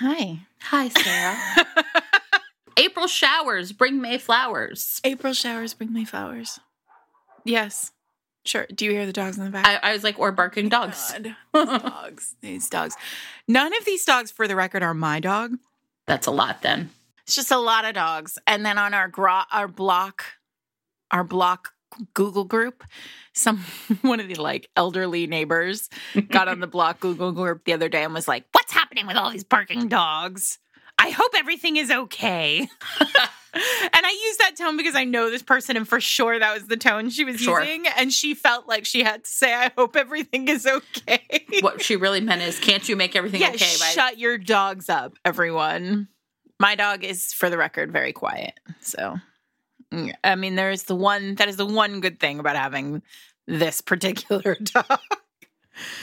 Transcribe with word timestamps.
Hi. 0.00 0.40
Hi, 0.62 0.88
Sarah. 0.88 1.66
April 2.76 3.06
showers 3.06 3.72
bring 3.72 4.00
May 4.00 4.18
flowers. 4.18 5.00
April 5.04 5.32
showers 5.32 5.72
bring 5.74 5.92
May 5.92 6.04
flowers. 6.04 6.60
Yes. 7.44 7.92
Sure. 8.44 8.66
Do 8.72 8.84
you 8.84 8.90
hear 8.92 9.06
the 9.06 9.12
dogs 9.12 9.38
in 9.38 9.44
the 9.44 9.50
back? 9.50 9.66
I, 9.66 9.90
I 9.90 9.92
was 9.92 10.04
like, 10.04 10.18
or 10.18 10.30
barking 10.32 10.66
oh 10.66 10.68
dogs. 10.68 11.12
God. 11.12 11.34
Dogs. 11.82 12.36
These 12.42 12.68
dogs. 12.68 12.96
None 13.48 13.74
of 13.76 13.84
these 13.84 14.04
dogs, 14.04 14.30
for 14.30 14.46
the 14.46 14.54
record, 14.54 14.82
are 14.82 14.94
my 14.94 15.18
dog. 15.20 15.56
That's 16.06 16.26
a 16.26 16.30
lot 16.30 16.62
then. 16.62 16.90
It's 17.24 17.34
just 17.34 17.50
a 17.50 17.58
lot 17.58 17.84
of 17.84 17.94
dogs. 17.94 18.38
And 18.46 18.64
then 18.64 18.78
on 18.78 18.94
our 18.94 19.08
gro- 19.08 19.42
our 19.50 19.66
block, 19.66 20.24
our 21.10 21.24
block 21.24 21.72
Google 22.14 22.44
group, 22.44 22.84
some 23.32 23.58
one 24.02 24.20
of 24.20 24.28
the 24.28 24.34
like 24.36 24.68
elderly 24.76 25.26
neighbors 25.26 25.88
got 26.30 26.48
on 26.48 26.60
the 26.60 26.66
block 26.76 27.00
Google 27.00 27.32
group 27.32 27.64
the 27.64 27.72
other 27.72 27.88
day 27.88 28.04
and 28.04 28.14
was 28.14 28.28
like, 28.28 28.44
"What's 28.52 28.72
happening 28.72 29.06
with 29.06 29.16
all 29.16 29.30
these 29.30 29.44
barking 29.44 29.88
dogs? 29.88 30.58
I 30.98 31.10
hope 31.10 31.32
everything 31.36 31.76
is 31.76 31.90
okay." 31.90 32.60
and 33.00 34.06
I 34.06 34.26
use 34.28 34.36
that 34.38 34.56
tone 34.56 34.76
because 34.76 34.94
I 34.94 35.04
know 35.04 35.30
this 35.30 35.42
person, 35.42 35.76
and 35.76 35.88
for 35.88 36.00
sure 36.00 36.38
that 36.38 36.52
was 36.54 36.66
the 36.66 36.76
tone 36.76 37.08
she 37.10 37.24
was 37.24 37.40
Sure. 37.40 37.60
using, 37.62 37.86
and 37.96 38.12
she 38.12 38.34
felt 38.34 38.66
like 38.68 38.84
she 38.84 39.02
had 39.02 39.24
to 39.24 39.30
say, 39.30 39.54
"I 39.54 39.70
hope 39.76 39.96
everything 39.96 40.48
is 40.48 40.66
okay." 40.66 41.46
What 41.60 41.82
she 41.82 41.96
really 41.96 42.20
meant 42.20 42.42
is, 42.42 42.58
can't 42.58 42.86
you 42.88 42.96
make 42.96 43.16
everything 43.16 43.40
yeah, 43.40 43.48
okay? 43.48 43.58
by 43.78 43.86
shut 43.86 44.18
your 44.18 44.38
dogs 44.38 44.88
up, 44.88 45.14
everyone. 45.24 46.08
My 46.58 46.74
dog 46.74 47.04
is, 47.04 47.32
for 47.34 47.50
the 47.50 47.58
record, 47.58 47.92
very 47.92 48.12
quiet. 48.14 48.54
So, 48.80 49.16
I 50.24 50.34
mean, 50.34 50.56
there 50.56 50.70
is 50.70 50.84
the 50.84 50.96
one 50.96 51.36
that 51.36 51.48
is 51.48 51.56
the 51.56 51.66
one 51.66 52.00
good 52.00 52.18
thing 52.18 52.38
about 52.38 52.56
having 52.56 53.02
this 53.46 53.80
particular 53.80 54.56
dog. 54.62 54.98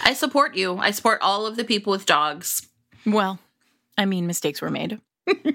I 0.04 0.14
support 0.14 0.56
you. 0.56 0.78
I 0.78 0.92
support 0.92 1.20
all 1.22 1.46
of 1.46 1.56
the 1.56 1.64
people 1.64 1.92
with 1.92 2.06
dogs. 2.06 2.68
Well, 3.06 3.40
I 3.98 4.06
mean, 4.06 4.28
mistakes 4.28 4.62
were 4.62 4.70
made. 4.70 5.00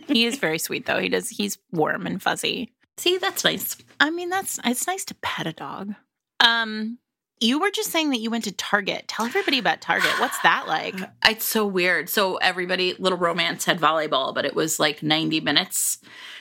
he 0.07 0.27
is 0.27 0.39
very 0.39 0.59
sweet, 0.59 0.87
though. 0.87 0.99
He 0.99 1.09
does. 1.09 1.29
He's 1.29 1.59
warm 1.73 2.07
and 2.07 2.23
fuzzy. 2.23 2.73
See, 2.97 3.19
that's 3.19 3.45
nice. 3.45 3.77
I 4.01 4.11
mean, 4.11 4.29
that's 4.29 4.59
it's 4.65 4.87
nice 4.87 5.05
to 5.07 5.15
pet 5.17 5.47
a 5.47 5.53
dog. 5.53 5.95
Um, 6.41 6.99
you 7.41 7.61
were 7.61 7.71
just 7.71 7.91
saying 7.91 8.11
that 8.11 8.21
you 8.21 8.31
went 8.31 8.45
to 8.45 8.53
Target. 8.53 9.09
Tell 9.09 9.27
everybody 9.27 9.59
about 9.59 9.81
Target. 9.81 10.11
What's 10.19 10.39
that 10.41 10.67
like? 10.67 10.95
It's 11.29 11.45
so 11.45 11.67
weird. 11.67 12.09
So 12.09 12.37
everybody, 12.37 12.95
Little 12.99 13.19
Romance 13.19 13.67
had 13.67 13.79
volleyball, 13.79 14.35
but 14.35 14.47
it 14.47 14.55
was 14.55 14.81
like 14.81 15.03
90 15.03 15.41
minutes. 15.41 15.99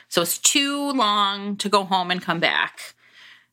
So 0.08 0.22
it's 0.22 0.38
too 0.38 0.92
long 0.94 1.58
to 1.58 1.68
go 1.68 1.84
home 1.84 2.10
and 2.10 2.22
come 2.22 2.40
back. 2.40 2.96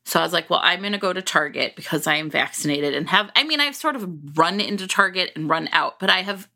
So 0.05 0.19
I 0.19 0.23
was 0.23 0.31
like, 0.31 0.49
well, 0.49 0.61
I'm 0.63 0.79
going 0.79 0.93
to 0.93 0.97
go 0.97 1.11
to 1.11 1.21
Target 1.21 1.75
because 1.75 2.07
I 2.07 2.15
am 2.15 2.29
vaccinated 2.29 2.93
and 2.93 3.09
have, 3.09 3.31
I 3.35 3.43
mean, 3.43 3.59
I've 3.59 3.75
sort 3.75 3.95
of 3.95 4.37
run 4.37 4.61
into 4.61 4.87
Target 4.87 5.31
and 5.35 5.49
run 5.49 5.67
out, 5.71 5.99
but 5.99 6.09
I 6.09 6.21
have, 6.21 6.47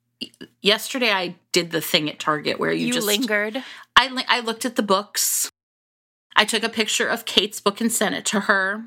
yesterday 0.62 1.12
I 1.12 1.36
did 1.52 1.72
the 1.72 1.82
thing 1.82 2.10
at 2.10 2.20
Target 2.20 2.60
where 2.60 2.72
you, 2.72 2.88
You, 2.88 2.94
just, 2.94 3.08
lingered. 3.08 3.64
I, 3.96 4.24
I 4.28 4.40
looked 4.40 4.66
at 4.66 4.76
the 4.76 4.84
books. 4.84 5.52
I 6.36 6.46
took 6.46 6.64
a 6.64 6.70
picture 6.70 7.08
of 7.08 7.26
Kate's 7.26 7.60
book 7.60 7.82
and 7.82 7.92
sent 7.92 8.16
it 8.16 8.26
to 8.28 8.42
her. 8.42 8.86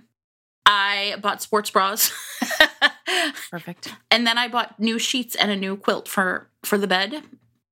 I 0.67 1.17
bought 1.21 1.43
sports 1.43 1.71
bras. 1.71 2.13
Perfect. 3.51 3.95
and 4.11 4.27
then 4.27 4.39
I 4.39 4.49
bought 4.49 4.79
new 4.81 4.99
sheets 4.99 5.35
and 5.35 5.51
a 5.51 5.57
new 5.57 5.77
quilt 5.77 6.09
for 6.09 6.49
for 6.65 6.79
the 6.79 6.87
bed. 6.87 7.23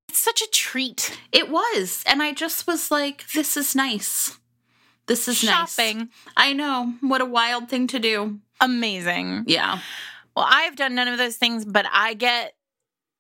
It's 0.09 0.19
such 0.19 0.43
a 0.43 0.51
treat. 0.51 1.17
It 1.33 1.51
was, 1.51 2.03
and 2.07 2.23
I 2.23 2.33
just 2.33 2.67
was 2.67 2.91
like, 2.91 3.25
"This 3.33 3.57
is 3.57 3.75
nice. 3.77 4.39
This 5.07 5.29
is 5.29 5.43
nice." 5.45 5.75
Shopping. 5.77 6.09
I 6.37 6.53
know 6.53 6.95
what 7.01 7.21
a 7.21 7.25
wild 7.27 7.69
thing 7.69 7.87
to 7.89 7.99
do. 7.99 8.41
Amazing. 8.61 9.45
Yeah, 9.47 9.79
Well, 10.37 10.47
I've 10.49 10.77
done 10.77 10.95
none 10.95 11.09
of 11.09 11.17
those 11.17 11.37
things, 11.37 11.65
but 11.65 11.87
I 11.91 12.15
get 12.15 12.55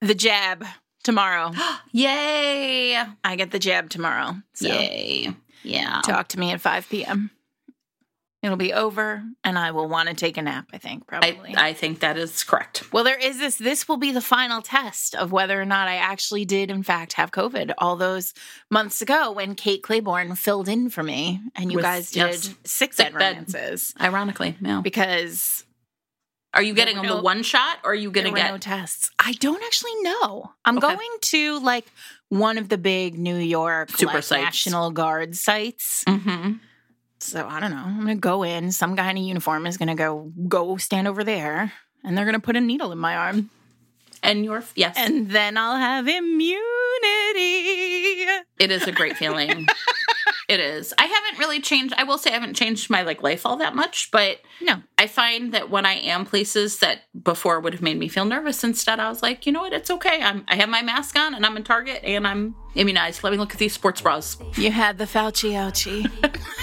the 0.02 0.14
jab 0.14 0.66
tomorrow. 1.02 1.52
yay, 1.92 2.96
I 3.24 3.36
get 3.36 3.50
the 3.50 3.58
jab 3.58 3.88
tomorrow. 3.88 4.36
So 4.54 4.68
yay, 4.68 5.34
yeah. 5.62 6.00
talk 6.04 6.28
to 6.28 6.38
me 6.38 6.50
at 6.52 6.60
5 6.60 6.88
p.m. 6.90 7.30
It'll 8.42 8.56
be 8.56 8.72
over 8.72 9.22
and 9.44 9.58
I 9.58 9.70
will 9.72 9.86
want 9.86 10.08
to 10.08 10.14
take 10.14 10.38
a 10.38 10.42
nap, 10.42 10.68
I 10.72 10.78
think, 10.78 11.06
probably. 11.06 11.54
I 11.56 11.74
think 11.74 12.00
that 12.00 12.16
is 12.16 12.42
correct. 12.42 12.90
well, 12.90 13.04
there 13.04 13.18
is 13.18 13.38
this. 13.38 13.56
This 13.56 13.86
will 13.86 13.98
be 13.98 14.12
the 14.12 14.22
final 14.22 14.62
test 14.62 15.14
of 15.14 15.30
whether 15.30 15.60
or 15.60 15.66
not 15.66 15.88
I 15.88 15.96
actually 15.96 16.46
did, 16.46 16.70
in 16.70 16.82
fact, 16.82 17.12
have 17.14 17.32
COVID 17.32 17.74
all 17.76 17.96
those 17.96 18.32
months 18.70 19.02
ago 19.02 19.30
when 19.32 19.54
Kate 19.54 19.82
Clayborn 19.82 20.38
filled 20.38 20.70
in 20.70 20.88
for 20.88 21.02
me 21.02 21.40
and 21.54 21.70
you 21.70 21.76
With- 21.76 21.84
guys 21.84 22.10
did 22.12 22.18
yes. 22.18 22.54
Sick 22.64 22.96
bed 22.96 23.12
romances. 23.14 23.94
Ironically, 24.00 24.56
yeah. 24.62 24.80
Because 24.80 25.64
Are 26.54 26.62
you 26.62 26.72
getting 26.72 26.96
on 26.96 27.04
no- 27.04 27.16
the 27.18 27.22
one 27.22 27.42
shot, 27.42 27.78
or 27.84 27.92
are 27.92 27.94
you 27.94 28.10
going 28.10 28.24
to 28.24 28.30
no 28.32 28.36
get? 28.52 28.62
tests. 28.62 29.10
I 29.18 29.32
don't 29.34 29.62
actually 29.64 29.94
know. 30.00 30.50
I'm 30.64 30.78
Okay. 30.78 30.94
going 30.94 31.18
to 31.20 31.60
like 31.60 31.84
one 32.30 32.56
of 32.56 32.70
the 32.70 32.78
big 32.78 33.18
New 33.18 33.36
York 33.36 33.90
Super 33.90 34.14
like, 34.14 34.24
sites. 34.24 34.44
National 34.44 34.90
Guard 34.92 35.36
sites. 35.36 36.04
hmm 36.08 36.52
So 37.20 37.46
I 37.46 37.60
don't 37.60 37.70
know. 37.70 37.82
I'm 37.84 37.98
gonna 37.98 38.16
go 38.16 38.42
in. 38.42 38.72
Some 38.72 38.94
guy 38.94 39.10
in 39.10 39.18
a 39.18 39.20
uniform 39.20 39.66
is 39.66 39.76
gonna 39.76 39.94
go 39.94 40.32
go 40.48 40.76
stand 40.78 41.06
over 41.06 41.22
there, 41.22 41.72
and 42.02 42.16
they're 42.16 42.24
gonna 42.24 42.40
put 42.40 42.56
a 42.56 42.60
needle 42.60 42.92
in 42.92 42.98
my 42.98 43.14
arm, 43.16 43.50
And 44.22 44.44
your 44.44 44.64
yes, 44.74 44.94
and 44.98 45.30
then 45.30 45.56
I'll 45.56 45.76
have 45.76 46.08
immunity. 46.08 46.58
It 48.58 48.70
is 48.70 48.86
a 48.86 48.92
great 48.92 49.16
feeling. 49.16 49.66
it 50.48 50.60
is. 50.60 50.92
I 50.98 51.04
haven't 51.06 51.38
really 51.38 51.60
changed. 51.60 51.94
I 51.96 52.04
will 52.04 52.18
say 52.18 52.30
I 52.30 52.34
haven't 52.34 52.54
changed 52.54 52.90
my 52.90 53.02
like 53.02 53.22
life 53.22 53.46
all 53.46 53.56
that 53.56 53.74
much, 53.74 54.10
but 54.10 54.38
No, 54.60 54.82
I 54.98 55.06
find 55.06 55.52
that 55.52 55.70
when 55.70 55.86
I 55.86 55.94
am 55.94 56.24
places 56.26 56.78
that 56.80 57.02
before 57.22 57.60
would 57.60 57.72
have 57.72 57.82
made 57.82 57.98
me 57.98 58.08
feel 58.08 58.24
nervous, 58.24 58.62
instead 58.64 59.00
I 59.00 59.08
was 59.08 59.22
like, 59.22 59.46
you 59.46 59.52
know 59.52 59.60
what, 59.62 59.72
it's 59.72 59.90
okay. 59.90 60.22
I'm 60.22 60.44
I 60.48 60.56
have 60.56 60.68
my 60.68 60.82
mask 60.82 61.16
on 61.18 61.34
and 61.34 61.44
I'm 61.46 61.56
in 61.56 61.64
Target 61.64 62.02
and 62.04 62.26
I'm 62.26 62.54
immunized. 62.74 63.22
Let 63.24 63.32
me 63.32 63.38
look 63.38 63.52
at 63.52 63.58
these 63.58 63.72
sports 63.72 64.00
bras. 64.00 64.36
you 64.56 64.70
had 64.70 64.98
the 64.98 65.04
Fauci 65.04 65.52
ouchie. 65.52 66.10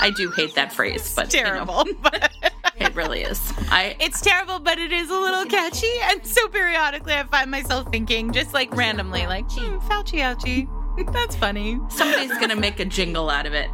I 0.00 0.10
do 0.10 0.30
hate 0.30 0.54
that 0.54 0.72
phrase, 0.72 1.14
but 1.14 1.32
you 1.32 1.42
know, 1.42 1.50
Terrible, 1.50 1.84
but 2.02 2.32
it 2.76 2.94
really 2.96 3.20
is. 3.20 3.52
I 3.70 3.96
it's 4.00 4.20
terrible, 4.20 4.58
but 4.58 4.78
it 4.78 4.92
is 4.92 5.10
a 5.10 5.18
little 5.18 5.44
catchy. 5.44 5.92
And 6.04 6.24
so 6.26 6.48
periodically, 6.48 7.12
I 7.14 7.24
find 7.24 7.50
myself 7.50 7.90
thinking, 7.90 8.32
just 8.32 8.54
like 8.54 8.74
randomly, 8.74 9.26
like 9.26 9.50
hmm, 9.50 9.78
Fauci 9.88 10.20
ouchie. 10.20 10.68
That's 11.12 11.36
funny. 11.36 11.78
somebody's 11.88 12.36
gonna 12.38 12.56
make 12.56 12.80
a 12.80 12.84
jingle 12.84 13.30
out 13.30 13.46
of 13.46 13.52
it. 13.52 13.70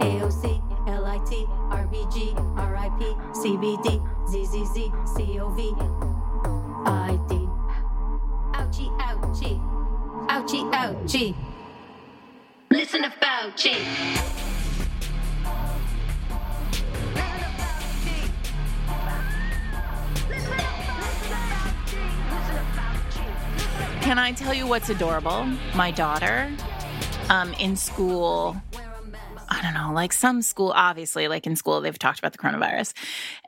AOC, 0.00 0.60
LIT, 0.86 1.48
RBG, 1.70 2.34
RIP, 2.56 3.16
CBD, 3.32 4.00
ZZZ, 4.28 4.90
COV, 5.16 5.58
ID. 6.86 7.48
Ouchie, 8.54 8.90
ouchie, 9.00 9.60
ouchie, 10.28 10.72
ouchie. 10.72 11.53
Listen 12.74 13.02
to 13.02 13.08
Fauci. 13.08 13.72
Can 24.02 24.18
I 24.18 24.32
tell 24.32 24.52
you 24.52 24.66
what's 24.66 24.90
adorable? 24.90 25.44
My 25.76 25.92
daughter, 25.92 26.50
um, 27.30 27.52
in 27.60 27.76
school, 27.76 28.60
I 29.48 29.62
don't 29.62 29.74
know, 29.74 29.92
like 29.94 30.12
some 30.12 30.42
school, 30.42 30.72
obviously, 30.74 31.28
like 31.28 31.46
in 31.46 31.54
school, 31.54 31.80
they've 31.80 31.96
talked 31.96 32.18
about 32.18 32.32
the 32.32 32.38
coronavirus, 32.38 32.92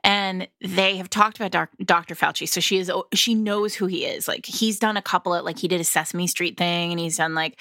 and 0.05 0.47
they 0.61 0.95
have 0.95 1.09
talked 1.09 1.37
about 1.37 1.51
doc- 1.51 1.71
Dr. 1.83 2.15
Fauci. 2.15 2.47
So 2.47 2.61
she 2.61 2.77
is, 2.77 2.89
she 3.13 3.35
knows 3.35 3.75
who 3.75 3.87
he 3.87 4.05
is. 4.05 4.25
Like 4.25 4.45
he's 4.45 4.79
done 4.79 4.95
a 4.95 5.01
couple 5.01 5.33
of, 5.33 5.43
like 5.43 5.59
he 5.59 5.67
did 5.67 5.81
a 5.81 5.83
Sesame 5.83 6.27
Street 6.27 6.55
thing, 6.57 6.91
and 6.91 6.99
he's 6.99 7.17
done 7.17 7.35
like 7.35 7.59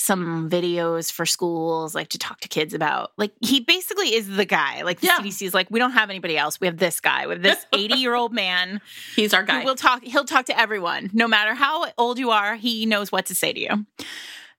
some 0.00 0.48
videos 0.48 1.12
for 1.12 1.26
schools, 1.26 1.94
like 1.94 2.08
to 2.08 2.18
talk 2.18 2.40
to 2.40 2.48
kids 2.48 2.72
about. 2.74 3.12
Like 3.18 3.32
he 3.40 3.60
basically 3.60 4.14
is 4.14 4.26
the 4.28 4.44
guy. 4.46 4.82
Like 4.82 5.00
the 5.00 5.08
Yeah. 5.08 5.18
CDC 5.18 5.46
is 5.46 5.54
like, 5.54 5.70
we 5.70 5.78
don't 5.78 5.92
have 5.92 6.08
anybody 6.10 6.38
else. 6.38 6.58
We 6.60 6.66
have 6.66 6.78
this 6.78 7.00
guy. 7.00 7.26
We 7.26 7.34
have 7.34 7.42
this 7.42 7.64
eighty 7.72 7.96
year 7.98 8.14
old 8.14 8.32
man. 8.32 8.80
He's 9.14 9.34
our 9.34 9.42
guy. 9.42 9.64
We'll 9.64 9.74
talk. 9.76 10.02
He'll 10.02 10.24
talk 10.24 10.46
to 10.46 10.58
everyone, 10.58 11.10
no 11.12 11.28
matter 11.28 11.54
how 11.54 11.86
old 11.98 12.18
you 12.18 12.30
are. 12.30 12.56
He 12.56 12.86
knows 12.86 13.12
what 13.12 13.26
to 13.26 13.34
say 13.34 13.52
to 13.52 13.60
you. 13.60 13.86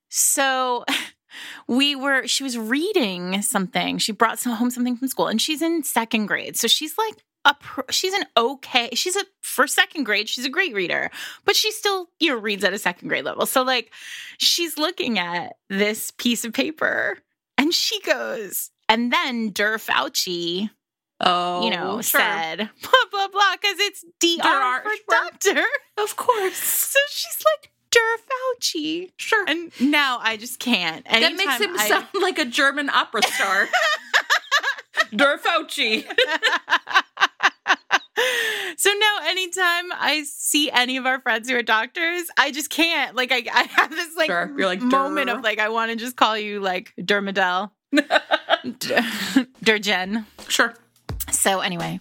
So 0.09 0.85
we 1.67 1.95
were. 1.95 2.27
She 2.27 2.43
was 2.43 2.57
reading 2.57 3.41
something. 3.41 3.97
She 3.97 4.11
brought 4.11 4.39
some, 4.39 4.53
home 4.53 4.69
something 4.69 4.95
from 4.97 5.07
school, 5.07 5.27
and 5.27 5.41
she's 5.41 5.61
in 5.61 5.83
second 5.83 6.27
grade. 6.27 6.57
So 6.57 6.67
she's 6.67 6.97
like 6.97 7.15
a. 7.45 7.53
Pro, 7.59 7.83
she's 7.89 8.13
an 8.13 8.23
okay. 8.37 8.89
She's 8.93 9.15
a 9.15 9.23
for 9.41 9.67
second 9.67 10.03
grade. 10.03 10.29
She's 10.29 10.45
a 10.45 10.49
great 10.49 10.73
reader, 10.73 11.09
but 11.45 11.55
she 11.55 11.71
still 11.71 12.09
you 12.19 12.29
know 12.29 12.37
reads 12.37 12.63
at 12.63 12.73
a 12.73 12.77
second 12.79 13.07
grade 13.07 13.25
level. 13.25 13.45
So 13.45 13.63
like 13.63 13.91
she's 14.37 14.77
looking 14.77 15.17
at 15.19 15.53
this 15.69 16.11
piece 16.11 16.45
of 16.45 16.53
paper, 16.53 17.17
and 17.57 17.73
she 17.73 17.99
goes. 18.01 18.69
And 18.89 19.11
then 19.13 19.51
Der 19.53 19.77
Fauci 19.77 20.69
oh, 21.21 21.63
you 21.63 21.69
know, 21.69 21.97
oh, 21.99 22.01
sure. 22.01 22.19
said 22.19 22.57
blah 22.57 22.91
blah 23.11 23.27
blah 23.29 23.55
because 23.61 23.77
it's 23.79 24.03
DR 24.19 24.81
for 24.83 24.91
doctor. 25.09 25.63
of 25.97 26.15
course. 26.17 26.57
So 26.57 26.99
she's 27.09 27.43
like 27.45 27.71
Der 27.91 27.99
Fauci, 28.27 29.11
Sure. 29.17 29.45
and 29.47 29.71
now 29.79 30.19
I 30.21 30.37
just 30.37 30.59
can't. 30.59 31.05
that 31.05 31.35
makes 31.35 31.57
him 31.59 31.77
I- 31.77 31.87
sound 31.89 32.07
like 32.21 32.39
a 32.39 32.45
German 32.45 32.89
opera 32.89 33.21
star. 33.23 33.67
Der 35.15 35.37
Fauci. 35.37 36.05
So 38.77 38.89
now, 38.89 39.17
anytime 39.29 39.91
I 39.93 40.23
see 40.25 40.71
any 40.71 40.97
of 40.97 41.05
our 41.05 41.19
friends 41.21 41.47
who 41.47 41.55
are 41.55 41.61
doctors, 41.61 42.23
I 42.35 42.49
just 42.51 42.71
can't. 42.71 43.15
Like, 43.15 43.31
I, 43.31 43.43
I 43.53 43.63
have 43.63 43.91
this 43.91 44.15
like, 44.17 44.27
Sure. 44.27 44.51
You're 44.57 44.65
like, 44.65 44.81
moment 44.81 45.29
of 45.29 45.43
like, 45.43 45.59
I 45.59 45.69
want 45.69 45.91
to 45.91 45.97
just 45.97 46.15
call 46.15 46.35
you 46.35 46.59
like 46.61 46.91
Dermadel, 46.99 47.69
Dergen. 49.63 50.25
Sure. 50.47 50.73
So 51.31 51.59
anyway, 51.59 51.99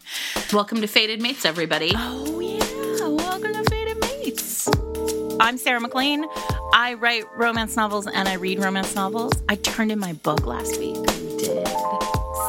Welcome 0.52 0.80
to 0.80 0.86
Fated 0.86 1.20
Mates, 1.20 1.44
everybody. 1.44 1.92
oh 1.94 2.40
yeah, 2.40 3.06
welcome 3.06 3.52
to 3.52 3.64
Fated 3.70 4.00
Mates. 4.00 4.68
I'm 5.38 5.58
Sarah 5.58 5.80
MacLean. 5.80 6.24
I 6.72 6.94
write 6.94 7.24
romance 7.36 7.76
novels 7.76 8.06
and 8.06 8.28
I 8.28 8.34
read 8.34 8.58
romance 8.58 8.94
novels. 8.94 9.32
I 9.48 9.56
turned 9.56 9.92
in 9.92 9.98
my 9.98 10.14
book 10.14 10.46
last 10.46 10.78
week. 10.78 10.96
did. 11.38 11.66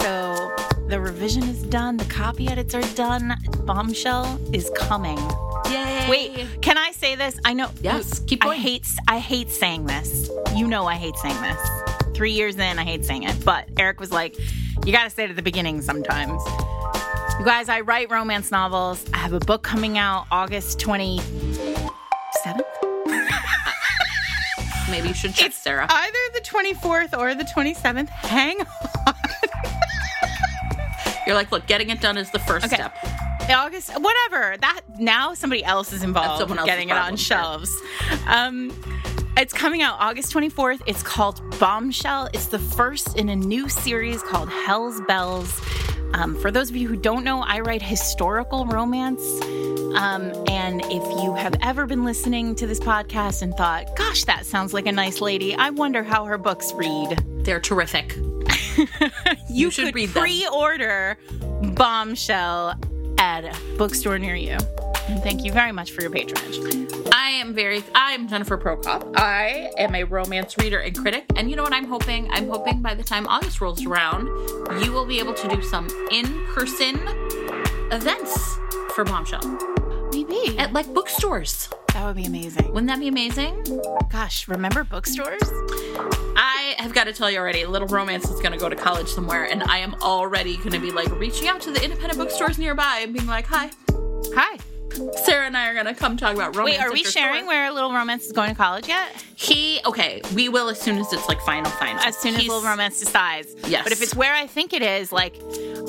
So 0.02 0.56
the 0.92 1.00
revision 1.00 1.44
is 1.44 1.64
done. 1.64 1.96
The 1.96 2.04
copy 2.06 2.50
edits 2.50 2.76
are 2.76 2.82
done. 2.96 3.34
Bombshell 3.66 4.40
is 4.54 4.70
coming. 4.76 5.18
Yay. 5.72 6.06
Wait, 6.10 6.62
can 6.62 6.78
I 6.78 6.92
say 6.92 7.16
this? 7.16 7.40
I 7.46 7.54
know. 7.54 7.70
Yes, 7.82 8.20
keep 8.20 8.42
going. 8.42 8.60
I 8.60 8.62
hate. 8.62 8.86
I 9.08 9.18
hate 9.20 9.50
saying 9.50 9.86
this. 9.86 10.30
You 10.54 10.68
know, 10.68 10.86
I 10.86 10.96
hate 10.96 11.16
saying 11.16 11.42
this. 11.42 11.70
Three 12.14 12.34
years 12.34 12.56
in, 12.58 12.78
I 12.78 12.84
hate 12.84 13.06
saying 13.06 13.24
it. 13.24 13.44
But 13.46 13.70
Eric 13.80 14.02
was 14.02 14.12
like, 14.12 14.36
"You 14.86 14.92
got 14.92 15.06
to 15.06 15.10
say 15.10 15.24
it 15.24 15.30
at 15.30 15.38
the 15.38 15.42
beginning 15.42 15.82
sometimes." 15.82 16.44
You 17.40 17.46
guys, 17.46 17.70
I 17.70 17.80
write 17.82 18.12
romance 18.12 18.52
novels. 18.52 19.06
I 19.14 19.18
have 19.18 19.32
a 19.32 19.40
book 19.40 19.64
coming 19.64 19.98
out 19.98 20.26
August 20.30 20.78
twenty 20.82 21.20
seventh. 22.44 22.68
Maybe 24.90 25.08
you 25.08 25.14
should 25.14 25.34
check, 25.34 25.48
It's 25.48 25.56
Sarah. 25.58 25.88
either 25.90 26.18
the 26.34 26.42
twenty 26.42 26.74
fourth 26.74 27.16
or 27.16 27.34
the 27.34 27.46
twenty 27.54 27.74
seventh. 27.74 28.10
Hang 28.10 28.60
on. 29.08 29.14
You're 31.32 31.38
like, 31.40 31.50
look, 31.54 31.66
getting 31.66 31.90
it 31.90 32.02
done 32.02 32.18
is 32.18 32.30
the 32.32 32.40
first 32.40 32.66
Okay. 32.66 32.76
step. 32.76 32.94
August, 33.50 33.90
whatever. 33.98 34.58
That 34.58 34.82
now 35.00 35.34
somebody 35.34 35.64
else 35.64 35.94
is 35.94 36.04
involved 36.04 36.40
someone 36.40 36.66
getting 36.66 36.90
it 36.90 36.98
on 36.98 37.16
shelves. 37.16 37.74
Um, 38.28 38.74
it's 39.38 39.54
coming 39.54 39.82
out 39.82 39.96
August 40.02 40.34
24th. 40.34 40.82
It's 40.88 41.02
called 41.02 41.42
Bombshell. 41.58 42.28
It's 42.34 42.48
the 42.48 42.60
first 42.60 43.16
in 43.16 43.30
a 43.30 43.36
new 43.38 43.70
series 43.70 44.22
called 44.24 44.50
Hell's 44.50 45.00
Bells. 45.08 45.58
Um, 46.14 46.36
for 46.42 46.52
those 46.52 46.70
of 46.70 46.76
you 46.76 46.90
who 46.90 46.98
don't 46.98 47.24
know, 47.24 47.42
I 47.44 47.62
write 47.62 47.82
historical 47.82 48.66
romance. 48.66 49.22
Um, 49.96 50.34
and 50.50 50.82
if 50.86 51.24
you 51.24 51.34
have 51.36 51.56
ever 51.62 51.86
been 51.86 52.04
listening 52.04 52.56
to 52.56 52.68
this 52.68 52.82
podcast 52.82 53.42
and 53.42 53.54
thought, 53.56 53.96
gosh, 53.96 54.26
that 54.26 54.46
sounds 54.46 54.74
like 54.74 54.86
a 54.86 54.92
nice 54.92 55.22
lady, 55.22 55.56
I 55.56 55.70
wonder 55.70 56.04
how 56.04 56.26
her 56.26 56.38
books 56.38 56.74
read. 56.74 57.24
They're 57.46 57.62
terrific. 57.62 58.18
You, 59.52 59.72
should 59.72 59.94
read 59.94 60.10
them. 60.10 60.24
pre-order 60.24 61.18
Bombshell 61.76 62.76
at 63.18 63.46
a 63.46 63.78
bookstore 63.78 64.18
near 64.18 64.36
you. 64.36 64.58
And 65.08 65.22
thank 65.22 65.44
you 65.44 65.52
very 65.52 65.72
much 65.72 65.92
for 65.92 66.02
your 66.02 66.12
patronage. 66.12 66.58
I 67.12 67.32
am 67.32 67.54
very 67.54 67.84
I'm 67.94 68.28
Jennifer 68.28 68.58
Prokop. 68.58 69.14
I 69.18 69.72
am 69.78 69.94
a 69.96 70.04
romance 70.04 70.58
reader 70.58 70.80
and 70.80 70.98
critic. 70.98 71.26
And 71.36 71.50
you 71.50 71.56
know 71.56 71.64
what 71.64 71.74
I'm 71.74 71.86
hoping? 71.86 72.30
I'm 72.32 72.48
hoping 72.48 72.82
by 72.82 72.94
the 72.94 73.04
time 73.04 73.28
August 73.28 73.60
rolls 73.62 73.86
around, 73.86 74.28
you 74.84 74.92
will 74.92 75.06
be 75.06 75.20
able 75.20 75.34
to 75.34 75.48
do 75.48 75.62
some 75.62 75.88
in-person 76.12 77.00
events 77.92 78.58
for 78.96 79.04
Bombshell 79.04 79.42
Maybe 80.14 80.58
at 80.58 80.72
like 80.74 80.94
bookstores. 80.94 81.70
That 81.94 82.06
would 82.06 82.16
be 82.16 82.26
amazing. 82.26 82.68
Wouldn't 82.68 82.88
that 82.88 83.00
be 83.00 83.08
amazing? 83.08 83.64
Gosh, 84.10 84.48
remember 84.48 84.84
bookstores? 84.84 85.42
I 86.36 86.76
have 86.78 86.94
got 86.94 87.06
to 87.06 87.14
tell 87.14 87.30
you 87.30 87.38
already, 87.38 87.66
Little 87.66 87.88
Romance 87.88 88.30
is 88.30 88.40
going 88.40 88.54
to 88.54 88.58
go 88.58 88.70
to 88.70 88.76
college 88.76 89.08
somewhere, 89.08 89.46
and 89.46 89.64
I 89.64 89.78
am 89.80 89.96
already 90.02 90.58
going 90.58 90.72
to 90.72 90.80
be 90.80 90.92
like 90.92 91.10
reaching 91.20 91.48
out 91.48 91.62
to 91.62 91.72
the 91.72 91.84
independent 91.84 92.18
bookstores 92.18 92.58
nearby 92.58 93.00
and 93.04 93.14
being 93.14 93.28
like, 93.28 93.46
"Hi, 93.48 93.72
Hi. 94.34 94.58
Sarah 95.24 95.46
and 95.46 95.58
I 95.58 95.70
are 95.70 95.84
to 95.84 95.94
come 95.94 96.18
talk 96.18 96.34
about 96.36 96.56
romance." 96.56 96.78
Wait, 96.78 96.86
are 96.86 96.92
we 96.92 97.04
sharing 97.04 97.46
where 97.46 97.72
Little 97.72 97.94
Romance 97.94 98.26
is 98.26 98.32
going 98.32 98.50
to 98.50 98.56
college 98.56 98.88
yet? 98.88 99.24
He 99.36 99.80
okay, 99.86 100.22
we 100.36 100.50
will 100.50 100.70
as 100.70 100.80
soon 100.80 100.98
as 100.98 101.12
it's 101.12 101.28
like 101.28 101.42
final 101.42 101.72
final. 101.72 102.00
As 102.02 102.18
soon 102.18 102.36
as 102.36 102.42
He's- 102.42 102.50
Little 102.50 102.68
Romance 102.68 103.00
decides. 103.00 103.56
Yes. 103.68 103.84
But 103.84 103.92
if 103.92 104.02
it's 104.02 104.16
where 104.16 104.34
I 104.34 104.48
think 104.48 104.74
it 104.74 104.82
is, 104.82 105.12
like, 105.12 105.36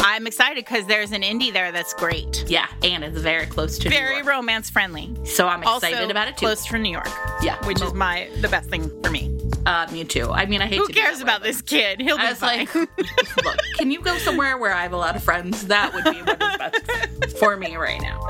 I'm 0.00 0.26
excited 0.26 0.64
because 0.64 0.86
there's 0.86 1.12
an 1.12 1.22
indie 1.22 1.52
there 1.52 1.72
that's 1.72 1.94
great. 1.94 2.44
Yeah, 2.48 2.66
and 2.82 3.04
it's 3.04 3.18
very 3.18 3.46
close 3.46 3.78
to 3.78 3.88
Very 3.90 4.22
romance 4.22 4.70
friendly. 4.70 5.12
So 5.24 5.48
I'm 5.48 5.62
excited 5.62 5.98
also 5.98 6.10
about 6.10 6.28
it 6.28 6.36
too. 6.36 6.46
Close 6.46 6.64
to 6.66 6.78
New 6.78 6.90
York, 6.90 7.10
Yeah, 7.42 7.64
which 7.66 7.80
is 7.82 7.90
oh. 7.90 7.94
my 7.94 8.28
the 8.40 8.48
best 8.48 8.70
thing 8.70 8.90
for 9.02 9.10
me. 9.10 9.30
Uh, 9.64 9.86
me 9.92 10.04
too. 10.04 10.30
I 10.30 10.46
mean, 10.46 10.60
I 10.60 10.66
hate 10.66 10.78
Who 10.78 10.88
cares 10.88 11.20
about 11.20 11.42
this 11.42 11.62
kid? 11.62 12.00
He'll 12.00 12.16
be 12.16 12.22
I 12.24 12.30
was 12.30 12.38
fine. 12.38 12.66
like, 12.66 12.74
look, 13.44 13.58
can 13.78 13.90
you 13.90 14.00
go 14.00 14.16
somewhere 14.18 14.58
where 14.58 14.72
I 14.72 14.82
have 14.82 14.92
a 14.92 14.96
lot 14.96 15.14
of 15.14 15.22
friends? 15.22 15.66
That 15.68 15.94
would 15.94 16.04
be 16.04 16.20
what 16.22 16.42
is 16.42 17.18
best 17.20 17.38
for 17.38 17.56
me 17.56 17.76
right 17.76 18.00
now. 18.00 18.20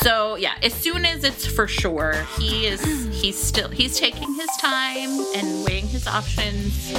So 0.00 0.36
yeah, 0.36 0.54
as 0.62 0.74
soon 0.74 1.04
as 1.04 1.24
it's 1.24 1.46
for 1.46 1.66
sure, 1.68 2.26
he 2.38 2.66
is 2.66 2.82
he's 3.12 3.36
still 3.40 3.68
he's 3.68 3.98
taking 3.98 4.32
his 4.34 4.48
time 4.60 5.10
and 5.36 5.64
weighing 5.64 5.86
his 5.86 6.06
options. 6.06 6.92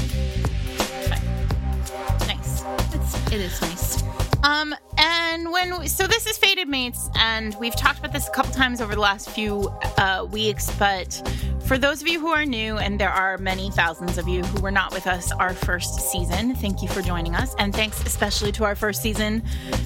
nice. 2.28 2.64
It's 2.94 3.32
it 3.32 3.42
is 3.42 3.62
nice. 3.62 4.04
Um, 4.44 4.74
and 4.98 5.52
when 5.52 5.80
we, 5.80 5.88
so 5.88 6.08
this 6.08 6.26
is 6.26 6.38
Fated 6.38 6.68
Mates, 6.70 7.10
and 7.16 7.56
we've 7.60 7.76
talked 7.76 8.00
about 8.00 8.14
this 8.14 8.28
a 8.28 8.32
couple 8.32 8.52
times 8.54 8.80
over 8.80 8.96
the 8.96 9.02
last 9.02 9.30
few 9.32 9.70
uh, 9.98 10.26
weeks. 10.32 10.70
But 10.78 11.22
for 11.70 11.78
those 11.78 12.02
of 12.02 12.08
you 12.08 12.20
who 12.20 12.30
are 12.30 12.48
new, 12.48 12.80
and 12.80 13.00
there 13.00 13.12
are 13.12 13.38
many 13.38 13.70
thousands 13.70 14.18
of 14.18 14.28
you 14.28 14.44
who 14.44 14.60
were 14.60 14.72
not 14.72 14.92
with 14.92 15.06
us 15.06 15.32
our 15.34 15.54
first 15.54 16.00
season, 16.10 16.56
thank 16.56 16.82
you 16.82 16.88
for 16.88 17.04
joining 17.04 17.36
us, 17.36 17.54
and 17.60 17.76
thanks 17.76 18.02
especially 18.06 18.52
to 18.52 18.64
our 18.64 18.74
first 18.74 19.04
season 19.04 19.44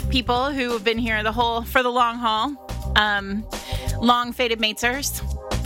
people 0.09 0.49
who 0.49 0.71
have 0.71 0.85
been 0.85 0.97
here 0.97 1.21
the 1.23 1.31
whole 1.33 1.61
for 1.61 1.83
the 1.83 1.89
long 1.89 2.15
haul. 2.15 2.55
Um, 2.95 3.45
long 3.99 4.31
Fated 4.31 4.59
Matesers. 4.59 5.21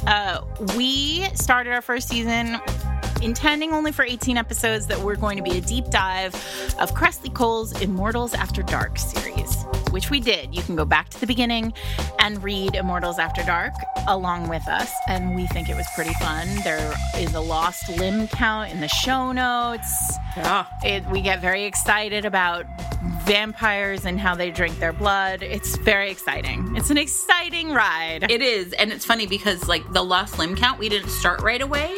Uh, 0.08 0.42
we 0.75 1.22
started 1.36 1.72
our 1.72 1.84
first 1.84 2.10
season 2.10 2.60
intending 3.22 3.74
only 3.74 3.92
for 3.92 4.04
18 4.04 4.38
episodes 4.38 4.88
that 4.88 5.00
we're 5.00 5.16
going 5.16 5.38
to 5.38 5.44
be 5.44 5.58
a 5.58 5.62
deep 5.62 5.90
dive 5.90 6.34
of 6.80 6.94
Kresley 6.94 7.34
Cole's 7.34 7.80
Immortals 7.81 8.34
After 8.34 8.62
Dark 8.62 8.98
series, 8.98 9.64
which 9.92 10.10
we 10.10 10.19
did. 10.19 10.54
You 10.54 10.62
can 10.62 10.75
go 10.75 10.86
back 10.86 11.10
to 11.10 11.19
the 11.19 11.28
beginning 11.28 11.74
and 12.19 12.44
read 12.44 12.75
Immortals 12.75 13.19
After 13.19 13.44
Dark 13.44 13.74
along 14.08 14.50
with 14.50 14.68
us, 14.68 14.92
and 15.08 15.36
we 15.36 15.48
think 15.48 15.69
it 15.69 15.75
was 15.75 15.88
pretty 15.96 16.14
fun. 16.16 16.48
There 16.64 16.94
is 17.18 17.34
a 17.34 17.40
lost 17.40 17.90
limb 17.98 18.28
count 18.28 18.72
in 18.72 18.80
the 18.80 18.88
show 18.88 19.31
notes. 19.31 20.18
Yeah. 20.36 20.66
It, 20.84 21.06
we 21.10 21.22
get 21.22 21.42
very 21.42 21.64
excited 21.66 22.25
about 22.25 22.66
vampires 23.24 24.06
and 24.06 24.19
how 24.19 24.36
they 24.36 24.52
drink 24.52 24.80
their 24.80 24.94
blood. 24.94 25.44
It's 25.44 25.75
very 25.78 26.10
exciting. 26.10 26.75
It's 26.75 26.90
an 26.90 26.98
exciting 26.98 27.72
ride. 27.72 28.30
It 28.30 28.42
is, 28.42 28.74
and 28.74 28.92
it's 28.92 29.06
funny 29.06 29.28
because 29.28 29.68
like 29.68 29.92
the 29.92 30.04
lost 30.04 30.40
limb 30.40 30.56
count, 30.56 30.80
we 30.80 30.90
didn't 30.90 31.10
start 31.10 31.42
right 31.42 31.62
away, 31.62 31.96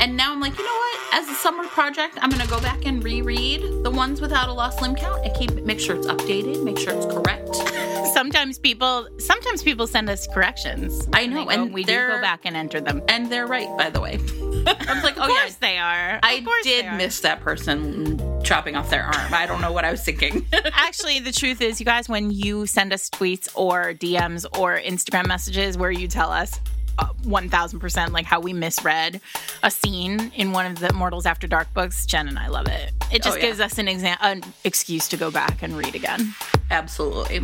and 0.00 0.16
now 0.16 0.32
I'm 0.32 0.40
like, 0.40 0.56
you 0.58 0.64
know 0.64 0.70
what? 0.70 1.14
As 1.14 1.28
a 1.28 1.34
summer 1.34 1.64
project, 1.64 2.18
I'm 2.20 2.30
gonna 2.30 2.46
go 2.46 2.60
back 2.60 2.86
and 2.86 3.02
reread 3.02 3.62
the 3.84 3.90
ones 3.90 4.20
without 4.20 4.48
a 4.48 4.52
lost 4.52 4.82
limb 4.82 4.94
count 4.94 5.24
and 5.24 5.34
keep 5.34 5.52
make 5.64 5.80
sure 5.80 5.96
it's 5.96 6.06
updated, 6.06 6.62
make 6.62 6.78
sure 6.78 6.92
it's 6.94 7.06
correct. 7.06 7.54
sometimes 8.16 8.58
people 8.58 9.06
sometimes 9.18 9.62
people 9.62 9.86
send 9.86 10.08
us 10.08 10.26
corrections. 10.26 11.06
I 11.12 11.26
know, 11.26 11.36
they 11.36 11.42
oh, 11.42 11.44
go- 11.44 11.50
and 11.64 11.74
we 11.74 11.84
do 11.84 11.94
go 12.08 12.20
back 12.20 12.40
and 12.44 12.56
enter 12.56 12.80
them. 12.80 13.02
And 13.08 13.30
they're 13.30 13.46
right, 13.46 13.68
by 13.76 13.90
the 13.90 14.00
way. 14.00 14.14
I 14.66 14.94
was 14.94 15.04
like, 15.04 15.16
oh 15.18 15.28
yeah, 15.28 15.50
they 15.60 15.78
are. 15.78 16.18
I 16.22 16.34
Of 16.34 16.44
course 16.44 16.64
did 16.64 16.92
miss 16.94 17.20
that 17.20 17.40
person 17.40 18.18
chopping 18.42 18.74
off 18.74 18.90
their 18.90 19.04
arm. 19.04 19.34
I 19.34 19.44
don't 19.46 19.60
know 19.60 19.70
what 19.72 19.84
I 19.84 19.90
was 19.90 20.02
thinking. 20.02 20.46
Actually, 20.72 21.20
the 21.20 21.32
truth 21.32 21.60
is, 21.60 21.78
you 21.78 21.86
guys, 21.86 22.08
when 22.08 22.30
you 22.30 22.66
send 22.66 22.92
us 22.92 23.10
tweets 23.10 23.48
or 23.54 23.92
DMs 23.92 24.46
or 24.58 24.78
Instagram 24.78 25.26
messages 25.26 25.76
where 25.76 25.90
you 25.90 26.08
tell 26.08 26.30
us 26.30 26.58
1000% 26.96 28.10
like 28.12 28.24
how 28.26 28.40
we 28.40 28.52
misread 28.52 29.20
a 29.62 29.70
scene 29.70 30.32
in 30.34 30.52
one 30.52 30.66
of 30.66 30.78
the 30.80 30.88
Immortals 30.88 31.26
After 31.26 31.46
Dark 31.46 31.72
books, 31.74 32.06
Jen 32.06 32.28
and 32.28 32.38
I 32.38 32.48
love 32.48 32.66
it. 32.68 32.92
It 33.12 33.22
just 33.22 33.36
Oh, 33.36 33.40
yeah. 33.40 33.46
gives 33.46 33.60
us 33.60 33.78
an, 33.78 33.88
exam- 33.88 34.18
an 34.20 34.42
excuse 34.64 35.08
to 35.08 35.16
go 35.16 35.30
back 35.30 35.62
and 35.62 35.76
read 35.76 35.94
again. 35.94 36.34
Absolutely. 36.70 37.42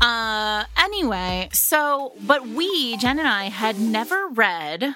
Uh, 0.00 0.64
anyway, 0.76 1.48
so, 1.52 2.12
but 2.26 2.46
we, 2.46 2.96
Jen 2.98 3.18
and 3.18 3.26
I, 3.28 3.44
had 3.44 3.80
never 3.80 4.28
read 4.28 4.94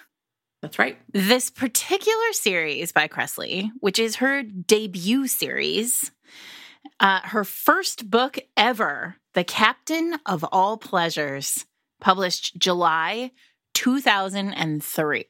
That's 0.61 0.79
right. 0.79 0.97
this 1.13 1.51
particular 1.51 2.33
series 2.33 2.93
by 2.93 3.09
Kresley, 3.09 3.71
which 3.81 3.99
is 3.99 4.17
her 4.17 4.43
debut 4.45 5.27
series, 5.27 6.13
uh, 7.01 7.21
her 7.25 7.43
first 7.43 8.11
book 8.11 8.39
ever, 8.57 9.17
The 9.35 9.43
Captain 9.45 10.15
of 10.25 10.45
All 10.53 10.77
Pleasures, 10.77 11.67
published 12.01 12.57
July 12.59 13.33
2003, 13.75 15.27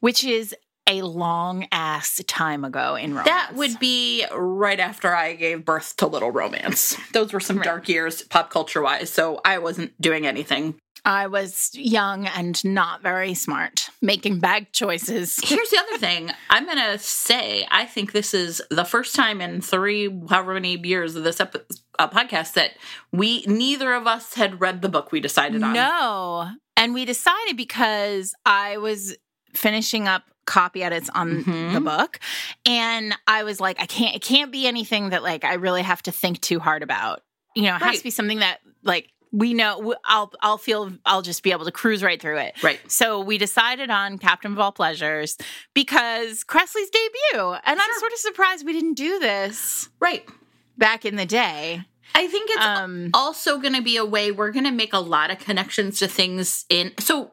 which 0.00 0.24
is 0.24 0.54
a 0.86 1.00
long 1.02 1.66
ass 1.72 2.20
time 2.26 2.62
ago 2.64 2.94
in 2.94 3.10
romance. 3.12 3.26
That 3.28 3.52
would 3.54 3.78
be 3.78 4.24
right 4.34 4.78
after 4.78 5.14
I 5.14 5.34
gave 5.34 5.64
birth 5.64 5.96
to 5.96 6.06
Little 6.06 6.30
Romance. 6.30 6.96
Those 7.12 7.32
were 7.32 7.40
some 7.40 7.56
Right. 7.56 7.64
dark 7.64 7.88
years, 7.88 8.22
pop 8.22 8.50
culture 8.50 8.82
wise, 8.82 9.10
so 9.10 9.40
I 9.46 9.58
wasn't 9.58 9.98
doing 10.00 10.26
anything. 10.26 10.74
I 11.06 11.26
was 11.26 11.70
young 11.74 12.26
and 12.26 12.62
not 12.64 13.02
very 13.02 13.34
smart. 13.34 13.88
making 14.02 14.40
bad 14.40 14.72
choices. 14.74 15.38
Here's 15.44 15.70
the 15.70 15.78
other 15.78 15.96
thing. 15.98 16.30
I'm 16.50 16.66
going 16.66 16.76
to 16.78 16.98
say 16.98 17.66
I 17.70 17.86
think 17.86 18.12
this 18.12 18.34
is 18.34 18.60
the 18.70 18.84
first 18.84 19.14
time 19.14 19.40
in 19.40 19.60
three, 19.62 20.08
however 20.28 20.52
many 20.54 20.76
years 20.86 21.14
of 21.16 21.24
this 21.24 21.40
epi- 21.40 21.60
uh, 21.98 22.08
podcast 22.08 22.52
that 22.54 22.72
we, 23.12 23.44
neither 23.46 23.94
of 23.94 24.06
us 24.06 24.34
had 24.34 24.60
read 24.60 24.82
the 24.82 24.88
book 24.90 25.12
we 25.12 25.20
decided 25.20 25.62
on. 25.62 25.72
No. 25.72 26.50
And 26.84 26.92
we 26.92 27.06
decided 27.06 27.56
because 27.56 28.34
I 28.44 28.76
was 28.76 29.16
finishing 29.54 30.06
up 30.06 30.24
copy 30.44 30.82
edits 30.82 31.08
on 31.14 31.42
Mhm. 31.42 31.72
the 31.72 31.80
book 31.80 32.20
and 32.66 33.16
I 33.26 33.44
was 33.44 33.58
like 33.60 33.80
I 33.80 33.86
can't 33.86 34.14
it 34.14 34.20
can't 34.20 34.52
be 34.52 34.66
anything 34.66 35.08
that 35.08 35.22
like 35.22 35.44
I 35.44 35.54
really 35.54 35.80
have 35.80 36.02
to 36.02 36.12
think 36.12 36.42
too 36.42 36.58
hard 36.60 36.82
about. 36.82 37.22
You 37.54 37.62
know, 37.62 37.76
it 37.76 37.80
has 37.80 37.96
to 37.98 38.04
be 38.04 38.10
something 38.10 38.40
that 38.40 38.58
like 38.82 39.08
we 39.32 39.54
know 39.54 39.94
I'll 40.04 40.30
I'll 40.42 40.58
feel 40.58 40.92
I'll 41.06 41.22
just 41.22 41.42
be 41.42 41.52
able 41.52 41.64
to 41.64 41.72
cruise 41.72 42.02
right 42.02 42.20
through 42.20 42.36
it. 42.38 42.62
Right. 42.62 42.78
So 42.92 43.18
we 43.20 43.38
decided 43.38 43.88
on 43.88 44.18
Captain 44.18 44.52
of 44.52 44.58
All 44.58 44.70
Pleasures 44.72 45.38
because 45.72 46.44
Kresley's 46.44 46.90
debut. 46.90 47.54
And 47.64 47.80
I'm 47.80 47.98
sort 47.98 48.12
of 48.12 48.18
surprised 48.18 48.66
we 48.66 48.74
didn't 48.74 48.94
do 48.94 49.18
this 49.18 49.88
Right. 50.00 50.28
back 50.76 51.06
in 51.06 51.16
the 51.16 51.24
day. 51.26 51.84
I 52.14 52.26
think 52.28 52.50
it's 52.50 52.64
Um 52.64 53.10
also 53.12 53.58
going 53.58 53.74
to 53.74 53.82
be 53.82 53.96
a 53.96 54.04
way 54.04 54.30
we're 54.30 54.52
going 54.52 54.64
to 54.64 54.70
make 54.72 54.92
a 54.92 54.98
lot 55.00 55.30
of 55.30 55.38
connections 55.38 55.98
to 55.98 56.08
things 56.08 56.64
in. 56.68 56.92
So 56.98 57.32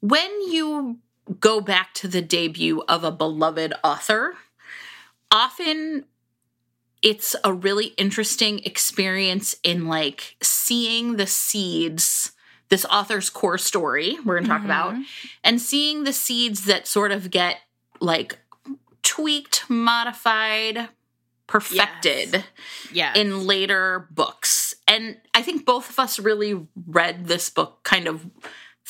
when 0.00 0.30
you 0.50 0.98
go 1.40 1.60
back 1.60 1.94
to 1.94 2.08
the 2.08 2.22
debut 2.22 2.82
of 2.88 3.04
a 3.04 3.10
beloved 3.10 3.72
author, 3.82 4.34
often 5.30 6.04
it's 7.02 7.36
a 7.44 7.52
really 7.52 7.86
interesting 7.96 8.58
experience 8.64 9.54
in 9.62 9.86
like 9.86 10.36
seeing 10.42 11.16
the 11.16 11.26
seeds 11.26 12.32
this 12.70 12.84
author's 12.86 13.30
core 13.30 13.56
story 13.56 14.18
we're 14.26 14.34
going 14.34 14.44
to 14.44 14.48
talk 14.50 14.64
about 14.64 14.94
Mhm. 14.94 15.04
and 15.44 15.60
seeing 15.60 16.04
the 16.04 16.12
seeds 16.12 16.64
that 16.64 16.86
sort 16.86 17.12
of 17.12 17.30
get 17.30 17.60
like 18.00 18.38
tweaked 19.02 19.64
modified 19.70 20.88
perfected 21.48 22.44
yeah. 22.92 23.12
in 23.14 23.46
later 23.46 24.06
books. 24.12 24.74
And 24.86 25.16
I 25.34 25.42
think 25.42 25.66
both 25.66 25.90
of 25.90 25.98
us 25.98 26.20
really 26.20 26.66
read 26.86 27.26
this 27.26 27.50
book 27.50 27.80
kind 27.82 28.06
of 28.06 28.24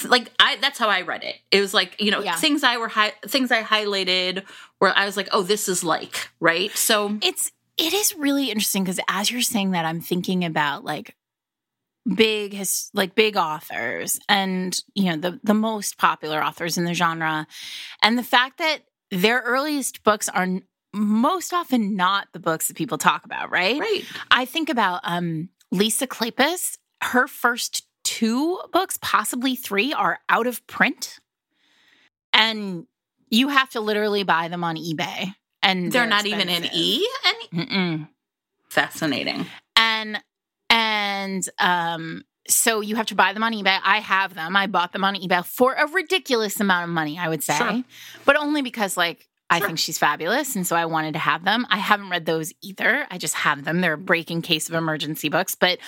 like 0.05 0.31
I 0.39 0.57
that's 0.57 0.79
how 0.79 0.89
I 0.89 1.01
read 1.03 1.25
it. 1.25 1.37
It 1.51 1.61
was 1.61 1.73
like, 1.73 2.01
you 2.01 2.11
know, 2.11 2.21
Yeah. 2.21 2.37
things 2.37 2.63
I 2.63 2.77
were 2.77 2.89
hi- 2.89 3.15
things 3.27 3.51
I 3.51 3.63
highlighted 3.63 4.45
where 4.79 4.93
I 4.95 5.07
was 5.07 5.17
like, 5.17 5.29
"Oh, 5.33 5.43
this 5.43 5.69
is 5.69 5.83
like," 5.83 6.29
right? 6.39 6.71
So 6.77 7.19
it's 7.23 7.51
it 7.79 7.95
is 7.95 8.15
really 8.17 8.51
interesting 8.51 8.83
because 8.85 9.01
as 9.09 9.31
you're 9.31 9.41
saying 9.41 9.71
that 9.71 9.85
i'm 9.85 10.01
thinking 10.01 10.45
about 10.45 10.85
like 10.85 11.15
big 12.13 12.53
his 12.53 12.91
like 12.93 13.15
big 13.15 13.37
authors 13.37 14.19
and 14.29 14.83
you 14.95 15.05
know 15.05 15.17
the 15.17 15.41
the 15.45 15.55
most 15.55 15.99
popular 15.99 16.43
authors 16.43 16.77
in 16.77 16.85
the 16.85 16.95
genre 16.95 17.47
and 18.03 18.19
the 18.19 18.23
fact 18.23 18.59
that 18.59 18.81
their 19.11 19.41
earliest 19.41 20.03
books 20.03 20.29
are 20.29 20.49
most 20.95 21.53
often 21.53 21.95
not 21.97 22.29
the 22.33 22.39
books 22.41 22.69
that 22.69 22.77
people 22.77 22.99
talk 22.99 23.25
about 23.25 23.51
right, 23.51 23.79
right. 23.81 24.05
i 24.31 24.45
think 24.45 24.69
about 24.71 25.01
um 25.05 25.49
lisa 25.71 26.07
kleypas 26.07 26.79
her 27.03 27.27
first 27.29 27.87
two 28.05 28.59
books 28.73 28.99
possibly 29.03 29.55
three 29.55 29.93
are 29.93 30.19
out 30.29 30.47
of 30.47 30.67
print 30.67 31.19
and 32.33 32.87
you 33.31 33.49
have 33.49 33.69
to 33.71 33.81
literally 33.81 34.23
buy 34.23 34.49
them 34.49 34.65
on 34.65 34.77
ebay 34.77 35.35
and 35.63 35.91
They're 35.93 36.07
not 36.07 36.25
even 36.27 36.49
in. 36.49 36.65
E 36.73 37.07
Mm-mm. 37.53 38.09
fascinating. 38.71 39.47
and 39.77 40.23
and 40.71 41.47
um 41.59 42.23
so 42.49 42.81
you 42.81 42.97
have 42.97 43.07
to 43.07 43.15
buy 43.15 43.33
them 43.35 43.43
on 43.45 43.53
ebay 43.53 43.79
i 43.85 43.99
have 43.99 44.35
them 44.35 44.57
i 44.57 44.67
bought 44.67 44.93
them 44.93 45.05
on 45.05 45.15
ebay 45.17 45.45
for 45.45 45.75
a 45.75 45.87
ridiculous 45.89 46.59
amount 46.61 46.85
of 46.85 46.91
money 46.91 47.19
i 47.19 47.29
would 47.29 47.43
say 47.43 47.57
Sure. 47.57 47.83
but 48.25 48.37
only 48.37 48.63
because 48.63 48.97
like 48.97 49.29
i 49.51 49.61
think 49.61 49.79
she's 49.79 49.99
fabulous 49.99 50.55
and 50.57 50.67
so 50.67 50.77
i 50.77 50.85
wanted 50.85 51.13
to 51.13 51.19
have 51.19 51.45
them 51.45 51.67
i 51.71 51.77
haven't 51.79 52.11
read 52.11 52.27
those 52.27 52.53
either 52.63 53.07
i 53.11 53.19
just 53.19 53.35
have 53.35 53.65
them 53.65 53.81
they're 53.81 53.95
a 53.95 53.99
breaking 53.99 54.43
case 54.43 54.69
of 54.69 54.75
emergency 54.75 55.29
books 55.29 55.55
but 55.55 55.79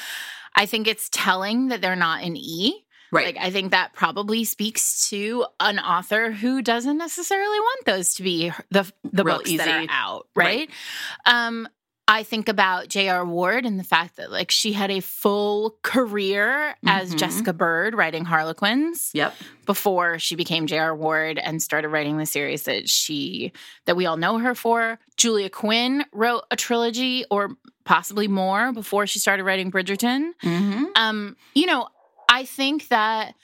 i 0.57 0.67
think 0.67 0.87
it's 0.89 1.09
telling 1.13 1.69
that 1.69 1.81
they're 1.81 1.97
not 1.97 2.23
an 2.23 2.37
e 2.37 2.85
Right. 3.13 3.35
like 3.35 3.45
I 3.45 3.51
think 3.51 3.73
that 3.73 3.93
probably 3.93 4.45
speaks 4.45 5.09
to 5.11 5.45
an 5.59 5.81
author 5.81 6.31
who 6.31 6.63
doesn't 6.63 6.97
necessarily 6.97 7.59
want 7.59 7.85
those 7.85 8.15
to 8.15 8.23
be 8.23 8.53
the 8.71 8.89
the 9.03 9.25
Real 9.25 9.39
books 9.39 9.51
that 9.57 9.67
are 9.67 9.87
out, 9.91 10.29
Right. 10.37 10.71
right? 10.71 10.71
Um 11.27 11.69
I 12.13 12.25
think 12.25 12.49
about 12.49 12.89
J.R. 12.89 13.25
Ward 13.25 13.65
and 13.65 13.79
the 13.79 13.85
fact 13.85 14.17
that 14.17 14.33
like 14.33 14.51
she 14.51 14.73
had 14.73 14.91
a 14.91 14.99
full 14.99 15.77
career 15.83 16.75
as 16.85 17.15
Mhm. 17.15 17.19
Jessica 17.19 17.53
Bird 17.53 17.95
writing 17.95 18.25
Harlequins 18.25 19.11
yep. 19.15 19.33
before 19.65 20.19
she 20.19 20.35
became 20.35 20.67
J.R. 20.67 20.93
Ward 20.97 21.39
and 21.39 21.63
started 21.63 21.89
writing 21.91 22.19
the 22.19 22.27
series 22.27 22.65
that 22.65 22.89
she 22.89 23.53
that 23.85 23.97
we 23.97 24.07
all 24.07 24.17
know 24.17 24.39
her 24.39 24.57
for. 24.57 24.99
Julia 25.17 25.49
Quinn 25.51 26.05
wrote 26.13 26.43
a 26.51 26.57
trilogy 26.57 27.25
or 27.31 27.51
possibly 27.85 28.27
more 28.27 28.73
before 28.73 29.07
she 29.07 29.21
started 29.21 29.45
writing 29.45 29.71
Bridgerton 29.71 30.33
Mm-hmm. 30.43 30.85
um 30.97 31.37
you 31.55 31.67
know 31.67 31.87
i 32.29 32.45
think 32.45 32.89
that 32.89 33.35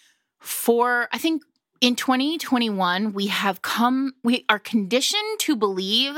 for 0.40 1.08
i 1.12 1.18
think 1.18 1.42
in 1.80 1.94
2021 1.96 3.12
we 3.12 3.26
have 3.28 3.62
come 3.62 4.14
we 4.24 4.44
are 4.48 4.58
conditioned 4.58 5.38
to 5.40 5.54
believe 5.56 6.16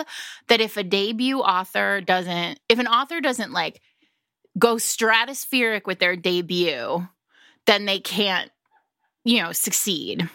that 0.48 0.60
if 0.60 0.76
a 0.76 0.84
debut 0.84 1.38
author 1.40 2.00
doesn't 2.00 2.60
if 2.68 2.78
an 2.78 2.86
author 2.86 3.20
doesn't 3.20 3.52
like 3.52 3.80
go 4.58 4.76
stratospheric 4.76 5.86
with 5.86 5.98
their 5.98 6.16
debut 6.16 7.06
then 7.66 7.84
they 7.86 7.98
can't 8.00 8.50
you 9.24 9.42
know 9.42 9.52
succeed 9.52 10.28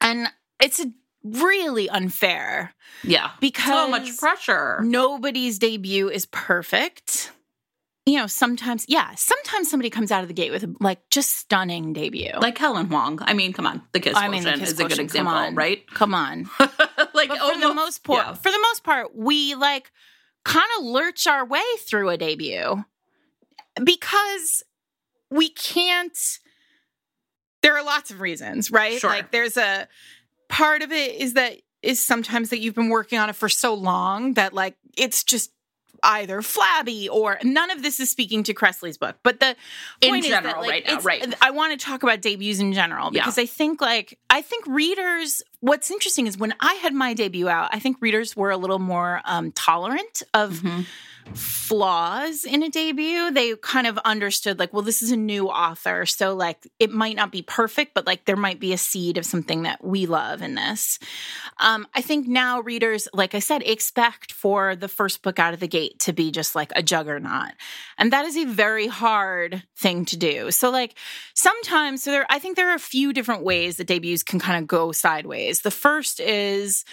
and 0.00 0.26
it's 0.60 0.80
a 0.80 0.86
really 1.24 1.88
unfair 1.88 2.74
Yeah. 3.04 3.30
because 3.40 3.64
So 3.68 3.88
much 3.88 4.16
pressure. 4.18 4.80
nobody's 4.82 5.58
debut 5.60 6.08
is 6.08 6.26
perfect. 6.26 7.30
You 8.04 8.18
know, 8.18 8.26
sometimes, 8.26 8.84
yeah, 8.88 9.14
sometimes 9.14 9.70
somebody 9.70 9.88
comes 9.88 10.10
out 10.10 10.22
of 10.22 10.28
the 10.28 10.34
gate 10.34 10.50
with 10.50 10.64
a, 10.64 10.74
like 10.80 11.08
just 11.10 11.36
stunning 11.36 11.92
debut. 11.92 12.32
Like 12.40 12.58
Helen 12.58 12.86
Hoang. 12.86 13.20
I 13.22 13.32
mean, 13.32 13.52
come 13.52 13.66
on. 13.66 13.82
The 13.92 14.00
Kiss 14.00 14.16
I 14.16 14.28
mean, 14.28 14.42
the 14.42 14.52
Kiss 14.54 14.72
is 14.72 14.80
a 14.80 14.82
good 14.82 14.88
Quotient, 14.88 15.10
come 15.12 15.26
example, 15.26 15.34
on. 15.34 15.54
right? 15.54 15.86
come 15.88 16.12
on. 16.14 16.50
like 17.14 17.28
But 17.28 17.38
for 17.38 17.60
the 17.60 17.72
most 17.74 18.02
part, 18.02 18.26
yeah. 18.26 18.34
for 18.34 18.50
the 18.50 18.58
most 18.60 18.82
part, 18.82 19.14
we 19.14 19.54
like 19.54 19.92
kind 20.44 20.66
of 20.78 20.84
lurch 20.84 21.28
our 21.28 21.44
way 21.44 21.62
through 21.86 22.08
a 22.08 22.16
debut 22.16 22.84
because 23.82 24.64
we 25.30 25.48
can't. 25.48 26.16
There 27.62 27.76
are 27.76 27.84
lots 27.84 28.10
of 28.10 28.20
reasons, 28.20 28.72
right? 28.72 28.98
Sure. 28.98 29.10
Like, 29.10 29.30
there's 29.30 29.56
a 29.56 29.86
part 30.48 30.82
of 30.82 30.90
it 30.90 31.14
is 31.14 31.34
that 31.34 31.58
is 31.82 32.04
sometimes 32.04 32.50
that 32.50 32.60
you've 32.60 32.74
been 32.74 32.88
working 32.88 33.18
on 33.18 33.30
it 33.30 33.36
for 33.36 33.48
so 33.48 33.74
long 33.74 34.34
that 34.34 34.52
like 34.52 34.76
it's 34.96 35.24
just 35.24 35.50
either 36.02 36.42
flabby 36.42 37.08
or 37.08 37.38
none 37.44 37.70
of 37.70 37.82
this 37.82 38.00
is 38.00 38.10
speaking 38.10 38.42
to 38.44 38.54
Kresley's 38.54 38.98
book. 38.98 39.16
But 39.22 39.40
the 39.40 39.56
In 40.00 40.10
point 40.10 40.24
is 40.24 40.30
general, 40.30 40.54
that, 40.54 40.60
like, 40.60 40.70
right 40.70 40.84
now, 40.86 41.00
right. 41.00 41.34
I 41.40 41.50
want 41.52 41.78
to 41.78 41.84
talk 41.84 42.02
about 42.02 42.20
debuts 42.20 42.58
in 42.60 42.72
general 42.72 43.10
Yeah. 43.12 43.22
because 43.22 43.38
I 43.38 43.46
think 43.46 43.80
like 43.80 44.18
I 44.30 44.42
think 44.42 44.66
readers. 44.66 45.42
What's 45.60 45.92
interesting 45.92 46.26
is 46.26 46.36
when 46.36 46.54
I 46.58 46.74
had 46.74 46.92
my 46.92 47.14
debut 47.14 47.48
out, 47.48 47.68
I 47.72 47.78
think 47.78 47.98
readers 48.00 48.34
were 48.36 48.50
a 48.50 48.56
little 48.56 48.80
more 48.80 49.20
um, 49.24 49.52
tolerant 49.52 50.22
of 50.34 50.54
Mhm. 50.54 50.86
Flaws 51.34 52.44
in 52.44 52.62
a 52.62 52.68
debut. 52.68 53.30
They 53.30 53.56
kind 53.56 53.86
of 53.86 53.98
understood 53.98 54.58
like, 54.58 54.72
well, 54.72 54.82
this 54.82 55.02
is 55.02 55.10
a 55.10 55.16
new 55.16 55.48
author, 55.48 56.06
so 56.06 56.34
like 56.34 56.66
it 56.78 56.90
might 56.90 57.16
not 57.16 57.32
be 57.32 57.42
perfect, 57.42 57.94
but 57.94 58.06
like 58.06 58.24
there 58.24 58.36
might 58.36 58.60
be 58.60 58.72
a 58.72 58.78
seed 58.78 59.18
of 59.18 59.24
something 59.24 59.62
that 59.62 59.82
we 59.84 60.06
love 60.06 60.42
in 60.42 60.54
this. 60.54 60.98
Um, 61.58 61.86
I 61.94 62.02
think 62.02 62.26
now 62.26 62.60
readers, 62.60 63.08
like 63.12 63.34
I 63.34 63.38
said, 63.38 63.62
expect 63.62 64.32
for 64.32 64.76
the 64.76 64.88
first 64.88 65.22
book 65.22 65.38
out 65.38 65.54
of 65.54 65.60
the 65.60 65.68
gate 65.68 65.98
to 66.00 66.12
be 66.12 66.30
just 66.30 66.54
like 66.54 66.72
a 66.76 66.82
juggernaut. 66.82 67.52
And 67.98 68.12
that 68.12 68.24
is 68.24 68.36
a 68.36 68.44
very 68.44 68.86
hard 68.86 69.62
thing 69.76 70.04
to 70.06 70.16
do. 70.16 70.50
So 70.50 70.70
like 70.70 70.94
sometimes 71.34 72.02
so 72.02 72.10
there 72.10 72.26
I 72.28 72.38
think 72.38 72.56
there 72.56 72.70
are 72.70 72.76
a 72.76 72.80
few 72.80 73.12
different 73.12 73.44
ways 73.44 73.76
that 73.76 73.86
debuts 73.86 74.22
can 74.22 74.38
kind 74.38 74.60
of 74.60 74.66
go 74.66 74.92
sideways. 74.92 75.60
The 75.60 75.70
first 75.70 76.20
is 76.20 76.84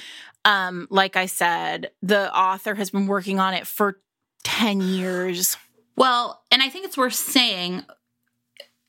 um 0.45 0.87
like 0.89 1.15
I 1.15 1.25
said, 1.25 1.91
the 2.01 2.33
author 2.35 2.75
has 2.75 2.91
been 2.91 3.07
working 3.07 3.39
on 3.39 3.53
it 3.53 3.67
for 3.67 3.97
10 4.43 4.81
years. 4.81 5.57
Well, 5.95 6.41
and 6.51 6.61
I 6.61 6.69
think 6.69 6.85
it's 6.85 6.97
worth 6.97 7.13
saying 7.13 7.83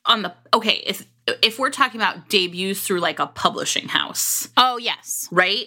on 0.06 0.22
the 0.22 0.34
okay, 0.54 0.82
if 0.86 1.06
if 1.42 1.58
we're 1.58 1.70
talking 1.70 2.00
about 2.00 2.28
debuts 2.28 2.80
through 2.86 3.00
like 3.00 3.18
a 3.18 3.26
publishing 3.26 3.88
house, 3.88 4.48
Oh, 4.56 4.76
yes. 4.78 5.28
right? 5.30 5.66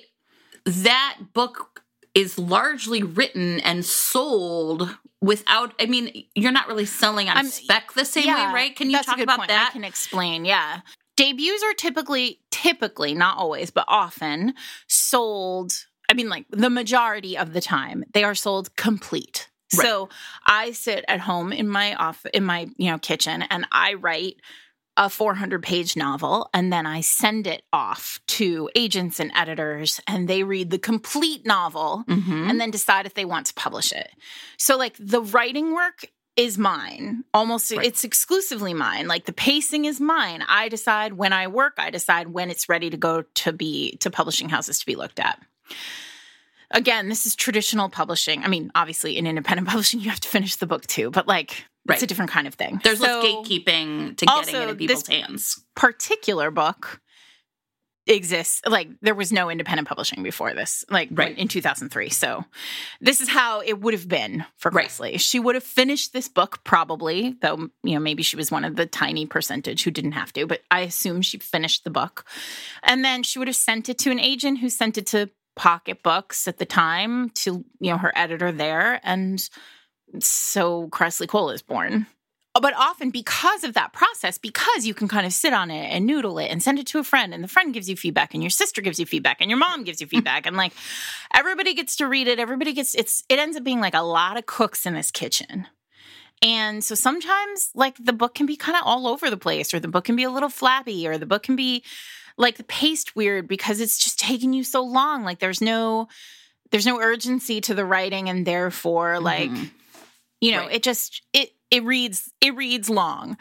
That 0.66 1.18
book 1.34 1.84
is 2.16 2.38
largely 2.40 3.04
written 3.04 3.60
and 3.62 3.84
sold 3.86 4.98
without 5.22 5.74
I 5.80 5.86
mean, 5.86 6.26
you're 6.36 6.52
not 6.52 6.68
really 6.68 6.86
selling 6.86 7.30
on 7.30 7.38
I'm- 7.38 7.48
spec 7.48 7.94
the 7.94 8.06
same 8.06 8.28
way, 8.28 8.34
right? 8.54 8.76
Can 8.76 8.90
you 8.90 9.02
talk 9.02 9.18
good 9.18 9.24
about 9.24 9.38
point. 9.40 9.50
that? 9.50 9.68
I 9.70 9.74
can 9.74 9.84
explain. 9.84 10.46
Yeah. 10.46 10.82
Debuts 11.16 11.62
are 11.64 11.74
typically, 11.76 12.40
typically, 12.50 13.14
not 13.14 13.38
always, 13.38 13.70
but 13.70 13.86
often 13.88 14.54
sold. 14.88 15.74
I 16.10 16.14
mean, 16.14 16.28
like 16.30 16.46
the 16.50 16.70
majority 16.72 17.38
of 17.38 17.54
the 17.54 17.62
time, 17.62 18.04
they 18.14 18.24
are 18.24 18.34
sold 18.36 18.76
complete. 18.76 19.50
Right. 19.78 19.86
So 19.88 20.10
I 20.46 20.72
sit 20.72 21.06
at 21.08 21.20
home 21.22 21.52
in 21.54 21.68
my 21.70 21.96
off 21.96 22.26
in 22.34 22.44
my 22.44 22.68
you 22.78 22.92
know 22.92 22.98
kitchen 23.00 23.44
and 23.50 23.66
I 23.72 23.94
write 23.96 24.38
a 24.96 25.10
400 25.10 25.64
page 25.64 25.96
novel 25.98 26.50
and 26.54 26.72
then 26.72 26.86
I 26.86 27.02
send 27.02 27.48
it 27.48 27.64
off 27.74 28.20
to 28.28 28.70
agents 28.76 29.20
and 29.20 29.32
editors 29.36 30.00
and 30.08 30.28
they 30.28 30.44
read 30.44 30.70
the 30.70 30.78
complete 30.78 31.48
novel 31.48 32.04
Mhm. 32.08 32.48
and 32.50 32.62
then 32.62 32.70
decide 32.70 33.08
if 33.08 33.16
they 33.16 33.26
want 33.26 33.48
to 33.48 33.56
publish 33.56 33.92
it. 33.92 34.12
So 34.58 34.78
like 34.78 34.96
the 35.00 35.22
writing 35.22 35.74
work 35.74 36.06
is 36.36 36.58
mine. 36.60 37.24
Almost 37.34 37.72
Right. 37.72 37.86
it's 37.88 38.04
exclusively 38.04 38.74
mine. 38.76 39.08
Like 39.08 39.26
the 39.26 39.34
pacing 39.34 39.86
is 39.86 40.00
mine. 40.00 40.44
I 40.48 40.70
decide 40.70 41.14
when 41.14 41.34
I 41.34 41.48
work, 41.48 41.74
I 41.80 41.90
decide 41.90 42.28
when 42.28 42.52
it's 42.52 42.70
ready 42.70 42.92
to 42.92 42.98
go 42.98 43.24
to 43.24 43.52
be 43.52 43.98
to 43.98 44.12
publishing 44.12 44.50
houses 44.50 44.78
to 44.80 44.86
be 44.86 44.96
looked 44.96 45.20
at. 45.20 45.40
Again, 46.74 47.08
this 47.08 47.26
is 47.26 47.36
traditional 47.36 47.88
publishing. 47.90 48.44
I 48.44 48.48
mean, 48.48 48.72
obviously 48.76 49.18
in 49.18 49.26
independent 49.28 49.68
publishing 49.70 50.00
you 50.02 50.10
have 50.10 50.20
to 50.22 50.28
finish 50.30 50.56
the 50.58 50.68
book 50.68 50.86
too, 50.88 51.10
but 51.12 51.28
like 51.28 51.66
Right. 51.86 51.96
it's 51.96 52.04
a 52.04 52.08
different 52.08 52.32
kind 52.32 52.48
of 52.48 52.54
thing. 52.56 52.80
There's 52.84 53.00
So- 53.00 53.06
less 53.06 53.26
gatekeeping 53.26 54.16
to 54.18 54.26
getting 54.26 54.56
it 54.56 54.70
in 54.70 54.78
people's 54.78 55.04
this- 55.04 55.08
hands. 55.16 55.62
particular 55.76 56.50
book 56.50 57.02
exists 58.06 58.62
like 58.68 58.90
there 59.02 59.16
was 59.16 59.32
no 59.32 59.50
independent 59.50 59.88
publishing 59.88 60.24
before 60.24 60.54
this 60.54 60.84
like 60.90 61.08
when- 61.08 61.18
Right. 61.30 61.38
in 61.38 61.48
2003 61.48 62.10
so 62.10 62.44
this 63.00 63.22
is 63.22 63.30
how 63.30 63.62
it 63.62 63.80
would 63.80 63.94
have 63.94 64.10
been 64.10 64.44
for 64.58 64.72
Right. 64.72 64.88
Kresley 64.90 65.18
she 65.22 65.40
would 65.40 65.56
have 65.56 65.64
finished 65.64 66.12
this 66.12 66.28
book 66.28 66.66
probably 66.66 67.38
though 67.42 67.70
you 67.82 67.94
know 67.94 68.02
maybe 68.02 68.22
she 68.22 68.36
was 68.36 68.52
one 68.52 68.66
of 68.66 68.76
the 68.76 68.86
tiny 68.86 69.26
percentage 69.26 69.84
who 69.84 69.92
didn't 69.92 70.12
have 70.14 70.34
to 70.34 70.46
but 70.46 70.64
I 70.70 70.82
assume 70.82 71.22
she 71.22 71.38
finished 71.38 71.86
the 71.86 71.90
book 71.92 72.26
and 72.84 73.06
then 73.06 73.24
she 73.24 73.40
would 73.40 73.48
have 73.48 73.56
sent 73.56 73.88
it 73.88 73.98
to 74.00 74.12
an 74.12 74.20
agent 74.20 74.60
who 74.60 74.70
sent 74.70 74.98
it 74.98 75.06
to 75.08 75.30
Pocket 75.56 76.04
Books 76.04 76.48
at 76.48 76.58
the 76.58 76.66
time 76.66 77.30
to 77.32 77.64
you 77.80 77.92
know 77.92 77.98
her 77.98 78.12
editor 78.16 78.52
there 78.52 79.00
and 79.04 79.50
so 80.20 80.88
Kresley 80.90 81.28
Cole 81.28 81.50
is 81.50 81.62
born 81.62 82.08
but 82.62 82.74
often 82.78 83.10
because 83.10 83.64
of 83.64 83.74
that 83.74 83.94
process, 83.94 84.38
because 84.38 84.86
you 84.86 84.94
can 84.94 85.08
kind 85.08 85.26
of 85.26 85.34
sit 85.34 85.54
on 85.54 85.72
it 85.72 85.86
and 85.92 86.06
noodle 86.06 86.38
it 86.38 86.48
and 86.48 86.62
send 86.62 86.78
it 86.78 86.86
to 86.88 87.00
a 87.00 87.04
friend, 87.04 87.34
and 87.34 87.44
the 87.44 87.48
friend 87.48 87.74
gives 87.74 87.90
you 87.90 87.96
feedback, 87.96 88.34
and 88.34 88.44
your 88.44 88.52
sister 88.52 88.82
gives 88.82 89.00
you 89.00 89.06
feedback, 89.06 89.38
and 89.40 89.50
your 89.50 89.58
mom 89.58 89.84
gives 89.84 90.00
you 90.00 90.08
mm-hmm. 90.08 90.18
feedback, 90.18 90.46
and 90.46 90.56
like 90.56 90.74
everybody 91.34 91.74
gets 91.74 91.96
to 91.96 92.08
read 92.08 92.28
it, 92.28 92.40
everybody 92.40 92.74
gets 92.74 92.94
it's 92.94 93.24
it 93.28 93.40
ends 93.40 93.58
up 93.58 93.64
being 93.64 93.80
like 93.80 93.96
a 93.96 94.02
lot 94.02 94.38
of 94.38 94.46
cooks 94.46 94.86
in 94.86 94.94
this 94.94 95.10
kitchen. 95.10 95.68
And 96.44 96.84
so 96.84 96.94
sometimes 96.94 97.72
like 97.74 97.96
the 97.98 98.14
book 98.14 98.36
can 98.36 98.46
be 98.46 98.56
kind 98.56 98.78
of 98.78 98.84
all 98.86 99.08
over 99.08 99.32
the 99.32 99.38
place, 99.38 99.74
or 99.74 99.80
the 99.80 99.88
book 99.88 100.04
can 100.04 100.16
be 100.16 100.24
a 100.24 100.30
little 100.30 100.50
flappy, 100.50 101.08
or 101.08 101.18
the 101.18 101.26
book 101.26 101.42
can 101.42 101.56
be 101.56 101.84
like 102.38 102.58
the 102.58 102.64
paced 102.64 103.16
weird 103.16 103.48
because 103.48 103.80
it's 103.80 103.98
just 104.04 104.20
taking 104.20 104.54
you 104.54 104.64
so 104.64 104.84
long. 104.84 105.24
Like 105.24 105.40
there's 105.40 105.62
no 105.62 106.08
there's 106.72 106.86
no 106.88 107.00
urgency 107.00 107.62
to 107.62 107.74
the 107.74 107.86
writing, 107.86 108.30
and 108.30 108.46
therefore 108.48 109.20
like 109.20 109.50
Mhm. 109.52 109.72
you 110.42 110.52
know 110.52 110.62
Right. 110.66 110.76
it 110.76 110.84
just 110.84 111.22
it 111.34 111.52
it 111.72 111.84
reads 111.84 112.32
it 112.42 112.56
reads 112.56 112.90
long 112.90 113.38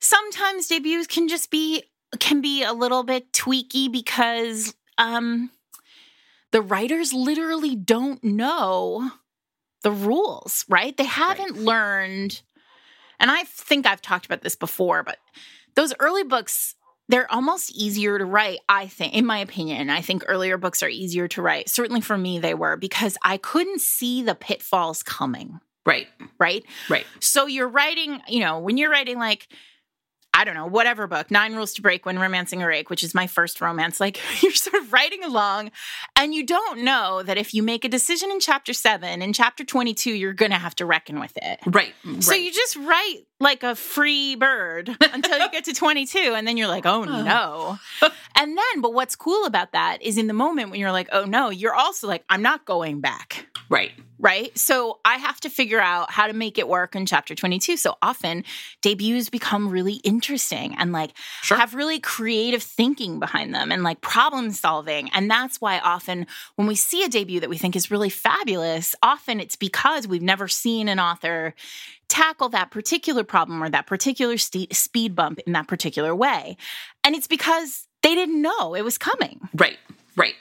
sometimes 0.00 0.66
debuts 0.68 1.06
can 1.06 1.28
just 1.28 1.50
be 1.50 1.82
can 2.20 2.40
be 2.40 2.62
a 2.62 2.72
little 2.72 3.02
bit 3.02 3.32
tweaky 3.32 3.90
because 3.90 4.74
um 4.98 5.50
the 6.52 6.60
writers 6.62 7.12
literally 7.12 7.74
don't 7.74 8.22
know 8.22 9.10
the 9.82 9.90
rules 9.90 10.64
right 10.68 10.96
they 10.96 11.04
haven't 11.04 11.56
learned 11.56 12.42
and 13.18 13.30
i 13.30 13.44
think 13.44 13.86
i've 13.86 14.02
talked 14.02 14.26
about 14.26 14.42
this 14.42 14.56
before 14.56 15.02
but 15.02 15.18
those 15.74 15.92
early 16.00 16.22
books 16.22 16.74
they're 17.08 17.30
almost 17.30 17.70
easier 17.74 18.18
to 18.18 18.24
write 18.24 18.58
i 18.68 18.86
think 18.86 19.14
in 19.14 19.26
my 19.26 19.38
opinion 19.38 19.90
i 19.90 20.00
think 20.00 20.24
earlier 20.28 20.56
books 20.56 20.82
are 20.82 20.88
easier 20.88 21.28
to 21.28 21.42
write 21.42 21.68
certainly 21.68 22.00
for 22.00 22.16
me 22.16 22.38
they 22.38 22.54
were 22.54 22.76
because 22.76 23.16
i 23.22 23.36
couldn't 23.36 23.80
see 23.80 24.22
the 24.22 24.34
pitfalls 24.34 25.02
coming 25.02 25.60
Right. 25.86 26.06
right 26.38 26.64
Right. 26.88 27.04
so 27.20 27.46
you're 27.46 27.68
writing, 27.68 28.22
you 28.26 28.40
know, 28.40 28.58
when 28.60 28.78
you're 28.78 28.90
writing 28.90 29.18
like, 29.18 29.48
I 30.34 30.44
don't 30.44 30.54
know, 30.54 30.66
whatever 30.66 31.06
book, 31.06 31.30
Nine 31.30 31.54
Rules 31.54 31.72
to 31.74 31.82
Break 31.82 32.04
When 32.04 32.18
Romancing 32.18 32.60
a 32.60 32.66
Rake, 32.66 32.90
which 32.90 33.04
is 33.04 33.14
my 33.14 33.28
first 33.28 33.60
romance, 33.60 34.00
like 34.00 34.20
you're 34.42 34.52
sort 34.52 34.82
of 34.82 34.92
writing 34.92 35.22
along 35.22 35.70
and 36.16 36.34
you 36.34 36.44
don't 36.44 36.80
know 36.80 37.22
that 37.22 37.38
if 37.38 37.54
you 37.54 37.62
make 37.62 37.84
a 37.84 37.88
decision 37.88 38.32
in 38.32 38.40
chapter 38.40 38.72
seven, 38.72 39.22
in 39.22 39.32
chapter 39.32 39.64
22, 39.64 40.10
you're 40.10 40.32
going 40.32 40.50
to 40.50 40.58
have 40.58 40.74
to 40.76 40.86
reckon 40.86 41.20
with 41.20 41.36
it. 41.40 41.60
Right. 41.66 41.94
So 42.18 42.32
right. 42.32 42.42
you 42.42 42.52
just 42.52 42.74
write 42.76 43.20
like 43.38 43.62
a 43.62 43.76
free 43.76 44.34
bird 44.34 44.88
until 45.12 45.38
you 45.38 45.50
get 45.50 45.64
to 45.64 45.72
22 45.72 46.34
and 46.34 46.46
then 46.46 46.56
you're 46.56 46.68
like, 46.68 46.86
"Oh 46.86 47.04
no." 47.04 47.78
and 48.36 48.58
then 48.58 48.80
but 48.80 48.92
what's 48.92 49.14
cool 49.14 49.44
about 49.44 49.72
that 49.72 50.02
is 50.02 50.18
in 50.18 50.26
the 50.26 50.34
moment 50.34 50.70
when 50.70 50.80
you're 50.80 50.92
like, 50.92 51.08
"Oh 51.12 51.24
no," 51.24 51.50
you're 51.50 51.74
also 51.74 52.08
like, 52.08 52.24
"I'm 52.28 52.42
not 52.42 52.64
going 52.64 53.00
back." 53.00 53.46
Right. 53.68 53.92
right? 54.18 54.56
So 54.58 54.98
I 55.04 55.16
have 55.16 55.40
to 55.40 55.50
figure 55.50 55.80
out 55.80 56.10
how 56.10 56.26
to 56.26 56.32
make 56.32 56.58
it 56.58 56.68
work 56.68 56.94
in 56.94 57.06
chapter 57.06 57.34
22. 57.34 57.76
So 57.76 57.96
often 58.02 58.44
debuts 58.82 59.30
become 59.30 59.68
really 59.68 59.94
interesting 60.04 60.74
and 60.76 60.92
like 60.92 61.12
Sure. 61.42 61.58
have 61.58 61.74
really 61.74 62.00
creative 62.00 62.62
thinking 62.62 63.18
behind 63.18 63.54
them 63.54 63.72
and 63.72 63.82
like 63.82 64.00
problem 64.00 64.50
solving. 64.50 65.10
And 65.10 65.30
that's 65.30 65.60
why 65.60 65.78
often 65.78 66.26
when 66.56 66.66
we 66.66 66.74
see 66.74 67.04
a 67.04 67.08
debut 67.08 67.40
that 67.40 67.50
we 67.50 67.58
think 67.58 67.76
is 67.76 67.90
really 67.90 68.10
fabulous, 68.10 68.94
often 69.02 69.40
it's 69.40 69.56
because 69.56 70.06
we've 70.06 70.22
never 70.22 70.48
seen 70.48 70.88
an 70.88 70.98
author 70.98 71.54
tackle 72.08 72.50
that 72.50 72.70
particular 72.70 73.24
problem 73.24 73.62
or 73.62 73.68
that 73.70 73.86
particular 73.86 74.36
ste- 74.36 74.72
speed 74.72 75.14
bump 75.14 75.38
in 75.46 75.52
that 75.54 75.66
particular 75.66 76.14
way. 76.14 76.56
And 77.02 77.14
it's 77.14 77.26
because 77.26 77.88
they 78.02 78.14
didn't 78.14 78.40
know 78.40 78.74
it 78.74 78.82
was 78.82 78.98
coming. 78.98 79.40
Right. 79.54 79.78
Right. 80.16 80.34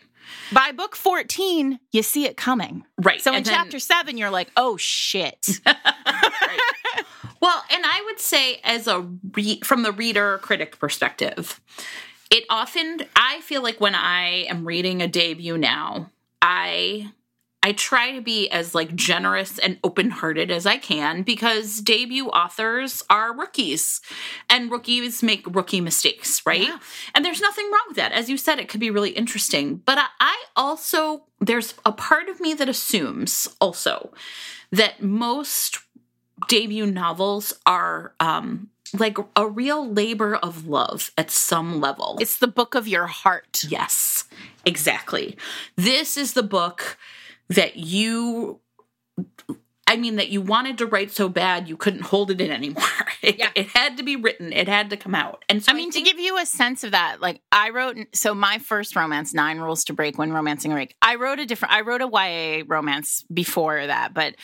By 0.51 0.71
book 0.71 0.95
14, 0.95 1.79
you 1.91 2.03
see 2.03 2.25
it 2.25 2.37
coming. 2.37 2.83
Right. 2.97 3.21
So 3.21 3.33
in 3.33 3.43
then- 3.43 3.53
chapter 3.53 3.79
seven, 3.79 4.17
you're 4.17 4.29
like, 4.29 4.49
oh 4.57 4.77
shit. 4.77 5.59
Right. 5.65 6.59
Well, 7.41 7.63
and 7.71 7.83
I 7.85 8.01
would 8.05 8.19
say, 8.19 8.61
as 8.63 8.87
a 8.87 9.05
re- 9.33 9.59
from 9.61 9.83
the 9.83 9.91
reader 9.91 10.37
critic 10.41 10.79
perspective, 10.79 11.59
it 12.31 12.45
often 12.49 13.01
I 13.15 13.41
feel 13.41 13.61
like 13.61 13.81
when 13.81 13.95
I 13.95 14.45
am 14.49 14.65
reading 14.65 15.01
a 15.01 15.07
debut 15.07 15.57
now, 15.57 16.09
I 16.41 17.11
I 17.63 17.71
try 17.71 18.11
to 18.11 18.21
be 18.21 18.49
as 18.49 18.75
like 18.75 18.93
generous 18.93 19.57
and 19.57 19.79
open-hearted 19.83 20.51
as 20.51 20.65
I 20.65 20.77
can 20.77 21.23
because 21.23 21.79
debut 21.79 22.27
authors 22.27 23.03
are 23.09 23.33
rookies 23.35 24.01
and 24.49 24.69
rookies 24.69 25.23
make 25.23 25.45
rookie 25.55 25.79
mistakes, 25.79 26.45
right? 26.45 26.67
Yeah. 26.67 26.79
And 27.15 27.23
there's 27.23 27.39
nothing 27.39 27.71
wrong 27.71 27.85
with 27.87 27.95
that. 27.95 28.11
As 28.11 28.29
you 28.29 28.37
said, 28.37 28.59
it 28.59 28.67
could 28.67 28.81
be 28.81 28.91
really 28.91 29.11
interesting. 29.11 29.77
But 29.77 29.97
I, 29.97 30.07
I 30.19 30.43
also 30.57 31.23
there's 31.39 31.73
a 31.85 31.93
part 31.93 32.27
of 32.27 32.41
me 32.41 32.53
that 32.53 32.67
assumes 32.67 33.47
also 33.61 34.13
that 34.71 35.01
most 35.01 35.79
debut 36.49 36.85
novels 36.85 37.53
are 37.65 38.13
um 38.19 38.69
like 38.99 39.17
a 39.35 39.47
real 39.47 39.91
labor 39.91 40.35
of 40.35 40.67
love 40.67 41.11
at 41.17 41.31
some 41.31 41.81
level. 41.81 42.17
it's 42.19 42.37
the 42.37 42.47
book 42.47 42.75
of 42.75 42.87
your 42.87 43.07
heart. 43.07 43.63
Yes, 43.67 44.25
exactly. 44.65 45.35
This 45.75 46.15
is 46.15 46.33
the 46.33 46.43
book 46.43 46.97
that 47.49 47.75
you 47.77 48.59
I 49.85 49.97
mean 49.97 50.15
that 50.15 50.29
you 50.29 50.41
wanted 50.41 50.77
to 50.79 50.85
write 50.87 51.11
so 51.11 51.27
bad 51.29 51.67
you 51.67 51.75
couldn't 51.77 52.03
hold 52.03 52.31
it 52.31 52.39
in 52.41 52.51
anymore. 52.51 52.83
It, 53.23 53.37
Yeah. 53.39 53.51
it 53.55 53.67
had 53.67 53.95
to 53.97 54.03
be 54.03 54.17
written. 54.17 54.51
It 54.51 54.67
had 54.67 54.89
to 54.89 54.97
come 54.97 55.15
out. 55.15 55.45
And 55.47 55.63
so 55.63 55.71
I 55.71 55.75
mean, 55.75 55.93
think- 55.93 56.05
to 56.05 56.11
give 56.11 56.19
you 56.19 56.37
a 56.37 56.45
sense 56.45 56.83
of 56.83 56.91
that, 56.91 57.21
like 57.21 57.39
I 57.53 57.69
wrote, 57.69 57.95
so 58.13 58.35
my 58.35 58.57
first 58.57 58.97
romance, 58.97 59.33
Nine 59.33 59.59
Rules 59.59 59.85
to 59.85 59.93
Break 59.93 60.17
When 60.17 60.33
Romancing 60.33 60.73
a 60.73 60.75
Rake, 60.75 60.93
I 61.01 61.15
wrote 61.15 61.39
a 61.39 61.45
different, 61.45 61.73
I 61.73 61.81
wrote 61.81 62.01
a 62.01 62.09
YA 62.11 62.63
romance 62.67 63.23
before 63.33 63.87
that, 63.87 64.13
but 64.13 64.35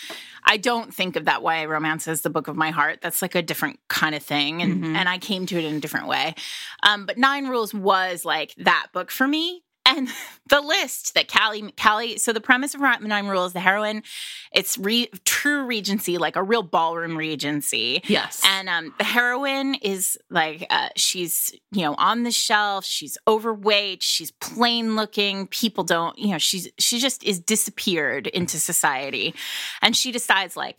I 0.45 0.55
don't 0.55 0.93
think 0.93 1.17
of 1.17 1.25
that 1.25 1.41
YA 1.41 1.63
romance 1.65 2.07
as 2.07 2.21
the 2.21 2.29
book 2.29 2.47
of 2.47 2.55
my 2.55 2.71
heart. 2.71 2.99
That's 3.01 3.21
like 3.21 3.35
a 3.35 3.41
different 3.41 3.81
kind 3.89 4.15
of 4.15 4.23
thing. 4.23 4.62
And, 4.62 4.81
Mhm. 4.81 4.95
and 4.95 5.09
I 5.09 5.17
came 5.17 5.45
to 5.47 5.57
it 5.59 5.65
in 5.65 5.75
a 5.75 5.79
different 5.81 6.07
way. 6.07 6.35
Um, 6.83 7.05
but 7.05 7.17
Nine 7.17 7.47
Rules 7.47 7.73
was 7.73 8.23
like 8.23 8.53
that 8.59 8.88
book 8.93 9.12
for 9.12 9.27
me. 9.27 9.63
And 9.89 10.08
the 10.49 10.62
list 10.62 11.15
that 11.15 11.32
Callie, 11.32 11.73
Callie, 11.82 12.17
so 12.17 12.32
the 12.32 12.41
premise 12.41 12.75
of 12.75 12.82
Nine 12.82 13.25
is 13.25 13.54
the 13.54 13.60
heroine, 13.60 14.04
it's 14.52 14.78
re, 14.78 15.10
true 15.25 15.65
regency, 15.65 16.17
like 16.17 16.36
a 16.36 16.43
real 16.43 16.63
ballroom 16.63 17.17
regency. 17.17 18.02
yes. 18.06 18.41
And 18.45 18.69
um, 18.69 18.93
the 18.97 19.04
heroine 19.04 19.75
is 19.75 20.17
like, 20.30 20.65
uh, 20.69 20.89
she's, 20.95 21.54
you 21.71 21.82
know, 21.82 21.95
on 21.97 22.23
the 22.23 22.32
shelf. 22.32 22.86
She's 22.86 23.17
overweight. 23.28 24.04
She's 24.04 24.32
plain 24.32 24.95
looking. 24.95 25.47
People 25.47 25.84
don't, 25.84 26.17
you 26.17 26.32
know, 26.32 26.38
she's, 26.38 26.69
she 26.78 26.99
just 26.99 27.23
is 27.23 27.39
disappeared 27.39 28.28
into 28.28 28.60
society. 28.60 29.34
And 29.82 29.95
she 29.95 30.12
decides, 30.12 30.56
like, 30.56 30.78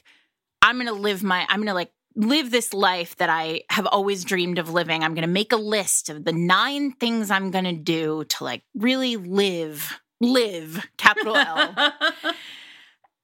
I'm 0.63 0.77
going 0.77 0.87
to 0.87 0.93
live 0.93 1.23
my, 1.23 1.47
I'm 1.49 1.59
going 1.59 1.69
to 1.69 1.75
like 1.75 1.91
live 2.21 2.51
this 2.51 2.75
life 2.75 3.17
that 3.17 3.31
I 3.31 3.63
have 3.71 3.87
always 3.87 4.25
dreamed 4.25 4.59
of 4.59 4.71
living. 4.71 5.03
I'm 5.03 5.15
going 5.15 5.23
to 5.23 5.29
make 5.29 5.53
a 5.53 5.57
list 5.57 6.09
of 6.09 6.25
the 6.25 6.33
nine 6.33 6.93
things 6.93 7.31
I'm 7.31 7.51
going 7.51 7.65
to 7.65 7.73
do 7.73 8.25
to 8.25 8.45
like 8.45 8.63
really 8.75 9.17
live, 9.17 10.01
live, 10.21 10.87
capital 10.97 11.37
L. 11.37 11.93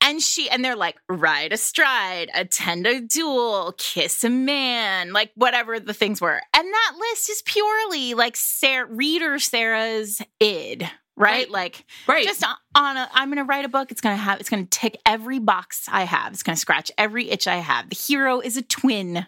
And 0.07 0.23
she 0.23 0.49
and 0.49 0.65
they're 0.65 0.77
like 0.77 0.99
ride 1.09 1.53
a 1.53 1.57
stride, 1.57 2.31
attend 2.33 2.87
a 2.87 3.01
duel, 3.01 3.75
kiss 3.77 4.23
a 4.23 4.31
man, 4.31 5.13
like 5.13 5.33
whatever 5.35 5.81
the 5.81 5.95
things 5.95 6.21
were. 6.21 6.41
And 6.55 6.69
that 6.69 6.93
list 6.97 7.29
is 7.29 7.43
purely 7.43 8.15
like 8.15 8.37
Sarah, 8.37 8.87
reader 8.89 9.41
Sarah's 9.41 10.23
id, 10.39 10.89
right? 11.17 11.47
Right. 11.47 11.51
Like 11.51 11.85
right. 12.07 12.25
just 12.25 12.45
on- 12.45 12.97
a 12.97 13.09
I'm 13.15 13.29
going 13.29 13.39
to 13.39 13.45
write 13.45 13.65
a 13.65 13.69
book, 13.69 13.91
it's 13.91 14.01
going 14.01 14.17
to 14.17 14.23
have 14.23 14.41
it's 14.41 14.51
going 14.51 14.67
to 14.67 14.71
tick 14.79 14.99
every 15.07 15.39
box 15.39 15.87
I 15.91 16.03
have. 16.05 16.33
It's 16.33 16.43
going 16.43 16.55
to 16.57 16.61
scratch 16.61 16.91
every 16.99 17.31
itch 17.31 17.47
I 17.49 17.57
have. 17.57 17.89
The 17.89 17.97
hero 17.97 18.41
is 18.41 18.57
a 18.57 18.63
twin. 18.63 19.27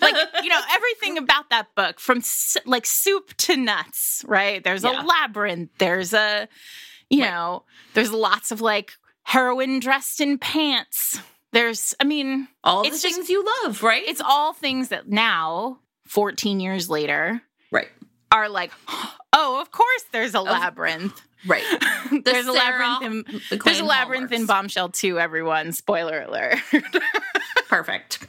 like 0.00 0.14
you 0.42 0.48
know 0.48 0.60
everything 0.72 1.18
about 1.18 1.50
that 1.50 1.74
book 1.74 2.00
from 2.00 2.18
s- 2.18 2.56
like 2.64 2.86
soup 2.86 3.34
to 3.36 3.54
nuts 3.54 4.24
right 4.26 4.64
there's 4.64 4.82
Yeah. 4.82 5.02
a 5.02 5.04
labyrinth 5.04 5.68
there's 5.76 6.14
a 6.14 6.48
you 7.10 7.20
Right. 7.22 7.30
know 7.30 7.64
there's 7.92 8.10
lots 8.10 8.50
of 8.50 8.62
like 8.62 8.92
heroin 9.24 9.78
dressed 9.78 10.22
in 10.22 10.38
pants 10.38 11.20
there's 11.52 11.94
i 12.00 12.04
mean 12.04 12.48
All 12.64 12.80
the 12.82 12.88
It's 12.88 13.02
things 13.02 13.16
just- 13.18 13.28
you 13.28 13.44
love, 13.64 13.82
right? 13.82 14.02
it's 14.06 14.22
all 14.22 14.54
things 14.54 14.88
that 14.88 15.06
now 15.10 15.80
14 16.06 16.60
years 16.60 16.88
later. 16.88 17.42
Are 18.32 18.48
like 18.48 18.72
oh 19.32 19.60
of 19.60 19.70
course 19.70 20.04
there's 20.12 20.34
a 20.34 20.40
labyrinth 20.40 21.20
Right. 21.46 21.62
there's 22.24 22.46
a 22.48 22.52
labyrinth 22.52 23.24
in 23.52 23.58
there's 23.64 23.78
a 23.78 23.84
labyrinth 23.84 24.32
in 24.32 24.46
bombshell 24.46 24.88
2 24.88 25.18
everyone 25.20 25.72
spoiler 25.72 26.22
alert 26.22 26.56
Perfect. 27.68 28.26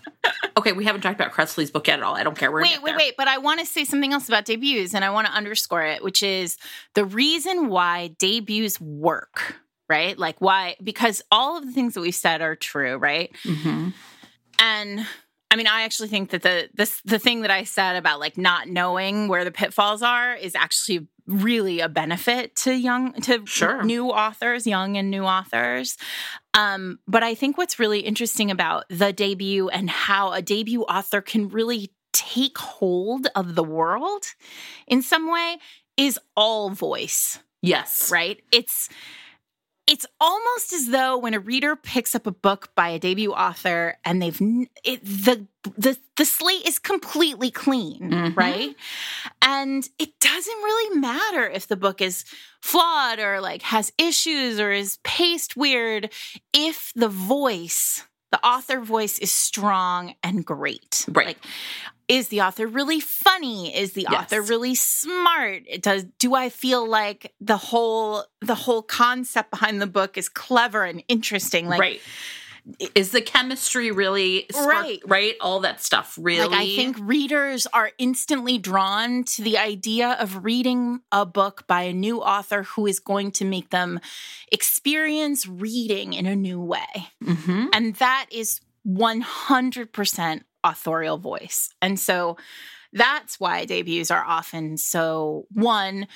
Okay, 0.58 0.74
we 0.74 0.84
haven't 0.84 1.00
talked 1.00 1.18
about 1.20 1.32
Kresley's 1.32 1.72
book 1.72 1.88
yet 1.88 2.00
at 2.00 2.04
all. 2.04 2.14
I 2.14 2.24
don't 2.24 2.38
care. 2.38 2.52
We're 2.52 2.62
wait, 2.64 2.82
wait, 2.84 2.96
wait. 2.98 3.14
But 3.18 3.30
I 3.30 3.38
want 3.38 3.62
to 3.62 3.66
say 3.66 3.86
something 3.86 4.12
else 4.12 4.28
about 4.28 4.44
debuts 4.44 4.94
and 4.94 5.06
I 5.06 5.12
want 5.12 5.28
to 5.28 5.34
underscore 5.34 5.84
it, 5.86 6.04
which 6.04 6.22
is 6.22 6.58
the 6.94 7.06
reason 7.06 7.70
why 7.70 8.10
debuts 8.20 8.82
work, 8.82 9.56
right? 9.88 10.18
Like 10.20 10.42
why, 10.42 10.76
because 10.84 11.22
all 11.32 11.58
of 11.58 11.66
the 11.66 11.72
things 11.72 11.94
that 11.94 12.02
we've 12.02 12.14
said 12.14 12.42
are 12.42 12.58
true, 12.58 12.98
right? 12.98 13.34
Mhm. 13.46 13.94
And 14.60 15.08
I 15.52 15.56
mean, 15.56 15.68
I 15.68 15.82
actually 15.82 16.10
think 16.10 16.30
that 16.30 16.44
the 16.44 16.70
this 16.74 17.02
the 17.06 17.20
thing 17.20 17.42
that 17.42 17.52
I 17.52 17.64
said 17.64 17.96
about 17.96 18.20
like 18.20 18.38
not 18.38 18.68
knowing 18.68 19.28
where 19.28 19.44
the 19.44 19.52
pitfalls 19.52 20.02
are 20.02 20.34
is 20.36 20.56
actually 20.56 21.08
really 21.26 21.80
a 21.80 21.90
benefit 21.90 22.56
to 22.56 22.74
young 22.74 23.14
to 23.22 23.46
Sure. 23.46 23.84
new 23.84 24.10
authors, 24.10 24.66
young 24.68 24.98
and 24.98 25.10
new 25.12 25.24
authors. 25.24 25.98
Um, 26.54 27.00
but 27.08 27.24
I 27.24 27.36
think 27.36 27.58
what's 27.58 27.80
really 27.80 28.00
interesting 28.00 28.52
about 28.52 28.86
the 28.90 29.12
debut 29.14 29.70
and 29.70 29.90
how 29.90 30.32
a 30.34 30.42
debut 30.42 30.84
author 30.84 31.22
can 31.22 31.50
really 31.50 31.92
take 32.14 32.58
hold 32.58 33.28
of 33.36 33.56
the 33.56 33.64
world 33.64 34.24
in 34.88 35.02
some 35.02 35.32
way 35.32 35.58
is 35.96 36.20
all 36.36 36.70
voice 36.72 37.40
Yes. 37.62 38.10
right 38.12 38.42
it's 38.52 38.90
it's 39.90 40.06
almost 40.22 40.72
as 40.72 40.88
though 40.90 41.18
when 41.18 41.34
a 41.34 41.40
reader 41.40 41.76
picks 41.76 42.14
up 42.14 42.28
a 42.28 42.32
book 42.32 42.70
by 42.76 42.90
a 42.90 43.00
debut 43.00 43.32
author 43.32 43.98
and 44.06 44.22
they've 44.22 44.40
it, 44.84 45.04
the 45.04 45.48
the 45.78 45.98
the 46.16 46.26
slate 46.26 46.66
is 46.66 46.78
completely 46.80 47.50
clean 47.52 48.00
Mhm. 48.12 48.38
right 48.38 48.76
and 49.42 49.90
it 49.98 50.20
doesn't 50.20 50.58
really 50.64 51.00
matter 51.00 51.50
if 51.50 51.68
the 51.68 51.76
book 51.76 52.02
is 52.02 52.24
flawed 52.62 53.20
or 53.20 53.42
like 53.42 53.64
has 53.64 53.92
issues 53.98 54.60
or 54.60 54.72
is 54.72 55.00
paced 55.04 55.58
weird 55.58 56.14
if 56.54 56.94
the 56.96 57.10
voice 57.10 58.04
the 58.32 58.46
author 58.46 58.80
voice 58.80 59.18
is 59.20 59.32
strong 59.32 60.14
and 60.24 60.46
great 60.46 61.06
Right. 61.10 61.28
like 61.28 61.38
is 62.08 62.30
the 62.30 62.42
author 62.42 62.66
really 62.66 63.00
funny 63.00 63.76
is 63.76 63.94
the 63.94 64.08
Yes. 64.10 64.24
author 64.34 64.42
really 64.42 64.76
smart 64.76 65.64
It 65.68 65.82
does 65.82 66.06
do 66.20 66.34
i 66.36 66.50
feel 66.50 66.88
like 66.88 67.34
the 67.42 67.58
whole 67.58 68.26
the 68.42 68.56
whole 68.56 68.82
concept 68.82 69.52
behind 69.52 69.82
the 69.82 69.88
book 69.88 70.18
is 70.18 70.30
clever 70.30 70.84
and 70.86 71.04
interesting 71.08 71.68
like 71.68 71.80
right. 71.80 72.02
Is 72.96 73.12
the 73.12 73.22
chemistry 73.22 73.92
really 73.92 74.46
spark- 74.52 74.68
Right. 74.68 75.00
Right. 75.06 75.36
All 75.42 75.60
that 75.62 75.82
stuff 75.82 76.18
really. 76.22 76.48
Like 76.48 76.60
I 76.60 76.76
think 76.76 76.98
readers 77.00 77.66
are 77.74 77.92
instantly 77.98 78.58
drawn 78.58 79.24
to 79.26 79.42
the 79.44 79.58
idea 79.58 80.18
of 80.20 80.44
reading 80.44 81.02
a 81.12 81.26
book 81.26 81.66
by 81.68 81.84
a 81.84 81.94
new 81.94 82.22
author 82.22 82.64
who 82.64 82.86
is 82.86 83.00
going 83.00 83.32
to 83.34 83.46
make 83.46 83.70
them 83.70 84.00
experience 84.52 85.48
reading 85.48 86.14
in 86.14 86.26
a 86.26 86.36
new 86.36 86.60
way. 86.62 87.10
Mhm. 87.24 87.70
And 87.74 87.96
that 87.96 88.28
is 88.32 88.60
100% 88.86 90.44
authorial 90.64 91.18
voice. 91.18 91.74
And 91.82 92.00
so 92.00 92.38
that's 92.94 93.40
why 93.40 93.66
debuts 93.66 94.12
are 94.12 94.24
often 94.24 94.78
so 94.78 95.46
one 95.52 96.08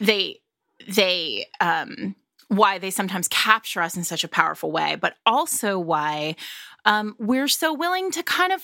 they 0.00 0.40
they 0.88 1.46
um 1.60 2.14
why 2.50 2.78
they 2.78 2.90
sometimes 2.90 3.26
capture 3.28 3.80
us 3.80 3.96
in 3.96 4.04
such 4.04 4.22
a 4.24 4.28
powerful 4.28 4.70
way, 4.70 4.96
but 5.00 5.14
also 5.24 5.78
why 5.78 6.36
um 6.84 7.14
we're 7.18 7.48
so 7.48 7.72
willing 7.72 8.10
to 8.10 8.22
kind 8.22 8.52
of 8.52 8.62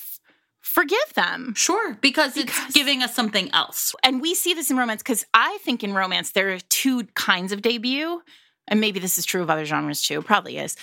forgive 0.61 1.15
them. 1.15 1.55
Sure, 1.57 1.95
because, 2.01 2.35
Because- 2.35 2.65
it's 2.67 2.75
giving 2.75 3.03
us 3.03 3.15
something 3.15 3.49
else. 3.55 3.95
And 4.03 4.21
we 4.21 4.35
see 4.35 4.53
this 4.55 4.71
in 4.71 4.77
romance 4.77 5.03
because 5.03 5.25
I 5.33 5.59
think 5.63 5.83
in 5.85 5.95
romance 5.95 6.33
there 6.33 6.53
are 6.53 6.59
two 6.59 7.05
kinds 7.15 7.53
of 7.53 7.63
debut, 7.63 8.21
and 8.67 8.81
maybe 8.81 8.99
this 8.99 9.17
is 9.19 9.25
true 9.25 9.43
of 9.43 9.49
other 9.51 9.65
genres 9.65 10.03
too, 10.03 10.21
probably 10.23 10.59
is. 10.59 10.77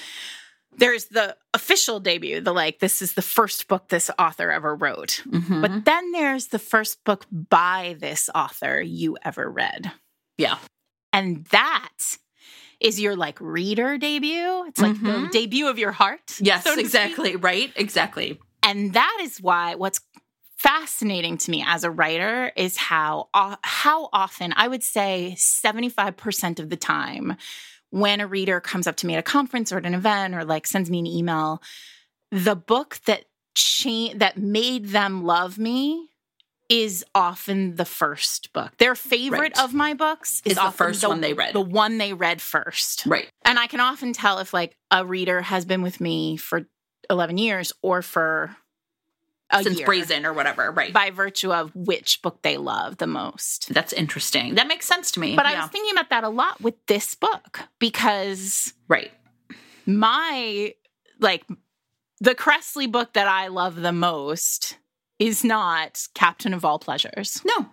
There's 0.77 1.05
the 1.05 1.35
official 1.53 1.99
debut, 1.99 2.39
the 2.41 2.53
like, 2.53 2.79
this 2.79 3.01
is 3.01 3.13
the 3.13 3.21
first 3.21 3.67
book 3.67 3.89
this 3.89 4.09
author 4.17 4.49
ever 4.51 4.73
wrote. 4.73 5.21
Mhm. 5.27 5.61
But 5.61 5.85
then 5.85 6.11
there's 6.13 6.47
the 6.47 6.57
first 6.59 7.03
book 7.03 7.25
by 7.29 7.95
this 7.99 8.29
author 8.33 8.81
you 8.81 9.17
ever 9.23 9.49
read. 9.51 9.91
yeah. 10.37 10.57
And 11.11 11.45
that 11.51 12.17
is 12.83 12.99
your 12.99 13.15
like 13.15 13.39
reader 13.41 13.97
debut. 13.97 14.65
It's 14.67 14.79
like 14.79 14.93
the 15.01 15.09
Mhm. 15.09 15.31
debut 15.31 15.67
of 15.67 15.79
your 15.79 15.91
heart. 15.93 16.35
Yes, 16.39 16.63
so 16.63 16.69
to 16.71 16.73
speak. 16.75 16.85
exactly. 16.85 17.35
Right. 17.37 17.71
Exactly. 17.75 18.39
And 18.61 18.93
that 18.93 19.17
is 19.21 19.39
why 19.41 19.75
what's 19.75 19.99
fascinating 20.57 21.37
to 21.37 21.51
me 21.51 21.63
as 21.65 21.83
a 21.83 21.91
writer 21.91 22.51
is 22.55 22.77
how 22.77 23.29
how 23.63 24.09
often 24.13 24.53
I 24.55 24.67
would 24.67 24.83
say 24.83 25.35
75% 25.37 26.59
of 26.59 26.69
the 26.69 26.77
time 26.77 27.35
when 27.89 28.21
a 28.21 28.27
reader 28.27 28.59
comes 28.61 28.87
up 28.87 28.95
to 28.97 29.07
me 29.07 29.13
at 29.13 29.19
a 29.19 29.23
conference 29.23 29.71
or 29.71 29.77
at 29.77 29.85
an 29.85 29.93
event 29.93 30.33
or 30.35 30.43
like 30.45 30.65
sends 30.67 30.89
me 30.89 30.99
an 30.99 31.07
email 31.07 31.61
the 32.31 32.55
book 32.55 32.99
that 33.05 33.25
cha- 33.55 34.13
that 34.15 34.37
made 34.37 34.87
them 34.89 35.23
love 35.23 35.57
me 35.57 36.09
is 36.73 37.05
often 37.13 37.75
the 37.75 37.85
first 37.85 38.51
book. 38.51 38.71
Their 38.77 38.95
favorite 38.95 39.39
Right. 39.55 39.59
of 39.59 39.73
my 39.75 39.93
books 39.93 40.41
is, 40.43 40.53
Is 40.53 40.57
the 40.57 40.71
first 40.71 41.07
one 41.07 41.21
they 41.21 41.33
read. 41.33 41.53
The 41.53 41.61
one 41.61 41.99
they 41.99 42.13
read 42.13 42.41
first. 42.41 43.05
Right. 43.05 43.29
And 43.43 43.59
I 43.59 43.67
can 43.67 43.79
often 43.79 44.11
tell 44.11 44.39
if 44.39 44.53
like 44.53 44.75
a 44.89 45.05
reader 45.05 45.41
has 45.41 45.65
been 45.65 45.83
with 45.83 46.01
me 46.01 46.35
for 46.37 46.65
11 47.11 47.37
years 47.37 47.73
or 47.83 48.01
for 48.01 48.55
a 49.51 49.61
Since 49.61 49.77
year 49.77 49.85
Brazen 49.85 50.25
or 50.25 50.33
whatever. 50.33 50.71
Right. 50.71 50.91
by 50.91 51.11
virtue 51.11 51.53
of 51.53 51.75
which 51.75 52.23
book 52.23 52.41
they 52.41 52.57
love 52.57 52.97
the 52.97 53.05
most. 53.07 53.71
That's 53.71 53.93
interesting. 53.93 54.55
That 54.55 54.67
makes 54.67 54.87
sense 54.87 55.11
to 55.11 55.19
me. 55.19 55.35
But 55.35 55.45
I 55.45 55.59
was 55.61 55.69
thinking 55.69 55.91
about 55.91 56.09
that 56.09 56.23
a 56.23 56.29
lot 56.29 56.59
with 56.59 56.73
this 56.87 57.13
book 57.13 57.59
because 57.77 58.73
right. 58.87 59.11
my 59.85 60.73
like 61.19 61.45
the 62.19 62.33
Kresley 62.33 62.91
book 62.91 63.13
that 63.13 63.27
I 63.27 63.49
love 63.49 63.75
the 63.75 63.91
most 63.91 64.77
is 65.19 65.43
not 65.43 66.07
Captain 66.13 66.53
of 66.53 66.65
All 66.65 66.79
Pleasures. 66.79 67.41
No, 67.45 67.67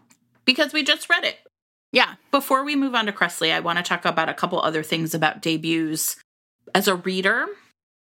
because 0.45 0.73
we 0.73 0.83
just 0.83 1.09
read 1.09 1.25
it. 1.25 1.37
Yeah. 1.93 2.15
Before 2.31 2.65
we 2.65 2.77
move 2.77 2.95
on 2.95 3.07
to 3.07 3.13
Kresley, 3.13 3.53
I 3.53 3.61
want 3.61 3.79
to 3.79 3.83
talk 3.83 4.05
about 4.05 4.29
a 4.29 4.35
couple 4.35 4.61
other 4.61 4.83
things 4.83 5.15
about 5.15 5.43
debuts. 5.43 6.17
As 6.75 6.87
a 6.87 6.95
reader, 6.95 7.47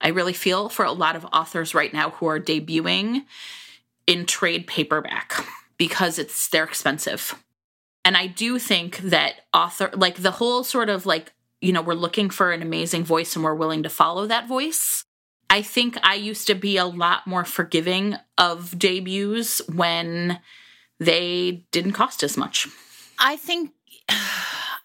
I 0.01 0.09
really 0.09 0.33
feel 0.33 0.68
for 0.68 0.85
a 0.85 0.92
lot 0.92 1.16
of 1.16 1.27
authors 1.27 1.75
right 1.75 1.92
now 1.92 2.11
who 2.11 2.27
are 2.27 2.40
debuting 2.40 3.25
in 4.07 4.27
trade 4.27 4.66
paperback 4.66 5.47
because 5.77 6.18
it's 6.18 6.49
they're 6.49 6.64
expensive. 6.64 7.35
And 8.05 8.16
I 8.16 8.27
do 8.27 8.59
think 8.59 8.99
that 8.99 9.35
author 9.53 9.90
like 9.94 10.16
the 10.16 10.33
whole 10.33 10.64
sort 10.64 10.88
of 10.88 11.07
like, 11.07 11.33
you 11.61 11.73
know, 11.73 11.83
we're 11.83 11.94
looking 11.94 12.31
for 12.31 12.53
an 12.53 12.62
amazing 12.62 13.05
voice 13.05 13.35
and 13.35 13.44
we're 13.44 13.55
willing 13.55 13.83
to 13.83 13.88
follow 13.88 14.27
that 14.27 14.49
voice. 14.49 15.05
I 15.50 15.62
think 15.62 15.96
I 16.02 16.14
used 16.14 16.46
to 16.48 16.54
be 16.54 16.76
a 16.76 16.85
lot 16.87 17.26
more 17.26 17.44
forgiving 17.44 18.16
of 18.38 18.78
debuts 18.78 19.61
when 19.68 20.40
they 20.98 21.64
didn't 21.70 21.92
cost 21.92 22.22
as 22.22 22.37
much. 22.37 22.66
I 23.18 23.37
think 23.37 23.70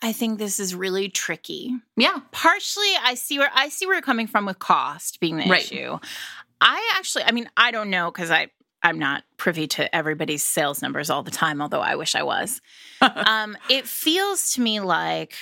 I 0.02 0.14
think 0.14 0.40
this 0.40 0.60
is 0.62 0.74
really 0.76 1.10
tricky. 1.10 1.76
Yeah. 1.98 2.20
partially 2.32 2.92
i 3.04 3.16
see 3.16 3.38
where 3.40 3.52
i 3.54 3.68
see 3.70 3.86
where 3.86 3.96
you're 3.96 4.02
coming 4.02 4.28
from 4.28 4.46
with 4.46 4.60
cost 4.60 5.20
being 5.20 5.36
the 5.38 5.46
Right. 5.50 5.62
issue 5.62 5.98
i 6.62 6.94
actually 6.98 7.24
i 7.26 7.32
mean 7.32 7.50
i 7.58 7.72
don't 7.72 7.90
know 7.90 8.10
because 8.12 8.32
i 8.32 8.48
i'm 8.82 8.98
not 8.98 9.24
privy 9.38 9.68
to 9.68 9.94
everybody's 9.94 10.42
sales 10.44 10.82
numbers 10.82 11.10
all 11.10 11.22
the 11.24 11.32
time 11.32 11.62
although 11.62 11.82
i 11.82 11.96
wish 11.96 12.16
i 12.16 12.24
was 12.24 12.62
um 13.02 13.58
it 13.70 13.86
feels 13.88 14.54
to 14.54 14.62
me 14.62 14.80
like 14.80 15.34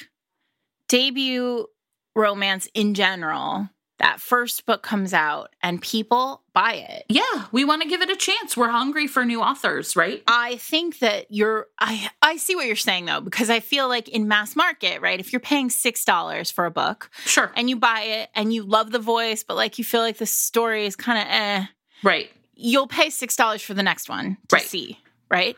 debut 0.88 1.68
romance 2.16 2.68
in 2.74 2.94
general 2.96 3.70
that 4.00 4.20
first 4.22 4.66
book 4.66 4.84
comes 4.84 5.14
out 5.14 5.50
and 5.64 5.82
people 5.82 6.44
buy 6.54 6.74
it 6.74 7.06
Yeah, 7.10 7.46
we 7.52 7.66
want 7.66 7.82
to 7.82 7.88
give 7.88 8.02
it 8.02 8.10
a 8.10 8.16
chance. 8.16 8.56
We're 8.56 8.70
hungry 8.70 9.08
for 9.08 9.26
new 9.26 9.42
authors, 9.42 9.96
right? 9.96 10.22
I 10.28 10.58
think 10.58 11.00
that 11.00 11.28
you're 11.30 11.68
I 11.80 12.10
I 12.22 12.38
see 12.38 12.56
what 12.56 12.68
you're 12.68 12.76
saying 12.76 13.06
though 13.06 13.22
because 13.22 13.50
I 13.50 13.60
feel 13.60 13.88
like 13.88 14.08
in 14.10 14.28
mass 14.28 14.56
market, 14.56 15.02
right? 15.02 15.20
If 15.20 15.34
you're 15.34 15.40
paying 15.40 15.70
$6 15.70 16.52
for 16.54 16.66
a 16.66 16.72
book, 16.72 17.10
Sure. 17.26 17.52
and 17.56 17.70
you 17.70 17.76
buy 17.76 18.02
it 18.02 18.30
and 18.36 18.54
you 18.54 18.64
love 18.64 18.92
the 18.92 19.00
voice, 19.00 19.44
but 19.44 19.56
like 19.56 19.78
you 19.78 19.84
feel 19.84 20.02
like 20.02 20.18
the 20.18 20.26
story 20.26 20.86
is 20.86 20.96
kind 20.96 21.20
of 21.20 21.26
eh, 21.30 21.66
Right. 22.04 22.30
you'll 22.54 22.88
pay 22.88 23.10
six 23.10 23.36
dollars 23.36 23.62
for 23.62 23.74
the 23.74 23.84
next 23.84 24.10
one 24.10 24.38
to 24.50 24.56
Right. 24.58 24.66
see, 24.66 25.00
right? 25.32 25.56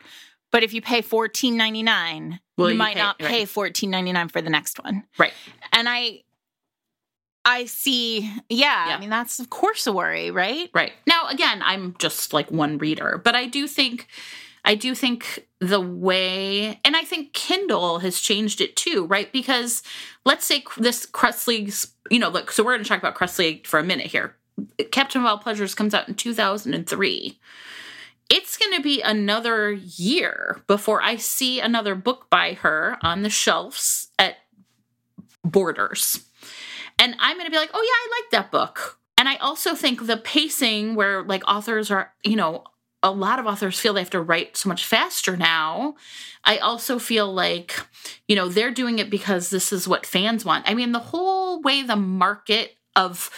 But 0.51 0.63
if 0.63 0.73
you 0.73 0.81
pay 0.81 1.01
fourteen 1.01 1.57
ninety 1.57 1.83
nine, 1.83 2.39
Well, 2.57 2.69
you 2.69 2.73
you 2.73 2.77
might 2.77 2.95
pay- 2.95 2.99
not 3.01 3.19
pay 3.19 3.39
right. 3.39 3.49
fourteen 3.49 3.91
ninety 3.91 4.11
nine 4.13 4.29
for 4.29 4.41
the 4.41 4.49
next 4.49 4.81
one. 4.83 5.03
Right. 5.17 5.33
And 5.73 5.87
I 5.89 6.23
I 7.45 7.65
see. 7.65 8.21
Yeah, 8.49 8.89
Yeah. 8.89 8.95
I 8.95 8.99
mean 8.99 9.09
that's 9.09 9.39
of 9.39 9.49
course 9.49 9.87
a 9.87 9.93
worry, 9.93 10.31
right? 10.31 10.69
Right. 10.73 10.93
Now 11.07 11.27
again, 11.27 11.61
I'm 11.63 11.95
just 11.99 12.33
like 12.33 12.51
one 12.51 12.77
reader, 12.77 13.19
but 13.23 13.35
I 13.35 13.45
do 13.45 13.67
think 13.67 14.07
I 14.65 14.75
do 14.75 14.93
think 14.93 15.47
the 15.59 15.81
way 15.81 16.79
and 16.83 16.95
I 16.95 17.03
think 17.03 17.33
Kindle 17.33 17.99
has 17.99 18.19
changed 18.19 18.61
it 18.61 18.75
too, 18.75 19.05
right? 19.05 19.31
Because 19.31 19.83
let's 20.25 20.45
say 20.45 20.63
this 20.77 21.05
Crust 21.05 21.47
you 21.47 22.19
know, 22.19 22.29
look, 22.29 22.51
so 22.51 22.63
we're 22.63 22.73
going 22.73 22.83
to 22.83 22.89
talk 22.89 22.99
about 22.99 23.15
Crust 23.15 23.39
for 23.65 23.79
a 23.79 23.83
minute 23.83 24.07
here. 24.07 24.35
Captain 24.91 25.21
of 25.21 25.27
All 25.27 25.37
Pleasures 25.37 25.75
comes 25.75 25.93
out 25.93 26.07
in 26.07 26.15
2003. 26.15 27.39
It's 28.29 28.57
going 28.57 28.75
to 28.75 28.81
be 28.81 29.01
another 29.01 29.71
year 29.71 30.61
before 30.67 31.01
I 31.01 31.15
see 31.15 31.59
another 31.59 31.95
book 31.95 32.29
by 32.29 32.53
her 32.53 32.97
on 33.01 33.23
the 33.23 33.29
shelves 33.29 34.09
at 34.19 34.35
Borders. 35.43 36.25
And 36.99 37.15
I'm 37.19 37.37
going 37.37 37.45
to 37.45 37.51
be 37.51 37.57
like, 37.57 37.71
oh, 37.73 37.81
yeah, 37.81 37.89
I 37.89 38.21
like 38.21 38.31
that 38.31 38.51
book. 38.51 38.99
And 39.17 39.27
I 39.27 39.37
also 39.37 39.73
think 39.73 40.05
the 40.05 40.17
pacing, 40.17 40.95
where 40.95 41.23
like 41.23 41.43
authors 41.47 41.89
are, 41.89 42.13
you 42.23 42.35
know, 42.35 42.63
a 43.01 43.11
lot 43.11 43.39
of 43.39 43.45
authors 43.45 43.79
feel 43.79 43.93
they 43.93 44.01
have 44.01 44.09
to 44.09 44.21
write 44.21 44.57
so 44.57 44.69
much 44.69 44.85
faster 44.85 45.37
now. 45.37 45.95
I 46.43 46.57
also 46.57 46.99
feel 46.99 47.33
like, 47.33 47.79
you 48.27 48.35
know, 48.35 48.49
they're 48.49 48.71
doing 48.71 48.99
it 48.99 49.09
because 49.09 49.49
this 49.49 49.71
is 49.71 49.87
what 49.87 50.05
fans 50.05 50.43
want. 50.43 50.69
I 50.69 50.73
mean, 50.73 50.91
the 50.91 50.99
whole 50.99 51.61
way 51.61 51.81
the 51.81 51.95
market 51.95 52.75
of 52.95 53.29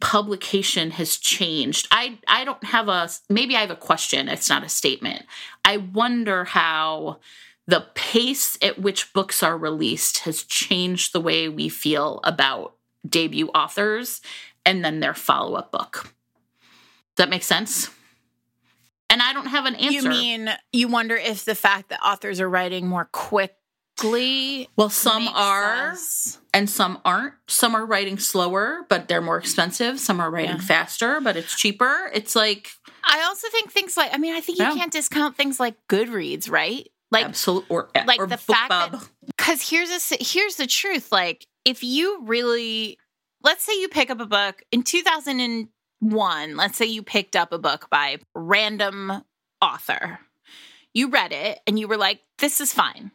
publication 0.00 0.90
has 0.92 1.16
changed. 1.16 1.88
I 1.90 2.18
I 2.26 2.44
don't 2.44 2.64
have 2.64 2.88
a 2.88 3.08
maybe 3.28 3.56
I 3.56 3.60
have 3.60 3.70
a 3.70 3.76
question, 3.76 4.28
it's 4.28 4.48
not 4.48 4.64
a 4.64 4.68
statement. 4.68 5.24
I 5.64 5.76
wonder 5.76 6.44
how 6.44 7.20
the 7.66 7.86
pace 7.94 8.58
at 8.60 8.78
which 8.78 9.12
books 9.12 9.42
are 9.42 9.56
released 9.56 10.20
has 10.20 10.42
changed 10.42 11.12
the 11.12 11.20
way 11.20 11.48
we 11.48 11.68
feel 11.68 12.20
about 12.24 12.74
debut 13.08 13.48
authors 13.48 14.20
and 14.66 14.84
then 14.84 15.00
their 15.00 15.14
follow-up 15.14 15.70
book. 15.72 16.02
Does 16.04 17.16
that 17.16 17.28
make 17.30 17.42
sense? 17.42 17.90
And 19.10 19.20
I 19.22 19.32
don't 19.32 19.46
have 19.46 19.66
an 19.66 19.74
answer. 19.76 19.92
You 19.92 20.08
mean 20.08 20.50
you 20.72 20.88
wonder 20.88 21.14
if 21.16 21.44
the 21.44 21.54
fact 21.54 21.90
that 21.90 22.00
authors 22.04 22.40
are 22.40 22.48
writing 22.48 22.88
more 22.88 23.08
quickly 23.12 24.68
well, 24.76 24.88
some 24.90 25.28
are 25.28 25.94
sense? 25.94 26.38
and 26.52 26.68
some 26.68 27.00
aren't. 27.04 27.34
Some 27.46 27.76
are 27.76 27.86
writing 27.86 28.18
slower, 28.18 28.80
but 28.88 29.06
they're 29.06 29.20
more 29.20 29.38
expensive. 29.38 30.00
Some 30.00 30.18
are 30.20 30.30
writing 30.30 30.56
Yeah. 30.56 30.62
faster, 30.62 31.20
but 31.20 31.36
it's 31.36 31.54
cheaper. 31.56 32.10
It's 32.12 32.34
like 32.34 32.70
I 33.04 33.22
also 33.22 33.48
think 33.50 33.70
things 33.70 33.96
like 33.96 34.12
I 34.12 34.18
mean 34.18 34.34
I 34.34 34.40
think 34.40 34.58
you 34.58 34.64
Yeah. 34.64 34.74
can't 34.74 34.92
discount 34.92 35.36
things 35.36 35.60
like 35.60 35.76
Goodreads, 35.88 36.50
right? 36.50 36.88
Like 37.12 37.26
absolute 37.26 37.66
or 37.68 37.90
like 38.06 38.18
or 38.18 38.26
the 38.26 38.36
fact 38.38 38.70
that- 38.70 39.08
because 39.36 39.68
here's 39.68 39.90
a 39.90 40.16
here's 40.24 40.56
the 40.56 40.66
truth 40.66 41.12
like 41.12 41.46
if 41.64 41.82
you 41.82 42.20
really 42.24 42.98
let's 43.42 43.64
say 43.64 43.78
you 43.80 43.88
pick 43.88 44.10
up 44.10 44.20
a 44.20 44.26
book 44.26 44.62
in 44.72 44.82
2001 44.82 46.56
let's 46.56 46.76
say 46.78 46.86
you 46.86 47.02
picked 47.02 47.36
up 47.36 47.52
a 47.52 47.58
book 47.58 47.88
by 47.90 48.18
random 48.34 49.22
author. 49.60 50.20
You 50.92 51.08
read 51.10 51.32
it 51.32 51.58
and 51.66 51.78
you 51.78 51.88
were 51.88 51.96
like 51.96 52.20
this 52.38 52.60
is 52.60 52.72
fine. 52.72 53.10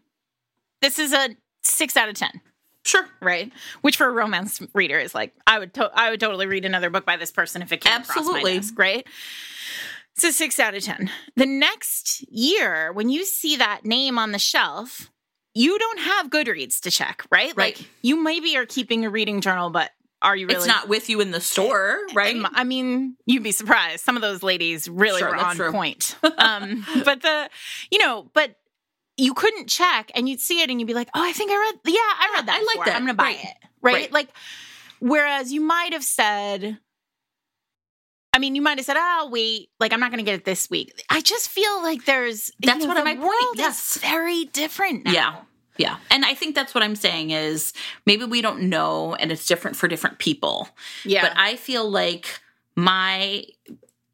This 0.82 0.98
is 1.00 1.14
a 1.14 1.30
6 1.64 1.98
out 1.98 2.10
of 2.10 2.16
10 2.16 2.42
sure, 2.86 3.06
right? 3.22 3.52
Which 3.82 3.98
for 3.98 4.08
a 4.08 4.12
romance 4.12 4.62
reader 4.74 4.98
is 4.98 5.14
like 5.14 5.34
i 5.46 5.60
would 5.60 5.74
to- 5.76 5.92
i 5.94 6.10
would 6.10 6.20
totally 6.20 6.48
read 6.48 6.66
another 6.66 6.90
book 6.90 7.06
by 7.06 7.18
this 7.18 7.32
person 7.32 7.62
if 7.62 7.72
it 7.72 7.82
came 7.82 8.02
across 8.02 8.16
my 8.16 8.22
Absolutely. 8.22 8.56
desk 8.56 8.80
right? 8.80 9.08
It's 10.16 10.24
a 10.24 10.32
6 10.34 10.60
out 10.60 10.76
of 10.76 10.84
10 10.84 11.10
the 11.36 11.46
next 11.46 12.24
year 12.32 12.92
when 12.92 13.10
you 13.10 13.26
see 13.26 13.56
that 13.58 13.86
name 13.86 14.18
on 14.18 14.32
the 14.32 14.40
shelf 14.40 15.12
you 15.54 15.78
don't 15.80 16.00
have 16.00 16.28
goodreads 16.30 16.80
to 16.82 16.92
check 16.92 17.26
right 17.32 17.54
Right. 17.56 17.78
like 17.80 17.88
you 18.02 18.22
maybe 18.24 18.56
are 18.58 18.66
keeping 18.66 19.06
a 19.06 19.10
reading 19.10 19.42
journal 19.42 19.70
but 19.70 19.92
are 20.22 20.36
you 20.36 20.48
really 20.48 20.58
it's 20.58 20.68
not 20.68 20.90
with 20.90 21.10
you 21.10 21.22
in 21.22 21.32
the 21.32 21.40
store, 21.40 21.98
right? 22.14 22.36
um, 22.36 22.46
I 22.52 22.66
mean, 22.66 23.16
you'd 23.26 23.42
be 23.42 23.54
surprised. 23.54 24.04
Some 24.04 24.18
of 24.18 24.22
those 24.22 24.44
ladies 24.44 24.90
really 24.90 25.20
Sure, 25.20 25.30
were 25.30 25.36
on 25.38 25.56
true. 25.56 25.72
point. 25.72 26.18
Um, 26.38 26.86
but 27.06 27.22
the, 27.22 27.50
you 27.90 28.00
know, 28.00 28.30
but 28.34 28.58
you 29.16 29.34
couldn't 29.34 29.68
check, 29.70 30.12
and 30.16 30.28
you'd 30.28 30.42
see 30.42 30.62
it, 30.62 30.70
and 30.70 30.78
you'd 30.82 30.88
be 30.88 30.94
like, 30.94 31.08
"Oh, 31.16 31.24
I 31.26 31.32
think 31.32 31.52
I 31.52 31.56
read. 31.58 31.80
Yeah, 31.86 32.00
I 32.02 32.32
read 32.36 32.48
that. 32.48 32.60
I 32.62 32.76
like 32.76 32.86
that. 32.86 32.96
I'm 32.98 33.04
gonna 33.04 33.14
buy 33.14 33.24
Right. 33.24 33.40
it." 33.46 33.58
Right? 33.82 33.94
Right. 33.94 34.12
Like, 34.12 34.28
whereas 35.00 35.54
you 35.54 35.62
might 35.62 35.94
have 35.94 36.04
said, 36.04 36.78
I 38.40 38.42
mean, 38.42 38.56
you 38.56 38.62
might 38.62 38.78
have 38.78 38.86
said, 38.86 38.96
"Oh, 38.98 39.28
wait. 39.30 39.70
Like, 39.82 39.92
I'm 39.92 40.00
not 40.00 40.12
gonna 40.12 40.24
get 40.24 40.36
it 40.36 40.46
this 40.46 40.70
week." 40.70 41.04
I 41.10 41.20
just 41.20 41.50
feel 41.50 41.84
like 41.84 42.06
there's 42.06 42.50
you 42.60 42.68
That's 42.68 42.86
know, 42.86 42.88
what 42.88 43.04
my 43.04 43.16
point- 43.16 43.20
world 43.28 43.56
yes. 43.58 43.98
is 43.98 44.02
very 44.02 44.46
different 44.46 45.04
now. 45.04 45.12
Yeah. 45.12 45.36
Yeah. 45.78 45.98
And 46.10 46.24
I 46.24 46.36
think 46.36 46.56
that's 46.56 46.74
what 46.74 46.82
I'm 46.82 46.96
saying 46.96 47.32
is 47.32 47.74
maybe 48.06 48.24
we 48.24 48.42
don't 48.42 48.64
know 48.64 49.16
and 49.16 49.30
it's 49.30 49.46
different 49.46 49.76
for 49.76 49.90
different 49.90 50.20
people. 50.20 50.70
yeah. 51.04 51.22
But 51.22 51.34
I 51.38 51.58
feel 51.58 51.90
like 51.90 52.40
my 52.78 53.44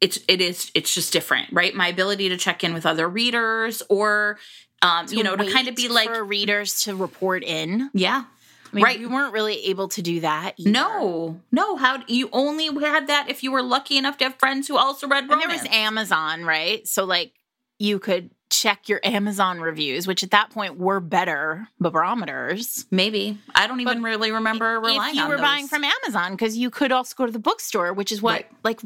it's 0.00 0.18
it 0.26 0.40
is 0.40 0.70
it's 0.74 0.92
just 0.92 1.12
different, 1.12 1.52
right? 1.52 1.72
My 1.74 1.86
ability 1.86 2.28
to 2.30 2.36
check 2.36 2.64
in 2.64 2.74
with 2.74 2.84
other 2.84 3.08
readers 3.08 3.80
or 3.88 4.38
um, 4.82 5.06
you 5.08 5.22
know, 5.22 5.36
to 5.36 5.50
kind 5.52 5.68
of 5.68 5.74
be 5.76 5.88
like 5.88 6.08
for 6.08 6.22
readers 6.24 6.82
to 6.82 6.94
report 6.96 7.42
in. 7.44 7.90
yeah. 7.94 8.24
I 8.72 8.76
mean, 8.76 8.84
Right. 8.84 8.98
We 8.98 9.06
weren't 9.06 9.32
really 9.32 9.66
able 9.66 9.88
to 9.88 10.02
do 10.02 10.20
that. 10.20 10.54
Either. 10.58 10.70
No, 10.70 11.40
no. 11.52 11.76
How 11.76 12.02
you 12.08 12.28
only 12.32 12.66
had 12.84 13.06
that 13.08 13.26
if 13.28 13.42
you 13.42 13.52
were 13.52 13.62
lucky 13.62 13.96
enough 13.96 14.16
to 14.18 14.24
have 14.24 14.36
friends 14.36 14.68
who 14.68 14.76
also 14.76 15.06
read 15.08 15.24
And 15.30 15.40
there 15.40 15.48
was 15.48 15.64
Amazon, 15.70 16.44
right? 16.44 16.86
So 16.86 17.04
like 17.04 17.32
you 17.78 17.98
could 17.98 18.30
check 18.48 18.88
your 18.88 19.00
Amazon 19.04 19.60
reviews, 19.60 20.06
which 20.06 20.22
at 20.22 20.30
that 20.30 20.50
point 20.50 20.78
were 20.78 21.00
better 21.00 21.68
barometers. 21.80 22.86
Maybe 22.90 23.38
I 23.54 23.66
don't 23.66 23.80
even 23.80 23.98
But 24.02 24.04
really 24.08 24.30
remember 24.32 24.80
relying 24.80 25.10
if 25.10 25.22
you 25.22 25.28
were 25.28 25.36
buying 25.38 25.66
from 25.68 25.84
Amazon, 25.84 26.32
because 26.32 26.56
you 26.56 26.70
could 26.70 26.92
also 26.92 27.14
go 27.16 27.26
to 27.26 27.32
the 27.32 27.38
bookstore, 27.40 27.92
which 27.92 28.12
is 28.12 28.22
what 28.22 28.32
Right. 28.32 28.50
like 28.64 28.80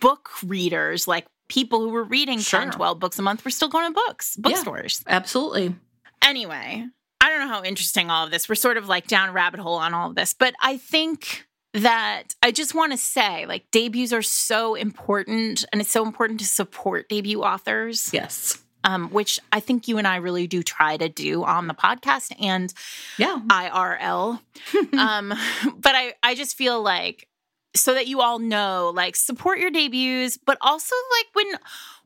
book 0.00 0.28
readers, 0.44 1.06
like 1.08 1.26
people 1.48 1.80
who 1.80 1.88
were 1.90 2.02
reading 2.04 2.40
Sure. 2.40 2.60
10, 2.60 2.72
12 2.72 2.98
books 2.98 3.18
a 3.18 3.22
month 3.22 3.44
were 3.44 3.50
still 3.52 3.68
going 3.68 3.86
to 3.86 3.94
books, 3.94 4.36
Yeah. 4.36 4.50
bookstores. 4.50 5.02
Absolutely. 5.06 5.74
Anyway, 6.22 6.86
I 7.26 7.30
don't 7.30 7.40
know 7.40 7.48
how 7.48 7.64
interesting 7.64 8.08
all 8.08 8.24
of 8.24 8.30
this. 8.30 8.48
We're 8.48 8.54
sort 8.54 8.76
of 8.76 8.86
like 8.86 9.08
down 9.08 9.30
a 9.30 9.32
rabbit 9.32 9.58
hole 9.58 9.74
on 9.74 9.94
all 9.94 10.08
of 10.10 10.14
this, 10.14 10.32
but 10.32 10.54
I 10.62 10.76
think 10.76 11.44
that 11.74 12.36
I 12.40 12.52
just 12.52 12.72
want 12.72 12.92
to 12.92 12.98
say 12.98 13.46
like 13.46 13.68
debuts 13.72 14.12
are 14.12 14.22
so 14.22 14.76
important 14.76 15.64
and 15.72 15.80
it's 15.80 15.90
so 15.90 16.06
important 16.06 16.38
to 16.38 16.46
support 16.46 17.08
debut 17.08 17.42
authors. 17.42 18.10
Yes. 18.14 18.58
um, 18.84 19.08
which 19.10 19.40
I 19.50 19.58
think 19.58 19.88
you 19.88 19.98
and 19.98 20.06
I 20.06 20.16
really 20.16 20.46
do 20.46 20.62
try 20.62 20.96
to 20.96 21.08
do 21.08 21.42
on 21.42 21.66
the 21.66 21.74
podcast 21.74 22.32
and 22.40 22.72
Yeah. 23.18 23.40
IRL. 23.48 24.40
um, 24.96 25.34
but 25.76 25.94
I, 25.96 26.14
I 26.22 26.36
just 26.36 26.56
feel 26.56 26.80
like 26.80 27.26
so 27.74 27.92
that 27.94 28.06
you 28.06 28.20
all 28.22 28.38
know, 28.38 28.92
like 28.94 29.16
support 29.16 29.58
your 29.58 29.70
debuts, 29.70 30.38
but 30.38 30.56
also 30.60 30.94
like 31.18 31.26
when 31.34 31.46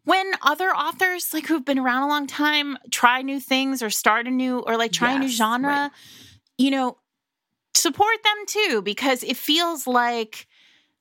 when 0.05 0.33
other 0.43 0.71
authors 0.71 1.33
like 1.33 1.47
who've 1.47 1.65
been 1.65 1.79
around 1.79 2.03
a 2.03 2.09
long 2.09 2.27
time 2.27 2.79
try 2.91 3.23
new 3.23 3.41
things 3.41 3.83
or 3.83 3.91
start 3.91 4.27
a 4.27 4.31
new 4.31 4.61
or 4.61 4.77
like 4.77 4.93
try 4.93 5.13
a 5.15 5.19
new 5.19 5.29
genre, 5.29 5.69
right. 5.69 5.91
you 6.59 6.71
know, 6.71 6.99
support 7.75 8.17
them 8.25 8.47
too 8.47 8.83
because 8.83 9.23
it 9.23 9.37
feels 9.37 9.87
like 9.87 10.47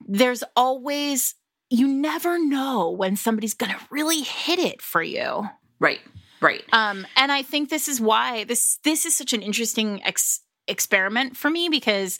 there's 0.07 0.43
always 0.55 1.35
you 1.69 1.87
never 1.87 2.43
know 2.43 2.89
when 2.89 3.15
somebody's 3.15 3.53
going 3.53 3.71
to 3.71 3.79
really 3.91 4.21
hit 4.21 4.59
it 4.59 4.81
for 4.81 5.03
you. 5.03 5.47
Right. 5.79 5.99
Right. 6.41 6.63
Um, 6.71 7.05
and 7.15 7.31
I 7.31 7.43
think 7.43 7.69
this 7.69 7.87
is 7.87 7.99
why 7.99 8.45
this 8.45 8.79
this 8.83 9.05
is 9.05 9.15
such 9.15 9.33
an 9.33 9.41
interesting 9.41 10.03
ex- 10.03 10.41
experiment 10.67 11.35
for 11.35 11.49
me 11.49 11.69
because 11.69 12.19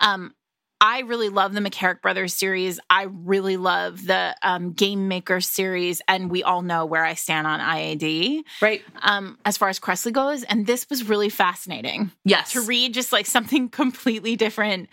um, 0.00 0.34
I 0.84 1.00
really 1.02 1.28
love 1.28 1.52
the 1.54 1.60
MacCarrick 1.60 2.02
Brothers 2.02 2.34
series. 2.34 2.80
I 2.90 3.04
really 3.04 3.56
love 3.56 4.04
the 4.04 4.34
um, 4.42 4.72
Game 4.72 5.06
Maker 5.06 5.40
series, 5.40 6.02
and 6.08 6.28
we 6.28 6.42
all 6.42 6.60
know 6.62 6.84
where 6.86 7.04
I 7.04 7.14
stand 7.14 7.46
on 7.46 7.60
IAD 7.60 8.42
Right. 8.60 8.82
um, 9.00 9.38
as 9.44 9.56
far 9.56 9.68
as 9.68 9.78
Kresley 9.78 10.12
goes. 10.12 10.42
And 10.42 10.66
this 10.66 10.90
was 10.90 11.08
really 11.08 11.28
fascinating 11.28 12.10
Yes. 12.24 12.50
to 12.52 12.62
read, 12.62 12.94
just 12.94 13.12
like 13.12 13.26
something 13.26 13.68
completely 13.70 14.34
different. 14.34 14.88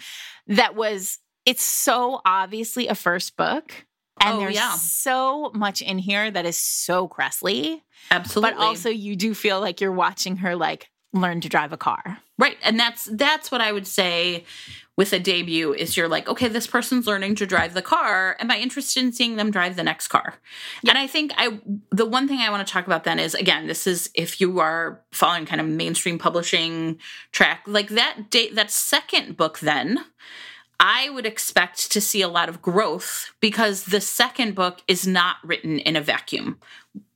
That 0.45 0.75
was 0.75 1.17
it's 1.47 1.63
so 1.63 2.21
obviously 2.23 2.87
a 2.87 2.93
first 2.95 3.35
book. 3.35 3.73
And 4.21 4.35
Oh, 4.35 4.39
there's 4.41 4.55
yeah. 4.55 4.75
so 4.75 5.49
much 5.55 5.81
in 5.81 5.97
here 5.97 6.29
that 6.29 6.45
is 6.45 6.57
so 6.57 7.07
Kresley 7.07 7.81
Absolutely. 8.11 8.53
but 8.55 8.61
also 8.63 8.89
you 8.89 9.15
do 9.15 9.33
feel 9.33 9.59
like 9.59 9.81
you're 9.81 9.91
watching 9.93 10.37
her 10.37 10.55
like 10.55 10.89
learn 11.13 11.41
to 11.41 11.49
drive 11.49 11.71
a 11.73 11.77
car. 11.77 12.19
Right. 12.37 12.57
And 12.61 12.79
that's 12.79 13.05
that's 13.13 13.49
what 13.51 13.61
I 13.61 13.71
would 13.71 13.87
say 13.87 14.43
with 14.99 15.13
a 15.13 15.19
debut 15.19 15.73
is 15.73 15.95
you're 15.95 16.09
like, 16.09 16.27
okay, 16.27 16.49
this 16.49 16.67
person's 16.67 17.07
learning 17.07 17.33
to 17.33 17.45
drive 17.45 17.73
the 17.73 17.81
car. 17.81 18.35
Am 18.37 18.51
I 18.51 18.57
interested 18.57 19.01
in 19.01 19.13
seeing 19.13 19.37
them 19.37 19.49
drive 19.49 19.77
the 19.77 19.83
next 19.83 20.09
car? 20.09 20.33
And 20.85 20.97
I 20.97 21.07
think 21.07 21.31
I 21.37 21.57
the 21.89 22.05
one 22.05 22.27
thing 22.27 22.39
I 22.39 22.49
want 22.49 22.67
to 22.67 22.73
talk 22.73 22.85
about 22.85 23.05
then 23.05 23.17
is 23.17 23.33
again, 23.33 23.67
this 23.67 23.87
is 23.87 24.09
if 24.13 24.41
you 24.41 24.59
are 24.59 25.01
following 25.13 25.45
kind 25.45 25.61
of 25.61 25.67
mainstream 25.67 26.19
publishing 26.19 26.99
track, 27.31 27.61
like 27.65 27.87
that 27.91 28.29
date 28.29 28.55
that 28.55 28.71
second 28.71 29.37
book 29.37 29.59
then 29.59 30.03
I 30.81 31.09
would 31.09 31.25
expect 31.25 31.93
to 31.93 32.01
see 32.01 32.21
a 32.21 32.27
lot 32.27 32.49
of 32.49 32.61
growth 32.61 33.31
because 33.39 33.85
the 33.85 34.01
second 34.01 34.53
book 34.53 34.81
is 34.85 35.07
not 35.07 35.37
written 35.45 35.79
in 35.79 35.95
a 35.95 36.01
vacuum. 36.01 36.59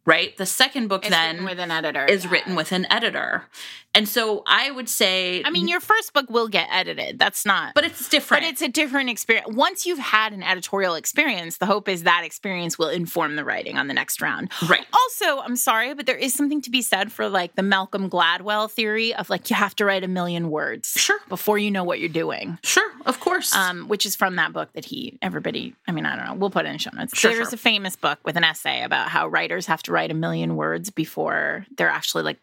Right? 0.05 0.35
The 0.37 0.45
second 0.45 0.87
book 0.87 1.03
It's 1.03 1.09
then 1.09 1.43
with 1.43 1.59
an 1.59 1.71
editor. 1.71 2.05
is 2.05 2.23
yeah. 2.23 2.31
written 2.31 2.55
with 2.55 2.71
an 2.71 2.87
editor. 2.89 3.49
And 3.95 4.09
so 4.09 4.41
I 4.47 4.71
would 4.71 4.89
say 4.89 5.43
I 5.45 5.49
mean, 5.51 5.67
your 5.67 5.79
first 5.79 6.13
book 6.13 6.29
will 6.29 6.47
get 6.47 6.67
edited. 6.71 7.19
That's 7.19 7.45
not. 7.45 7.73
but 7.75 7.83
it's 7.83 8.09
different. 8.09 8.41
But 8.43 8.49
it's 8.49 8.61
a 8.61 8.67
different 8.67 9.09
experience. 9.09 9.47
Once 9.55 9.85
you've 9.85 9.99
had 9.99 10.33
an 10.33 10.41
editorial 10.41 10.95
experience, 10.95 11.57
the 11.57 11.65
hope 11.67 11.87
is 11.87 12.03
that 12.03 12.23
experience 12.23 12.79
will 12.79 12.89
inform 12.89 13.35
the 13.35 13.43
writing 13.45 13.77
on 13.77 13.87
the 13.87 13.93
next 13.93 14.21
round. 14.21 14.51
right. 14.67 14.85
Also, 14.93 15.41
I'm 15.41 15.55
sorry, 15.55 15.93
but 15.93 16.05
there 16.07 16.15
is 16.17 16.33
something 16.33 16.61
to 16.61 16.71
be 16.71 16.81
said 16.81 17.11
for 17.11 17.29
like 17.29 17.55
the 17.55 17.61
Malcolm 17.63 18.09
Gladwell 18.09 18.69
theory 18.71 19.13
of 19.13 19.29
like 19.29 19.49
you 19.49 19.55
have 19.55 19.75
to 19.75 19.85
write 19.85 20.03
a 20.03 20.07
million 20.07 20.49
words 20.49 20.93
Sure. 20.97 21.19
before 21.29 21.57
you 21.57 21.69
know 21.69 21.83
what 21.83 21.99
you're 21.99 22.09
doing. 22.09 22.57
Sure, 22.63 22.89
of 23.05 23.19
course. 23.19 23.53
Um, 23.55 23.87
which 23.87 24.05
is 24.05 24.15
from 24.15 24.37
that 24.37 24.53
book 24.53 24.69
that 24.73 24.85
he, 24.85 25.19
everybody, 25.21 25.75
I 25.87 25.91
mean, 25.91 26.05
I 26.05 26.15
don't 26.15 26.25
know, 26.25 26.33
we'll 26.33 26.49
put 26.49 26.65
it 26.65 26.69
in 26.69 26.77
show 26.79 26.89
notes. 26.93 27.17
Sure, 27.17 27.31
There's 27.31 27.49
sure. 27.49 27.55
a 27.55 27.57
famous 27.57 27.95
book 27.95 28.19
with 28.25 28.37
an 28.37 28.43
essay 28.43 28.81
about 28.83 29.09
how 29.09 29.27
writers 29.27 29.67
have 29.67 29.83
to 29.83 29.91
write 29.91 30.09
a 30.09 30.15
million 30.15 30.55
words 30.55 30.89
before 30.89 31.65
they're 31.77 31.89
actually 31.89 32.23
like 32.23 32.39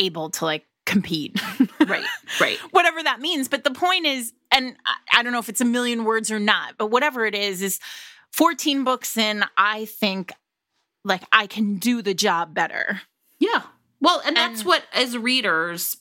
able 0.00 0.30
to 0.30 0.44
like 0.44 0.66
compete. 0.86 1.40
right. 1.86 2.04
Right. 2.40 2.58
whatever 2.72 3.02
that 3.02 3.20
means. 3.20 3.46
But 3.48 3.62
the 3.64 3.70
point 3.70 4.06
is, 4.06 4.32
and 4.50 4.74
I, 4.84 5.20
I 5.20 5.22
don't 5.22 5.32
know 5.32 5.38
if 5.38 5.48
it's 5.48 5.60
a 5.60 5.64
million 5.64 6.04
words 6.04 6.30
or 6.32 6.40
not, 6.40 6.74
but 6.78 6.86
whatever 6.90 7.24
it 7.26 7.34
is, 7.34 7.62
is 7.62 7.78
14 8.32 8.82
books 8.84 9.16
in, 9.16 9.44
I 9.56 9.84
think 9.84 10.32
like 11.04 11.22
I 11.32 11.46
can 11.46 11.76
do 11.76 12.02
the 12.02 12.14
job 12.14 12.54
better. 12.54 13.02
Yeah. 13.38 13.62
Well, 14.00 14.20
and 14.24 14.36
that's 14.36 14.60
And- 14.60 14.66
what, 14.68 14.82
as 14.92 15.16
readers, 15.16 15.96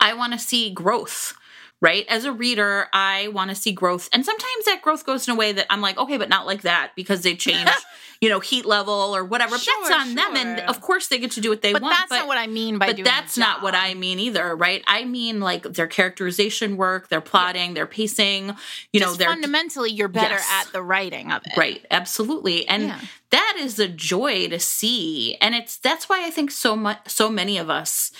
I 0.00 0.14
want 0.14 0.32
to 0.32 0.38
see 0.38 0.70
growth, 0.70 1.34
right? 1.80 2.04
As 2.08 2.24
a 2.24 2.32
reader, 2.32 2.86
I 2.92 3.28
want 3.28 3.50
to 3.50 3.54
see 3.56 3.72
growth. 3.72 4.08
And 4.12 4.24
sometimes 4.24 4.64
that 4.66 4.80
growth 4.82 5.04
goes 5.06 5.26
in 5.28 5.34
a 5.34 5.36
way 5.36 5.52
that 5.52 5.66
I'm 5.70 5.80
like, 5.80 5.98
okay, 5.98 6.16
but 6.16 6.28
not 6.28 6.46
like 6.46 6.62
that 6.62 6.92
because 6.96 7.22
they 7.22 7.34
change, 7.34 7.68
you 8.20 8.28
know, 8.28 8.40
heat 8.40 8.64
level 8.66 8.92
or 8.92 9.24
whatever. 9.24 9.52
But 9.56 9.66
that's 9.66 9.90
on 10.08 10.14
them. 10.14 10.36
And 10.36 10.60
of 10.60 10.80
course, 10.80 11.08
they 11.08 11.18
get 11.18 11.30
to 11.32 11.40
do 11.40 11.50
what 11.50 11.62
they 11.62 11.72
want. 11.72 11.82
But 11.82 11.88
want. 11.88 11.96
that's 12.10 12.20
not 12.20 12.26
what 12.28 12.38
I 12.38 12.46
mean 12.46 12.78
by 12.78 12.92
but 12.92 13.04
that's 13.04 13.38
not 13.38 13.62
what. 13.62 13.74
I 13.74 13.94
mean 13.94 14.18
either, 14.18 14.56
right? 14.56 14.82
I 14.86 15.04
mean 15.04 15.40
like 15.40 15.62
their 15.62 15.86
characterization 15.86 16.76
work, 16.76 17.08
their 17.08 17.20
plotting, 17.20 17.74
their 17.74 17.86
pacing, 17.86 18.56
you 18.92 19.00
know, 19.00 19.06
Just 19.06 19.18
their 19.20 19.28
fundamentally 19.28 19.90
you're 19.90 20.08
better 20.08 20.34
Yes. 20.34 20.50
at 20.66 20.72
the 20.72 20.82
writing 20.82 21.30
of 21.30 21.42
it. 21.46 21.56
Right, 21.56 21.84
absolutely. 21.90 22.66
And 22.66 22.84
Yeah. 22.84 23.00
that 23.30 23.56
is 23.58 23.78
a 23.78 23.88
joy 23.88 24.48
to 24.48 24.58
see. 24.58 25.36
And 25.40 25.54
it's 25.54 25.76
that's 25.76 26.08
why 26.08 26.26
I 26.26 26.30
think 26.30 26.50
so 26.50 26.74
much 26.74 26.98
so 27.06 27.30
many 27.30 27.56
of 27.58 27.70
us 27.70 28.10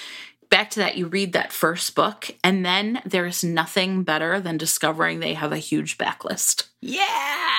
back 0.50 0.70
to 0.70 0.80
that 0.80 0.96
you 0.96 1.06
read 1.06 1.32
that 1.34 1.52
first 1.52 1.94
book 1.94 2.30
and 2.42 2.64
then 2.64 3.00
there's 3.04 3.44
nothing 3.44 4.02
better 4.02 4.40
than 4.40 4.56
discovering 4.56 5.20
they 5.20 5.34
have 5.34 5.52
a 5.52 5.58
huge 5.58 5.98
backlist. 5.98 6.68
Yeah. 6.80 7.04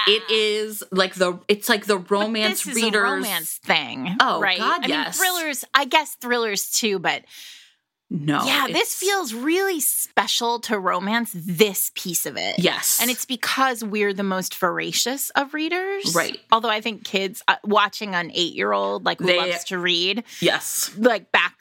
It 0.08 0.24
is 0.32 0.84
like 0.92 1.16
the 1.16 1.40
it's 1.48 1.70
like 1.70 1.86
the 1.86 1.98
But 1.98 2.10
romance 2.12 2.64
this 2.64 2.76
readers 2.76 2.94
is 2.94 2.96
a 2.96 3.02
romance 3.02 3.54
thing. 3.58 4.16
Oh, 4.20 4.40
right. 4.42 4.58
God, 4.58 4.86
I 4.86 4.88
yes. 4.88 5.20
mean, 5.20 5.26
thrillers. 5.28 5.66
I 5.74 5.86
guess 5.86 6.16
thrillers 6.16 6.72
too, 6.72 7.00
but 7.00 7.24
No. 8.10 8.44
yeah, 8.44 8.66
this 8.72 8.96
feels 8.96 9.34
really 9.36 9.80
special 9.82 10.60
to 10.62 10.80
romance. 10.80 11.32
This 11.36 11.92
piece 11.94 12.26
of 12.26 12.38
it, 12.38 12.58
Yes. 12.58 12.98
and 13.02 13.12
it's 13.12 13.26
because 13.26 13.84
we're 13.84 14.14
the 14.14 14.24
most 14.24 14.56
voracious 14.56 15.30
of 15.32 15.54
readers, 15.54 16.16
Right. 16.16 16.40
Although 16.52 16.70
I 16.70 16.82
think 16.82 17.04
kids 17.06 17.44
uh, 17.48 17.58
watching 17.64 18.16
an 18.16 18.32
eight-year-old 18.34 19.06
like 19.06 19.20
who 19.20 19.28
They- 19.28 19.38
loves 19.38 19.66
to 19.66 19.78
read, 19.78 20.24
Yes. 20.40 20.90
like 20.98 21.32
back, 21.32 21.59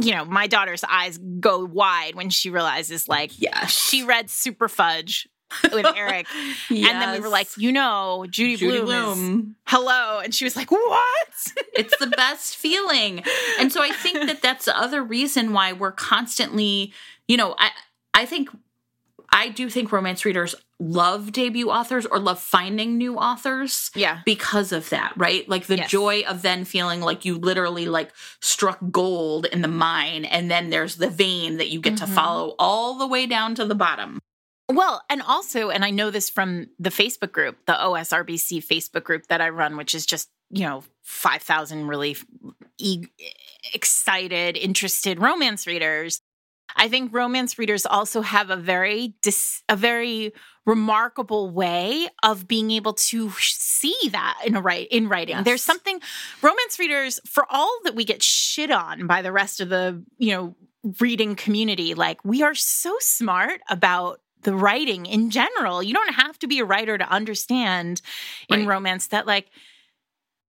you 0.00 0.14
know, 0.14 0.24
my 0.24 0.46
daughter's 0.46 0.84
eyes 0.84 1.18
go 1.18 1.64
wide 1.64 2.14
when 2.14 2.30
she 2.30 2.50
realizes 2.50 3.08
like 3.08 3.32
Yes. 3.40 3.70
she 3.70 4.02
read 4.04 4.26
Superfudge 4.28 5.26
with 5.72 5.84
Eric, 5.96 6.26
and 6.68 6.84
then 6.84 7.12
we 7.12 7.20
were 7.20 7.28
like, 7.28 7.48
you 7.56 7.72
know, 7.72 8.24
Judy, 8.30 8.56
Judy 8.56 8.80
Blume, 8.82 9.40
is 9.40 9.54
hello, 9.66 10.20
and 10.22 10.32
she 10.34 10.44
was 10.44 10.54
like, 10.54 10.70
what? 10.70 11.28
it's 11.74 11.96
the 11.98 12.06
best 12.06 12.56
feeling. 12.56 13.24
And 13.58 13.72
so 13.72 13.82
i 13.82 13.90
think 13.90 14.26
that 14.26 14.42
that's 14.42 14.64
the 14.66 14.78
other 14.78 15.02
reason 15.02 15.52
why 15.52 15.72
we're 15.72 15.92
constantly 15.92 16.92
you 17.28 17.36
know 17.36 17.54
i 17.58 17.70
i 18.14 18.26
think 18.26 18.48
i 19.32 19.48
do 19.48 19.68
think 19.70 19.92
romance 19.92 20.24
readers 20.24 20.54
love 20.82 21.30
debut 21.32 21.68
authors 21.70 22.06
or 22.06 22.18
love 22.18 22.40
finding 22.40 22.96
new 22.96 23.16
authors 23.16 23.90
yeah. 23.94 24.20
because 24.24 24.72
of 24.72 24.88
that 24.88 25.12
right 25.16 25.46
like 25.48 25.66
the 25.66 25.76
Yes. 25.76 25.90
joy 25.90 26.22
of 26.22 26.40
then 26.42 26.64
feeling 26.64 27.02
like 27.02 27.24
you 27.26 27.36
literally 27.36 27.84
like 27.86 28.10
struck 28.40 28.78
gold 28.90 29.44
in 29.46 29.60
the 29.60 29.68
mine 29.68 30.24
and 30.24 30.50
then 30.50 30.70
there's 30.70 30.96
the 30.96 31.10
vein 31.10 31.58
that 31.58 31.68
you 31.68 31.80
get 31.80 31.98
to 31.98 32.04
Mhm. 32.06 32.14
follow 32.14 32.54
all 32.58 32.94
the 32.94 33.06
way 33.06 33.26
down 33.26 33.54
to 33.56 33.64
the 33.66 33.74
bottom 33.74 34.18
Well, 34.72 35.02
and 35.10 35.20
also, 35.20 35.68
and 35.70 35.84
I 35.84 35.90
know 35.90 36.10
this 36.10 36.30
from 36.30 36.68
the 36.78 36.90
Facebook 36.90 37.32
group, 37.32 37.56
the 37.66 37.72
OSRBC 37.74 38.60
Facebook 38.62 39.02
group 39.02 39.26
that 39.26 39.40
I 39.40 39.48
run, 39.48 39.76
which 39.76 39.96
is 39.96 40.06
just, 40.06 40.28
you 40.48 40.62
know, 40.62 40.84
5,000 41.02 41.88
really 41.88 42.16
e- 42.78 43.08
excited, 43.74 44.56
interested 44.56 45.18
romance 45.20 45.66
readers. 45.66 46.20
I 46.76 46.88
think 46.88 47.12
romance 47.12 47.58
readers 47.58 47.84
also 47.84 48.20
have 48.22 48.50
a 48.50 48.56
very 48.56 49.14
dis- 49.22 49.62
a 49.68 49.74
very 49.76 50.32
remarkable 50.66 51.50
way 51.50 52.08
of 52.22 52.46
being 52.46 52.70
able 52.70 52.92
to 52.92 53.30
see 53.38 53.96
that 54.12 54.38
in 54.44 54.54
a 54.56 54.60
write 54.60 54.88
in 54.90 55.08
writing. 55.08 55.36
Yes. 55.36 55.44
There's 55.44 55.62
something 55.62 56.00
romance 56.42 56.78
readers 56.78 57.18
for 57.26 57.44
all 57.50 57.78
that 57.84 57.94
we 57.94 58.04
get 58.04 58.22
shit 58.22 58.70
on 58.70 59.06
by 59.06 59.22
the 59.22 59.32
rest 59.32 59.60
of 59.60 59.68
the, 59.70 60.02
you 60.18 60.32
know, 60.32 60.56
reading 61.00 61.34
community, 61.34 61.94
like 61.94 62.24
we 62.24 62.42
are 62.42 62.54
so 62.54 62.94
smart 63.00 63.60
about 63.68 64.20
the 64.42 64.54
writing 64.54 65.04
in 65.06 65.30
general. 65.30 65.82
You 65.82 65.92
don't 65.92 66.14
have 66.14 66.38
to 66.38 66.46
be 66.46 66.58
a 66.60 66.64
writer 66.64 66.96
to 66.96 67.08
understand 67.10 68.00
in 68.48 68.60
Right. 68.60 68.68
romance 68.68 69.08
that 69.08 69.26
like 69.26 69.50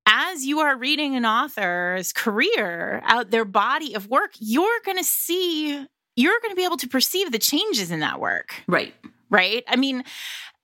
as 0.05 0.45
you 0.45 0.59
are 0.59 0.77
reading 0.77 1.15
an 1.15 1.25
author's 1.25 2.11
career 2.13 3.01
out 3.05 3.31
their 3.31 3.45
body 3.45 3.93
of 3.93 4.07
work, 4.07 4.31
you're 4.39 4.79
going 4.85 4.97
to 4.97 5.03
see 5.03 5.85
you're 6.15 6.39
going 6.41 6.51
to 6.51 6.55
be 6.55 6.65
able 6.65 6.77
to 6.77 6.87
perceive 6.87 7.31
the 7.31 7.39
changes 7.39 7.91
in 7.91 8.01
that 8.01 8.19
work, 8.19 8.53
right 8.67 8.93
right? 9.31 9.63
I 9.67 9.75
mean, 9.77 10.03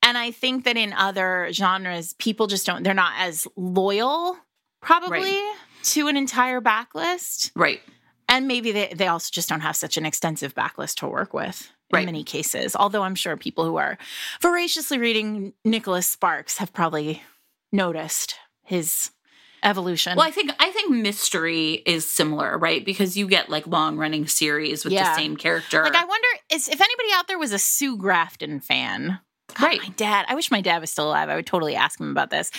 and 0.04 0.18
I 0.18 0.30
think 0.32 0.66
that 0.66 0.78
in 0.78 0.94
other 0.94 1.50
genres 1.52 2.14
people 2.14 2.46
just 2.46 2.66
don't 2.68 2.84
they're 2.84 2.94
not 2.94 3.14
as 3.18 3.48
loyal 3.56 4.38
probably 4.82 5.42
to 5.84 6.08
an 6.08 6.16
entire 6.16 6.62
backlist 6.62 7.52
right 7.56 7.82
and 8.30 8.48
maybe 8.48 8.72
they, 8.72 8.94
they 8.94 9.08
also 9.08 9.30
just 9.32 9.50
don't 9.50 9.62
have 9.62 9.76
such 9.76 9.98
an 9.98 10.06
extensive 10.06 10.54
backlist 10.54 10.96
to 10.98 11.08
work 11.08 11.34
with 11.34 11.72
in 11.90 11.98
Right. 11.98 12.06
many 12.06 12.24
cases. 12.26 12.76
Although 12.76 13.04
I'm 13.04 13.16
sure 13.16 13.38
people 13.38 13.64
who 13.66 13.78
are 13.78 13.98
voraciously 14.42 14.98
reading 14.98 15.54
Nicholas 15.64 16.06
Sparks 16.06 16.58
have 16.58 16.74
probably 16.74 17.24
noticed 17.72 18.36
his 18.64 19.12
evolution. 19.68 20.16
Well, 20.18 20.26
I 20.28 20.32
think 20.32 20.52
I 20.60 20.72
think 20.72 20.90
mystery 20.92 21.74
is 21.86 22.08
similar, 22.08 22.58
right? 22.58 22.84
Because 22.84 23.18
you 23.18 23.28
get 23.28 23.50
like 23.50 23.68
long 23.68 23.98
running 23.98 24.28
series 24.28 24.84
with 24.84 24.94
Yeah. 24.94 25.10
the 25.10 25.16
same 25.16 25.36
character. 25.38 25.84
like 25.84 25.96
I 25.96 26.06
wonder 26.06 26.28
is 26.52 26.68
if 26.68 26.80
anybody 26.82 27.10
out 27.14 27.28
there 27.28 27.38
was 27.38 27.52
a 27.54 27.60
Sue 27.60 27.98
Grafton 27.98 28.60
fan. 28.60 29.20
God, 29.56 29.64
Right. 29.64 29.80
My 29.82 29.90
dad, 29.90 30.26
I 30.30 30.36
wish 30.36 30.52
my 30.52 30.62
dad 30.62 30.80
was 30.82 30.92
still 30.92 31.08
alive. 31.10 31.30
I 31.30 31.36
would 31.36 31.46
totally 31.46 31.76
ask 31.76 32.00
him 32.00 32.10
about 32.12 32.30
this. 32.30 32.52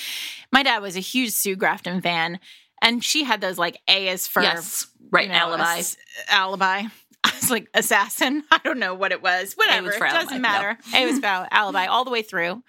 My 0.52 0.62
dad 0.62 0.78
was 0.80 0.96
a 0.96 1.00
huge 1.00 1.32
Sue 1.32 1.56
Grafton 1.56 2.00
fan, 2.00 2.38
and 2.82 3.02
she 3.04 3.24
had 3.24 3.40
those 3.40 3.58
like 3.58 3.78
A 3.88 4.08
is 4.08 4.26
for 4.26 4.42
yes, 4.42 4.86
right. 5.10 5.26
you 5.26 5.32
know, 5.32 5.38
alibi. 5.38 5.82
alibi. 6.28 6.82
I 7.24 7.32
was 7.40 7.50
like 7.50 7.68
assassin. 7.74 8.42
I 8.50 8.58
don't 8.64 8.78
know 8.78 8.94
what 8.94 9.12
it 9.12 9.22
was. 9.22 9.54
Whatever. 9.54 9.92
for 9.92 10.06
it 10.06 10.10
doesn't 10.10 10.40
matter. 10.40 10.78
It 10.94 11.06
was 11.06 11.18
about 11.18 11.48
alibi 11.50 11.86
all 11.86 12.04
the 12.04 12.10
way 12.10 12.22
through. 12.22 12.62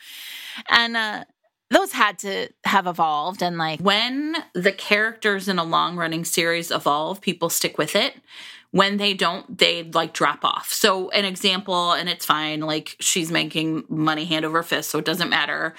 And 0.69 0.97
uh 0.97 1.23
those 1.71 1.91
had 1.91 2.19
to 2.19 2.49
have 2.63 2.87
evolved 2.87 3.41
and 3.41 3.57
like 3.57 3.79
when 3.79 4.35
the 4.53 4.71
characters 4.71 5.47
in 5.47 5.59
a 5.59 5.63
long 5.63 5.95
running 5.97 6.25
series 6.25 6.71
evolve, 6.71 7.21
people 7.21 7.49
stick 7.49 7.77
with 7.77 7.95
it. 7.95 8.15
When 8.71 8.97
they 8.97 9.15
don't, 9.15 9.57
they 9.57 9.83
like 9.83 10.13
drop 10.13 10.45
off. 10.45 10.71
So, 10.71 11.09
an 11.09 11.25
example, 11.25 11.93
and 11.93 12.07
it's 12.07 12.25
fine, 12.25 12.59
like 12.59 12.95
she's 12.99 13.31
making 13.31 13.85
money 13.89 14.25
hand 14.25 14.45
over 14.45 14.61
fist, 14.61 14.91
so 14.91 14.99
it 14.99 15.05
doesn't 15.05 15.29
matter, 15.29 15.73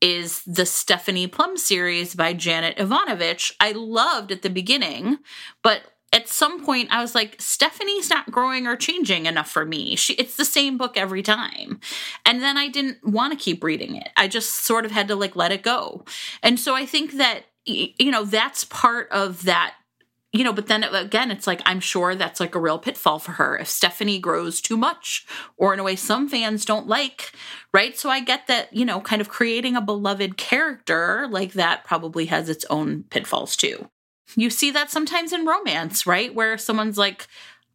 is 0.00 0.42
the 0.44 0.64
Stephanie 0.64 1.26
Plum 1.26 1.56
series 1.56 2.14
by 2.14 2.34
Janet 2.34 2.78
Evanovich. 2.78 3.52
I 3.58 3.72
loved 3.72 4.30
at 4.30 4.42
the 4.42 4.50
beginning, 4.50 5.18
but 5.64 5.82
at 6.16 6.28
some 6.28 6.64
point 6.64 6.88
I 6.90 7.02
was 7.02 7.14
like, 7.14 7.36
Stephanie's 7.38 8.08
not 8.08 8.30
growing 8.30 8.66
or 8.66 8.74
changing 8.74 9.26
enough 9.26 9.50
for 9.50 9.66
me. 9.66 9.96
She 9.96 10.14
it's 10.14 10.36
the 10.36 10.46
same 10.46 10.78
book 10.78 10.96
every 10.96 11.22
time. 11.22 11.78
And 12.24 12.42
then 12.42 12.56
I 12.56 12.68
didn't 12.68 13.06
want 13.06 13.34
to 13.34 13.38
keep 13.38 13.62
reading 13.62 13.96
it. 13.96 14.08
I 14.16 14.26
just 14.26 14.64
sort 14.64 14.86
of 14.86 14.92
had 14.92 15.08
to 15.08 15.14
like 15.14 15.36
let 15.36 15.52
it 15.52 15.62
go. 15.62 16.06
And 16.42 16.58
so 16.58 16.74
I 16.74 16.86
think 16.86 17.12
that 17.18 17.42
you 17.66 18.10
know, 18.10 18.24
that's 18.24 18.64
part 18.64 19.08
of 19.10 19.44
that 19.44 19.74
you 20.32 20.44
know, 20.44 20.52
but 20.52 20.66
then 20.66 20.84
again, 20.84 21.30
it's 21.30 21.46
like 21.46 21.62
I'm 21.64 21.80
sure 21.80 22.14
that's 22.14 22.40
like 22.40 22.54
a 22.54 22.60
real 22.60 22.78
pitfall 22.78 23.18
for 23.18 23.32
her 23.32 23.56
if 23.56 23.68
Stephanie 23.68 24.18
grows 24.18 24.60
too 24.60 24.76
much, 24.76 25.26
or 25.56 25.72
in 25.72 25.80
a 25.80 25.82
way 25.82 25.96
some 25.96 26.28
fans 26.28 26.64
don't 26.64 26.86
like, 26.86 27.32
right? 27.72 27.96
So 27.96 28.10
I 28.10 28.20
get 28.20 28.46
that, 28.46 28.72
you 28.74 28.84
know, 28.84 29.00
kind 29.00 29.22
of 29.22 29.30
creating 29.30 29.76
a 29.76 29.80
beloved 29.80 30.36
character 30.36 31.26
like 31.30 31.52
that 31.54 31.84
probably 31.84 32.26
has 32.26 32.48
its 32.50 32.66
own 32.68 33.04
pitfalls 33.04 33.56
too. 33.56 33.88
You 34.34 34.50
see 34.50 34.70
that 34.72 34.90
sometimes 34.90 35.32
in 35.32 35.46
romance, 35.46 36.06
right? 36.06 36.34
Where 36.34 36.58
someone's 36.58 36.98
like, 36.98 37.26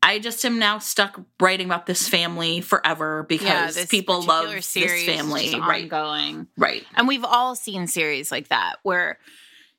I 0.03 0.19
just 0.19 0.43
am 0.45 0.59
now 0.59 0.79
stuck 0.79 1.21
writing 1.39 1.67
about 1.67 1.85
this 1.85 2.09
family 2.09 2.59
forever 2.61 3.23
because 3.29 3.85
people 3.85 4.15
love 4.23 4.45
particular 4.45 4.55
this 4.55 4.65
series 4.65 5.05
family, 5.05 5.53
right? 5.59 5.83
ongoing. 5.83 6.47
Right. 6.57 6.83
And 6.95 7.07
we've 7.07 7.23
all 7.23 7.55
seen 7.55 7.87
series 7.87 8.31
like 8.31 8.49
that 8.49 8.77
where 8.83 9.19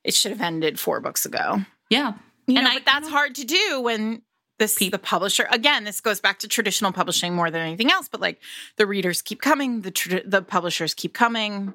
it 0.04 0.14
should 0.14 0.30
have 0.32 0.40
ended 0.40 0.78
four 0.78 1.00
books 1.00 1.26
ago. 1.26 1.62
Yeah. 1.90 2.14
You 2.46 2.56
And 2.56 2.64
know, 2.64 2.70
I- 2.70 2.74
but 2.74 2.84
that's 2.86 3.08
hard 3.08 3.34
to 3.36 3.44
do 3.44 3.80
when 3.82 4.22
this 4.58 4.76
Peop- 4.76 4.92
the 4.92 4.98
publisher 4.98 5.48
again 5.50 5.82
this 5.82 6.00
goes 6.00 6.20
back 6.20 6.38
to 6.40 6.46
traditional 6.46 6.92
publishing 6.92 7.34
more 7.34 7.50
than 7.50 7.60
anything 7.62 7.90
else 7.90 8.06
but 8.08 8.20
like 8.20 8.40
the 8.76 8.86
readers 8.86 9.20
keep 9.20 9.40
coming 9.42 9.80
the 9.80 9.90
tr- 9.90 10.18
the 10.24 10.40
publishers 10.40 10.94
keep 10.94 11.14
coming 11.14 11.74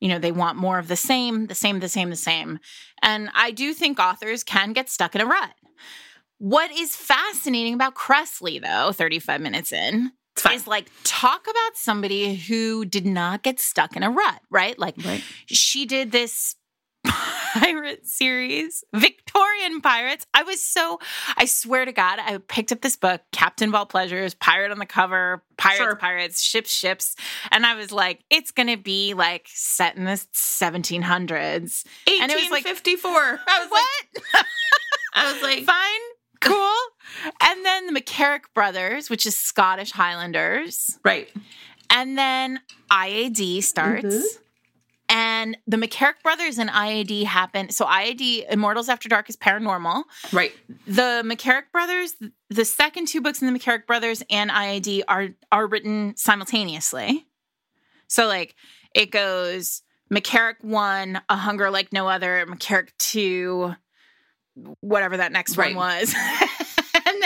you 0.00 0.08
know 0.08 0.18
they 0.18 0.32
want 0.32 0.56
more 0.56 0.78
of 0.78 0.88
the 0.88 0.96
same 0.96 1.46
the 1.46 1.54
same 1.54 1.80
the 1.80 1.88
same 1.88 2.10
the 2.10 2.16
same. 2.16 2.58
And 3.02 3.30
i 3.34 3.50
do 3.50 3.72
think 3.74 3.98
authors 3.98 4.44
can 4.44 4.72
get 4.72 4.88
stuck 4.88 5.14
in 5.14 5.20
a 5.20 5.26
rut. 5.26 5.54
What 6.38 6.70
is 6.70 6.94
fascinating 6.94 7.74
about 7.74 7.94
Kresley 7.94 8.62
though 8.62 8.92
35 8.92 9.40
minutes 9.40 9.72
in 9.72 10.12
is 10.52 10.68
like 10.68 10.88
talk 11.02 11.42
about 11.50 11.76
somebody 11.76 12.36
who 12.36 12.84
did 12.84 13.04
not 13.04 13.42
get 13.42 13.58
stuck 13.58 13.96
in 13.96 14.02
a 14.04 14.10
rut 14.10 14.40
right? 14.50 14.78
Like 14.78 14.94
Right. 15.04 15.22
she 15.46 15.84
did 15.84 16.12
this 16.12 16.54
pirate 17.54 18.06
series, 18.06 18.84
Victorian 18.94 19.80
pirates. 19.80 20.26
I 20.34 20.42
was 20.42 20.60
so, 20.62 20.98
I 21.36 21.44
swear 21.46 21.84
to 21.84 21.92
God, 21.92 22.18
I 22.20 22.38
picked 22.38 22.72
up 22.72 22.80
this 22.80 22.96
book, 22.96 23.20
Captain 23.32 23.68
of 23.70 23.74
All 23.74 23.86
Pleasures, 23.86 24.34
pirate 24.34 24.70
on 24.70 24.78
the 24.78 24.86
cover, 24.86 25.42
pirates, 25.56 25.78
Sure. 25.78 25.96
pirates, 25.96 26.42
ships, 26.42 26.70
ships. 26.72 27.16
And 27.50 27.64
I 27.66 27.74
was 27.74 27.92
like, 27.92 28.20
it's 28.30 28.50
going 28.50 28.68
to 28.68 28.76
be 28.76 29.14
like 29.14 29.46
set 29.52 29.96
in 29.96 30.04
the 30.04 30.12
1700s. 30.34 31.84
And 32.06 32.30
it 32.30 32.36
was 32.36 32.50
like- 32.50 32.64
1854. 32.64 33.10
I 33.46 33.58
was 33.60 33.70
What? 33.70 33.84
like, 34.34 34.44
I 35.14 35.32
was 35.32 35.42
like, 35.42 35.64
Fine. 35.64 36.00
Cool. 36.40 36.76
And 37.42 37.64
then 37.64 37.86
the 37.92 38.00
MacCarrick 38.00 38.42
brothers, 38.54 39.10
which 39.10 39.26
is 39.26 39.36
Scottish 39.36 39.90
Highlanders. 39.92 40.98
right. 41.04 41.28
And 41.90 42.18
then 42.18 42.60
IAD 42.92 43.62
starts. 43.64 44.04
Mhm. 44.04 44.22
And 45.10 45.56
the 45.66 45.76
MacCarrick 45.78 46.22
brothers 46.22 46.58
and 46.58 46.68
IAD 46.68 47.24
happen. 47.24 47.70
So 47.70 47.86
IAD, 47.86 48.50
Immortals 48.50 48.88
After 48.90 49.08
Dark, 49.08 49.30
is 49.30 49.36
paranormal. 49.36 50.04
Right. 50.32 50.52
The 50.86 51.22
MacCarrick 51.24 51.72
brothers, 51.72 52.14
the 52.50 52.64
second 52.64 53.08
two 53.08 53.20
books 53.22 53.40
in 53.40 53.50
the 53.52 53.58
MacCarrick 53.58 53.86
brothers 53.86 54.22
and 54.30 54.50
IAD 54.50 55.02
are 55.08 55.28
are 55.50 55.66
written 55.66 56.14
simultaneously. 56.16 57.26
So 58.06 58.26
like 58.26 58.54
it 58.94 59.10
goes 59.10 59.82
MacCarrick 60.12 60.56
one, 60.62 61.20
A 61.28 61.36
Hunger 61.36 61.70
Like 61.70 61.92
No 61.92 62.06
Other, 62.08 62.44
MacCarrick 62.46 62.90
two, 62.98 63.74
whatever 64.80 65.16
that 65.16 65.32
next 65.32 65.56
Right. 65.56 65.74
one 65.74 65.98
was, 66.00 66.14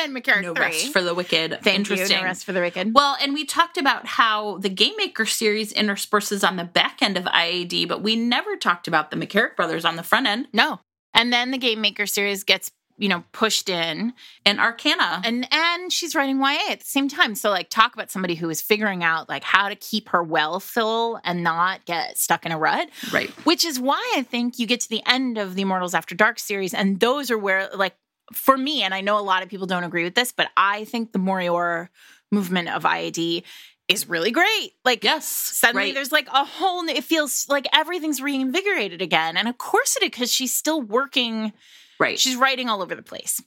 then 0.03 0.15
MacCarrick 0.15 0.43
No 0.43 0.53
rest 0.55 0.93
for 0.93 1.03
the 1.03 1.15
wicked. 1.15 1.59
Thank 1.63 1.79
Interesting. 1.79 2.11
you. 2.11 2.23
No 2.23 2.25
rest 2.25 2.45
for 2.45 2.53
the 2.53 2.61
wicked. 2.61 2.95
Well, 2.95 3.17
and 3.21 3.33
we 3.35 3.45
talked 3.45 3.79
about 3.79 4.07
how 4.07 4.59
the 4.59 4.69
Game 4.69 4.95
Maker 4.97 5.27
series 5.27 5.73
intersperses 5.73 6.47
on 6.47 6.57
the 6.57 6.65
back 6.65 7.03
end 7.03 7.17
of 7.17 7.25
IAD, 7.25 7.89
but 7.89 8.03
we 8.03 8.17
never 8.17 8.57
talked 8.57 8.89
about 8.89 9.11
the 9.11 9.17
MacCarrick 9.17 9.57
brothers 9.57 9.85
on 9.85 9.97
the 9.97 10.03
front 10.03 10.27
end 10.27 10.49
no, 10.53 10.81
and 11.15 11.33
then 11.33 11.51
the 11.51 11.59
Game 11.59 11.81
Maker 11.81 12.07
series 12.07 12.45
gets 12.45 12.71
you 12.99 13.09
know 13.09 13.25
pushed 13.33 13.69
in 13.69 14.13
and 14.45 14.61
Arcana. 14.61 15.23
and 15.25 15.49
and 15.53 15.93
she's 15.93 16.15
writing 16.15 16.39
YA 16.39 16.59
at 16.71 16.81
the 16.81 16.87
same 16.87 17.09
time. 17.09 17.35
So 17.35 17.51
like 17.51 17.71
talk 17.71 17.95
about 17.95 18.11
somebody 18.11 18.35
who 18.35 18.51
is 18.51 18.61
figuring 18.61 19.03
out 19.03 19.29
like 19.29 19.43
how 19.45 19.69
to 19.69 19.75
keep 19.75 20.11
her 20.11 20.23
well 20.23 20.61
full 20.61 21.19
and 21.25 21.43
not 21.43 21.85
get 21.87 22.19
stuck 22.19 22.45
in 22.47 22.53
a 22.53 22.59
rut. 22.59 22.91
right. 23.13 23.31
Which 23.45 23.65
is 23.65 23.81
why 23.81 24.15
I 24.17 24.23
think 24.23 24.59
you 24.59 24.67
get 24.67 24.81
to 24.81 24.89
the 24.89 25.03
end 25.07 25.39
of 25.39 25.55
the 25.55 25.63
Immortals 25.63 25.95
After 25.95 26.15
Dark 26.15 26.39
series, 26.39 26.75
and 26.75 27.01
those 27.01 27.31
are 27.31 27.39
where 27.39 27.69
like 27.75 27.95
for 28.35 28.57
me, 28.57 28.83
and 28.83 28.93
I 28.95 29.01
know 29.01 29.19
a 29.19 29.21
lot 29.23 29.43
of 29.43 29.49
people 29.49 29.67
don't 29.67 29.85
agree 29.85 30.05
with 30.05 30.15
this, 30.15 30.33
but 30.33 30.49
I 30.57 30.85
think 30.85 31.13
the 31.13 31.19
Morior 31.19 31.89
movement 32.31 32.69
of 32.69 32.85
IAD 32.85 33.43
is 33.89 34.09
really 34.09 34.31
great. 34.31 34.73
Like 34.85 35.05
Yes. 35.05 35.27
suddenly 35.27 35.87
right. 35.89 35.95
there's 35.95 36.13
like 36.13 36.29
a 36.29 36.45
whole 36.45 36.83
it 36.89 37.05
feels 37.05 37.47
like 37.49 37.67
everything's 37.75 38.23
reinvigorated 38.23 39.03
again. 39.03 39.37
And 39.37 39.49
of 39.49 39.59
course 39.59 39.97
it 39.97 40.03
is 40.03 40.09
because 40.11 40.33
she's 40.33 40.55
still 40.55 40.81
working 40.81 41.53
right. 41.99 42.19
She's 42.19 42.37
writing 42.37 42.69
all 42.69 42.81
over 42.83 42.95
the 42.95 43.03
place. 43.03 43.43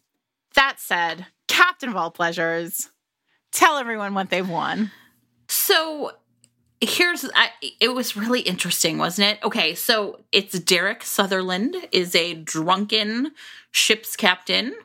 That 0.54 0.80
said, 0.80 1.26
Captain 1.48 1.90
of 1.90 1.96
All 1.96 2.12
Pleasures, 2.12 2.90
tell 3.52 3.78
everyone 3.78 4.14
what 4.14 4.30
they've 4.30 4.48
won. 4.48 4.92
So 5.48 6.12
here's 6.86 7.26
I, 7.36 7.50
it 7.80 7.90
was 7.90 8.16
really 8.16 8.42
interesting 8.42 8.98
wasn't 8.98 9.30
it? 9.30 9.44
Okay 9.44 9.76
so 9.76 10.22
it's 10.32 10.58
derek 10.60 11.04
sutherland 11.04 11.76
is 11.92 12.16
a 12.16 12.34
drunken 12.34 13.32
ship's 13.72 14.16
captain. 14.16 14.76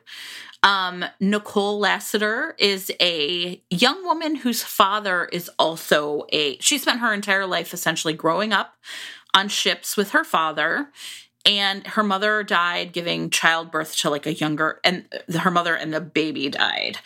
Um 0.63 1.05
nicole 1.19 1.79
lassiter 1.79 2.55
is 2.59 2.91
a 3.01 3.61
young 3.69 4.03
woman 4.05 4.35
whose 4.35 4.63
father 4.63 5.25
is 5.25 5.49
also 5.57 6.25
a 6.31 6.57
she 6.59 6.77
spent 6.77 6.99
her 6.99 7.13
entire 7.13 7.45
life 7.45 7.73
essentially 7.73 8.13
growing 8.13 8.53
up 8.53 8.75
on 9.33 9.47
ships 9.47 9.95
with 9.95 10.11
her 10.11 10.23
father 10.23 10.89
and 11.45 11.85
her 11.87 12.03
mother 12.03 12.43
died 12.43 12.93
giving 12.93 13.29
childbirth 13.29 13.95
to 13.97 14.09
like 14.09 14.25
a 14.25 14.33
younger 14.33 14.79
and 14.83 15.05
her 15.39 15.51
mother 15.51 15.75
and 15.75 15.93
the 15.93 16.01
baby 16.01 16.49
died. 16.49 16.97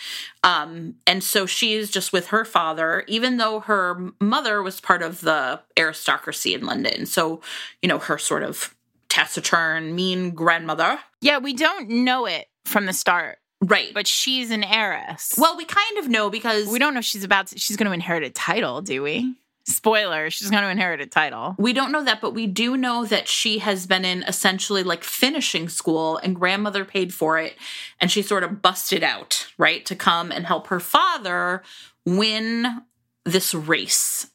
Um 0.43 0.95
and 1.07 1.23
so 1.23 1.45
she's 1.45 1.89
just 1.89 2.13
with 2.13 2.27
her 2.27 2.45
father 2.45 3.03
even 3.07 3.37
though 3.37 3.61
her 3.61 4.11
mother 4.19 4.61
was 4.61 4.79
part 4.81 5.01
of 5.01 5.21
the 5.21 5.61
aristocracy 5.77 6.53
in 6.53 6.65
london. 6.65 7.05
So 7.05 7.41
you 7.81 7.89
know 7.89 7.99
her 7.99 8.17
sort 8.17 8.43
of 8.43 8.75
taciturn 9.09 9.95
mean 9.95 10.31
grandmother. 10.31 10.99
Yeah, 11.21 11.37
we 11.37 11.53
don't 11.53 11.89
know 11.89 12.25
it 12.25 12.47
from 12.65 12.85
the 12.85 12.93
start, 12.93 13.37
right. 13.61 13.93
But 13.93 14.07
she's 14.07 14.51
an 14.51 14.63
heiress. 14.63 15.35
well 15.37 15.55
we 15.55 15.65
kind 15.65 15.97
of 15.99 16.09
know 16.09 16.29
because 16.29 16.67
we 16.67 16.79
don't 16.79 16.93
know 16.93 17.01
she's 17.01 17.23
about 17.23 17.47
to, 17.47 17.57
she's 17.57 17.77
going 17.77 17.87
to 17.87 17.93
inherit 17.93 18.23
a 18.23 18.29
title, 18.29 18.81
do 18.81 19.01
we? 19.01 19.35
Spoiler, 19.67 20.29
she's 20.29 20.51
going 20.51 20.61
to 20.61 20.69
inherit 20.69 21.01
a 21.01 21.07
title. 21.07 21.55
We 21.57 21.73
don't 21.73 21.91
know 21.91 22.03
that, 22.03 22.21
but 22.21 22.35
we 22.35 22.45
do 22.45 22.77
know 22.77 23.03
that 23.05 23.27
she 23.27 23.57
has 23.59 23.87
been 23.87 24.05
in 24.05 24.21
essentially 24.23 24.83
like 24.83 25.03
finishing 25.03 25.69
school 25.69 26.17
and 26.17 26.35
grandmother 26.35 26.85
paid 26.85 27.13
for 27.13 27.39
it. 27.39 27.55
And 27.99 28.11
she 28.11 28.21
sort 28.21 28.43
of 28.43 28.61
busted 28.61 29.01
out, 29.01 29.47
right, 29.57 29.83
to 29.87 29.95
come 29.95 30.31
and 30.31 30.45
help 30.45 30.67
her 30.67 30.79
father 30.79 31.63
win 32.05 32.83
this 33.23 33.55
race. 33.55 34.27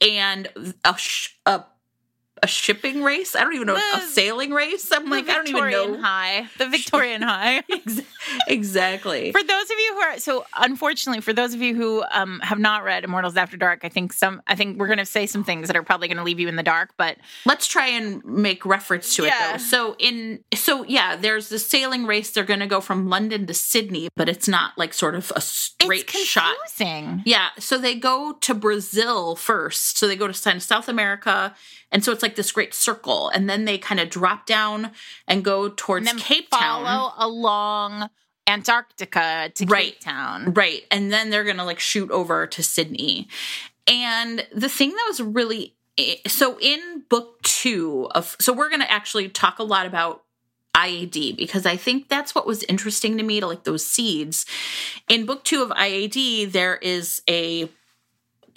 And 0.00 0.48
a, 0.82 0.96
a, 1.44 1.64
a 2.42 2.46
shipping 2.46 3.02
race? 3.02 3.34
I 3.36 3.42
don't 3.44 3.54
even 3.54 3.66
know. 3.66 3.76
a 3.76 4.00
sailing 4.00 4.50
race? 4.50 4.90
I'm 4.92 5.08
like, 5.10 5.26
the 5.26 5.32
I 5.32 5.34
don't 5.36 5.48
even 5.48 5.70
know. 5.70 5.70
The 5.70 5.76
Victorian. 5.76 6.02
High. 6.02 6.48
The 6.58 6.68
Victorian 6.68 7.22
Hie. 7.22 7.62
Exactly. 8.48 9.32
For 9.32 9.42
those 9.42 9.64
of 9.64 9.70
you 9.78 9.94
who 9.94 10.00
are 10.00 10.18
so 10.18 10.44
unfortunately, 10.58 11.20
for 11.20 11.32
those 11.32 11.54
of 11.54 11.62
you 11.62 11.74
who 11.74 12.04
um, 12.12 12.40
have 12.40 12.58
not 12.58 12.84
read 12.84 13.04
Immortals 13.04 13.36
After 13.36 13.56
Dark, 13.56 13.80
I 13.84 13.88
think 13.88 14.12
some 14.12 14.42
I 14.46 14.54
think 14.54 14.78
we're 14.78 14.88
gonna 14.88 15.06
say 15.06 15.26
some 15.26 15.44
things 15.44 15.68
that 15.68 15.76
are 15.76 15.82
probably 15.82 16.08
gonna 16.08 16.24
leave 16.24 16.38
you 16.40 16.48
in 16.48 16.56
the 16.56 16.62
dark, 16.62 16.90
but 16.96 17.16
let's 17.46 17.66
try 17.66 17.88
and 17.88 18.24
make 18.24 18.64
reference 18.66 19.14
to 19.16 19.24
it 19.24 19.28
Yeah. 19.28 19.52
though. 19.52 19.58
So 19.58 19.96
in 19.98 20.40
so 20.54 20.84
yeah, 20.84 21.16
there's 21.16 21.48
the 21.48 21.58
sailing 21.58 22.06
race. 22.06 22.30
They're 22.30 22.44
going 22.44 22.60
to 22.60 22.66
go 22.66 22.80
from 22.80 23.08
London 23.08 23.46
to 23.46 23.54
Sydney, 23.54 24.08
but 24.16 24.28
it's 24.28 24.48
not 24.48 24.76
like 24.76 24.92
sort 24.92 25.14
of 25.14 25.32
a 25.36 25.40
straight 25.40 26.04
it's 26.14 26.24
shot. 26.24 26.54
confusing. 26.76 27.22
Yeah, 27.24 27.48
so 27.58 27.78
they 27.78 27.94
go 27.94 28.32
to 28.40 28.54
Brazil 28.54 29.36
first. 29.36 29.98
So 29.98 30.06
they 30.06 30.16
go 30.16 30.26
to 30.26 30.34
South 30.60 30.88
America, 30.88 31.54
and 31.92 32.04
so 32.04 32.12
it's 32.12 32.22
like 32.22 32.36
this 32.36 32.52
great 32.52 32.74
circle, 32.74 33.28
and 33.30 33.48
then 33.48 33.64
they 33.64 33.78
kind 33.78 34.00
of 34.00 34.10
drop 34.10 34.46
down 34.46 34.92
and 35.26 35.44
go 35.44 35.68
towards 35.68 36.08
and 36.08 36.18
then 36.18 36.24
Cape 36.24 36.50
Town. 36.50 36.84
follow 36.84 37.12
along 37.18 38.10
Antarctica 38.46 39.50
to 39.54 39.66
Right. 39.66 39.92
Cape 39.92 40.00
Town. 40.00 40.52
Right. 40.54 40.82
And 40.90 41.12
then 41.12 41.30
they're 41.30 41.44
going 41.44 41.56
to 41.56 41.64
like 41.64 41.80
shoot 41.80 42.10
over 42.10 42.46
to 42.46 42.62
Sydney. 42.62 43.28
And 43.86 44.46
the 44.54 44.68
thing 44.68 44.90
that 44.90 45.04
was 45.08 45.20
really 45.20 45.74
eh, 45.98 46.16
so 46.26 46.58
in 46.60 47.04
book 47.08 47.42
two 47.42 48.08
of, 48.12 48.36
so 48.40 48.52
we're 48.52 48.68
going 48.68 48.80
to 48.82 48.90
actually 48.90 49.28
talk 49.28 49.58
a 49.58 49.64
lot 49.64 49.86
about 49.86 50.22
IAD 50.74 51.36
because 51.36 51.66
I 51.66 51.76
think 51.76 52.08
that's 52.08 52.34
what 52.34 52.46
was 52.46 52.62
interesting 52.64 53.18
to 53.18 53.24
me 53.24 53.40
to 53.40 53.46
like 53.46 53.64
those 53.64 53.84
seeds. 53.84 54.46
In 55.08 55.26
book 55.26 55.44
two 55.44 55.62
of 55.62 55.70
IAD, 55.70 56.52
there 56.52 56.76
is 56.76 57.22
a 57.28 57.68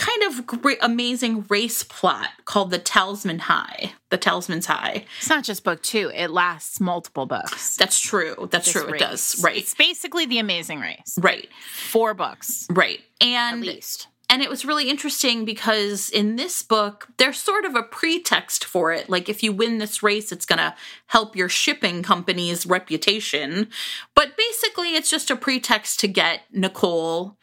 kind 0.06 0.24
of 0.24 0.45
great, 0.45 0.78
amazing 0.82 1.45
race 1.49 1.84
plot 1.84 2.28
called 2.45 2.72
the 2.72 2.80
Talisman 2.80 3.39
Hie. 3.39 3.93
The 4.10 4.18
Talisman's 4.18 4.66
Hie. 4.66 5.06
It's 5.20 5.30
not 5.30 5.43
just 5.43 5.64
book 5.64 5.82
two; 5.82 6.12
it 6.14 6.30
lasts 6.30 6.80
multiple 6.80 7.26
books. 7.26 7.78
That's 7.78 7.99
true. 7.99 8.47
That's 8.51 8.66
This 8.72 8.74
true. 8.84 8.91
race. 8.91 9.01
It 9.01 9.06
does. 9.06 9.41
Right. 9.43 9.58
It's 9.58 9.74
basically 9.74 10.26
the 10.26 10.39
Amazing 10.39 10.80
Race. 10.82 11.18
Right. 11.22 11.47
Four 11.91 12.14
books, 12.14 12.68
Right. 12.70 12.99
And. 13.22 13.62
at 13.62 13.68
least. 13.68 14.08
And 14.30 14.41
it 14.41 14.49
was 14.49 14.66
really 14.66 14.89
interesting 14.89 15.45
because 15.45 16.10
in 16.10 16.38
this 16.38 16.64
book, 16.64 17.08
there's 17.18 17.38
sort 17.38 17.66
of 17.66 17.76
a 17.76 17.84
pretext 17.84 18.66
for 18.66 18.91
it. 18.91 19.08
Like, 19.08 19.30
if 19.30 19.43
you 19.43 19.51
win 19.54 19.78
this 19.78 20.01
race, 20.01 20.32
it's 20.32 20.45
going 20.45 20.58
to 20.60 20.74
help 21.08 21.36
your 21.36 21.49
shipping 21.49 22.01
company's 22.01 22.66
reputation. 22.66 23.68
But 24.16 24.36
basically, 24.36 24.95
it's 24.95 25.12
just 25.12 25.30
a 25.30 25.36
pretext 25.36 25.99
to 25.99 26.08
get 26.08 26.41
Nicole 26.51 27.38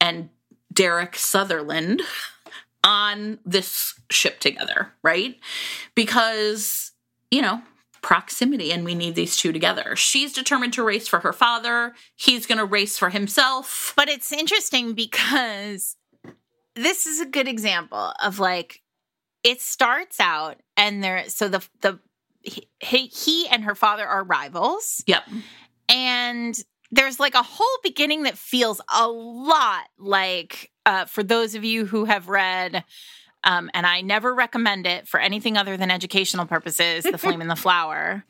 and 0.00 0.30
Derek 0.72 1.16
Sutherland 1.16 2.02
on 2.84 3.38
this 3.44 3.94
ship 4.10 4.40
together, 4.40 4.92
right? 5.02 5.36
Because, 5.94 6.92
you 7.30 7.42
know, 7.42 7.62
proximity 8.02 8.72
and 8.72 8.84
we 8.84 8.94
need 8.94 9.14
these 9.14 9.36
two 9.36 9.52
together. 9.52 9.94
She's 9.96 10.32
determined 10.32 10.72
to 10.74 10.82
race 10.82 11.06
for 11.06 11.20
her 11.20 11.32
father, 11.32 11.94
he's 12.16 12.46
going 12.46 12.58
to 12.58 12.64
race 12.64 12.96
for 12.96 13.10
himself. 13.10 13.92
But 13.96 14.08
it's 14.08 14.32
interesting 14.32 14.94
because 14.94 15.96
this 16.74 17.04
is 17.04 17.20
a 17.20 17.26
good 17.26 17.48
example 17.48 18.12
of 18.22 18.38
like 18.38 18.80
it 19.44 19.60
starts 19.60 20.20
out 20.20 20.60
and 20.76 21.02
there 21.02 21.28
so 21.28 21.48
the 21.48 21.62
the 21.80 21.98
he, 22.42 23.06
he 23.08 23.48
and 23.48 23.64
her 23.64 23.74
father 23.74 24.06
are 24.06 24.24
rivals 24.24 25.02
Yep. 25.06 25.24
and 25.88 26.58
there's 26.90 27.20
like 27.20 27.34
a 27.34 27.42
whole 27.42 27.78
beginning 27.82 28.24
that 28.24 28.36
feels 28.36 28.80
a 28.94 29.08
lot 29.08 29.84
like 29.98 30.70
uh, 30.86 31.04
for 31.04 31.22
those 31.22 31.54
of 31.54 31.64
you 31.64 31.86
who 31.86 32.04
have 32.04 32.28
read 32.28 32.84
um, 33.44 33.70
and 33.74 33.86
i 33.86 34.00
never 34.00 34.34
recommend 34.34 34.86
it 34.86 35.08
for 35.08 35.20
anything 35.20 35.56
other 35.56 35.76
than 35.76 35.90
educational 35.90 36.46
purposes 36.46 37.04
the 37.04 37.18
flame 37.18 37.40
and 37.40 37.50
the 37.50 37.56
flower. 37.56 38.24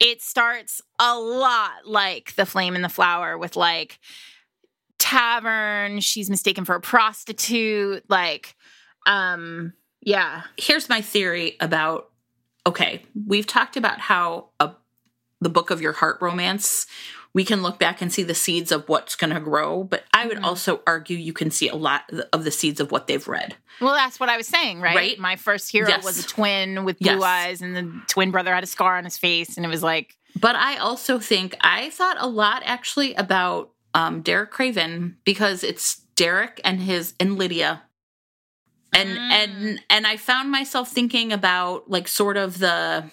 It 0.00 0.22
starts 0.22 0.80
a 1.00 1.18
lot 1.18 1.84
like 1.84 2.36
the 2.36 2.46
flame 2.46 2.76
and 2.76 2.84
the 2.84 2.88
flower 2.88 3.36
with 3.36 3.56
like 3.56 3.98
tavern 5.00 6.00
she's 6.00 6.30
mistaken 6.30 6.64
for 6.64 6.76
a 6.76 6.80
prostitute 6.80 8.04
like 8.08 8.56
um 9.06 9.72
yeah. 10.00 10.42
Here's 10.56 10.88
my 10.88 11.00
theory 11.00 11.56
about 11.60 12.10
okay, 12.66 13.02
we've 13.26 13.46
talked 13.46 13.76
about 13.76 13.98
how 13.98 14.50
a, 14.60 14.72
the 15.40 15.48
book 15.48 15.70
of 15.70 15.80
your 15.80 15.92
heart 15.92 16.18
romance, 16.20 16.86
we 17.34 17.44
can 17.44 17.62
look 17.62 17.78
back 17.78 18.00
and 18.02 18.12
see 18.12 18.22
the 18.22 18.34
seeds 18.34 18.72
of 18.72 18.88
what's 18.88 19.14
going 19.14 19.32
to 19.34 19.40
grow, 19.40 19.84
but 19.84 20.04
I 20.14 20.26
would 20.26 20.38
Mhm. 20.38 20.44
also 20.44 20.82
argue 20.86 21.16
you 21.16 21.32
can 21.32 21.50
see 21.50 21.68
a 21.68 21.74
lot 21.76 22.10
of 22.32 22.44
the 22.44 22.50
seeds 22.50 22.80
of 22.80 22.90
what 22.90 23.06
they've 23.06 23.26
read. 23.28 23.56
well 23.80 23.94
that's 23.94 24.18
what 24.18 24.28
i 24.28 24.36
was 24.36 24.48
saying 24.48 24.80
right, 24.80 24.96
Right? 24.96 25.18
my 25.20 25.36
first 25.36 25.70
hero 25.70 25.88
Yes. 25.88 26.04
was 26.04 26.18
a 26.18 26.26
twin 26.26 26.84
with 26.84 26.98
blue 26.98 27.12
Yes. 27.12 27.22
eyes 27.22 27.62
and 27.62 27.76
the 27.76 28.00
twin 28.08 28.32
brother 28.32 28.52
had 28.52 28.64
a 28.64 28.66
scar 28.66 28.98
on 28.98 29.04
his 29.04 29.16
face 29.16 29.56
and 29.56 29.64
it 29.64 29.68
was 29.68 29.82
like 29.84 30.16
But 30.40 30.56
I 30.56 30.76
also 30.78 31.18
think 31.20 31.56
I 31.60 31.90
thought 31.90 32.16
a 32.18 32.26
lot 32.26 32.62
actually 32.64 33.14
about 33.14 33.70
um, 33.94 34.20
Derek 34.22 34.50
Craven 34.50 35.16
because 35.24 35.62
it's 35.64 35.96
Derek 36.16 36.60
and 36.64 36.80
his 36.82 37.14
and 37.20 37.38
Lydia. 37.38 37.82
And 38.92 39.10
Mm. 39.10 39.30
and 39.30 39.80
and 39.90 40.06
I 40.06 40.16
found 40.16 40.50
myself 40.50 40.90
thinking 40.90 41.32
about 41.32 41.88
like 41.90 42.08
sort 42.08 42.36
of 42.36 42.58
the 42.58 43.04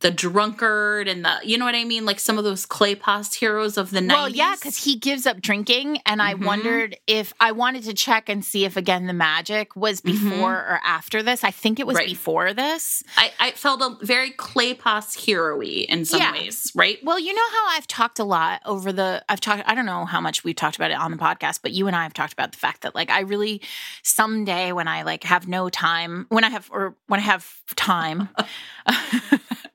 the 0.00 0.10
drunkard 0.12 1.08
and 1.08 1.24
the 1.24 1.38
you 1.42 1.58
know 1.58 1.64
what 1.64 1.74
I 1.74 1.82
mean 1.84 2.04
like 2.06 2.20
some 2.20 2.38
of 2.38 2.44
those 2.44 2.64
Kleypas 2.66 3.34
heroes 3.34 3.76
of 3.76 3.90
the 3.90 3.98
90s. 4.00 4.08
Well, 4.08 4.28
yeah, 4.28 4.54
because 4.54 4.76
he 4.84 4.96
gives 4.96 5.26
up 5.26 5.40
drinking, 5.40 6.00
and 6.06 6.22
I 6.22 6.34
Mhm. 6.34 6.44
wondered 6.44 6.96
if 7.08 7.32
I 7.40 7.50
wanted 7.52 7.82
to 7.84 7.94
check 7.94 8.28
and 8.28 8.44
see 8.44 8.64
if 8.64 8.76
again 8.76 9.06
the 9.08 9.12
magic 9.12 9.74
was 9.74 10.00
before 10.00 10.54
or 10.54 10.80
after 10.84 11.22
this. 11.22 11.42
I 11.42 11.50
think 11.50 11.80
it 11.80 11.86
was 11.86 11.96
Right. 11.96 12.06
before 12.08 12.52
this. 12.54 13.02
I, 13.16 13.32
I 13.40 13.50
felt 13.52 13.82
a 13.82 13.96
very 14.04 14.30
Kleypas 14.30 15.18
hero 15.18 15.60
in 15.60 16.04
some 16.04 16.20
Yeah. 16.20 16.32
ways, 16.32 16.70
right? 16.76 16.98
Well, 17.02 17.18
you 17.18 17.34
know 17.34 17.48
how 17.52 17.68
I've 17.70 17.86
talked 17.88 18.18
a 18.20 18.24
lot 18.24 18.60
over 18.64 18.92
the 18.92 19.24
I've 19.28 19.40
talked 19.40 19.64
I 19.66 19.74
don't 19.74 19.86
know 19.86 20.04
how 20.04 20.20
much 20.20 20.44
we've 20.44 20.54
talked 20.54 20.76
about 20.76 20.90
it 20.92 20.98
on 20.98 21.10
the 21.10 21.16
podcast, 21.16 21.58
but 21.62 21.72
you 21.72 21.86
and 21.88 21.96
I 21.96 22.04
have 22.04 22.14
talked 22.14 22.32
about 22.32 22.52
the 22.52 22.58
fact 22.58 22.82
that 22.82 22.94
like 22.94 23.10
I 23.10 23.20
really 23.20 23.60
someday 24.04 24.70
when 24.72 24.86
I 24.86 25.02
like 25.02 25.24
have 25.24 25.48
no 25.48 25.68
time, 25.68 26.26
when 26.28 26.44
I 26.44 26.50
have 26.50 26.68
or 26.70 26.94
when 27.08 27.18
I 27.18 27.24
have 27.24 27.46
time, 27.74 28.28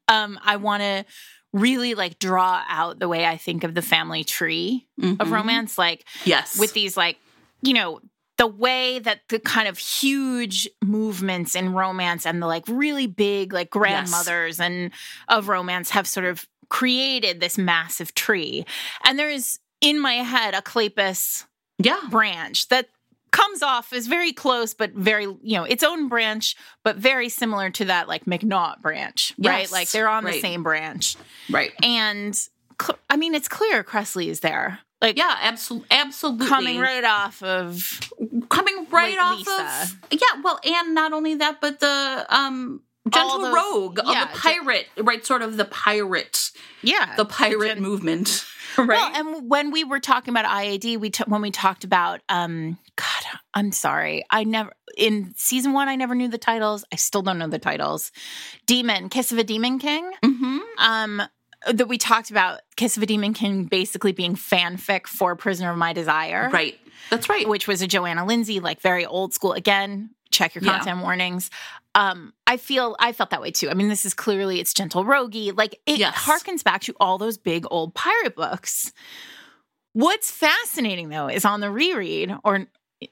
um 0.08 0.40
I 0.44 0.56
want 0.58 0.82
to 0.84 1.06
really 1.54 1.94
like 1.94 2.18
draw 2.20 2.64
out 2.68 3.00
the 3.00 3.08
way 3.08 3.26
I 3.26 3.38
think 3.38 3.64
of 3.64 3.76
the 3.76 3.82
family 3.82 4.24
tree 4.24 4.88
of 5.02 5.28
Mhm. 5.28 5.32
romance 5.32 5.78
like 5.78 6.06
Yes. 6.26 6.58
with 6.58 6.74
these 6.74 6.98
like 6.98 7.18
you 7.62 7.74
know 7.74 8.00
the 8.40 8.48
way 8.48 8.98
that 9.00 9.20
the 9.30 9.40
kind 9.40 9.68
of 9.68 9.78
huge 9.78 10.68
movements 10.84 11.56
in 11.56 11.72
romance 11.74 12.26
and 12.26 12.42
the 12.42 12.48
like 12.48 12.64
really 12.68 13.06
big 13.06 13.54
like 13.54 13.70
grandmothers 13.70 14.60
and 14.60 14.92
of 15.28 15.48
romance 15.48 15.92
have 15.92 16.08
sort 16.08 16.26
of 16.26 16.48
created 16.70 17.40
this 17.40 17.58
massive 17.58 18.16
tree 18.16 18.66
and 19.06 19.20
there 19.20 19.30
is 19.30 19.60
in 19.82 20.00
my 20.00 20.14
head 20.16 20.56
a 20.56 20.62
Kleypas 20.62 21.46
yeah. 21.78 22.00
branch 22.10 22.68
that 22.70 22.88
comes 23.34 23.62
off 23.62 23.92
as 23.92 24.08
very 24.08 24.32
close 24.32 24.74
but 24.74 24.92
very 24.94 25.26
you 25.26 25.58
know 25.58 25.64
its 25.66 25.84
own 25.84 26.08
branch 26.08 26.56
but 26.84 26.96
very 26.96 27.28
similar 27.28 27.70
to 27.70 27.84
that 27.86 28.08
like 28.08 28.24
mcnaught 28.26 28.80
branch 28.82 29.34
right 29.40 29.62
Yes, 29.62 29.72
like 29.74 29.90
they're 29.92 30.08
on 30.08 30.24
the 30.24 30.40
same 30.40 30.64
branch 30.64 31.18
Right. 31.50 31.72
and 31.84 32.34
cl- 32.82 33.00
i 33.10 33.18
mean 33.18 33.34
it's 33.36 33.48
clear 33.50 33.84
Kresley 33.84 34.28
is 34.28 34.40
there 34.42 34.80
like 35.02 35.18
Yeah, 35.18 35.36
absolutely 35.42 35.88
absolutely. 35.92 36.48
coming 36.48 36.80
right 36.80 37.04
off 37.04 37.42
of 37.44 38.00
coming 38.50 38.86
right 38.92 39.18
Like 39.18 39.20
off 39.20 39.38
Lisa. 39.40 39.96
of 40.12 40.20
yeah 40.22 40.42
well 40.44 40.60
and 40.64 40.94
not 40.96 41.12
only 41.12 41.36
that 41.36 41.60
but 41.60 41.80
the 41.82 42.26
um 42.30 42.82
gentle 43.12 43.40
those- 43.40 43.54
rogue 43.54 44.00
of 44.00 44.06
yeah, 44.08 44.26
the 44.32 44.40
pirate 44.40 44.88
right 44.98 45.26
sort 45.26 45.42
of 45.42 45.58
the 45.58 45.66
pirate 45.66 46.52
yeah 46.84 47.16
the 47.18 47.26
pirate 47.26 47.68
gen- 47.76 47.82
movement 47.82 48.46
right 48.78 48.88
Well, 48.88 49.12
and 49.38 49.50
when 49.50 49.72
we 49.72 49.84
were 49.84 50.00
talking 50.00 50.32
about 50.34 50.46
IAD, 50.46 50.98
we 51.00 51.10
t- 51.10 51.24
when 51.28 51.42
we 51.42 51.52
talked 51.52 51.84
about 51.84 52.22
um 52.30 52.78
God, 52.96 53.40
I'm 53.54 53.72
sorry. 53.72 54.24
I 54.30 54.44
never 54.44 54.72
in 54.98 55.34
season 55.38 55.74
1 55.74 55.88
I 55.90 55.96
never 55.96 56.14
knew 56.16 56.28
the 56.28 56.38
titles. 56.38 56.86
I 56.92 56.96
still 56.98 57.22
don't 57.24 57.40
know 57.40 57.48
the 57.48 57.60
titles. 57.60 58.12
Demon, 58.68 59.10
Kiss 59.10 59.32
of 59.32 59.38
a 59.38 59.44
Demon 59.44 59.80
King. 59.80 60.12
hmm 60.24 60.60
Um 60.78 61.22
that 61.72 61.88
we 61.88 61.98
talked 61.98 62.30
about 62.30 62.60
Kiss 62.76 62.98
of 62.98 63.04
a 63.04 63.06
Demon 63.06 63.34
King 63.34 63.66
basically 63.66 64.12
being 64.12 64.36
fanfic 64.36 65.08
for 65.08 65.36
Prisoner 65.36 65.72
of 65.72 65.78
My 65.78 65.94
Desire. 65.94 66.50
right 66.52 66.78
that's 67.10 67.30
right 67.30 67.48
Which 67.48 67.68
was 67.68 67.82
a 67.82 67.88
Johanna 67.88 68.26
Lindsey 68.26 68.60
like 68.60 68.82
very 68.82 69.06
old 69.06 69.34
school 69.34 69.54
again. 69.54 70.10
Check 70.32 70.56
your 70.56 70.64
Yeah. 70.64 70.78
content 70.78 71.02
warnings. 71.02 71.50
Um, 71.96 72.34
I 72.48 72.58
feel 72.58 72.96
I 73.00 73.12
felt 73.14 73.30
that 73.30 73.42
way 73.42 73.52
too. 73.52 73.70
I 73.70 73.74
mean, 73.76 73.88
this 73.88 74.06
is 74.06 74.14
clearly 74.14 74.60
it's 74.60 74.74
gentle 74.74 75.04
roguey. 75.06 75.56
Like 75.56 75.80
it 75.86 76.00
Yes. 76.00 76.16
harkens 76.16 76.64
back 76.64 76.82
to 76.84 76.94
all 77.00 77.18
those 77.18 77.38
big 77.38 77.66
old 77.70 77.94
pirate 77.94 78.36
books. 78.36 78.92
What's 79.94 80.32
fascinating 80.32 81.10
though 81.10 81.28
is 81.30 81.46
on 81.46 81.60
the 81.60 81.70
reread 81.70 82.36
or 82.44 82.66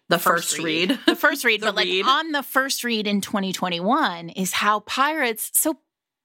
the 0.10 0.18
first, 0.20 0.58
read, 0.58 0.98
the 1.06 1.16
first 1.16 1.44
read, 1.44 1.62
The 1.62 1.68
but 1.68 1.76
like 1.76 1.86
read. 1.86 2.06
on 2.06 2.32
the 2.32 2.44
first 2.44 2.84
read 2.84 3.08
in 3.08 3.22
2021 3.22 4.30
is 4.30 4.54
how 4.54 4.80
pirates. 4.82 5.52
So 5.54 5.78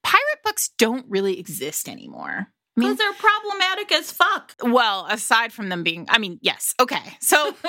pirate 0.03 0.43
books 0.45 0.71
don't 0.79 1.05
really 1.09 1.39
exist 1.39 1.89
anymore. 1.89 2.47
I 2.49 2.81
because 2.81 2.89
mean, 2.91 2.97
they're 2.99 3.13
problematic 3.15 3.91
as 3.93 4.13
fuck 4.13 4.53
well, 4.63 5.07
aside 5.11 5.53
from 5.53 5.69
them 5.71 5.83
being, 5.83 6.07
I 6.11 6.19
mean, 6.19 6.39
yes, 6.43 6.75
okay. 6.81 7.01
So 7.21 7.55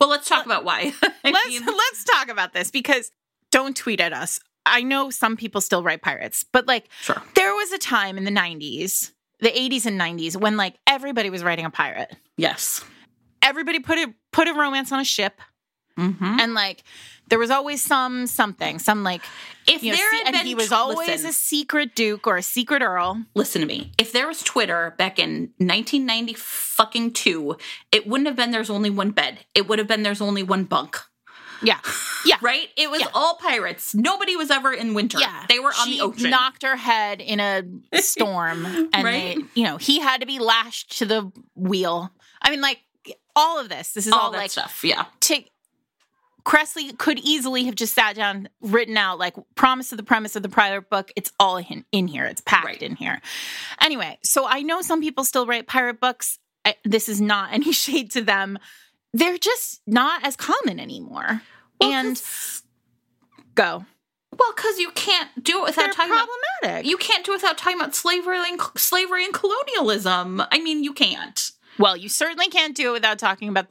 well 0.00 0.08
let's 0.08 0.28
talk 0.28 0.46
about 0.46 0.64
why 0.64 0.92
I 1.24 1.30
let's 1.30 1.48
mean, 1.48 1.64
let's 1.66 2.04
talk 2.04 2.28
about 2.28 2.52
this 2.52 2.70
because 2.70 3.10
don't 3.50 3.76
tweet 3.76 4.00
at 4.00 4.12
us. 4.12 4.40
I 4.66 4.82
know 4.82 5.10
some 5.10 5.36
people 5.36 5.60
still 5.60 5.82
write 5.82 6.02
pirates, 6.02 6.44
but 6.44 6.66
like 6.66 6.88
sure 7.00 7.20
there 7.34 7.54
was 7.54 7.72
a 7.72 7.78
time 7.78 8.18
in 8.18 8.24
the 8.24 8.30
90s, 8.30 9.12
the 9.40 9.48
80s 9.50 9.86
and 9.86 10.00
90s 10.00 10.36
when 10.36 10.56
like 10.56 10.74
everybody 10.86 11.30
was 11.30 11.42
writing 11.42 11.64
a 11.64 11.70
pirate. 11.70 12.14
yes 12.36 12.84
Everybody 13.42 13.80
put 13.80 13.98
a 13.98 14.12
put 14.32 14.48
a 14.48 14.52
romance 14.54 14.92
on 14.92 15.00
a 15.00 15.04
ship 15.04 15.40
hmm 15.96 16.12
and 16.20 16.54
like 16.54 16.84
there 17.28 17.38
was 17.38 17.50
always 17.50 17.80
some 17.82 18.26
something, 18.26 18.78
some 18.78 19.02
like 19.04 19.22
if 19.66 19.82
you 19.82 19.92
know, 19.92 19.96
there 19.96 20.12
had 20.12 20.26
and 20.26 20.34
been 20.34 20.46
he 20.46 20.54
was 20.54 20.72
always 20.72 21.08
listen, 21.08 21.30
a 21.30 21.32
secret 21.32 21.94
duke 21.94 22.26
or 22.26 22.36
a 22.36 22.42
secret 22.42 22.82
earl. 22.82 23.24
listen 23.34 23.60
to 23.60 23.66
me. 23.66 23.92
If 23.98 24.12
there 24.12 24.26
was 24.26 24.42
Twitter 24.42 24.94
back 24.98 25.18
in 25.18 25.52
1990 25.58 26.34
fucking 26.34 27.12
two, 27.12 27.56
it 27.92 28.06
wouldn't 28.06 28.26
have 28.26 28.36
been 28.36 28.50
there's 28.50 28.70
only 28.70 28.90
one 28.90 29.12
bed. 29.12 29.38
It 29.54 29.68
would 29.68 29.78
have 29.78 29.86
been 29.88 30.02
there's 30.02 30.20
only 30.20 30.42
one 30.42 30.64
bunk. 30.64 30.98
Yeah. 31.62 31.78
Yeah. 32.26 32.36
Right? 32.42 32.68
It 32.76 32.90
was 32.90 33.00
Yeah. 33.00 33.08
all 33.14 33.36
pirates. 33.36 33.94
Nobody 33.94 34.36
was 34.36 34.50
ever 34.50 34.72
in 34.72 34.94
winter. 34.94 35.18
Yeah. 35.20 35.46
They 35.48 35.58
were 35.58 35.68
on 35.78 35.86
she 35.86 35.98
the 35.98 36.04
ocean. 36.04 36.30
knocked 36.30 36.62
her 36.62 36.76
head 36.76 37.20
in 37.20 37.40
a 37.40 37.62
storm 38.00 38.64
and 38.66 39.04
Right? 39.04 39.36
they, 39.36 39.44
you 39.54 39.64
know, 39.64 39.76
he 39.76 40.00
had 40.00 40.20
to 40.20 40.26
be 40.26 40.38
lashed 40.38 40.98
to 40.98 41.06
the 41.06 41.30
wheel. 41.54 42.10
I 42.42 42.50
mean 42.50 42.60
like 42.60 42.80
all 43.36 43.58
of 43.58 43.68
this. 43.68 43.92
This 43.92 44.06
is 44.06 44.12
all, 44.12 44.20
all 44.20 44.30
that 44.32 44.38
like 44.38 44.50
stuff. 44.50 44.82
Yeah. 44.84 45.04
to 45.20 45.42
Kresley 46.44 46.96
could 46.96 47.18
easily 47.18 47.64
have 47.64 47.74
just 47.74 47.94
sat 47.94 48.16
down, 48.16 48.48
written 48.62 48.96
out 48.96 49.18
like 49.18 49.34
promise 49.54 49.92
of 49.92 49.98
the 49.98 50.02
premise 50.02 50.36
of 50.36 50.42
the 50.42 50.48
pirate 50.48 50.88
book. 50.88 51.12
It's 51.14 51.32
all 51.38 51.58
in, 51.58 51.84
in 51.92 52.08
here. 52.08 52.24
It's 52.24 52.40
packed 52.40 52.64
Right. 52.64 52.82
in 52.82 52.96
here. 52.96 53.20
Anyway, 53.80 54.18
so 54.24 54.46
I 54.46 54.62
know 54.62 54.80
some 54.80 55.00
people 55.02 55.24
still 55.24 55.46
write 55.46 55.66
pirate 55.66 56.00
books. 56.00 56.38
I, 56.64 56.76
this 56.84 57.08
is 57.08 57.20
not 57.20 57.52
any 57.52 57.72
shade 57.72 58.10
to 58.12 58.22
them. 58.22 58.58
They're 59.12 59.38
just 59.38 59.80
not 59.86 60.24
as 60.24 60.36
common 60.36 60.78
anymore. 60.80 61.42
Well, 61.80 61.90
and 61.92 62.22
go. 63.54 63.84
well, 64.38 64.52
because 64.54 64.78
you 64.78 64.90
can't 64.92 65.28
do 65.42 65.60
it 65.62 65.68
without 65.70 65.84
They're 65.86 65.92
talking 65.92 66.12
about 66.12 66.28
problematic. 66.60 66.88
you 66.90 66.96
can't 66.96 67.24
do 67.24 67.32
it 67.32 67.36
without 67.36 67.58
talking 67.58 67.78
about 67.80 67.94
slavery 67.94 68.38
and 68.48 68.60
slavery 68.76 69.24
and 69.24 69.34
colonialism. 69.34 70.42
I 70.52 70.60
mean, 70.60 70.84
you 70.84 70.92
can't. 70.92 71.50
Well, 71.78 71.96
you 71.96 72.08
certainly 72.08 72.48
can't 72.48 72.76
do 72.76 72.90
it 72.90 72.92
without 72.92 73.18
talking 73.18 73.48
about 73.48 73.66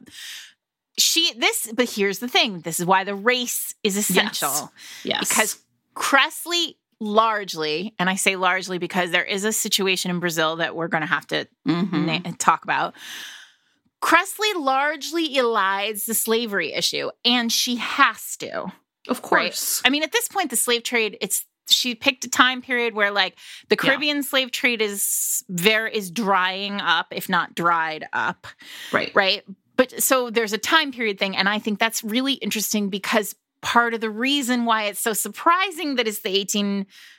she 0.98 1.32
this 1.38 1.70
but 1.74 1.88
here's 1.90 2.18
the 2.18 2.28
thing. 2.28 2.60
This 2.60 2.80
is 2.80 2.86
why 2.86 3.04
the 3.04 3.14
race 3.14 3.74
is 3.82 3.96
essential. 3.96 4.72
Yes. 5.04 5.28
Because 5.28 5.58
Kresley 5.94 6.74
largely, 7.00 7.94
and 7.98 8.10
I 8.10 8.16
say 8.16 8.36
largely 8.36 8.76
because 8.78 9.10
there 9.10 9.24
is 9.24 9.44
a 9.44 9.52
situation 9.52 10.10
in 10.10 10.18
Brazil 10.20 10.56
that 10.56 10.74
we're 10.76 10.88
going 10.88 11.00
to 11.02 11.06
have 11.06 11.26
to 11.28 11.46
Mhm. 11.66 12.24
na- 12.24 12.32
talk 12.38 12.64
about. 12.64 12.94
Kresley 14.02 14.54
largely 14.54 15.34
elides 15.36 16.06
the 16.06 16.14
slavery 16.14 16.72
issue, 16.72 17.10
and 17.24 17.52
she 17.52 17.76
has 17.76 18.36
to. 18.38 18.72
of 19.08 19.18
Right. 19.30 19.50
course. 19.52 19.82
I 19.84 19.90
mean, 19.90 20.02
at 20.02 20.12
this 20.12 20.28
point, 20.28 20.50
the 20.50 20.56
slave 20.56 20.82
trade, 20.82 21.16
it's 21.20 21.44
she 21.68 21.94
picked 21.94 22.24
a 22.24 22.28
time 22.28 22.60
period 22.62 22.94
where 22.94 23.10
like 23.12 23.36
the 23.68 23.76
Yeah. 23.76 23.90
Caribbean 23.90 24.22
slave 24.24 24.50
trade 24.50 24.82
is 24.82 25.44
very 25.48 25.94
is 25.96 26.10
drying 26.10 26.80
up, 26.80 27.06
if 27.12 27.28
not 27.28 27.54
dried 27.54 28.08
up 28.12 28.46
Right. 28.92 29.14
right? 29.14 29.44
But 29.76 30.02
so 30.02 30.30
there's 30.30 30.52
a 30.52 30.58
time 30.58 30.92
period 30.92 31.18
thing, 31.18 31.36
and 31.36 31.48
I 31.48 31.58
think 31.60 31.78
that's 31.78 32.02
really 32.02 32.34
interesting 32.34 32.88
because 32.90 33.34
part 33.62 33.94
of 33.94 34.00
the 34.00 34.10
reason 34.10 34.64
why 34.64 34.84
it's 34.84 35.00
so 35.00 35.12
surprising 35.12 35.94
that 35.96 36.08
it's 36.08 36.20
the 36.20 36.34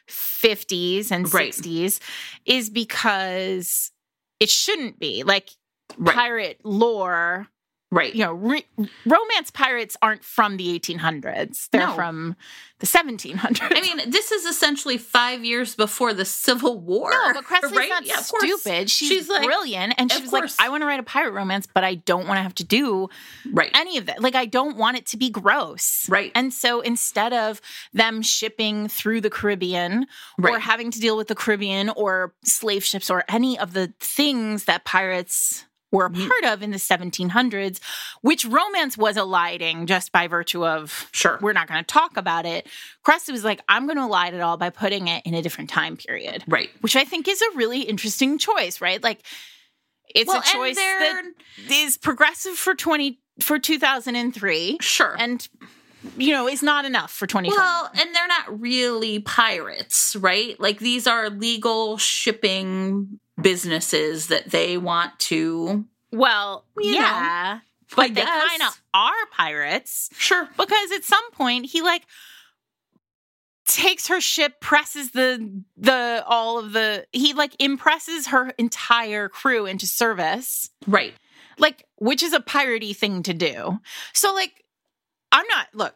1850s 0.07 1.11
and 1.11 1.31
Right. 1.33 1.53
60s 1.53 1.99
is 2.45 2.69
because 2.69 3.91
it 4.39 4.49
shouldn't 4.49 4.99
be. 4.99 5.23
Like 5.23 5.51
Right. 5.97 6.15
pirate 6.15 6.59
lore. 6.63 7.47
right. 7.93 8.15
You 8.15 8.23
know, 8.23 8.31
re- 8.33 8.65
romance 9.05 9.51
pirates 9.51 9.97
aren't 10.01 10.23
from 10.23 10.55
the 10.55 10.79
1800s. 10.79 11.67
They're 11.71 11.87
No. 11.87 11.93
from 11.93 12.37
the 12.79 12.85
1700s. 12.87 13.59
I 13.69 13.81
mean, 13.81 14.09
this 14.09 14.31
is 14.31 14.45
essentially 14.45 14.97
five 14.97 15.43
years 15.43 15.75
before 15.75 16.13
the 16.13 16.23
Civil 16.23 16.79
War. 16.79 17.11
no, 17.11 17.33
but 17.33 17.43
Kresley's 17.43 17.75
right? 17.75 17.89
not 17.89 18.05
Yeah, 18.05 18.21
stupid. 18.21 18.89
She's, 18.89 19.09
She's 19.09 19.27
like- 19.29 19.43
brilliant, 19.43 19.95
and 19.97 20.09
she 20.09 20.15
Of 20.19 20.21
was 20.23 20.31
course. 20.31 20.57
like, 20.57 20.65
"I 20.65 20.69
want 20.69 20.83
to 20.83 20.85
write 20.87 21.01
a 21.01 21.03
pirate 21.03 21.31
romance, 21.33 21.67
but 21.71 21.83
I 21.83 21.95
don't 21.95 22.27
want 22.29 22.37
to 22.37 22.43
have 22.43 22.55
to 22.55 22.63
do 22.63 23.09
Right. 23.51 23.71
any 23.73 23.97
of 23.97 24.05
that. 24.05 24.21
Like, 24.21 24.35
I 24.35 24.45
don't 24.45 24.77
want 24.77 24.95
it 24.95 25.05
to 25.07 25.17
be 25.17 25.29
gross. 25.29 26.07
Right. 26.07 26.31
And 26.33 26.53
so 26.53 26.79
instead 26.79 27.33
of 27.33 27.59
them 27.93 28.21
shipping 28.21 28.87
through 28.87 29.19
the 29.19 29.29
Caribbean 29.29 30.07
or 30.41 30.59
having 30.59 30.91
to 30.91 30.99
deal 31.01 31.17
with 31.17 31.27
the 31.27 31.35
Caribbean 31.35 31.89
or 31.89 32.33
slave 32.45 32.85
ships 32.85 33.09
or 33.09 33.25
any 33.27 33.59
of 33.59 33.73
the 33.73 33.93
things 33.99 34.63
that 34.63 34.85
pirates 34.85 35.65
were 35.91 36.05
a 36.05 36.09
part 36.09 36.45
of 36.45 36.61
in 36.63 36.71
the 36.71 36.77
1700s, 36.77 37.79
which 38.21 38.45
romance 38.45 38.97
was 38.97 39.17
eliding 39.17 39.85
just 39.87 40.11
by 40.11 40.27
virtue 40.27 40.65
of 40.65 41.09
Sure. 41.11 41.37
we're 41.41 41.53
not 41.53 41.67
going 41.67 41.79
to 41.83 41.85
talk 41.87 42.17
about 42.17 42.45
it. 42.45 42.67
Kresley 43.05 43.31
was 43.31 43.43
like, 43.43 43.61
I'm 43.67 43.85
going 43.85 43.97
to 43.97 44.03
elide 44.03 44.33
it 44.33 44.41
all 44.41 44.57
by 44.57 44.69
putting 44.69 45.07
it 45.07 45.25
in 45.25 45.33
a 45.33 45.41
different 45.41 45.69
time 45.69 45.97
period, 45.97 46.43
Right. 46.47 46.69
which 46.81 46.95
I 46.95 47.03
think 47.03 47.27
is 47.27 47.41
a 47.41 47.57
really 47.57 47.81
interesting 47.81 48.37
choice, 48.37 48.79
right? 48.81 49.01
Like, 49.03 49.21
it's 50.13 50.27
well, 50.27 50.39
a 50.41 50.43
choice 50.43 50.75
that 50.75 51.23
is 51.69 51.97
progressive 51.97 52.53
for 52.55 52.75
20 52.75 53.19
for 53.41 53.57
2003 53.59 54.77
sure. 54.81 55.15
and 55.17 55.47
you 56.17 56.31
know 56.31 56.47
is 56.49 56.61
not 56.61 56.83
enough 56.83 57.11
for 57.11 57.25
2020 57.27 57.57
well, 57.57 57.89
and 57.93 58.13
they're 58.13 58.27
not 58.27 58.59
really 58.59 59.19
pirates, 59.19 60.15
right? 60.17 60.59
Like 60.59 60.79
these 60.79 61.07
are 61.07 61.29
legal 61.29 61.97
shipping 61.97 63.19
businesses 63.41 64.27
that 64.27 64.49
they 64.51 64.77
want 64.77 65.17
to. 65.19 65.85
well 66.11 66.65
yeah 66.79 67.59
I 67.61 67.95
but 67.95 68.13
they 68.15 68.21
kind 68.21 68.61
of 68.63 68.81
are 68.93 69.25
pirates 69.31 70.09
Sure. 70.17 70.47
because 70.57 70.91
at 70.93 71.03
some 71.03 71.29
point 71.31 71.65
he 71.65 71.81
like 71.81 72.03
takes 73.67 74.07
her 74.07 74.19
ship 74.19 74.59
presses 74.59 75.11
the 75.11 75.63
the 75.77 76.23
all 76.27 76.59
of 76.59 76.73
the 76.73 77.05
he 77.13 77.33
like 77.33 77.55
impresses 77.59 78.27
her 78.27 78.51
entire 78.57 79.29
crew 79.29 79.65
into 79.65 79.87
service 79.87 80.69
Right. 80.87 81.13
like 81.57 81.85
which 81.97 82.23
is 82.23 82.33
a 82.33 82.39
piratey 82.39 82.95
thing 82.95 83.23
to 83.23 83.33
do 83.33 83.79
so 84.13 84.33
like 84.33 84.63
i'm 85.31 85.45
not 85.47 85.67
look 85.73 85.95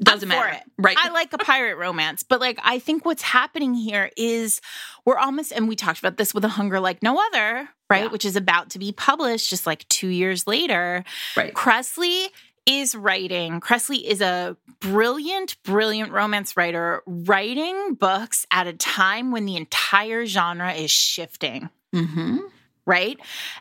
Doesn't 0.00 0.30
I'm 0.30 0.38
matter. 0.38 0.60
Right. 0.78 0.96
I 0.98 1.10
like 1.10 1.32
a 1.32 1.38
pirate 1.38 1.76
romance, 1.76 2.22
but 2.22 2.40
like 2.40 2.58
I 2.62 2.78
think 2.78 3.04
what's 3.04 3.22
happening 3.22 3.74
here 3.74 4.10
is 4.16 4.60
we're 5.04 5.16
almost 5.18 5.52
and 5.52 5.68
we 5.68 5.76
talked 5.76 5.98
about 5.98 6.16
this 6.16 6.34
with 6.34 6.44
a 6.44 6.48
hunger 6.48 6.80
like 6.80 7.02
no 7.02 7.18
other, 7.18 7.68
right? 7.88 8.04
Yeah. 8.04 8.08
Which 8.08 8.24
is 8.24 8.36
about 8.36 8.70
to 8.70 8.78
be 8.78 8.92
published 8.92 9.48
just 9.48 9.66
like 9.66 9.88
2 9.88 10.08
years 10.08 10.46
later. 10.46 11.04
right. 11.36 11.54
Kresley 11.54 12.28
is 12.66 12.94
writing. 12.96 13.60
Kresley 13.60 14.02
is 14.02 14.20
a 14.20 14.56
brilliant 14.80 15.56
brilliant 15.62 16.10
romance 16.12 16.56
writer 16.56 17.02
writing 17.06 17.94
books 17.94 18.44
at 18.50 18.66
a 18.66 18.72
time 18.74 19.30
when 19.30 19.46
the 19.46 19.56
entire 19.56 20.26
genre 20.26 20.72
is 20.74 20.90
shifting 20.90 21.70
Mm-hmm. 21.94 22.38
right? 22.84 23.18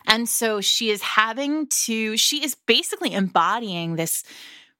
And 0.08 0.28
so 0.28 0.60
she 0.60 0.90
is 0.90 1.02
having 1.02 1.68
to, 1.68 2.18
she 2.18 2.44
is 2.44 2.56
basically 2.56 3.14
embodying 3.14 3.96
this 3.96 4.24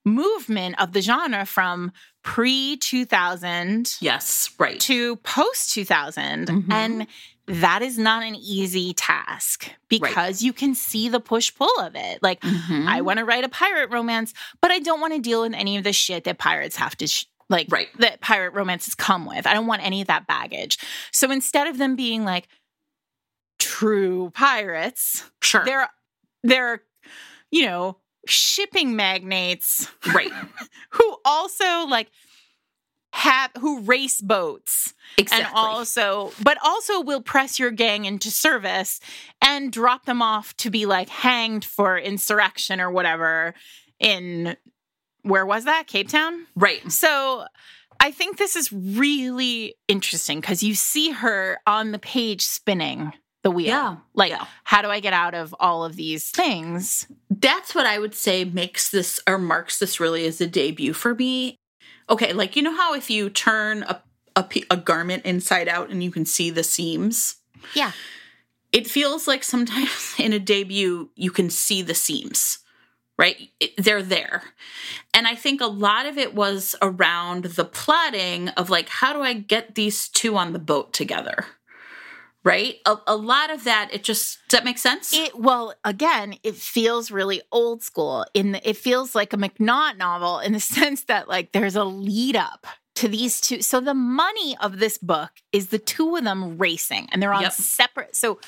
movement 0.06 0.80
of 0.80 0.94
the 0.94 1.02
genre 1.02 1.46
from 1.46 1.92
pre 2.24 2.78
2000 2.78 3.98
Yes. 4.00 4.50
Right. 4.58 4.80
to 4.82 5.16
post 5.18 5.72
2000. 5.74 6.48
Mhm. 6.48 6.72
And 6.72 7.08
that 7.48 7.82
is 7.84 7.98
not 8.00 8.24
an 8.24 8.36
easy 8.36 8.94
task 8.94 9.70
because 9.90 10.42
you 10.42 10.52
can 10.54 10.74
see 10.74 11.10
the 11.10 11.20
push 11.20 11.54
pull 11.54 11.80
of 11.80 11.96
it. 11.96 12.24
Like, 12.24 12.40
Mhm. 12.42 12.88
I 12.88 13.02
want 13.02 13.20
to 13.20 13.26
write 13.26 13.44
a 13.44 13.50
pirate 13.50 13.92
romance, 13.92 14.34
but 14.62 14.72
I 14.72 14.80
don't 14.80 15.00
want 15.02 15.14
to 15.14 15.20
deal 15.20 15.42
with 15.42 15.54
any 15.54 15.78
of 15.78 15.84
the 15.84 15.94
shit 15.94 16.24
that 16.24 16.38
pirates 16.40 16.78
have 16.78 16.96
to. 16.98 17.08
Sh- 17.08 17.26
like 17.48 17.68
Right. 17.70 17.90
that 18.00 18.22
pirate 18.22 18.54
romances 18.54 18.96
come 18.96 19.26
with. 19.28 19.46
I 19.46 19.54
don't 19.54 19.68
want 19.68 19.84
any 19.86 20.02
of 20.02 20.08
that 20.08 20.26
baggage. 20.26 20.80
So 21.12 21.30
instead 21.30 21.68
of 21.68 21.78
them 21.78 21.96
being 21.96 22.26
like 22.26 22.48
true 23.60 24.32
pirates, 24.34 25.24
Sure. 25.42 25.64
they're 25.66 25.90
they're 26.44 26.82
you 27.52 27.66
know 27.68 27.98
shipping 28.28 28.96
magnates 28.96 29.90
right. 30.14 30.32
who 30.92 31.18
also 31.26 31.86
like 31.88 32.10
have 33.14 33.50
who 33.60 33.80
race 33.82 34.20
boats 34.20 34.94
Exactly. 35.18 35.46
and 35.46 35.56
also 35.56 36.34
but 36.44 36.58
also 36.64 37.00
will 37.00 37.22
press 37.22 37.58
your 37.58 37.72
gang 37.72 38.04
into 38.04 38.30
service 38.30 39.00
and 39.42 39.72
drop 39.72 40.06
them 40.06 40.22
off 40.22 40.56
to 40.58 40.70
be 40.70 40.86
like 40.86 41.08
hanged 41.08 41.64
for 41.64 41.98
insurrection 41.98 42.82
or 42.82 42.92
whatever 42.92 43.54
in 44.02 44.58
where 45.22 45.46
was 45.46 45.64
that 45.64 45.88
cape 45.88 46.10
town 46.10 46.46
right. 46.58 46.92
so 46.92 47.46
i 48.02 48.12
think 48.12 48.38
this 48.38 48.58
is 48.58 48.74
really 48.74 49.76
interesting 49.88 50.42
because 50.42 50.62
you 50.62 50.76
see 50.76 51.12
her 51.12 51.58
on 51.66 51.94
the 51.94 52.00
page 52.00 52.42
spinning 52.42 53.14
the 53.46 53.52
wheel 53.52 53.68
Yeah. 53.68 53.96
like 54.16 54.32
Yeah. 54.32 54.46
how 54.66 54.82
do 54.82 54.90
i 54.90 55.00
get 55.00 55.14
out 55.14 55.34
of 55.36 55.54
all 55.60 55.86
of 55.86 55.96
these 55.96 56.30
things 56.32 57.08
That's 57.30 57.76
what 57.76 57.86
I 57.86 58.00
would 58.00 58.16
say 58.16 58.44
makes 58.44 58.90
this 58.90 59.20
or 59.28 59.38
marks 59.38 59.78
this 59.80 60.00
really 60.00 60.26
as 60.26 60.42
a 60.42 60.48
debut 60.48 60.94
for 60.94 61.14
me. 61.14 61.58
Okay, 62.10 62.34
like 62.34 62.56
you 62.56 62.64
know 62.64 62.76
how 62.76 62.94
if 62.96 63.10
you 63.10 63.30
turn 63.30 63.84
a 63.84 64.02
a, 64.36 64.44
a 64.72 64.78
garment 64.78 65.24
inside 65.26 65.68
out 65.70 65.90
and 65.92 66.04
you 66.04 66.12
can 66.12 66.26
see 66.26 66.50
the 66.50 66.64
seams. 66.64 67.36
yeah 67.74 67.92
It 68.72 68.88
feels 68.88 69.28
like 69.28 69.44
sometimes 69.44 70.16
in 70.26 70.34
a 70.34 70.40
debut 70.40 71.10
you 71.16 71.32
can 71.32 71.50
see 71.50 71.82
the 71.84 71.96
seams, 71.96 72.60
right? 73.18 73.38
It- 73.60 73.76
they're 73.78 74.04
there. 74.18 74.44
And 75.14 75.28
I 75.28 75.36
think 75.36 75.62
a 75.62 75.68
lot 75.88 76.06
of 76.06 76.18
it 76.18 76.34
was 76.36 76.76
around 76.82 77.44
the 77.46 77.66
plotting 77.66 78.50
of 78.60 78.70
like, 78.70 78.90
how 78.90 79.14
do 79.14 79.22
I 79.22 79.34
get 79.34 79.76
these 79.76 80.10
two 80.10 80.36
on 80.36 80.52
the 80.54 80.60
boat 80.72 80.92
together? 80.94 81.46
Right? 82.46 82.76
A, 82.86 82.96
a 83.08 83.16
lot 83.16 83.50
of 83.50 83.64
that, 83.66 83.90
it 83.92 84.04
just, 84.04 84.38
does 84.48 84.60
that 84.60 84.64
make 84.64 84.78
sense? 84.78 85.12
It 85.14 85.38
well, 85.38 85.74
again, 85.84 86.36
it 86.44 86.56
feels 86.56 87.10
really 87.12 87.42
old 87.52 87.82
school. 87.84 88.24
In 88.36 88.52
the, 88.54 88.70
it 88.70 88.78
feels 88.78 89.16
like 89.16 89.34
a 89.34 89.38
McNaught 89.38 89.98
novel 89.98 90.40
in 90.40 90.54
the 90.54 90.60
sense 90.78 91.04
that 91.06 91.28
like 91.28 91.52
there's 91.54 91.76
a 91.76 91.84
lead 91.84 92.36
up 92.36 92.68
to 92.96 93.08
these 93.10 93.42
two. 93.42 93.62
So 93.64 93.82
the 93.82 93.96
money 93.96 94.56
of 94.62 94.78
this 94.80 94.98
book 95.00 95.32
is 95.52 95.68
the 95.70 95.80
two 95.80 96.16
of 96.16 96.24
them 96.24 96.58
racing, 96.60 97.10
and 97.12 97.22
they're 97.22 97.34
on 97.34 97.42
Yep. 97.42 97.52
separate. 97.54 98.16
So 98.16 98.40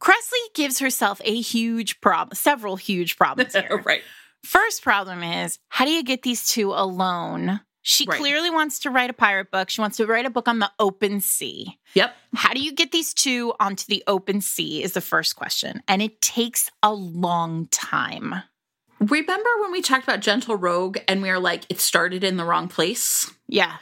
Kresley 0.00 0.54
gives 0.54 0.78
herself 0.80 1.20
a 1.24 1.40
huge 1.40 2.00
problem, 2.00 2.34
several 2.34 2.76
huge 2.76 3.16
problems 3.16 3.52
here. 3.54 3.82
right. 3.84 4.02
First 4.44 4.82
problem 4.82 5.22
is 5.22 5.58
how 5.68 5.84
do 5.84 5.92
you 5.92 6.02
get 6.02 6.22
these 6.22 6.48
two 6.48 6.72
alone? 6.72 7.60
She 7.84 8.04
Right. 8.06 8.18
clearly 8.18 8.48
wants 8.48 8.78
to 8.80 8.90
write 8.90 9.10
a 9.10 9.12
pirate 9.12 9.50
book. 9.50 9.68
She 9.68 9.80
wants 9.80 9.96
to 9.96 10.06
write 10.06 10.24
a 10.24 10.30
book 10.30 10.46
on 10.46 10.60
the 10.60 10.70
open 10.78 11.20
sea. 11.20 11.78
Yep. 11.94 12.14
How 12.34 12.52
do 12.54 12.60
you 12.60 12.72
get 12.72 12.92
these 12.92 13.12
two 13.12 13.54
onto 13.58 13.84
the 13.88 14.04
open 14.06 14.40
sea 14.40 14.82
is 14.82 14.92
the 14.92 15.00
first 15.00 15.34
question. 15.34 15.82
And 15.88 16.00
it 16.00 16.20
takes 16.20 16.70
a 16.82 16.92
long 16.94 17.66
time. 17.72 18.42
Remember 19.00 19.50
when 19.60 19.72
we 19.72 19.82
talked 19.82 20.04
about 20.04 20.20
Gentle 20.20 20.54
Rogue 20.56 20.98
and 21.08 21.22
we 21.22 21.28
were 21.30 21.40
like, 21.40 21.64
it 21.68 21.80
started 21.80 22.22
in 22.22 22.36
the 22.36 22.44
wrong 22.44 22.68
place? 22.68 23.28
Yeah. 23.48 23.76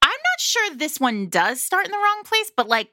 I'm 0.00 0.08
not 0.10 0.40
sure 0.40 0.74
this 0.74 0.98
one 0.98 1.28
does 1.28 1.62
start 1.62 1.84
in 1.84 1.92
the 1.92 1.98
wrong 1.98 2.22
place, 2.24 2.50
but 2.56 2.68
like 2.68 2.88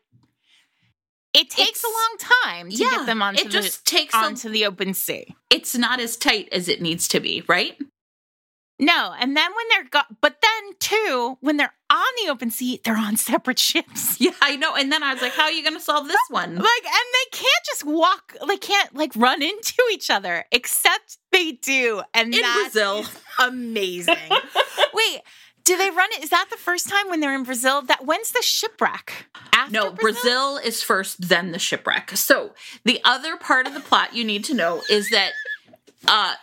it 1.34 1.50
takes 1.50 1.80
It's- 1.80 1.84
a 1.84 1.88
long 1.88 2.18
time 2.44 2.70
to 2.70 2.76
yeah, 2.76 2.90
get 2.90 3.06
them 3.06 3.22
onto 3.22 3.42
it 3.46 3.50
just 3.52 3.86
takes 3.86 4.14
the 4.14 4.20
a- 4.20 4.24
onto 4.24 4.50
the 4.50 4.66
open 4.66 4.94
sea. 4.94 5.36
It's 5.50 5.76
not 5.76 6.00
as 6.02 6.18
tight 6.18 6.50
as 6.52 6.68
it 6.68 6.82
needs 6.82 7.08
to 7.10 7.20
be, 7.22 7.44
right? 7.48 7.78
No, 8.80 9.14
and 9.20 9.36
then 9.36 9.52
when 9.52 9.66
they're 9.72 9.90
got 9.90 10.08
but 10.22 10.38
then 10.42 10.74
too, 10.80 11.38
when 11.42 11.58
they're 11.58 11.74
on 11.90 12.06
the 12.24 12.32
open 12.32 12.50
sea, 12.50 12.80
they're 12.84 12.98
on 12.98 13.18
separate 13.18 13.60
ships. 13.60 14.18
Yeah, 14.22 14.32
I 14.42 14.56
know. 14.56 14.76
And 14.76 14.92
then 14.92 15.04
I 15.04 15.14
was 15.14 15.22
like, 15.22 15.34
how 15.34 15.44
are 15.44 15.52
you 15.52 15.64
going 15.64 15.76
to 15.76 15.82
solve 15.82 16.08
this 16.08 16.18
one? 16.30 16.56
Like, 16.56 16.86
and 16.86 17.06
they 17.14 17.38
can't 17.38 17.66
just 17.66 17.84
walk, 17.84 18.36
they 18.48 18.58
can't 18.58 18.96
like 18.96 19.12
run 19.16 19.42
into 19.42 19.74
each 19.92 20.10
other, 20.10 20.46
except 20.52 21.18
they 21.32 21.52
do. 21.54 22.02
And 22.14 22.34
In 22.34 22.42
that's 22.42 22.74
Brazil. 22.74 23.06
amazing. 23.40 24.16
Wait, 24.94 25.22
do 25.66 25.78
they 25.78 25.90
run 25.90 26.10
it? 26.14 26.24
Is 26.24 26.30
that 26.30 26.48
the 26.50 26.58
first 26.58 26.88
time 26.90 27.10
when 27.10 27.20
they're 27.20 27.36
in 27.36 27.44
Brazil? 27.44 27.82
That 27.82 28.06
when's 28.06 28.32
the 28.32 28.42
shipwreck? 28.42 29.28
After 29.54 29.72
No, 29.74 29.92
Brazil 29.92 30.58
is 30.58 30.82
first, 30.82 31.28
then 31.30 31.52
the 31.52 31.60
shipwreck. 31.60 32.12
So 32.18 32.54
the 32.86 33.02
other 33.04 33.36
part 33.38 33.68
of 33.68 33.74
the 33.74 33.80
plot 33.82 34.16
you 34.16 34.24
need 34.24 34.44
to 34.46 34.54
know 34.54 34.82
is 34.90 35.10
that 35.10 35.32
uh, 36.08 36.34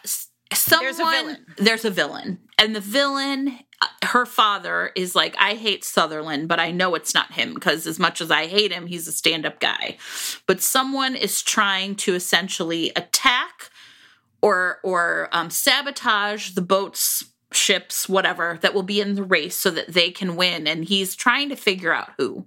someone 0.53 0.85
There's 0.85 0.99
a 0.99 1.05
villain. 1.05 1.47
there's 1.57 1.85
a 1.85 1.91
villain, 1.91 2.39
and 2.59 2.75
the 2.75 2.81
villain, 2.81 3.59
uh, 3.83 3.87
her 4.07 4.25
father 4.27 4.93
is 4.97 5.15
like, 5.15 5.37
I 5.39 5.55
hate 5.55 5.85
Sutherland, 5.85 6.49
but 6.49 6.61
I 6.61 6.71
know 6.71 6.95
it's 6.95 7.15
not 7.15 7.33
him 7.33 7.55
because 7.55 7.87
as 7.87 7.99
much 7.99 8.21
as 8.21 8.31
I 8.31 8.47
hate 8.47 8.73
him, 8.73 8.87
he's 8.87 9.09
a 9.09 9.13
stand-up 9.13 9.61
guy. 9.61 9.97
But 10.47 10.61
someone 10.61 11.17
is 11.17 11.43
trying 11.43 11.97
to 11.97 12.15
essentially 12.15 12.93
attack 12.97 13.71
or 14.43 14.79
or 14.83 15.29
um, 15.33 15.51
sabotage 15.51 16.51
the 16.53 16.63
boats 16.63 17.25
ships 17.53 18.09
whatever 18.09 18.59
that 18.61 18.75
will 18.75 18.83
be 18.83 19.01
in 19.01 19.15
the 19.15 19.23
race 19.23 19.57
so 19.57 19.71
that 19.71 19.93
they 19.93 20.11
can 20.11 20.37
win 20.37 20.67
and 20.67 20.85
he's 20.85 21.15
trying 21.15 21.49
to 21.49 21.57
figure 21.57 21.93
out 21.93 22.11
who 22.19 22.45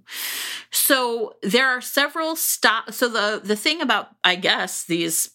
so 0.70 1.34
there 1.42 1.68
are 1.68 1.80
several 1.80 2.36
stop 2.36 2.92
so 2.92 3.08
the 3.08 3.40
the 3.42 3.56
thing 3.56 3.80
about 3.80 4.08
i 4.24 4.34
guess 4.34 4.84
these 4.84 5.30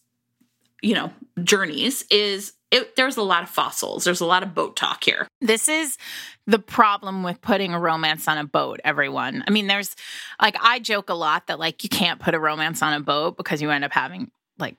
you 0.85 0.93
know, 0.93 1.11
journeys 1.43 2.05
is 2.11 2.53
it, 2.69 2.95
there's 2.95 3.17
a 3.17 3.23
lot 3.23 3.41
of 3.41 3.49
fossils. 3.49 4.03
There's 4.03 4.21
a 4.21 4.25
lot 4.25 4.43
of 4.43 4.53
boat 4.53 4.75
talk 4.75 5.03
here. 5.03 5.27
This 5.41 5.67
is 5.67 5.97
the 6.45 6.59
problem 6.59 7.23
with 7.23 7.41
putting 7.41 7.73
a 7.73 7.79
romance 7.79 8.27
on 8.27 8.37
a 8.37 8.43
boat, 8.43 8.81
everyone. 8.83 9.43
I 9.47 9.51
mean, 9.51 9.65
there's 9.65 9.95
like, 10.39 10.55
I 10.61 10.77
joke 10.77 11.09
a 11.09 11.15
lot 11.15 11.47
that 11.47 11.57
like 11.57 11.83
you 11.83 11.89
can't 11.89 12.19
put 12.19 12.35
a 12.35 12.39
romance 12.39 12.83
on 12.83 12.93
a 12.93 12.99
boat 12.99 13.35
because 13.35 13.63
you 13.63 13.71
end 13.71 13.83
up 13.83 13.93
having 13.93 14.29
like, 14.59 14.77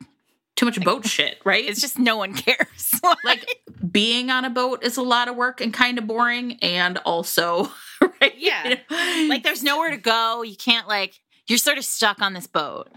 Too 0.54 0.66
much 0.66 0.80
boat 0.84 1.06
shit, 1.08 1.38
right? 1.44 1.64
it's 1.64 1.80
just 1.80 1.98
no 1.98 2.16
one 2.16 2.34
cares. 2.34 3.00
like 3.24 3.44
being 3.90 4.30
on 4.30 4.44
a 4.44 4.50
boat 4.50 4.84
is 4.84 4.96
a 4.96 5.02
lot 5.02 5.26
of 5.26 5.34
work 5.34 5.60
and 5.60 5.74
kind 5.74 5.98
of 5.98 6.06
boring 6.06 6.56
and 6.62 6.98
also 6.98 7.68
right 8.00 8.34
Yeah. 8.38 8.68
You 8.68 8.76
know? 8.76 9.28
like 9.28 9.42
there's 9.42 9.64
nowhere 9.64 9.90
to 9.90 9.96
go. 9.96 10.42
You 10.42 10.56
can't 10.56 10.86
like 10.86 11.18
you're 11.48 11.58
sort 11.58 11.78
of 11.78 11.84
stuck 11.84 12.22
on 12.22 12.32
this 12.32 12.46
boat. 12.46 12.90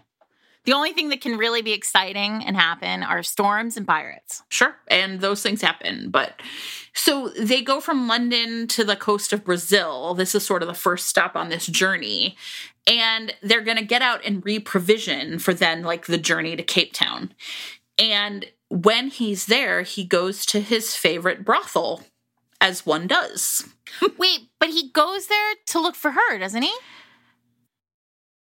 The 0.70 0.76
only 0.76 0.93
thing 0.93 1.09
that 1.09 1.22
can 1.22 1.39
really 1.39 1.63
be 1.63 1.74
exciting 1.74 2.45
and 2.45 2.55
happen 2.55 3.01
are 3.01 3.24
storms 3.24 3.76
and 3.76 3.88
pirates. 3.88 4.43
sure 4.49 4.76
and 4.88 5.20
those 5.20 5.41
things 5.41 5.63
happen 5.63 6.11
but 6.11 6.43
so 6.93 7.30
they 7.30 7.63
go 7.63 7.80
from 7.80 8.07
london 8.07 8.67
to 8.67 8.84
the 8.84 8.95
coast 8.95 9.34
of 9.34 9.43
brazil 9.43 10.13
this 10.13 10.36
is 10.36 10.45
sort 10.45 10.61
of 10.61 10.67
the 10.67 10.76
first 10.76 11.07
stop 11.07 11.36
on 11.36 11.49
this 11.49 11.65
journey 11.65 12.38
and 12.86 13.34
they're 13.41 13.63
going 13.63 13.78
to 13.78 13.84
get 13.84 14.03
out 14.03 14.24
and 14.24 14.43
reprovision 14.43 15.41
for 15.41 15.55
then 15.55 15.82
like 15.82 16.05
the 16.05 16.20
journey 16.20 16.55
to 16.55 16.61
cape 16.61 16.93
town 16.93 17.34
and 17.97 18.45
when 18.70 19.07
he's 19.07 19.47
there 19.47 19.82
he 19.82 20.03
goes 20.03 20.45
to 20.45 20.61
his 20.61 20.93
favorite 20.93 21.43
brothel 21.43 22.03
as 22.61 22.86
one 22.86 23.07
does 23.07 23.67
Wait, 24.17 24.49
but 24.59 24.70
he 24.70 24.89
goes 24.91 25.28
there 25.28 25.53
to 25.67 25.80
look 25.80 25.95
for 25.95 26.11
her, 26.11 26.38
doesn't 26.38 26.61
he? 26.61 26.74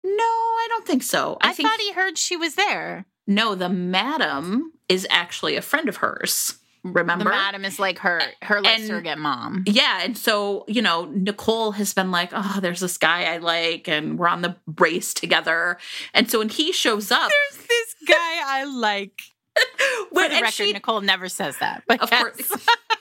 No 0.06 0.24
i 0.24 0.66
don't 0.70 0.86
think 0.86 1.02
so 1.02 1.36
I, 1.40 1.52
think 1.52 1.68
thought 1.68 1.80
he 1.80 1.92
heard 1.92 2.16
she 2.18 2.36
was 2.36 2.54
there. 2.54 3.06
No, 3.28 3.56
the 3.56 3.68
madam 3.68 4.72
is 4.88 5.04
actually 5.10 5.56
a 5.56 5.62
friend 5.62 5.88
of 5.88 5.96
hers. 5.96 6.54
Remember? 6.84 7.24
The 7.24 7.30
madam 7.30 7.64
is 7.64 7.80
like 7.80 7.98
her 7.98 8.20
her 8.42 8.60
like 8.60 8.78
And- 8.78 8.86
surrogate 8.86 9.18
mom. 9.18 9.64
yeah, 9.66 9.98
and 10.04 10.16
so, 10.16 10.64
you 10.68 10.80
know, 10.80 11.06
Nicole 11.06 11.72
has 11.72 11.92
been 11.92 12.12
like, 12.12 12.30
oh, 12.32 12.58
there's 12.62 12.78
this 12.78 12.96
guy 12.98 13.24
I 13.24 13.38
like, 13.38 13.88
and 13.88 14.16
we're 14.16 14.28
on 14.28 14.42
the 14.42 14.54
race 14.78 15.12
together. 15.12 15.78
And 16.14 16.30
so 16.30 16.38
when 16.38 16.48
he 16.50 16.70
shows 16.70 17.10
up, 17.10 17.28
There's 17.30 17.66
this 17.66 17.94
guy 18.06 18.14
I 18.60 18.62
like. 18.64 19.20
For 19.56 20.06
when, 20.12 20.30
the 20.30 20.36
record, 20.36 20.52
she- 20.52 20.72
Nicole 20.72 21.00
never 21.00 21.28
says 21.28 21.56
that. 21.58 21.82
But 21.88 22.00
of 22.02 22.10
yes. 22.12 22.22
course, 22.22 22.66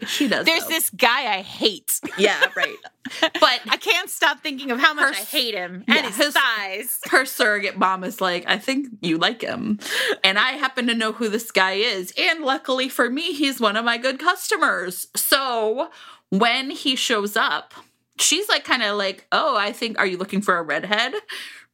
she 0.06 0.28
does. 0.28 0.46
There's 0.46 0.62
though. 0.64 0.68
this 0.68 0.90
guy 0.90 1.34
I 1.36 1.42
hate. 1.42 2.00
yeah, 2.18 2.46
right. 2.56 2.76
But 3.20 3.60
I 3.68 3.76
can't 3.78 4.08
stop 4.08 4.40
thinking 4.42 4.70
of 4.70 4.78
how 4.78 4.94
much 4.94 5.14
Her- 5.16 5.20
I 5.20 5.24
hate 5.24 5.54
him 5.54 5.84
Yeah, 5.88 5.96
and 5.96 6.06
his, 6.06 6.16
his- 6.16 6.34
thighs. 6.34 6.98
her 7.10 7.24
surrogate 7.26 7.76
mom 7.76 8.04
is 8.04 8.20
like, 8.20 8.44
I 8.46 8.58
think 8.58 8.88
you 9.00 9.18
like 9.18 9.42
him. 9.42 9.80
And 10.24 10.38
I 10.38 10.52
happen 10.52 10.86
to 10.86 10.94
know 10.94 11.12
who 11.12 11.28
this 11.28 11.50
guy 11.50 11.72
is. 11.72 12.12
And 12.16 12.44
luckily 12.44 12.88
for 12.88 13.10
me, 13.10 13.32
he's 13.32 13.60
one 13.60 13.76
of 13.76 13.84
my 13.84 13.98
good 13.98 14.18
customers. 14.18 15.08
So 15.16 15.90
when 16.30 16.70
he 16.70 16.94
shows 16.96 17.36
up, 17.36 17.74
she's 18.22 18.48
like, 18.48 18.64
kind 18.64 18.82
of 18.82 18.96
like, 18.96 19.26
oh, 19.32 19.56
I 19.56 19.72
think, 19.72 19.98
are 19.98 20.06
you 20.06 20.16
looking 20.16 20.40
for 20.42 20.56
a 20.56 20.62
redhead? 20.62 21.14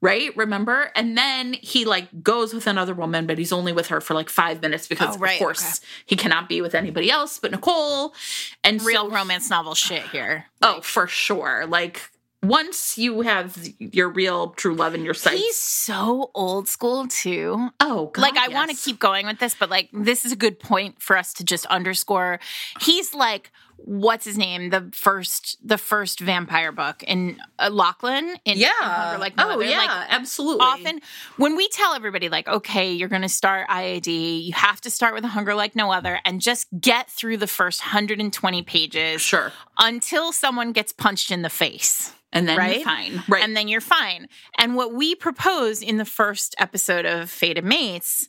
Right? 0.01 0.37
Remember? 0.37 0.93
And 0.95 1.19
then 1.19 1.55
he 1.55 1.85
like 1.85 2.23
goes 2.23 2.55
with 2.55 2.69
another 2.69 2.95
woman, 2.95 3.27
but 3.27 3.37
he's 3.37 3.53
only 3.53 3.73
with 3.73 3.89
her 3.89 4.01
for 4.01 4.15
like 4.15 4.29
five 4.29 4.63
minutes 4.63 4.87
because, 4.87 5.17
Oh, 5.17 5.19
right, 5.19 5.33
of 5.33 5.39
course, 5.41 5.81
he 6.07 6.15
cannot 6.15 6.49
be 6.49 6.61
with 6.61 6.75
anybody 6.77 7.11
else 7.11 7.39
but 7.41 7.51
Nicole. 7.51 8.15
And 8.63 8.81
Real 8.83 9.09
so- 9.09 9.15
romance 9.15 9.51
novel 9.51 9.75
shit 9.75 10.03
here. 10.05 10.47
Oh, 10.63 10.81
for 10.83 11.09
sure. 11.09 11.67
Like, 11.67 12.11
once 12.41 12.97
you 12.97 13.23
have 13.23 13.59
your 13.81 14.09
real 14.09 14.51
true 14.51 14.73
love 14.75 14.95
in 14.95 15.05
your 15.05 15.15
sights. 15.15 15.41
He's 15.41 15.59
so 15.59 16.31
old 16.35 16.69
school 16.69 17.09
too. 17.09 17.71
Oh, 17.81 18.07
God, 18.13 18.23
like 18.23 18.37
I 18.37 18.47
want 18.47 18.71
to 18.71 18.77
keep 18.77 19.01
going 19.01 19.27
with 19.27 19.41
this, 19.41 19.57
but 19.59 19.69
like 19.71 19.89
this 19.93 20.25
is 20.25 20.31
a 20.31 20.37
good 20.37 20.61
point 20.61 21.03
for 21.03 21.17
us 21.17 21.33
to 21.35 21.45
just 21.45 21.67
underscore. 21.67 22.39
He's 22.81 23.13
like 23.13 23.51
what's 23.79 24.25
his 24.25 24.37
name? 24.37 24.71
The 24.71 24.91
first 24.93 25.57
the 25.67 25.79
first 25.79 26.21
vampire 26.21 26.73
book 26.73 27.03
in 27.05 27.39
uh, 27.59 27.71
Lachlain 27.71 28.35
in 28.45 28.59
Yeah. 28.59 28.71
Hunger 28.79 29.19
Like 29.21 29.37
No 29.37 29.49
oh, 29.49 29.53
Other. 29.55 29.65
yeah. 29.65 29.79
Like, 29.79 30.07
absolutely. 30.11 30.61
often 30.67 31.01
when 31.37 31.57
we 31.57 31.69
tell 31.69 31.95
everybody 31.95 32.29
like 32.29 32.49
okay 32.49 32.93
you're 32.93 33.09
going 33.09 33.23
to 33.23 33.29
start 33.29 33.69
iad 33.69 34.07
you 34.07 34.53
have 34.53 34.81
to 34.83 34.91
start 34.91 35.15
with 35.15 35.25
a 35.25 35.29
hunger 35.29 35.55
like 35.55 35.75
no 35.77 35.93
other 35.93 36.19
and 36.25 36.41
just 36.41 36.67
get 36.81 37.09
through 37.11 37.37
the 37.39 37.47
first 37.47 37.81
120 37.81 38.63
pages 38.63 39.21
Sure. 39.23 39.53
until 39.79 40.33
someone 40.33 40.73
gets 40.73 40.93
punched 40.93 41.31
in 41.31 41.43
the 41.43 41.51
face 41.51 42.13
And 42.33 42.47
then 42.49 42.59
Right? 42.59 42.77
you're 42.77 42.85
fine. 42.85 43.23
Right. 43.29 43.43
and 43.45 43.57
then 43.57 43.69
you're 43.69 43.81
fine. 43.81 44.29
And 44.59 44.75
what 44.77 44.93
we 44.93 45.15
proposed 45.15 45.83
in 45.83 45.97
the 45.97 46.05
first 46.05 46.55
episode 46.59 47.07
of 47.07 47.31
Fated 47.31 47.65
Mates, 47.65 48.29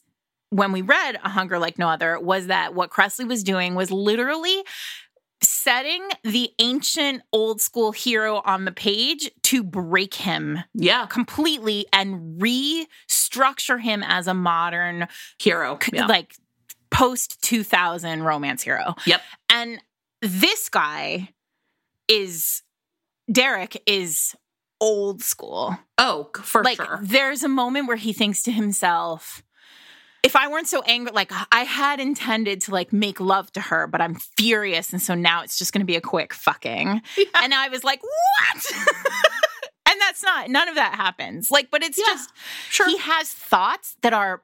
when 0.51 0.71
we 0.71 0.81
read 0.81 1.19
A 1.23 1.29
Hunger 1.29 1.59
Like 1.59 1.77
No 1.77 1.89
Other, 1.89 2.17
was 2.19 2.47
that 2.47 2.73
what 2.73 2.89
Kresley 2.91 3.27
was 3.27 3.43
doing 3.43 3.75
was 3.75 3.91
literally 3.91 4.63
setting 5.41 6.07
the 6.23 6.51
ancient 6.59 7.21
old 7.31 7.61
school 7.61 7.91
hero 7.91 8.41
on 8.45 8.65
the 8.65 8.71
page 8.71 9.29
to 9.43 9.63
break 9.63 10.13
him 10.13 10.59
yeah. 10.73 11.05
completely 11.05 11.85
and 11.93 12.41
restructure 12.41 13.79
him 13.79 14.03
as 14.03 14.27
a 14.27 14.33
modern, 14.33 15.07
Hero. 15.39 15.79
Yeah. 15.91 16.05
like 16.07 16.35
post 16.91 17.41
2000 17.43 18.23
romance 18.23 18.63
hero. 18.63 18.95
Yep. 19.05 19.21
And 19.49 19.81
this 20.21 20.69
guy 20.69 21.29
is, 22.07 22.63
Derek 23.31 23.81
is 23.85 24.35
old 24.81 25.21
school 25.21 25.77
oh, 25.97 26.29
for 26.41 26.63
like 26.63 26.77
sure. 26.77 26.99
there's 27.03 27.43
a 27.43 27.49
moment 27.49 27.87
where 27.87 27.97
he 27.97 28.13
thinks 28.13 28.41
to 28.43 28.51
himself 28.51 29.43
if 30.23 30.35
i 30.35 30.47
weren't 30.47 30.67
so 30.67 30.81
angry 30.87 31.11
like 31.13 31.31
i 31.51 31.61
had 31.63 31.99
intended 31.99 32.61
to 32.61 32.71
like 32.71 32.91
make 32.93 33.19
love 33.19 33.51
to 33.51 33.61
her 33.61 33.87
but 33.87 34.01
i'm 34.01 34.15
furious 34.37 34.91
and 34.91 35.01
so 35.01 35.15
now 35.15 35.41
it's 35.43 35.57
just 35.57 35.71
going 35.73 35.81
to 35.81 35.85
be 35.85 35.95
a 35.95 36.01
quick 36.01 36.33
fucking 36.33 37.01
and 37.35 37.53
i 37.53 37.69
was 37.69 37.83
like 37.83 38.01
what 38.03 38.65
and 39.89 39.99
that's 40.01 40.21
not 40.23 40.49
none 40.49 40.67
of 40.67 40.75
that 40.75 40.93
happens 40.95 41.49
like 41.51 41.69
but 41.71 41.81
it's 41.83 41.97
Yeah, 41.97 42.03
just 42.07 42.29
Sure. 42.69 42.87
he 42.89 42.97
has 42.97 43.31
thoughts 43.31 43.95
that 44.01 44.13
are 44.13 44.41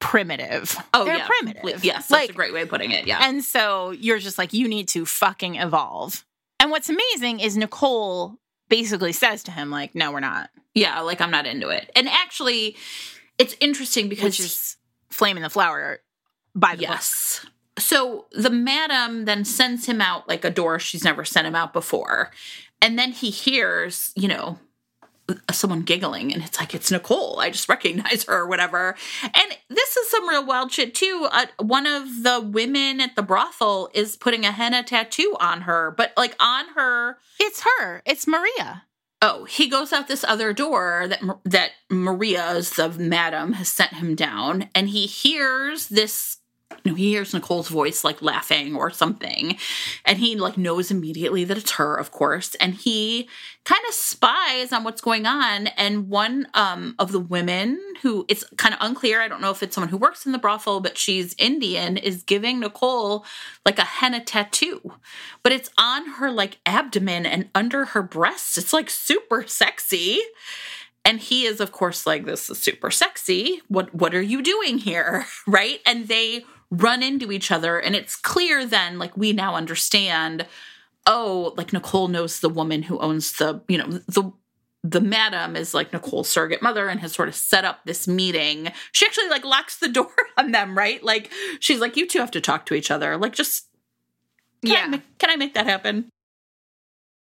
primitive 0.00 0.76
oh, 0.94 1.04
they're 1.04 1.16
yeah. 1.18 1.26
primitive 1.26 1.84
Yes. 1.84 2.08
That's 2.08 2.10
like 2.10 2.30
a 2.30 2.32
great 2.32 2.52
way 2.52 2.62
of 2.62 2.68
putting 2.68 2.92
it. 2.92 3.06
Yeah. 3.06 3.18
and 3.22 3.42
so 3.42 3.90
you're 3.90 4.18
just 4.20 4.38
like, 4.38 4.52
you 4.52 4.68
need 4.68 4.86
to 4.88 5.04
fucking 5.04 5.56
evolve. 5.56 6.24
And 6.60 6.70
what's 6.70 6.88
amazing 6.88 7.40
is 7.40 7.56
Nicole 7.56 8.36
basically 8.68 9.12
says 9.12 9.42
to 9.44 9.50
him, 9.50 9.70
like, 9.70 9.94
no, 9.96 10.12
we're 10.12 10.20
not. 10.20 10.50
yeah. 10.74 11.00
Like, 11.00 11.20
I'm 11.20 11.30
not 11.32 11.46
into 11.46 11.68
it. 11.70 11.90
And 11.96 12.08
actually, 12.08 12.76
it's 13.38 13.56
interesting 13.60 14.08
because 14.08 14.76
Flame 15.18 15.36
and 15.36 15.44
the 15.44 15.50
flower 15.50 15.98
by 16.54 16.76
the 16.76 16.86
book. 16.86 16.90
Yes. 16.90 17.46
So 17.78 18.26
the 18.32 18.50
madam 18.50 19.24
then 19.24 19.44
sends 19.44 19.86
him 19.86 20.00
out 20.00 20.28
like 20.28 20.44
a 20.44 20.50
door 20.50 20.78
she's 20.78 21.04
never 21.04 21.24
sent 21.24 21.46
him 21.46 21.54
out 21.54 21.72
before. 21.72 22.30
And 22.80 22.98
then 22.98 23.12
he 23.12 23.30
hears, 23.30 24.12
you 24.14 24.28
know, 24.28 24.58
someone 25.50 25.82
giggling 25.82 26.32
and 26.32 26.42
it's 26.42 26.58
like 26.58 26.74
it's 26.74 26.90
Nicole. 26.90 27.38
I 27.40 27.50
just 27.50 27.68
recognize 27.68 28.24
her 28.24 28.38
or 28.38 28.46
whatever. 28.48 28.94
And 29.22 29.56
this 29.68 29.96
is 29.96 30.08
some 30.08 30.28
real 30.28 30.46
wild 30.46 30.72
shit 30.72 30.94
too. 30.94 31.28
Uh, 31.30 31.46
one 31.58 31.86
of 31.86 32.22
the 32.22 32.40
women 32.40 33.00
at 33.00 33.16
the 33.16 33.22
brothel 33.22 33.90
is 33.94 34.16
putting 34.16 34.44
a 34.44 34.52
henna 34.52 34.82
tattoo 34.82 35.36
on 35.40 35.62
her, 35.62 35.92
but 35.96 36.12
like 36.16 36.34
on 36.40 36.66
her 36.76 37.18
It's 37.40 37.62
her. 37.62 38.02
It's 38.06 38.26
Maria. 38.26 38.84
Oh, 39.20 39.44
he 39.44 39.68
goes 39.68 39.92
out 39.92 40.06
this 40.06 40.24
other 40.24 40.52
door 40.52 41.06
that 41.08 41.20
that 41.44 41.72
Maria's 41.90 42.70
the 42.70 42.88
madam 42.90 43.54
has 43.54 43.68
sent 43.68 43.94
him 43.94 44.14
down, 44.14 44.70
and 44.74 44.88
he 44.88 45.06
hears 45.06 45.88
this. 45.88 46.37
Know, 46.88 46.94
he 46.94 47.10
hears 47.10 47.34
Nicole's 47.34 47.68
voice 47.68 48.04
like 48.04 48.22
laughing 48.22 48.74
or 48.74 48.90
something, 48.90 49.56
and 50.04 50.18
he 50.18 50.36
like 50.36 50.58
knows 50.58 50.90
immediately 50.90 51.44
that 51.44 51.58
it's 51.58 51.72
her, 51.72 51.96
of 51.96 52.10
course, 52.10 52.54
and 52.56 52.74
he 52.74 53.28
kind 53.64 53.82
of 53.86 53.94
spies 53.94 54.72
on 54.72 54.82
what's 54.82 55.00
going 55.00 55.26
on. 55.26 55.66
And 55.68 56.08
one 56.08 56.48
um, 56.54 56.94
of 56.98 57.12
the 57.12 57.20
women 57.20 57.80
who 58.02 58.24
it's 58.28 58.44
kind 58.56 58.74
of 58.74 58.80
unclear, 58.80 59.20
I 59.20 59.28
don't 59.28 59.40
know 59.40 59.50
if 59.50 59.62
it's 59.62 59.74
someone 59.74 59.90
who 59.90 59.98
works 59.98 60.24
in 60.24 60.32
the 60.32 60.38
brothel, 60.38 60.80
but 60.80 60.96
she's 60.96 61.34
Indian, 61.38 61.96
is 61.96 62.22
giving 62.22 62.60
Nicole 62.60 63.24
like 63.66 63.78
a 63.78 63.84
henna 63.84 64.24
tattoo, 64.24 64.94
but 65.42 65.52
it's 65.52 65.70
on 65.78 66.06
her 66.12 66.30
like 66.30 66.58
abdomen 66.64 67.26
and 67.26 67.50
under 67.54 67.86
her 67.86 68.02
breasts. 68.02 68.56
It's 68.56 68.72
like 68.72 68.90
super 68.90 69.46
sexy. 69.46 70.20
And 71.04 71.20
he 71.20 71.46
is, 71.46 71.60
of 71.60 71.72
course, 71.72 72.06
like, 72.06 72.26
this 72.26 72.50
is 72.50 72.58
super 72.60 72.90
sexy. 72.90 73.62
What 73.68 73.94
what 73.94 74.14
are 74.14 74.22
you 74.22 74.42
doing 74.42 74.78
here? 74.78 75.26
Right? 75.46 75.80
And 75.86 76.08
they 76.08 76.44
run 76.70 77.02
into 77.02 77.32
each 77.32 77.50
other, 77.50 77.78
and 77.78 77.94
it's 77.94 78.16
clear 78.16 78.66
then, 78.66 78.98
like, 78.98 79.16
we 79.16 79.32
now 79.32 79.54
understand, 79.54 80.46
oh, 81.06 81.54
like 81.56 81.72
Nicole 81.72 82.08
knows 82.08 82.40
the 82.40 82.48
woman 82.48 82.82
who 82.82 82.98
owns 82.98 83.32
the, 83.38 83.62
you 83.68 83.78
know, 83.78 83.86
the 84.06 84.32
the 84.84 85.00
madam 85.00 85.56
is 85.56 85.74
like 85.74 85.92
Nicole's 85.92 86.28
surrogate 86.28 86.62
mother 86.62 86.88
and 86.88 87.00
has 87.00 87.12
sort 87.12 87.28
of 87.28 87.34
set 87.34 87.64
up 87.64 87.80
this 87.84 88.06
meeting. 88.06 88.70
She 88.92 89.06
actually 89.06 89.28
like 89.28 89.44
locks 89.44 89.78
the 89.78 89.88
door 89.88 90.12
on 90.36 90.52
them, 90.52 90.78
right? 90.78 91.02
Like 91.02 91.30
she's 91.60 91.80
like, 91.80 91.96
you 91.96 92.06
two 92.06 92.20
have 92.20 92.30
to 92.32 92.40
talk 92.40 92.64
to 92.66 92.74
each 92.74 92.90
other. 92.90 93.16
Like 93.16 93.32
just 93.32 93.66
can 94.64 94.92
I 94.92 94.96
yeah. 94.96 95.00
can 95.18 95.30
I 95.30 95.36
make 95.36 95.54
that 95.54 95.66
happen? 95.66 96.10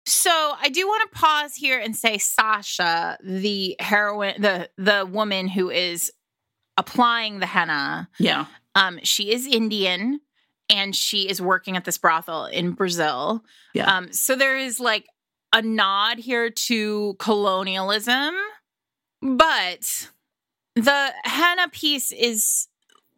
So 0.05 0.31
I 0.31 0.69
do 0.69 0.87
want 0.87 1.11
to 1.11 1.19
pause 1.19 1.55
here 1.55 1.79
and 1.79 1.95
say 1.95 2.17
Sasha, 2.17 3.17
the 3.23 3.75
heroine, 3.79 4.41
the 4.41 4.69
the 4.77 5.05
woman 5.05 5.47
who 5.47 5.69
is 5.69 6.11
applying 6.77 7.39
the 7.39 7.45
henna. 7.45 8.09
Yeah. 8.17 8.45
Um, 8.79 8.99
she 9.03 9.31
is 9.31 9.45
Indian 9.45 10.21
and 10.69 10.95
she 10.95 11.27
is 11.29 11.41
working 11.41 11.75
at 11.77 11.85
this 11.85 11.97
brothel 11.97 12.45
in 12.45 12.71
Brazil. 12.71 13.43
Yeah. 13.73 13.93
Um, 13.97 14.13
so 14.13 14.35
there 14.35 14.57
is 14.57 14.79
like 14.79 15.05
a 15.53 15.61
nod 15.61 16.17
here 16.19 16.49
to 16.49 17.15
colonialism, 17.19 18.33
but 19.21 20.09
the 20.75 21.13
henna 21.23 21.67
piece 21.69 22.11
is 22.11 22.67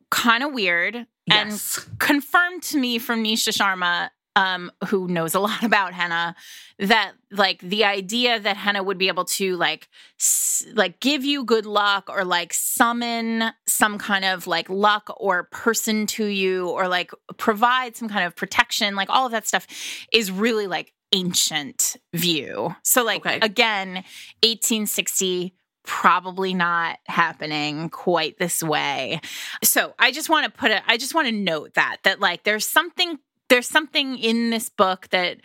kind 0.09 0.43
of 0.43 0.53
weird 0.53 0.95
and 1.29 1.49
Yes. 1.51 1.87
confirmed 1.99 2.63
to 2.63 2.77
me 2.77 2.97
from 2.99 3.23
Nisha 3.23 3.49
Sharma, 3.55 4.09
um, 4.35 4.71
who 4.87 5.07
knows 5.07 5.35
a 5.35 5.39
lot 5.39 5.63
about 5.71 5.93
henna, 5.93 6.35
that 6.79 7.13
like 7.31 7.59
the 7.61 7.83
idea 7.85 8.39
that 8.39 8.57
henna 8.57 8.81
would 8.83 8.97
be 8.97 9.07
able 9.07 9.25
to 9.25 9.55
like 9.57 9.89
s- 10.19 10.65
like 10.73 10.99
give 10.99 11.23
you 11.25 11.43
good 11.43 11.65
luck 11.65 12.09
or 12.09 12.23
like 12.23 12.53
summon 12.53 13.51
some 13.67 13.97
kind 13.97 14.25
of 14.25 14.47
like 14.47 14.69
luck 14.69 15.13
or 15.17 15.43
person 15.51 16.05
to 16.07 16.25
you 16.25 16.69
or 16.69 16.87
like 16.87 17.11
provide 17.37 17.95
some 17.95 18.09
kind 18.09 18.25
of 18.25 18.35
protection, 18.35 18.95
like 18.95 19.09
all 19.09 19.25
of 19.25 19.31
that 19.31 19.47
stuff 19.47 19.67
is 20.11 20.31
really 20.31 20.67
like 20.67 20.93
ancient 21.13 21.97
view. 22.13 22.73
So 22.83 23.03
like 23.03 23.25
Okay. 23.25 23.39
again, 23.41 24.03
1860 24.43 25.53
probably 25.83 26.53
not 26.53 26.99
happening 27.07 27.89
quite 27.89 28.37
this 28.37 28.61
way. 28.61 29.19
So 29.63 29.93
I 29.99 30.11
just 30.11 30.29
want 30.29 30.45
to 30.45 30.51
put 30.51 30.71
it 30.71 30.81
I 30.87 30.97
just 30.97 31.13
want 31.15 31.27
to 31.27 31.31
note 31.33 31.73
that 31.73 31.97
that 32.03 32.19
like 32.19 32.43
there's 32.43 32.65
something 32.65 33.17
there's 33.51 33.67
something 33.67 34.17
in 34.17 34.49
this 34.49 34.69
book 34.69 35.09
that 35.09 35.37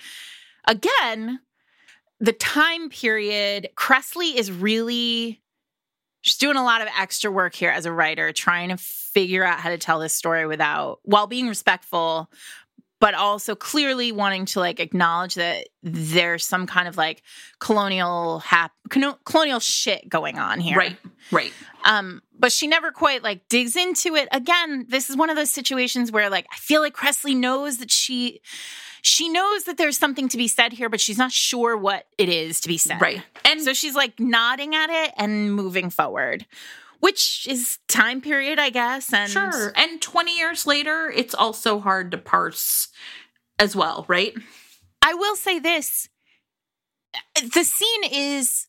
again 0.68 1.40
the 2.20 2.32
time 2.32 2.88
period 2.88 3.68
Kresley 3.76 4.36
is 4.36 4.50
really 4.50 5.42
she's 6.20 6.38
doing 6.38 6.56
a 6.56 6.62
lot 6.62 6.82
of 6.82 6.88
extra 6.96 7.32
work 7.32 7.52
here 7.56 7.70
as 7.70 7.84
a 7.84 7.92
writer 7.92 8.32
trying 8.32 8.68
to 8.68 8.76
figure 8.76 9.44
out 9.44 9.58
how 9.58 9.70
to 9.70 9.76
tell 9.76 9.98
this 9.98 10.14
story 10.14 10.46
without 10.46 11.00
while 11.02 11.26
being 11.26 11.48
respectful 11.48 12.30
but 13.00 13.14
also 13.14 13.54
clearly 13.54 14.10
wanting 14.12 14.46
to 14.46 14.60
like 14.60 14.80
acknowledge 14.80 15.34
that 15.34 15.68
there's 15.82 16.44
some 16.44 16.66
kind 16.66 16.88
of 16.88 16.96
like 16.96 17.22
colonial 17.60 18.38
hap- 18.40 18.72
colonial- 18.88 19.60
shit 19.60 20.08
going 20.08 20.38
on 20.38 20.60
here 20.60 20.76
Right. 20.78 20.96
Right. 21.30 21.52
um, 21.84 22.22
but 22.38 22.52
she 22.52 22.66
never 22.66 22.90
quite 22.92 23.22
like 23.22 23.48
digs 23.48 23.76
into 23.76 24.14
it. 24.14 24.28
Again, 24.32 24.86
this 24.88 25.10
is 25.10 25.16
one 25.16 25.30
of 25.30 25.36
those 25.36 25.50
situations 25.50 26.12
where 26.12 26.30
like 26.30 26.46
I 26.52 26.56
feel 26.56 26.80
like 26.80 26.94
Kresley 26.96 27.36
knows 27.36 27.78
that 27.78 27.90
she 27.90 28.40
she 29.02 29.28
knows 29.28 29.64
that 29.64 29.76
there's 29.78 29.96
something 29.96 30.28
to 30.30 30.36
be 30.36 30.48
said 30.48 30.72
here, 30.72 30.88
but 30.88 31.00
she's 31.00 31.18
not 31.18 31.30
sure 31.30 31.76
what 31.76 32.06
it 32.18 32.28
is 32.28 32.60
to 32.62 32.68
be 32.68 32.76
said. 32.78 33.00
Right. 33.00 33.22
And 33.44 33.62
So 33.62 33.72
she's 33.72 33.94
like 33.94 34.18
nodding 34.18 34.74
at 34.74 34.90
it 34.90 35.14
and 35.16 35.54
moving 35.54 35.90
forward, 35.90 36.44
which 37.00 37.46
is 37.48 37.78
time 37.88 38.20
period, 38.20 38.58
I 38.58 38.70
guess. 38.70 39.12
And 39.12 39.30
Sure. 39.30 39.72
And 39.76 40.00
20 40.00 40.36
years 40.36 40.66
later, 40.66 41.10
it's 41.14 41.34
also 41.34 41.78
hard 41.80 42.10
to 42.12 42.18
parse 42.18 42.88
as 43.58 43.74
well, 43.76 44.04
right? 44.08 44.34
I 45.02 45.14
will 45.14 45.36
say 45.36 45.58
this: 45.58 46.08
the 47.54 47.64
scene 47.64 48.04
is 48.10 48.66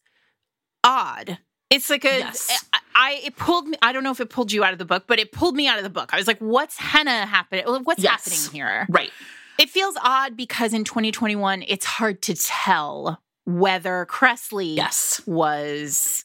odd. 0.84 1.40
It's 1.70 1.90
like 1.90 2.06
a 2.06 2.20
Yes. 2.20 2.66
I, 2.74 2.80
I 2.96 3.22
it 3.26 3.36
pulled 3.36 3.68
me. 3.68 3.78
I 3.82 3.92
don't 3.92 4.04
know 4.04 4.12
if 4.12 4.20
it 4.22 4.30
pulled 4.30 4.52
you 4.52 4.64
out 4.64 4.72
of 4.74 4.80
the 4.80 4.86
book, 4.86 5.04
but 5.08 5.20
it 5.20 5.32
pulled 5.32 5.56
me 5.56 5.68
out 5.68 5.78
of 5.78 5.84
the 5.84 5.90
book. 5.90 6.14
I 6.14 6.18
was 6.18 6.28
like, 6.28 6.40
"What's 6.40 6.78
henna 6.78 7.26
happening? 7.26 7.66
What's 7.84 8.02
Yes. 8.02 8.24
happening 8.24 8.52
here?" 8.54 8.88
Right. 8.90 9.12
It 9.60 9.70
feels 9.70 9.96
odd 10.04 10.38
because 10.38 10.72
in 10.74 10.84
2021, 10.84 11.64
it's 11.68 11.86
hard 11.86 12.22
to 12.24 12.36
tell 12.36 13.22
whether 13.46 14.06
Kresley 14.10 14.76
Yes. 14.78 15.22
was 15.26 16.24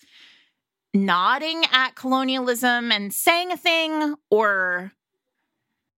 nodding 0.94 1.64
at 1.72 1.94
colonialism 1.94 2.92
and 2.92 3.12
saying 3.12 3.50
a 3.52 3.56
thing, 3.56 4.14
or 4.30 4.92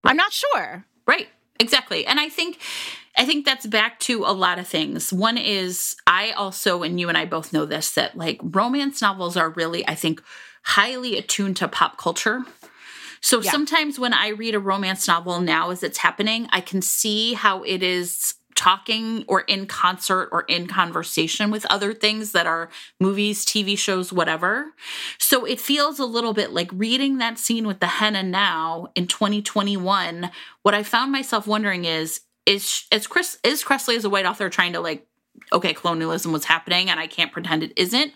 I'm 0.03 0.17
not 0.17 0.31
sure. 0.33 0.85
Right. 1.07 1.27
Exactly. 1.59 2.05
And 2.05 2.19
I 2.19 2.29
think 2.29 2.59
I 3.17 3.25
think 3.25 3.45
that's 3.45 3.65
back 3.65 3.99
to 4.01 4.25
a 4.25 4.33
lot 4.33 4.59
of 4.59 4.67
things. 4.67 5.13
One 5.13 5.37
is 5.37 5.95
I 6.05 6.31
also 6.31 6.83
and 6.83 6.99
you 6.99 7.07
and 7.09 7.17
I 7.17 7.25
both 7.25 7.53
know 7.53 7.65
this 7.65 7.91
that 7.91 8.17
like 8.17 8.39
romance 8.43 9.01
novels 9.01 9.37
are 9.37 9.49
really 9.51 9.87
I 9.87 9.95
think 9.95 10.21
highly 10.63 11.17
attuned 11.17 11.57
to 11.57 11.67
pop 11.67 11.97
culture. 11.97 12.43
So 13.21 13.41
Yeah. 13.41 13.51
sometimes 13.51 13.97
when 13.97 14.13
I 14.13 14.29
read 14.29 14.53
a 14.53 14.59
romance 14.59 15.07
novel 15.07 15.39
now 15.39 15.69
as 15.71 15.81
it's 15.81 15.99
happening, 15.99 16.47
I 16.51 16.61
can 16.61 16.81
see 16.81 17.33
how 17.33 17.63
it 17.63 17.81
is 17.81 18.35
talking 18.65 19.23
or 19.27 19.41
in 19.41 19.67
concert 19.67 20.27
or 20.31 20.41
in 20.47 20.65
conversation 20.65 21.51
with 21.51 21.67
other 21.67 21.93
things 21.93 22.31
that 22.31 22.47
are 22.47 22.67
movies, 22.99 23.45
TV 23.45 23.77
shows, 23.77 24.11
whatever. 24.11 24.71
So 25.19 25.45
it 25.45 25.59
feels 25.59 25.99
a 25.99 26.05
little 26.05 26.33
bit 26.33 26.51
like 26.51 26.71
reading 26.73 27.19
that 27.19 27.37
scene 27.37 27.67
with 27.67 27.79
the 27.79 27.85
henna 27.85 28.23
now 28.23 28.87
in 28.95 29.05
2021. 29.05 30.31
What 30.63 30.73
I 30.73 30.81
found 30.81 31.11
myself 31.11 31.45
wondering 31.45 31.85
is 31.85 32.21
is 32.47 32.85
is 32.91 33.05
Chris 33.05 33.37
is 33.43 33.63
Kresley 33.63 33.97
as 33.97 34.05
a 34.05 34.09
white 34.09 34.25
author 34.25 34.49
trying 34.49 34.73
to 34.73 34.79
like 34.79 35.05
okay 35.53 35.73
colonialism 35.73 36.31
was 36.31 36.45
happening 36.45 36.89
and 36.89 36.99
I 36.99 37.05
can't 37.05 37.31
pretend 37.31 37.61
it 37.61 37.73
isn't 37.75 38.13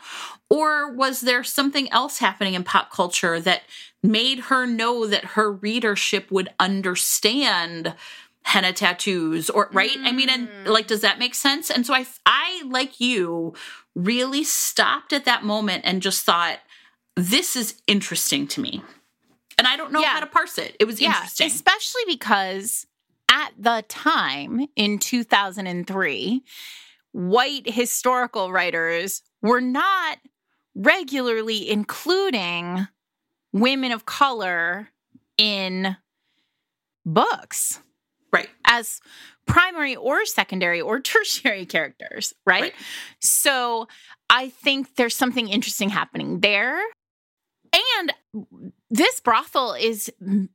or 0.50 0.92
was 0.92 1.22
there 1.22 1.44
something 1.44 1.92
else 1.92 2.18
happening 2.20 2.56
in 2.56 2.64
pop 2.64 2.92
culture 2.92 3.40
that 3.42 3.64
made 4.02 4.40
her 4.40 4.66
know 4.66 5.06
that 5.06 5.26
her 5.26 5.52
readership 5.52 6.32
would 6.32 6.50
understand 6.60 7.94
henna 8.50 8.74
tattoos 8.74 9.50
or 9.50 9.70
right? 9.72 9.96
I 10.04 10.12
mean 10.12 10.28
and 10.30 10.48
mm. 10.48 10.68
like 10.68 10.88
does 10.88 11.02
that 11.02 11.20
make 11.20 11.36
sense? 11.36 11.70
And 11.70 11.86
so 11.86 11.94
i 11.94 12.06
i 12.26 12.64
like 12.66 13.00
you 13.00 13.54
really 13.96 14.44
stopped 14.44 15.14
at 15.14 15.26
that 15.26 15.44
moment 15.44 15.84
and 15.86 16.02
just 16.02 16.26
thought 16.26 16.58
this 17.16 17.56
is 17.56 17.82
interesting 17.88 18.48
to 18.48 18.62
me. 18.62 18.82
And 19.58 19.68
i 19.68 19.78
don't 19.78 19.92
know 19.92 20.02
Yeah. 20.02 20.14
how 20.16 20.20
to 20.22 20.26
parse 20.26 20.58
it. 20.58 20.76
It 20.80 20.86
was 20.86 21.00
interesting. 21.00 21.48
especially 21.48 22.02
because 22.08 22.88
at 23.32 23.52
the 23.60 23.84
time 23.88 24.66
in 24.76 24.98
2003, 24.98 26.44
white 27.12 27.70
historical 27.70 28.52
writers 28.52 29.22
were 29.44 29.62
not 29.62 30.18
regularly 30.76 31.70
including 31.70 32.88
women 33.54 33.92
of 33.92 34.06
color 34.06 34.90
in 35.38 35.96
books 37.06 37.82
right 38.32 38.50
as 38.66 39.00
primary 39.46 39.96
or 39.96 40.26
secondary 40.26 40.82
or 40.82 41.00
tertiary 41.02 41.66
characters, 41.66 42.34
right? 42.46 42.62
Right. 42.62 42.74
So 43.20 43.88
I 44.30 44.50
think 44.50 44.96
there's 44.96 45.16
something 45.16 45.48
interesting 45.50 45.90
happening 45.90 46.40
there. 46.40 46.80
And 47.72 48.14
this 48.90 49.20
brothel 49.20 49.74
is 49.74 50.12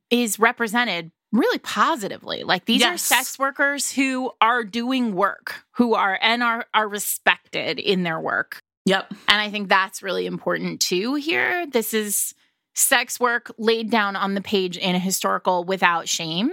is 0.09 0.39
represented 0.39 1.11
really 1.31 1.59
positively. 1.59 2.43
Like 2.43 2.65
these 2.65 2.83
are 2.83 2.97
sex 2.97 3.39
workers 3.39 3.91
who 3.91 4.31
are 4.41 4.63
doing 4.63 5.15
work, 5.15 5.65
who 5.71 5.93
are 5.93 6.17
and 6.21 6.43
are 6.43 6.65
are 6.73 6.87
respected 6.87 7.79
in 7.79 8.03
their 8.03 8.19
work. 8.19 8.59
yep 8.85 9.13
And 9.27 9.41
I 9.41 9.49
think 9.49 9.69
that's 9.69 10.03
really 10.03 10.25
important 10.25 10.81
too 10.81 11.15
here. 11.15 11.65
This 11.67 11.93
is 11.93 12.33
sex 12.75 13.19
work 13.19 13.51
laid 13.57 13.89
down 13.89 14.15
on 14.15 14.33
the 14.33 14.41
page 14.41 14.77
in 14.77 14.95
a 14.95 14.99
historical 14.99 15.63
without 15.63 16.09
shame. 16.09 16.51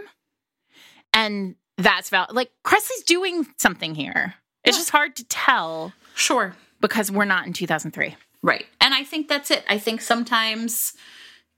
And 1.12 1.54
that's 1.78 2.10
val- 2.10 2.28
like 2.30 2.50
Kresley's 2.64 3.02
doing 3.06 3.46
something 3.58 3.94
here. 3.94 4.34
It's 4.64 4.76
Yeah. 4.76 4.80
just 4.80 4.90
hard 4.90 5.16
to 5.16 5.24
tell 5.24 5.92
sure 6.14 6.54
because 6.80 7.10
we're 7.10 7.24
not 7.24 7.46
in 7.46 7.52
2003. 7.52 8.16
Right. 8.42 8.66
And 8.80 8.92
I 8.94 9.04
think 9.04 9.28
that's 9.28 9.50
it. 9.50 9.64
I 9.68 9.78
think 9.78 10.00
sometimes 10.00 10.92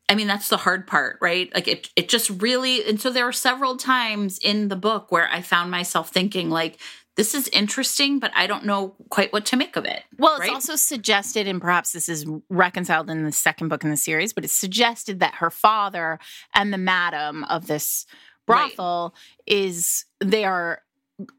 I 0.08 0.14
mean 0.14 0.26
that's 0.26 0.48
the 0.48 0.58
hard 0.58 0.86
part, 0.86 1.18
right? 1.22 1.50
Like 1.54 1.66
it 1.68 1.90
it 1.96 2.08
just 2.08 2.30
really 2.30 2.86
and 2.88 3.00
so 3.00 3.10
there 3.10 3.24
were 3.24 3.32
several 3.32 3.76
times 3.76 4.38
in 4.38 4.68
the 4.68 4.76
book 4.76 5.10
where 5.10 5.28
I 5.30 5.40
found 5.42 5.70
myself 5.70 6.10
thinking 6.10 6.50
like 6.50 6.78
this 7.16 7.32
is 7.34 7.46
interesting, 7.48 8.18
but 8.18 8.32
I 8.34 8.48
don't 8.48 8.64
know 8.64 8.96
quite 9.08 9.32
what 9.32 9.46
to 9.46 9.56
make 9.56 9.76
of 9.76 9.84
it. 9.84 10.02
Well, 10.18 10.40
it's 10.40 10.50
also 10.52 10.74
suggested, 10.74 11.46
and 11.46 11.60
perhaps 11.60 11.92
this 11.92 12.08
is 12.08 12.26
reconciled 12.48 13.08
in 13.08 13.22
the 13.24 13.30
second 13.30 13.68
book 13.68 13.84
in 13.84 13.90
the 13.90 13.96
series, 13.96 14.32
but 14.32 14.42
it's 14.42 14.52
suggested 14.52 15.20
that 15.20 15.34
her 15.36 15.48
father 15.48 16.18
and 16.54 16.72
the 16.72 16.76
madam 16.78 17.44
of 17.44 17.68
this 17.68 18.04
Right. 18.46 18.74
brothel 18.76 19.14
is 19.46 20.04
they 20.20 20.44
are 20.44 20.80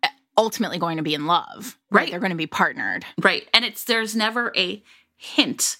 uh, 0.04 0.08
ultimately 0.38 0.78
going 0.80 0.98
to 0.98 1.04
be 1.04 1.14
in 1.14 1.26
love. 1.28 1.78
Right. 1.92 2.02
Right. 2.02 2.12
They're 2.12 2.20
going 2.20 2.32
to 2.32 2.36
be 2.36 2.48
partnered. 2.48 3.06
Right. 3.22 3.48
And 3.54 3.64
it's 3.66 3.84
there's 3.86 4.16
never 4.16 4.52
a 4.58 4.84
hint 5.16 5.78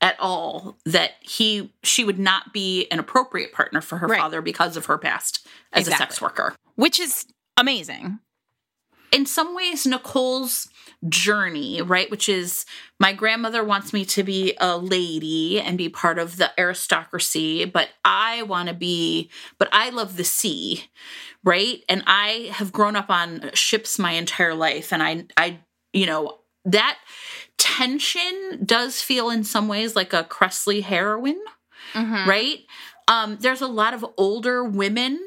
at 0.00 0.14
all 0.20 0.78
that 0.86 1.12
he 1.20 1.72
she 1.82 2.04
would 2.04 2.18
not 2.18 2.52
be 2.52 2.86
an 2.92 2.98
appropriate 3.00 3.52
partner 3.52 3.80
for 3.80 3.98
her 3.98 4.06
Right. 4.06 4.20
father 4.20 4.40
because 4.40 4.76
of 4.76 4.86
her 4.86 4.96
past 4.98 5.46
as 5.72 5.88
a 5.88 5.90
sex 5.92 6.20
worker. 6.20 6.54
which 6.76 7.00
is 7.00 7.26
amazing. 7.56 8.20
In 9.10 9.26
some 9.26 9.54
ways 9.54 9.86
Nicole's 9.86 10.68
journey, 11.08 11.80
right, 11.80 12.10
which 12.10 12.28
is 12.28 12.66
my 12.98 13.12
grandmother 13.12 13.62
wants 13.64 13.92
me 13.92 14.04
to 14.06 14.22
be 14.22 14.54
a 14.60 14.76
lady 14.76 15.60
and 15.60 15.78
be 15.78 15.88
part 15.88 16.18
of 16.18 16.36
the 16.36 16.50
aristocracy, 16.58 17.64
but 17.64 17.88
I 18.04 18.42
want 18.42 18.68
to 18.68 18.74
be 18.74 19.30
but 19.58 19.68
I 19.72 19.90
love 19.90 20.16
the 20.16 20.24
sea, 20.24 20.84
right? 21.44 21.82
And 21.88 22.02
I 22.06 22.50
have 22.52 22.72
grown 22.72 22.96
up 22.96 23.10
on 23.10 23.50
ships 23.54 23.98
my 23.98 24.12
entire 24.12 24.54
life 24.54 24.92
and 24.92 25.02
I 25.02 25.24
I 25.36 25.60
you 25.92 26.06
know, 26.06 26.38
that 26.64 26.98
tension 27.56 28.60
does 28.64 29.00
feel 29.00 29.30
in 29.30 29.44
some 29.44 29.68
ways 29.68 29.96
like 29.96 30.12
a 30.12 30.24
Kresley 30.24 30.82
heroine 30.82 31.40
Mhm. 31.94 32.26
right? 32.26 32.58
Um, 33.06 33.38
there's 33.40 33.62
a 33.62 33.66
lot 33.66 33.94
of 33.94 34.04
older 34.18 34.62
women 34.62 35.18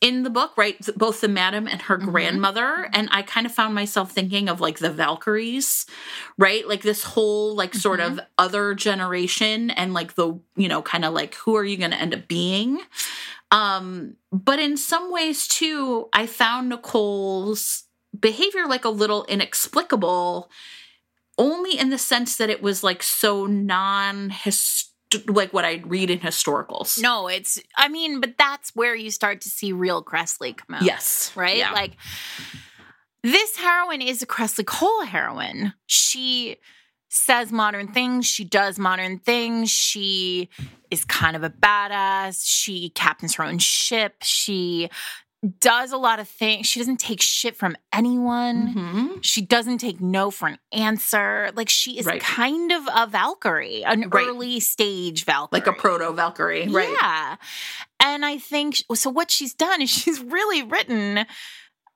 in 0.00 0.22
the 0.22 0.30
book, 0.30 0.52
right? 0.56 0.76
Both 0.96 1.20
the 1.20 1.28
madam 1.28 1.66
and 1.66 1.82
her 1.82 1.98
Mhm. 1.98 2.04
grandmother. 2.10 2.88
And 2.92 3.08
I 3.10 3.22
kind 3.22 3.46
of 3.46 3.52
found 3.52 3.74
myself 3.74 4.12
thinking 4.12 4.48
of 4.48 4.60
like 4.60 4.78
the 4.78 4.90
Valkyries, 4.90 5.86
right? 6.36 6.66
Like 6.68 6.82
this 6.82 7.02
whole, 7.02 7.56
like, 7.56 7.74
sort 7.74 8.00
of 8.00 8.20
other 8.38 8.74
generation 8.74 9.70
and 9.70 9.92
like 9.94 10.14
the, 10.14 10.38
you 10.56 10.68
know, 10.68 10.82
kind 10.82 11.04
of 11.04 11.14
like 11.14 11.34
who 11.34 11.56
are 11.56 11.64
you 11.64 11.76
going 11.76 11.90
to 11.90 12.00
end 12.00 12.14
up 12.14 12.28
being? 12.28 12.78
Um, 13.50 14.16
but 14.32 14.58
in 14.58 14.76
some 14.76 15.10
ways, 15.10 15.48
too, 15.48 16.08
I 16.12 16.26
found 16.26 16.68
Nicole's 16.68 17.84
behavior 18.18 18.66
like 18.66 18.84
a 18.84 18.90
little 18.90 19.24
inexplicable 19.26 20.50
only 21.38 21.78
in 21.78 21.90
the 21.90 21.98
sense 21.98 22.36
that 22.36 22.50
it 22.50 22.62
was 22.62 22.82
like 22.82 23.02
so 23.02 23.46
non 23.46 24.30
like 25.26 25.52
what 25.52 25.64
I'd 25.64 25.88
read 25.90 26.10
in 26.10 26.18
historicals. 26.18 27.00
No, 27.00 27.28
it's, 27.28 27.60
I 27.76 27.88
mean, 27.88 28.20
but 28.20 28.36
that's 28.38 28.74
where 28.74 28.94
you 28.94 29.10
start 29.10 29.40
to 29.42 29.48
see 29.48 29.72
real 29.72 30.02
Kresley 30.02 30.56
come 30.56 30.76
out. 30.76 30.82
Yes. 30.82 31.32
right? 31.34 31.56
Yeah. 31.56 31.72
Like 31.72 31.96
this 33.22 33.56
heroine 33.56 34.02
is 34.02 34.22
a 34.22 34.26
Kresley 34.26 34.66
Cole 34.66 35.04
heroine. 35.04 35.74
She 35.86 36.56
says 37.08 37.50
modern 37.50 37.88
things, 37.88 38.26
she 38.26 38.44
does 38.44 38.78
modern 38.78 39.18
things, 39.18 39.70
she 39.70 40.50
is 40.90 41.04
kind 41.04 41.36
of 41.36 41.42
a 41.42 41.50
badass, 41.50 42.42
she 42.44 42.90
captains 42.90 43.34
her 43.34 43.44
own 43.44 43.58
ship, 43.58 44.16
she 44.22 44.90
does 45.60 45.92
a 45.92 45.96
lot 45.96 46.18
of 46.18 46.28
things. 46.28 46.66
She 46.66 46.80
doesn't 46.80 46.96
take 46.98 47.22
shit 47.22 47.56
from 47.56 47.76
anyone. 47.92 48.74
Mhm. 48.74 49.24
She 49.24 49.40
doesn't 49.40 49.78
take 49.78 50.00
no 50.00 50.32
for 50.32 50.48
an 50.48 50.58
answer. 50.72 51.52
Like 51.54 51.68
she 51.68 51.96
is 51.98 52.06
Right. 52.06 52.20
kind 52.20 52.72
of 52.72 52.88
a 52.92 53.06
Valkyrie, 53.06 53.84
an 53.84 54.08
Right. 54.10 54.26
early 54.26 54.58
stage 54.58 55.24
Valkyrie. 55.24 55.60
Like 55.60 55.68
a 55.68 55.72
proto 55.72 56.12
Valkyrie, 56.12 56.66
right? 56.68 56.90
Yeah. 57.00 57.36
And 58.00 58.24
I 58.26 58.38
think 58.38 58.82
so 58.94 59.10
what 59.10 59.30
she's 59.30 59.54
done 59.54 59.80
is 59.80 59.90
she's 60.04 60.18
really 60.20 60.62
written 60.64 61.24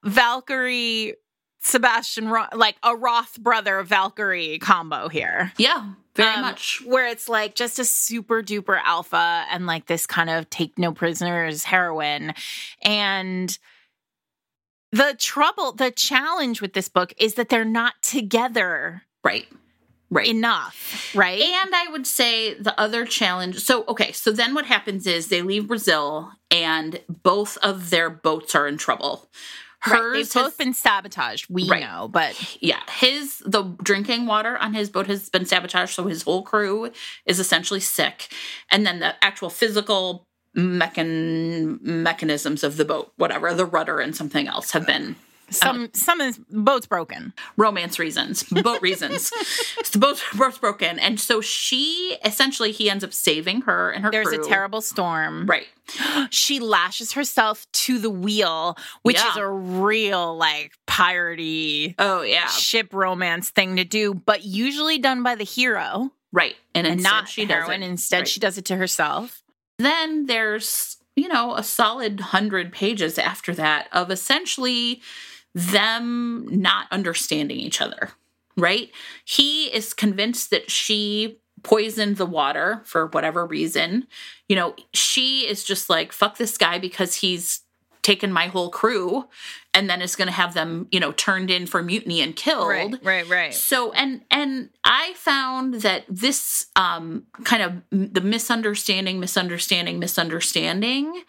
Valkyrie 0.04 1.14
Sebastian 1.62 2.28
Ro- 2.28 2.46
like 2.54 2.76
a 2.82 2.94
Wroth 2.96 3.38
brother 3.40 3.82
Valkyrie 3.82 4.58
combo 4.58 5.08
here. 5.08 5.52
Yeah, 5.58 5.92
very 6.16 6.34
Um, 6.34 6.42
much. 6.42 6.82
Where 6.84 7.06
it's 7.06 7.28
like 7.28 7.54
just 7.54 7.78
a 7.78 7.84
super 7.84 8.42
duper 8.42 8.80
alpha 8.84 9.44
and 9.50 9.66
like 9.66 9.86
this 9.86 10.06
kind 10.06 10.28
of 10.28 10.50
take 10.50 10.76
no 10.78 10.92
prisoners 10.92 11.64
heroine. 11.64 12.34
And 12.82 13.56
the 14.90 15.14
trouble, 15.18 15.72
the 15.72 15.90
challenge 15.90 16.60
with 16.60 16.72
this 16.74 16.88
book 16.88 17.14
is 17.16 17.34
that 17.34 17.48
they're 17.48 17.64
not 17.64 17.94
together 18.02 19.02
Right. 19.24 19.46
Right. 20.10 20.26
enough, 20.28 21.10
right? 21.14 21.40
And 21.40 21.74
I 21.74 21.86
would 21.90 22.06
say 22.06 22.52
the 22.54 22.78
other 22.78 23.06
challenge. 23.06 23.60
So, 23.60 23.84
okay, 23.88 24.12
so 24.12 24.30
then 24.30 24.52
what 24.52 24.66
happens 24.66 25.06
is 25.06 25.28
they 25.28 25.40
leave 25.40 25.68
Brazil 25.68 26.32
and 26.50 27.00
both 27.08 27.56
of 27.62 27.88
their 27.88 28.10
boats 28.10 28.54
are 28.54 28.66
in 28.68 28.76
trouble. 28.76 29.30
Right, 29.86 29.98
Hers 29.98 30.12
They've 30.12 30.42
has- 30.42 30.50
both 30.50 30.58
been 30.58 30.74
sabotaged. 30.74 31.46
We 31.50 31.68
Right. 31.68 31.82
know, 31.82 32.08
but 32.08 32.34
yeah, 32.62 32.80
his 32.90 33.38
the 33.44 33.62
drinking 33.82 34.26
water 34.26 34.56
on 34.58 34.74
his 34.74 34.88
boat 34.90 35.06
has 35.08 35.28
been 35.28 35.44
sabotaged, 35.46 35.94
so 35.94 36.06
his 36.06 36.22
whole 36.22 36.42
crew 36.42 36.92
is 37.26 37.38
essentially 37.40 37.80
sick. 37.80 38.32
And 38.70 38.86
then 38.86 39.00
the 39.00 39.14
actual 39.24 39.50
physical 39.50 40.26
mechan- 40.56 41.80
mechanisms 41.82 42.62
of 42.62 42.76
the 42.76 42.84
boat, 42.84 43.12
whatever, 43.16 43.54
the 43.54 43.64
rudder 43.66 44.00
and 44.00 44.14
something 44.14 44.46
else 44.46 44.72
have 44.72 44.86
been 44.86 45.16
Uh, 45.60 45.66
some 45.66 45.90
some 45.94 46.20
of 46.20 46.36
the 46.48 46.58
boat's 46.60 46.86
broken. 46.86 47.32
romance 47.56 47.98
reasons, 47.98 48.42
boat 48.44 48.80
reasons. 48.82 49.30
the 49.92 49.98
boat, 49.98 50.22
boat's 50.36 50.58
broken. 50.58 50.98
And 50.98 51.18
so 51.20 51.40
she 51.40 52.16
essentially 52.24 52.72
he 52.72 52.88
ends 52.90 53.04
up 53.04 53.12
saving 53.12 53.62
her 53.62 53.90
and 53.90 54.04
her 54.04 54.10
There's 54.10 54.28
crew. 54.28 54.42
a 54.44 54.46
terrible 54.48 54.80
storm. 54.80 55.46
Right. 55.46 55.66
She 56.30 56.60
lashes 56.60 57.12
herself 57.12 57.66
to 57.72 57.98
the 57.98 58.08
wheel, 58.10 58.76
which 59.02 59.18
is 59.18 59.36
a 59.36 59.46
real 59.48 60.36
like 60.36 60.72
piratey 60.86 61.94
Oh 61.98 62.22
yeah. 62.22 62.46
ship 62.48 62.92
romance 62.94 63.50
thing 63.50 63.76
to 63.76 63.84
do, 63.84 64.14
but 64.14 64.44
usually 64.44 64.98
done 64.98 65.22
by 65.22 65.34
the 65.34 65.44
hero 65.44 66.10
Right. 66.32 66.54
And, 66.74 66.86
and 66.86 67.02
not 67.02 67.28
she 67.28 67.44
does 67.44 67.64
heroine. 67.64 67.82
Instead, 67.82 68.20
Right. 68.20 68.28
she 68.28 68.40
does 68.40 68.56
it 68.56 68.64
to 68.66 68.76
herself. 68.76 69.42
then 69.78 70.26
there's 70.26 70.96
you 71.14 71.28
know 71.28 71.54
a 71.56 71.62
solid 71.62 72.20
hundred 72.20 72.72
pages 72.72 73.18
after 73.18 73.52
that 73.54 73.86
of 73.92 74.10
essentially 74.10 75.02
them 75.54 76.46
not 76.50 76.86
understanding 76.90 77.58
each 77.58 77.80
other 77.80 78.10
right 78.56 78.90
he 79.24 79.66
is 79.66 79.94
convinced 79.94 80.50
that 80.50 80.70
she 80.70 81.38
poisoned 81.62 82.16
the 82.16 82.26
water 82.26 82.82
for 82.84 83.06
whatever 83.08 83.46
reason 83.46 84.06
you 84.48 84.56
know 84.56 84.74
she 84.92 85.40
is 85.40 85.64
just 85.64 85.88
like 85.88 86.12
fuck 86.12 86.36
this 86.38 86.58
guy 86.58 86.78
because 86.78 87.16
he's 87.16 87.60
taken 88.02 88.32
my 88.32 88.48
whole 88.48 88.68
crew 88.68 89.28
and 89.72 89.88
then 89.88 90.02
is 90.02 90.16
going 90.16 90.26
to 90.26 90.32
have 90.32 90.54
them 90.54 90.88
you 90.90 90.98
know 90.98 91.12
turned 91.12 91.50
in 91.50 91.66
for 91.66 91.82
mutiny 91.82 92.20
and 92.20 92.34
killed 92.34 92.68
right, 92.68 92.94
right. 93.02 93.28
right. 93.28 93.54
so 93.54 93.92
and 93.92 94.22
and 94.30 94.70
i 94.84 95.12
found 95.14 95.74
that 95.74 96.04
this 96.08 96.66
um 96.76 97.24
kind 97.44 97.62
of 97.62 97.72
m- 97.92 98.12
the 98.12 98.20
misunderstanding 98.20 99.20
misunderstanding 99.20 99.98
misunderstanding 99.98 101.22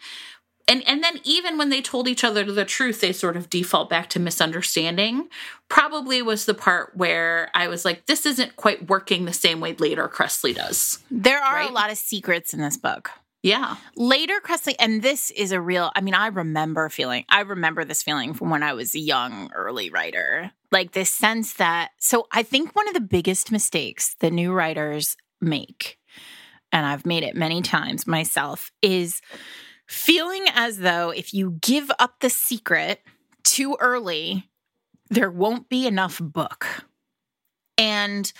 and 0.68 0.82
and 0.86 1.02
then 1.04 1.20
even 1.24 1.58
when 1.58 1.68
they 1.70 1.82
told 1.82 2.08
each 2.08 2.24
other 2.24 2.44
the 2.44 2.64
truth 2.64 3.00
they 3.00 3.12
sort 3.12 3.36
of 3.36 3.50
default 3.50 3.88
back 3.90 4.08
to 4.10 4.18
misunderstanding 4.20 5.28
probably 5.68 6.22
was 6.22 6.44
the 6.46 6.54
part 6.54 6.96
where 6.96 7.50
i 7.54 7.66
was 7.68 7.84
like 7.84 8.06
this 8.06 8.24
isn't 8.26 8.56
quite 8.56 8.88
working 8.88 9.24
the 9.24 9.32
same 9.32 9.60
way 9.60 9.74
later 9.74 10.08
Kresley 10.08 10.54
does 10.54 10.98
There 11.10 11.40
are 11.42 11.56
Right? 11.56 11.70
a 11.70 11.72
lot 11.72 11.90
of 11.90 11.98
secrets 11.98 12.52
in 12.54 12.60
this 12.60 12.76
book. 12.76 13.10
yeah 13.42 13.76
Later, 13.96 14.40
Kresley, 14.44 14.74
and 14.78 15.02
this 15.02 15.30
is 15.32 15.52
a 15.52 15.60
real, 15.60 15.90
I 15.94 16.00
mean, 16.00 16.14
I 16.14 16.28
remember 16.28 16.88
feeling, 16.88 17.24
I 17.28 17.40
remember 17.42 17.84
this 17.84 18.02
feeling 18.02 18.34
from 18.34 18.50
when 18.50 18.62
I 18.62 18.72
was 18.72 18.94
a 18.94 18.98
young 18.98 19.50
early 19.54 19.90
writer. 19.90 20.50
Like 20.72 20.92
this 20.92 21.10
sense 21.10 21.54
that, 21.54 21.90
so 21.98 22.26
I 22.32 22.42
think 22.42 22.74
one 22.74 22.88
of 22.88 22.94
the 22.94 23.00
biggest 23.00 23.52
mistakes 23.52 24.16
that 24.20 24.32
new 24.32 24.52
writers 24.52 25.16
make, 25.40 25.98
and 26.72 26.84
I've 26.86 27.06
made 27.06 27.22
it 27.22 27.36
many 27.36 27.62
times 27.62 28.06
myself, 28.06 28.72
is 28.82 29.20
feeling 29.86 30.44
as 30.54 30.78
though 30.78 31.10
if 31.10 31.34
you 31.34 31.58
give 31.60 31.90
up 31.98 32.20
the 32.20 32.30
secret 32.30 33.00
too 33.42 33.76
early, 33.80 34.48
there 35.10 35.30
won't 35.30 35.68
be 35.68 35.86
enough 35.86 36.18
book. 36.20 36.66
And 37.76 38.32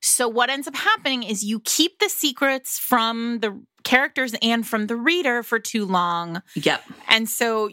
so 0.00 0.28
what 0.28 0.50
ends 0.50 0.68
up 0.68 0.76
happening 0.76 1.22
is 1.22 1.44
you 1.44 1.60
keep 1.60 1.98
the 1.98 2.08
secrets 2.08 2.78
from 2.78 3.40
the 3.40 3.60
characters 3.84 4.34
and 4.42 4.66
from 4.66 4.86
the 4.86 4.96
reader 4.96 5.42
for 5.42 5.58
too 5.58 5.84
long. 5.84 6.42
yep 6.54 6.82
And 7.08 7.28
so 7.28 7.70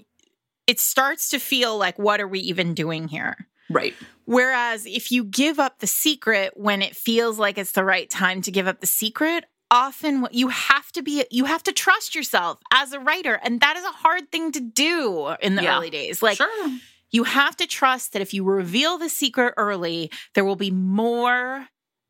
it 0.68 0.80
starts 0.80 1.30
to 1.30 1.40
feel 1.40 1.78
like, 1.78 2.00
what 2.00 2.20
are 2.20 2.28
we 2.28 2.40
even 2.40 2.74
doing 2.74 3.08
here? 3.08 3.48
right 3.70 3.96
Whereas 4.26 4.86
if 4.86 5.12
you 5.12 5.24
give 5.24 5.60
up 5.60 5.80
the 5.80 5.88
secret 5.88 6.54
when 6.56 6.82
it 6.82 6.96
feels 6.96 7.38
like 7.38 7.58
it's 7.58 7.74
the 7.74 7.84
right 7.84 8.10
time 8.10 8.42
to 8.42 8.52
give 8.52 8.68
up 8.68 8.80
the 8.80 8.88
secret, 8.88 9.46
often 9.72 10.22
what 10.22 10.34
you 10.34 10.48
have 10.50 10.92
to 10.94 11.02
be 11.02 11.26
you 11.32 11.46
have 11.46 11.64
to 11.64 11.72
trust 11.72 12.14
yourself 12.16 12.60
as 12.72 12.94
a 12.94 13.00
writer 13.00 13.40
and 13.44 13.60
that 13.62 13.76
is 13.78 13.84
a 13.84 13.90
hard 13.90 14.32
thing 14.32 14.52
to 14.52 14.60
do 14.60 15.36
in 15.42 15.56
the 15.56 15.64
Yeah. 15.64 15.78
early 15.78 15.90
days. 15.90 16.22
Like 16.22 16.38
sure 16.38 16.70
you 17.12 17.24
have 17.24 17.56
to 17.58 17.68
trust 17.68 18.14
that 18.14 18.22
if 18.22 18.34
you 18.34 18.44
reveal 18.44 18.98
the 18.98 19.10
secret 19.10 19.54
early, 19.58 20.12
there 20.34 20.44
will 20.44 20.56
be 20.58 20.72
more 20.72 21.68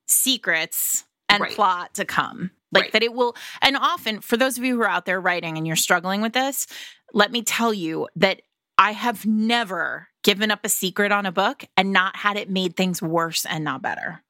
secrets 0.07 1.03
and 1.29 1.41
Right. 1.41 1.51
plot 1.53 1.93
to 1.95 2.05
come. 2.05 2.51
Like 2.71 2.83
Right. 2.85 2.91
that 2.93 3.03
it 3.03 3.13
will, 3.13 3.35
and 3.61 3.77
often 3.77 4.19
for 4.21 4.35
those 4.37 4.57
of 4.57 4.63
you 4.63 4.75
who 4.75 4.81
are 4.81 4.89
out 4.89 5.05
there 5.05 5.21
writing 5.21 5.57
and 5.57 5.65
you're 5.67 5.75
struggling 5.75 6.21
with 6.21 6.33
this, 6.33 6.67
let 7.13 7.31
me 7.31 7.41
tell 7.43 7.73
you 7.73 8.07
that 8.15 8.41
I 8.77 8.91
have 8.91 9.25
never 9.25 10.09
given 10.23 10.51
up 10.51 10.65
a 10.65 10.69
secret 10.69 11.11
on 11.11 11.25
a 11.25 11.31
book 11.31 11.63
and 11.77 11.93
not 11.93 12.17
had 12.17 12.35
it 12.35 12.49
made 12.49 12.75
things 12.75 13.01
worse 13.01 13.45
and 13.45 13.63
not 13.63 13.81
better. 13.81 14.23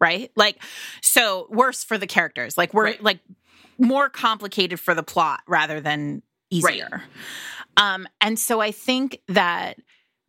Right? 0.00 0.30
Like, 0.36 0.62
so 1.02 1.46
worse 1.50 1.82
for 1.84 1.96
the 1.98 2.06
characters, 2.06 2.58
like 2.58 2.74
we're 2.74 2.84
Right. 2.84 3.02
like 3.02 3.20
more 3.78 4.08
complicated 4.08 4.78
for 4.80 4.94
the 4.94 5.02
plot 5.02 5.40
rather 5.46 5.80
than 5.80 6.22
easier. 6.50 7.02
Um, 7.76 8.06
and 8.20 8.38
so 8.38 8.60
I 8.60 8.70
think 8.72 9.20
that, 9.28 9.78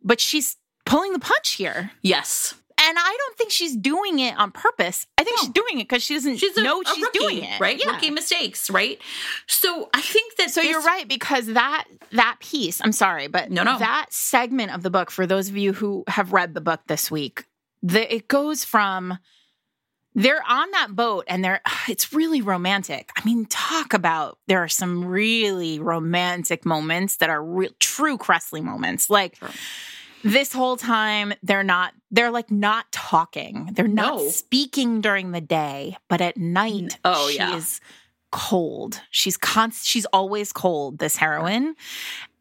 but 0.02 0.20
she's 0.20 0.56
pulling 0.84 1.12
the 1.12 1.18
punch 1.18 1.52
here. 1.52 1.90
yes 2.02 2.54
And 2.80 2.96
I 2.98 3.16
don't 3.18 3.36
think 3.36 3.50
she's 3.50 3.74
doing 3.76 4.20
it 4.20 4.36
on 4.38 4.52
purpose. 4.52 5.06
I 5.18 5.24
think 5.24 5.36
No. 5.38 5.40
she's 5.42 5.52
doing 5.52 5.80
it 5.80 5.88
because 5.88 6.02
she 6.02 6.14
doesn't 6.14 6.36
she's 6.38 6.56
a, 6.56 6.62
know 6.62 6.82
she's 6.84 7.02
rookie, 7.02 7.18
doing 7.18 7.44
it. 7.44 7.58
right 7.60 7.78
Yeah. 7.78 7.90
rookie 7.90 8.10
mistakes 8.10 8.70
right 8.70 9.00
so 9.48 9.90
i 9.92 10.00
think 10.00 10.36
that 10.36 10.50
So 10.50 10.60
this- 10.60 10.70
you're 10.70 10.82
right 10.82 11.06
because 11.08 11.46
that 11.48 11.84
that 12.12 12.36
piece, 12.40 12.80
I'm 12.82 12.92
sorry, 12.92 13.26
but 13.28 13.50
No, 13.50 13.62
no. 13.64 13.78
that 13.78 14.06
segment 14.12 14.72
of 14.74 14.82
the 14.82 14.90
book 14.90 15.10
for 15.10 15.26
those 15.26 15.48
of 15.50 15.56
you 15.58 15.72
who 15.74 16.04
have 16.08 16.32
read 16.32 16.54
the 16.54 16.60
book 16.62 16.80
this 16.86 17.10
week, 17.10 17.44
the 17.82 18.12
it 18.14 18.28
goes 18.28 18.64
from 18.64 19.18
they're 20.22 20.42
on 20.48 20.70
that 20.72 20.94
boat 20.96 21.24
and 21.28 21.44
they're 21.44 21.60
ah, 21.64 21.84
it's 21.88 22.12
really 22.12 22.42
romantic. 22.42 23.10
I 23.16 23.24
mean, 23.24 23.46
talk 23.46 23.94
about 23.94 24.38
there 24.48 24.62
are 24.62 24.68
some 24.68 25.04
really 25.04 25.78
romantic 25.78 26.66
moments 26.66 27.16
that 27.18 27.30
are 27.30 27.42
real 27.42 27.70
true 27.78 28.18
Kresley 28.18 28.62
moments. 28.62 29.08
Like 29.08 29.36
Sure. 29.36 29.50
this 30.24 30.52
whole 30.52 30.76
time 30.76 31.32
they're 31.42 31.62
not 31.64 31.94
they're 32.10 32.30
like 32.32 32.50
not 32.50 32.90
talking. 32.92 33.70
They're 33.72 33.86
not 33.88 34.16
No. 34.16 34.28
speaking 34.28 35.00
during 35.00 35.30
the 35.32 35.40
day, 35.40 35.96
but 36.08 36.20
at 36.20 36.36
night 36.36 36.98
Oh, 37.04 37.28
she 37.30 37.36
yeah. 37.36 37.54
is 37.56 37.80
cold. 38.32 39.00
She's 39.10 39.36
const- 39.36 39.86
she's 39.86 40.04
always 40.06 40.52
cold, 40.52 40.98
this 40.98 41.16
heroine. 41.16 41.74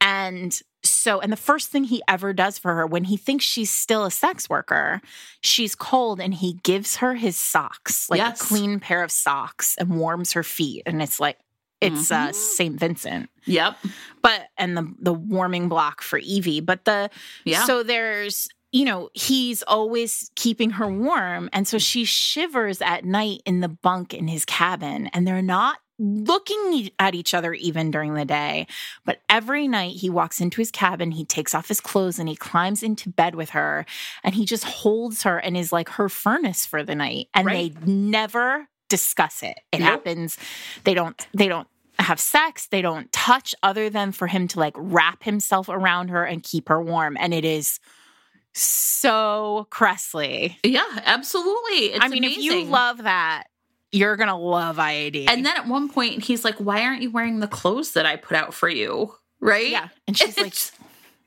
And 0.02 0.60
so, 0.90 1.20
and 1.20 1.32
the 1.32 1.36
first 1.38 1.70
thing 1.70 1.84
he 1.86 2.02
ever 2.08 2.34
does 2.34 2.58
for 2.58 2.74
her 2.76 2.86
when 2.88 3.06
he 3.06 3.18
thinks 3.18 3.46
she's 3.46 3.70
still 3.72 4.06
a 4.06 4.12
sex 4.12 4.50
worker, 4.50 5.02
she's 5.42 5.76
cold 5.76 6.20
and 6.20 6.34
he 6.34 6.54
gives 6.64 6.98
her 6.98 7.16
his 7.16 7.36
socks, 7.38 8.10
like 8.10 8.18
Yes. 8.20 8.42
a 8.42 8.46
clean 8.46 8.80
pair 8.80 9.04
of 9.04 9.12
socks 9.12 9.76
and 9.78 9.90
warms 10.00 10.34
her 10.34 10.44
feet. 10.44 10.84
And 10.86 11.02
it's 11.02 11.20
like, 11.20 11.38
it's 11.80 12.12
uh, 12.12 12.30
Mhm. 12.30 12.34
St. 12.36 12.80
Vincent, 12.80 13.30
Yep. 13.46 13.78
but 14.24 14.48
and 14.58 14.76
the 14.76 14.92
the 15.00 15.14
warming 15.14 15.70
block 15.70 16.02
for 16.02 16.18
Evie. 16.18 16.60
But 16.60 16.86
the 16.86 17.10
Yeah. 17.46 17.66
so 17.66 17.84
there's, 17.84 18.50
you 18.72 18.84
know, 18.84 19.10
he's 19.14 19.62
always 19.64 20.32
keeping 20.36 20.72
her 20.72 20.88
warm. 20.88 21.50
And 21.54 21.68
so 21.68 21.78
she 21.78 22.04
shivers 22.04 22.82
at 22.82 23.06
night 23.06 23.42
in 23.46 23.60
the 23.60 23.70
bunk 23.70 24.14
in 24.16 24.28
his 24.28 24.44
cabin, 24.44 25.08
and 25.14 25.28
they're 25.28 25.42
not 25.44 25.78
looking 26.00 26.90
at 27.00 27.16
each 27.16 27.34
other 27.34 27.54
even 27.54 27.90
during 27.92 28.14
the 28.14 28.26
day. 28.26 28.68
But 29.06 29.22
every 29.30 29.68
night 29.68 29.96
he 29.96 30.10
walks 30.10 30.40
into 30.40 30.62
his 30.62 30.72
cabin, 30.72 31.12
he 31.12 31.26
takes 31.26 31.56
off 31.56 31.68
his 31.68 31.82
clothes 31.82 32.20
and 32.20 32.30
he 32.30 32.36
climbs 32.36 32.84
into 32.84 33.10
bed 33.10 33.36
with 33.36 33.52
her 33.52 33.86
and 34.24 34.36
he 34.36 34.46
just 34.46 34.64
holds 34.64 35.24
her 35.24 35.38
and 35.40 35.58
is 35.58 35.72
like 35.72 35.90
her 35.90 36.08
furnace 36.10 36.66
for 36.66 36.84
the 36.84 36.96
night. 36.96 37.28
And 37.34 37.48
Right. 37.48 37.74
they 37.76 37.86
never 37.92 38.68
discuss 38.90 39.42
it. 39.44 39.60
It 39.72 39.80
Nope. 39.80 39.90
happens. 39.90 40.38
They 40.84 40.94
don't, 40.94 41.28
they 41.34 41.48
don't 41.48 41.68
have 42.00 42.20
sex. 42.20 42.68
They 42.68 42.82
don't 42.84 43.12
touch 43.12 43.56
other 43.64 43.90
than 43.90 44.12
for 44.12 44.28
him 44.28 44.48
to 44.50 44.60
like 44.60 44.76
wrap 44.78 45.24
himself 45.24 45.68
around 45.68 46.10
her 46.10 46.24
and 46.24 46.44
keep 46.44 46.70
her 46.70 46.82
warm. 46.82 47.18
And 47.20 47.34
it 47.34 47.44
is 47.44 47.80
so 48.54 49.68
Kresley. 49.72 50.56
yeah, 50.64 50.84
absolutely. 51.06 51.88
It's 51.94 52.04
I 52.06 52.08
mean, 52.08 52.24
if 52.24 52.38
you 52.38 52.64
love 52.66 53.04
that, 53.04 53.46
you're 53.98 54.16
gonna 54.16 54.38
love 54.38 54.78
IAD. 54.78 55.26
And 55.28 55.46
then 55.46 55.56
at 55.58 55.68
one 55.68 55.90
point, 55.90 56.24
he's 56.24 56.44
like, 56.46 56.56
"Why 56.56 56.84
aren't 56.84 57.02
you 57.02 57.12
wearing 57.12 57.40
the 57.40 57.48
clothes 57.48 57.92
that 57.94 58.06
I 58.06 58.16
put 58.16 58.38
out 58.38 58.54
for 58.54 58.70
you?" 58.70 59.14
Right? 59.40 59.70
yeah, 59.70 59.90
and 60.08 60.18
she's 60.18 60.38
like, 60.38 60.54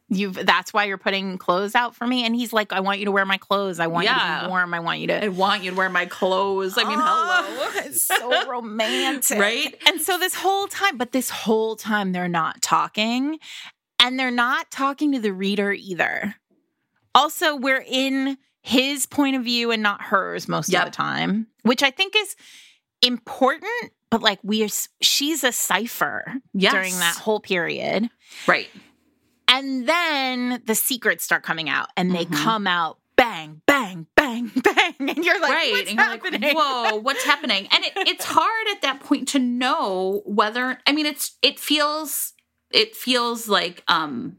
"You've 0.08 0.34
that's 0.44 0.72
why 0.72 0.84
you're 0.84 0.98
putting 0.98 1.38
clothes 1.38 1.74
out 1.74 1.94
for 1.94 2.06
me." 2.06 2.24
And 2.24 2.34
he's 2.34 2.52
like, 2.52 2.72
"I 2.72 2.80
want 2.80 2.98
you 2.98 3.04
to 3.04 3.12
wear 3.12 3.24
my 3.24 3.36
clothes. 3.36 3.78
I 3.78 3.86
want 3.86 4.06
you 4.08 4.12
to 4.14 4.40
be 4.42 4.48
warm. 4.48 4.74
I 4.74 4.80
want 4.80 4.98
you 5.00 5.06
to." 5.08 5.24
I 5.24 5.28
want 5.28 5.62
you 5.62 5.70
to 5.70 5.76
wear 5.76 5.88
my 5.88 6.06
clothes. 6.06 6.76
I 6.76 6.82
mean, 6.84 6.98
Oh, 7.00 7.44
hello. 7.46 7.68
Ah, 7.72 7.82
it's 7.86 8.02
so 8.06 8.48
romantic, 8.50 9.38
Right? 9.38 9.76
And 9.86 10.00
so 10.00 10.18
this 10.18 10.34
whole 10.34 10.66
time, 10.66 10.96
but 10.96 11.12
this 11.12 11.30
whole 11.30 11.76
time 11.76 12.12
they're 12.12 12.28
not 12.28 12.60
talking, 12.62 13.38
and 14.00 14.18
they're 14.18 14.30
not 14.32 14.70
talking 14.70 15.12
to 15.12 15.20
the 15.20 15.32
reader 15.32 15.72
either. 15.72 16.34
Also, 17.14 17.56
we're 17.56 17.84
in 17.86 18.38
his 18.62 19.06
point 19.06 19.36
of 19.36 19.42
view 19.44 19.70
and 19.70 19.82
not 19.82 20.02
hers 20.02 20.48
most 20.48 20.68
Yep. 20.68 20.82
of 20.86 20.92
the 20.92 20.96
time, 20.96 21.46
which 21.62 21.82
I 21.82 21.90
think 21.90 22.14
is 22.16 22.36
important. 23.02 23.70
But 24.10 24.22
like 24.22 24.40
we 24.42 24.64
are, 24.64 24.68
she's 25.00 25.44
a 25.44 25.52
cipher 25.52 26.34
Yes. 26.52 26.72
during 26.72 26.98
that 26.98 27.16
whole 27.16 27.40
period. 27.40 28.10
Right. 28.46 28.68
And 29.46 29.88
then 29.88 30.62
the 30.66 30.74
secrets 30.74 31.24
start 31.24 31.42
coming 31.42 31.68
out 31.68 31.88
and 31.96 32.14
they 32.14 32.24
Mhm. 32.24 32.42
come 32.42 32.66
out 32.66 32.98
bang, 33.16 33.60
bang, 33.66 34.06
bang, 34.16 34.50
bang. 34.64 34.94
And 34.98 35.24
you're 35.24 35.38
like, 35.40 35.50
right. 35.50 35.72
what's 35.72 35.90
and 35.90 35.98
you're 35.98 36.08
happening? 36.08 36.40
like, 36.40 36.56
whoa, 36.56 36.96
what's 36.96 37.22
happening? 37.24 37.68
And 37.70 37.84
it, 37.84 37.92
it's 37.96 38.24
hard 38.24 38.66
at 38.72 38.82
that 38.82 39.00
point 39.00 39.28
to 39.28 39.38
know 39.38 40.22
whether 40.24 40.78
I 40.86 40.92
mean 40.92 41.06
it's 41.06 41.36
it 41.42 41.58
feels 41.60 42.32
it 42.72 42.96
feels 42.96 43.46
like 43.48 43.82
um 43.88 44.36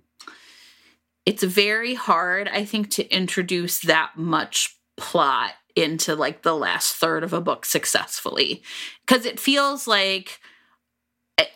it's 1.25 1.43
very 1.43 1.93
hard, 1.93 2.47
I 2.47 2.65
think, 2.65 2.89
to 2.91 3.07
introduce 3.15 3.79
that 3.81 4.13
much 4.17 4.75
plot 4.97 5.51
into 5.75 6.15
like 6.15 6.41
the 6.43 6.55
last 6.55 6.95
third 6.95 7.23
of 7.23 7.33
a 7.33 7.41
book 7.41 7.65
successfully. 7.65 8.63
Cause 9.07 9.25
it 9.25 9.39
feels 9.39 9.87
like 9.87 10.39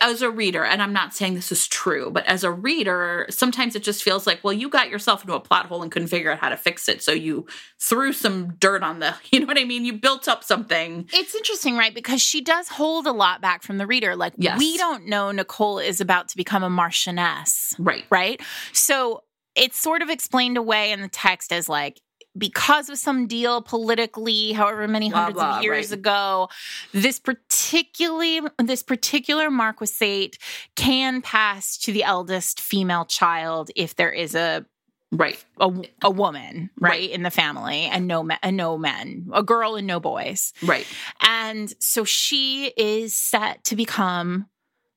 as 0.02 0.24
a 0.24 0.32
reader, 0.32 0.64
and 0.64 0.82
I'm 0.82 0.94
not 0.94 1.14
saying 1.14 1.36
this 1.36 1.52
is 1.52 1.68
true, 1.68 2.10
but 2.10 2.26
as 2.26 2.44
a 2.44 2.52
reader, 2.52 3.28
sometimes 3.30 3.76
it 3.76 3.84
just 3.84 4.02
feels 4.02 4.26
like, 4.26 4.44
well, 4.44 4.54
you 4.54 4.68
got 4.68 4.90
yourself 4.90 5.22
into 5.22 5.36
a 5.36 5.40
plot 5.40 5.68
hole 5.68 5.84
and 5.84 5.92
couldn't 5.92 6.08
figure 6.08 6.32
out 6.32 6.40
how 6.40 6.50
to 6.50 6.58
fix 6.58 6.90
it. 6.90 7.04
So 7.04 7.12
you 7.12 7.46
threw 7.80 8.12
some 8.12 8.54
dirt 8.56 8.82
on 8.82 8.98
the, 9.00 9.14
you 9.32 9.40
know 9.40 9.46
what 9.46 9.60
I 9.60 9.64
mean? 9.64 9.86
You 9.86 9.94
built 9.94 10.28
up 10.28 10.44
something. 10.44 11.08
It's 11.14 11.36
interesting, 11.36 11.78
right? 11.78 11.94
Because 11.94 12.20
she 12.22 12.42
does 12.42 12.68
hold 12.68 13.06
a 13.06 13.12
lot 13.12 13.42
back 13.42 13.62
from 13.62 13.78
the 13.78 13.86
reader. 13.86 14.16
Like, 14.16 14.34
Yes. 14.38 14.58
we 14.58 14.76
don't 14.78 15.06
know 15.06 15.32
Nicole 15.32 15.78
is 15.78 16.02
about 16.02 16.30
to 16.30 16.38
become 16.38 16.64
a 16.64 16.70
Marchioness, 16.70 17.76
Right. 17.78 18.06
right? 18.10 18.42
So 18.74 19.22
it's 19.56 19.78
sort 19.78 20.02
of 20.02 20.10
explained 20.10 20.58
away 20.58 20.94
in 20.94 21.02
the 21.02 21.10
text 21.10 21.54
as 21.54 21.70
like, 21.70 22.02
because 22.38 22.90
of 22.90 22.98
some 22.98 23.28
deal 23.28 23.62
politically, 23.62 24.52
however 24.52 24.88
many 24.88 25.10
Blah, 25.10 25.20
hundreds 25.20 25.36
blah, 25.40 25.58
of 25.58 25.64
years 25.64 25.90
right. 25.92 26.00
ago, 26.00 26.50
this 26.94 27.20
particularly 27.20 28.42
this 28.64 28.84
particular 28.84 29.50
marquisate 29.50 30.38
can 30.76 31.22
pass 31.22 31.78
to 31.80 31.92
the 31.94 32.04
eldest 32.04 32.60
female 32.62 33.06
child 33.06 33.72
if 33.76 33.96
there 33.96 34.12
is 34.12 34.36
a 34.36 34.66
Right. 35.12 35.42
a, 35.62 35.72
a 36.04 36.10
woman 36.10 36.70
right, 36.80 36.90
Right. 36.90 37.10
in 37.12 37.24
the 37.24 37.30
family 37.32 37.84
and 37.84 38.08
no 38.08 38.22
men, 38.24 38.40
and 38.44 38.58
no 38.58 38.78
men, 38.78 39.28
a 39.34 39.44
girl 39.44 39.76
and 39.76 39.88
no 39.88 40.00
boys. 40.00 40.52
Right. 40.64 40.86
And 41.22 41.72
so 41.80 42.04
she 42.04 42.74
is 42.76 43.16
set 43.16 43.64
to 43.66 43.76
become 43.78 44.48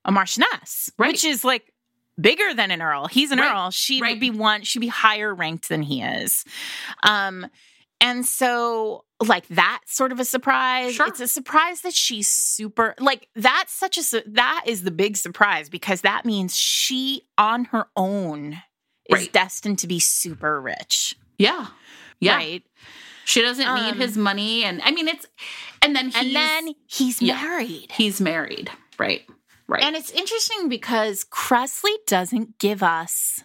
a 0.03 0.11
Marchioness, 0.11 0.91
Right. 0.97 1.09
which 1.11 1.23
is 1.23 1.43
like 1.45 1.71
bigger 2.19 2.53
than 2.53 2.71
an 2.71 2.81
earl. 2.81 3.07
He's 3.07 3.31
an 3.31 3.39
Right. 3.39 3.51
earl. 3.51 3.71
She 3.71 4.01
Right. 4.01 4.11
would 4.11 4.19
be 4.19 4.29
one, 4.29 4.63
she'd 4.63 4.79
be 4.79 4.87
higher 4.87 5.33
ranked 5.33 5.69
than 5.69 5.83
he 5.83 6.01
is. 6.01 6.45
Um, 7.03 7.47
and 8.01 8.25
so 8.25 9.05
like 9.21 9.45
that's 9.49 9.93
sort 9.93 10.11
of 10.13 10.19
a 10.19 10.25
surprise. 10.25 10.95
Sure. 10.95 11.07
It's 11.07 11.19
a 11.19 11.27
surprise 11.27 11.81
that 11.81 11.93
she's 11.93 12.29
super 12.29 12.95
like 12.99 13.27
that's 13.35 13.73
such 13.73 13.97
a 13.97 14.23
that 14.27 14.63
is 14.65 14.83
the 14.83 14.91
big 14.91 15.17
surprise 15.17 15.69
because 15.69 16.01
that 16.01 16.23
means 16.25 16.55
she 16.55 17.23
on 17.37 17.65
her 17.65 17.87
own 17.97 18.61
is 19.09 19.19
Right. 19.19 19.33
destined 19.33 19.79
to 19.79 19.87
be 19.87 19.99
super 19.99 20.61
rich. 20.61 21.15
Yeah. 21.37 21.67
Yeah. 22.21 22.35
Right. 22.35 22.63
She 23.25 23.41
doesn't 23.41 23.75
need 23.75 23.91
Um, 23.91 23.97
his 23.99 24.17
money. 24.17 24.63
And 24.63 24.81
I 24.81 24.91
mean, 24.91 25.07
it's, 25.07 25.25
and 25.81 25.95
then 25.95 26.05
he's, 26.07 26.15
And 26.15 26.35
then 26.35 26.73
he's 26.87 27.21
yeah. 27.21 27.35
married. 27.41 27.91
he's 27.91 28.19
married. 28.21 28.71
Right. 28.97 29.27
Right. 29.69 29.83
And 29.83 29.95
it's 29.95 30.09
interesting 30.11 30.67
because 30.67 31.23
Kresley 31.25 31.93
doesn't 32.07 32.57
give 32.57 32.81
us. 32.83 33.43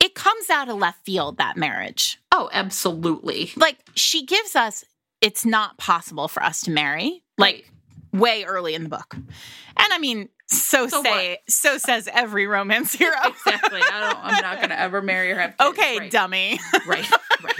It 0.00 0.14
comes 0.14 0.50
out 0.50 0.68
of 0.68 0.76
left 0.78 1.04
field 1.04 1.36
that 1.38 1.56
marriage. 1.56 2.18
oh, 2.32 2.48
absolutely. 2.52 3.52
Like 3.56 3.78
she 3.94 4.26
gives 4.26 4.56
us, 4.56 4.84
it's 5.20 5.44
not 5.46 5.78
possible 5.78 6.26
for 6.26 6.42
us 6.42 6.62
to 6.62 6.70
marry. 6.70 7.22
Like 7.38 7.70
way 8.12 8.44
early 8.44 8.74
in 8.74 8.82
the 8.82 8.88
book, 8.88 9.14
and 9.14 9.92
I 9.92 9.98
mean, 9.98 10.28
so, 10.48 10.88
So 10.88 11.02
say 11.04 11.38
so 11.48 11.78
says 11.78 12.08
every 12.12 12.46
romance 12.48 12.92
hero. 12.92 13.14
exactly. 13.24 13.80
I 13.82 14.00
don't, 14.00 14.24
I'm 14.24 14.42
not 14.42 14.56
going 14.56 14.70
to 14.70 14.80
ever 14.80 15.00
marry 15.00 15.30
her. 15.32 15.42
kids. 15.48 15.54
okay, 15.60 15.98
Right. 16.00 16.10
dummy. 16.10 16.58
right 16.88 17.08
right 17.44 17.54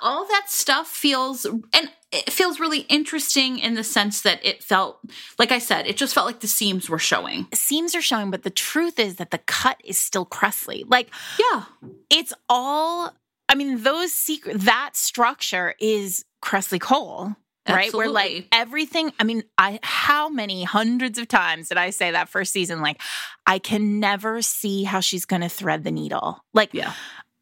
all 0.00 0.26
that 0.26 0.46
stuff 0.48 0.86
feels 0.86 1.44
and 1.44 1.90
it 2.12 2.32
feels 2.32 2.58
really 2.58 2.80
interesting 2.80 3.58
in 3.58 3.74
the 3.74 3.84
sense 3.84 4.22
that 4.22 4.44
it 4.44 4.62
felt 4.62 4.98
like 5.38 5.52
i 5.52 5.58
said 5.58 5.86
it 5.86 5.96
just 5.96 6.14
felt 6.14 6.26
like 6.26 6.40
the 6.40 6.46
seams 6.46 6.88
were 6.88 6.98
showing. 6.98 7.46
Seams 7.54 7.94
are 7.94 8.02
showing, 8.02 8.30
but 8.30 8.42
the 8.42 8.50
truth 8.50 8.98
is 8.98 9.16
that 9.16 9.30
the 9.30 9.38
cut 9.38 9.80
is 9.84 9.98
still 9.98 10.26
Kresley. 10.26 10.84
Like 10.86 11.10
yeah. 11.38 11.64
it's 12.08 12.32
all 12.48 13.14
i 13.48 13.54
mean 13.54 13.82
those 13.82 14.12
secret 14.12 14.60
that 14.60 14.96
structure 14.96 15.74
is 15.80 16.24
Kresley 16.42 16.80
Cole 16.80 17.34
right? 17.68 17.92
Where 17.94 18.08
like 18.08 18.48
everything 18.52 19.12
i 19.18 19.24
mean 19.24 19.44
i 19.58 19.78
how 19.82 20.28
many 20.28 20.64
hundreds 20.64 21.18
of 21.18 21.28
times 21.28 21.68
did 21.68 21.78
i 21.78 21.90
say 21.90 22.10
that 22.12 22.28
first 22.28 22.52
season? 22.52 22.80
Like 22.80 23.00
i 23.46 23.58
can 23.58 24.00
never 24.00 24.42
see 24.42 24.84
how 24.84 25.00
she's 25.00 25.24
gonna 25.24 25.48
thread 25.48 25.84
the 25.84 25.90
needle. 25.90 26.42
Like 26.54 26.70
Yeah. 26.72 26.92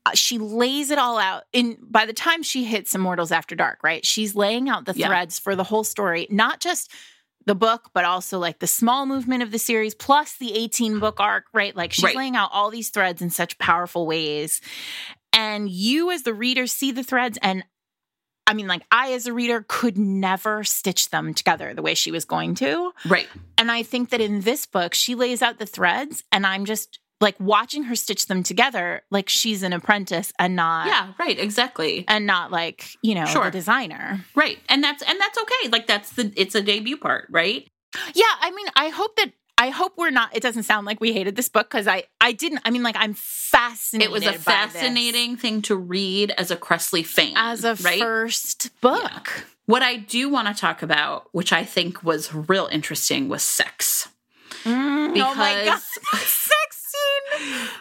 Uh, 0.09 0.15
she 0.15 0.39
lays 0.39 0.91
it 0.91 0.99
all 0.99 1.19
out 1.19 1.45
in 1.53 1.77
by 1.83 2.07
the 2.07 2.13
time 2.13 2.43
she 2.43 2.65
hits 2.65 2.95
immortals 2.95 3.33
after 3.33 3.55
dark 3.55 3.79
right? 3.83 4.05
She's 4.05 4.35
laying 4.35 4.69
out 4.69 4.85
the 4.87 4.95
Yeah. 4.95 5.09
threads 5.09 5.39
for 5.39 5.55
the 5.57 5.65
whole 5.65 5.85
story 5.85 6.27
not 6.31 6.61
just 6.61 6.91
the 7.47 7.55
book 7.55 7.91
but 7.95 8.05
also 8.05 8.39
like 8.39 8.59
the 8.59 8.67
small 8.67 9.07
movement 9.07 9.43
of 9.43 9.51
the 9.51 9.59
series 9.59 9.95
plus 9.95 10.37
the 10.37 10.53
18 10.55 10.99
book 10.99 11.19
arc 11.21 11.45
right? 11.55 11.75
Like 11.75 11.93
she's 11.93 12.05
Right. 12.05 12.17
laying 12.17 12.37
out 12.37 12.51
all 12.53 12.71
these 12.71 12.91
threads 12.91 13.23
in 13.23 13.31
such 13.31 13.59
powerful 13.59 14.07
ways. 14.07 14.61
And 15.33 15.69
you 15.71 16.11
as 16.11 16.23
the 16.25 16.35
reader 16.35 16.67
see 16.67 16.91
the 16.93 17.03
threads 17.05 17.39
and 17.43 17.65
i 18.47 18.55
mean 18.55 18.67
like 18.67 18.83
i 18.91 19.13
as 19.13 19.27
a 19.27 19.33
reader 19.33 19.65
could 19.69 19.99
never 19.99 20.65
stitch 20.65 21.11
them 21.11 21.35
together 21.35 21.75
the 21.75 21.83
way 21.83 21.95
she 21.95 22.11
was 22.11 22.25
going 22.25 22.55
to. 22.57 22.93
Right. 23.07 23.29
And 23.59 23.71
i 23.71 23.83
think 23.83 24.11
that 24.11 24.21
in 24.21 24.41
this 24.41 24.67
book 24.67 24.95
she 24.95 25.15
lays 25.15 25.43
out 25.43 25.59
the 25.59 25.67
threads 25.67 26.25
and 26.33 26.47
i'm 26.47 26.65
just 26.65 26.99
like 27.21 27.35
watching 27.41 27.85
her 27.85 27.95
stitch 27.97 28.27
them 28.27 28.43
together 28.43 29.03
like 29.11 29.29
she's 29.29 29.63
an 29.63 29.73
apprentice 29.73 30.33
and 30.39 30.55
not 30.57 30.87
yeah 30.87 31.13
right 31.19 31.39
exactly 31.39 32.05
and 32.09 32.27
not 32.27 32.51
like 32.51 32.91
you 33.03 33.15
know 33.15 33.25
Sure. 33.27 33.45
the 33.47 33.51
designer 33.51 34.25
right 34.35 34.59
and 34.69 34.83
that's 34.85 35.03
and 35.03 35.19
that's 35.21 35.39
okay 35.39 35.69
like 35.71 35.87
that's 35.87 36.11
the 36.13 36.33
it's 36.37 36.55
a 36.55 36.63
debut 36.63 36.97
part 36.97 37.27
right 37.31 37.69
yeah 38.15 38.25
i 38.41 38.51
mean 38.51 38.67
i 38.77 38.89
hope 38.89 39.17
that 39.17 39.33
i 39.59 39.71
hope 39.71 39.93
we're 39.97 40.11
not 40.11 40.35
it 40.37 40.43
doesn't 40.43 40.63
sound 40.65 40.87
like 40.87 41.01
we 41.01 41.13
hated 41.13 41.35
this 41.37 41.49
book 41.49 41.69
because 41.71 41.87
i 41.89 42.05
i 42.21 42.33
didn't 42.33 42.61
i 42.65 42.71
mean 42.71 42.83
like 42.83 42.97
i'm 42.99 43.15
fascinated 43.15 44.09
it 44.11 44.13
was 44.13 44.23
a 44.23 44.27
by 44.27 44.33
this. 44.33 44.43
fascinating 44.45 45.37
thing 45.37 45.63
to 45.63 45.75
read 45.75 46.31
as 46.39 46.51
a 46.51 46.57
Kresley 46.57 47.05
fan 47.05 47.33
as 47.37 47.65
a 47.65 47.75
right 47.77 47.99
first 48.01 48.71
book 48.81 49.47
What 49.67 49.83
I 49.83 49.97
do 49.97 50.31
want 50.31 50.49
to 50.49 50.55
talk 50.55 50.83
about, 50.83 51.29
which 51.33 51.53
I 51.53 51.63
think 51.63 52.03
was 52.03 52.33
real 52.33 52.69
interesting, 52.73 53.29
was 53.29 53.43
sex. 53.43 54.09
Mm, 54.65 55.11
oh 55.21 55.35
my 55.35 55.65
god, 55.67 55.81
Because- 56.11 56.25
sex! 56.49 56.88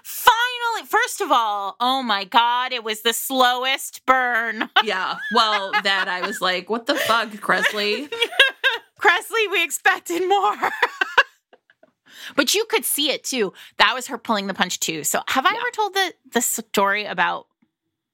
Finally, 0.04 0.88
first 0.88 1.22
of 1.22 1.32
all, 1.32 1.76
oh 1.80 2.04
my 2.04 2.24
god, 2.26 2.74
it 2.74 2.84
was 2.84 3.02
the 3.02 3.14
slowest 3.14 4.06
burn. 4.06 4.70
Yeah. 4.84 5.18
Well, 5.34 5.72
that 5.84 6.08
I 6.08 6.22
was 6.26 6.40
like, 6.42 6.70
what 6.70 6.86
the 6.86 6.96
fuck, 6.96 7.30
Kresley? 7.32 8.10
Kresley, 9.00 9.52
we 9.52 9.64
expected 9.64 10.28
more. 10.28 10.56
but 12.36 12.54
you 12.56 12.66
could 12.70 12.86
see 12.86 13.10
it 13.12 13.24
too. 13.24 13.54
That 13.78 13.94
was 13.94 14.08
her 14.08 14.18
pulling 14.18 14.48
the 14.48 14.54
punch 14.54 14.80
too. 14.80 15.04
So, 15.04 15.22
have 15.28 15.46
I 15.46 15.52
Yeah. 15.52 15.58
ever 15.60 15.72
told 15.72 15.94
the 15.94 16.14
the 16.34 16.42
story 16.42 17.06
about? 17.06 17.48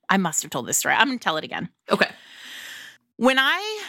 I 0.10 0.18
must 0.18 0.42
have 0.44 0.52
told 0.52 0.68
this 0.68 0.78
story. 0.78 0.96
I'm 0.96 1.12
to 1.12 1.18
tell 1.18 1.38
it 1.38 1.44
again. 1.44 1.70
Okay. 1.92 2.10
when 3.18 3.38
I 3.40 3.84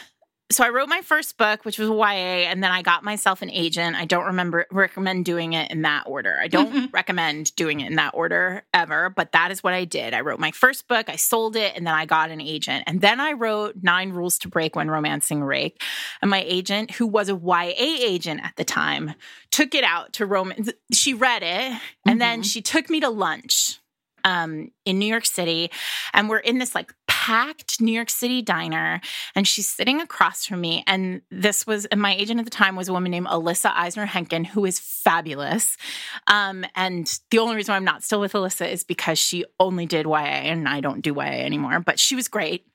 so 0.54 0.64
I 0.64 0.68
wrote 0.70 0.88
my 0.88 1.00
first 1.00 1.36
book, 1.36 1.64
which 1.64 1.78
was 1.78 1.88
YA, 1.88 2.48
and 2.48 2.62
then 2.62 2.70
I 2.70 2.82
got 2.82 3.02
myself 3.02 3.42
an 3.42 3.50
agent. 3.50 3.96
I 3.96 4.04
don't 4.04 4.26
remember 4.26 4.66
recommend 4.70 5.24
doing 5.24 5.52
it 5.52 5.70
in 5.70 5.82
that 5.82 6.04
order. 6.06 6.38
I 6.40 6.48
don't 6.48 6.90
recommend 6.92 7.54
doing 7.56 7.80
it 7.80 7.88
in 7.90 7.96
that 7.96 8.12
order 8.14 8.62
ever, 8.72 9.10
but 9.10 9.32
that 9.32 9.50
is 9.50 9.62
what 9.62 9.72
I 9.74 9.84
did. 9.84 10.14
I 10.14 10.20
wrote 10.20 10.38
my 10.38 10.50
first 10.52 10.86
book, 10.88 11.08
I 11.08 11.16
sold 11.16 11.56
it, 11.56 11.74
and 11.76 11.86
then 11.86 11.94
I 11.94 12.06
got 12.06 12.30
an 12.30 12.40
agent. 12.40 12.84
And 12.86 13.00
then 13.00 13.20
I 13.20 13.32
wrote 13.32 13.76
Nine 13.82 14.10
Rules 14.10 14.38
to 14.40 14.48
Break 14.48 14.76
When 14.76 14.88
Romancing 14.90 15.42
Rake. 15.42 15.82
And 16.22 16.30
my 16.30 16.42
agent, 16.46 16.92
who 16.92 17.06
was 17.06 17.28
a 17.28 17.34
YA 17.34 17.72
agent 17.76 18.40
at 18.44 18.54
the 18.56 18.64
time, 18.64 19.14
took 19.50 19.74
it 19.74 19.84
out 19.84 20.12
to 20.14 20.26
romance. 20.26 20.70
She 20.92 21.14
read 21.14 21.42
it, 21.42 21.80
and 22.06 22.20
then 22.20 22.40
Mhm. 22.40 22.44
she 22.52 22.62
took 22.62 22.88
me 22.88 23.00
to 23.00 23.08
lunch 23.10 23.80
um, 24.26 24.70
in 24.86 24.98
New 24.98 25.04
York 25.06 25.26
City. 25.26 25.70
And 26.14 26.30
we're 26.30 26.38
in 26.38 26.56
this 26.56 26.74
like 26.74 26.94
packed 27.24 27.80
New 27.80 27.92
York 27.92 28.10
City 28.10 28.42
diner 28.42 29.00
and 29.34 29.48
she's 29.48 29.66
sitting 29.66 29.98
across 29.98 30.44
from 30.44 30.60
me. 30.60 30.84
And 30.86 31.22
this 31.30 31.66
was, 31.66 31.86
and 31.86 31.98
my 31.98 32.14
agent 32.14 32.38
at 32.38 32.44
the 32.44 32.50
time 32.50 32.76
was 32.76 32.90
a 32.90 32.92
woman 32.92 33.10
named 33.10 33.28
Alyssa 33.28 33.72
Eisner 33.74 34.06
Henkin, 34.06 34.46
who 34.46 34.66
is 34.66 34.78
fabulous. 34.78 35.78
Um, 36.26 36.66
and 36.74 37.10
the 37.30 37.38
only 37.38 37.56
reason 37.56 37.72
why 37.72 37.76
I'm 37.76 37.84
not 37.84 38.02
still 38.02 38.20
with 38.20 38.34
Alyssa 38.34 38.70
is 38.70 38.84
because 38.84 39.18
she 39.18 39.46
only 39.58 39.86
did 39.86 40.04
YA 40.04 40.16
and 40.18 40.68
I 40.68 40.82
don't 40.82 41.00
do 41.00 41.14
YA 41.14 41.22
anymore, 41.22 41.80
but 41.80 41.98
she 41.98 42.14
was 42.14 42.28
great. 42.28 42.66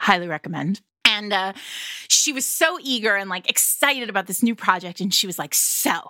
Highly 0.00 0.26
recommend. 0.26 0.80
And 1.04 1.32
uh, 1.32 1.52
she 2.08 2.32
was 2.32 2.44
so 2.44 2.78
eager 2.82 3.14
and 3.14 3.30
like 3.30 3.48
excited 3.48 4.10
about 4.10 4.26
this 4.26 4.42
new 4.42 4.56
project. 4.56 5.00
And 5.00 5.14
she 5.14 5.28
was 5.28 5.38
like, 5.38 5.54
so. 5.54 6.00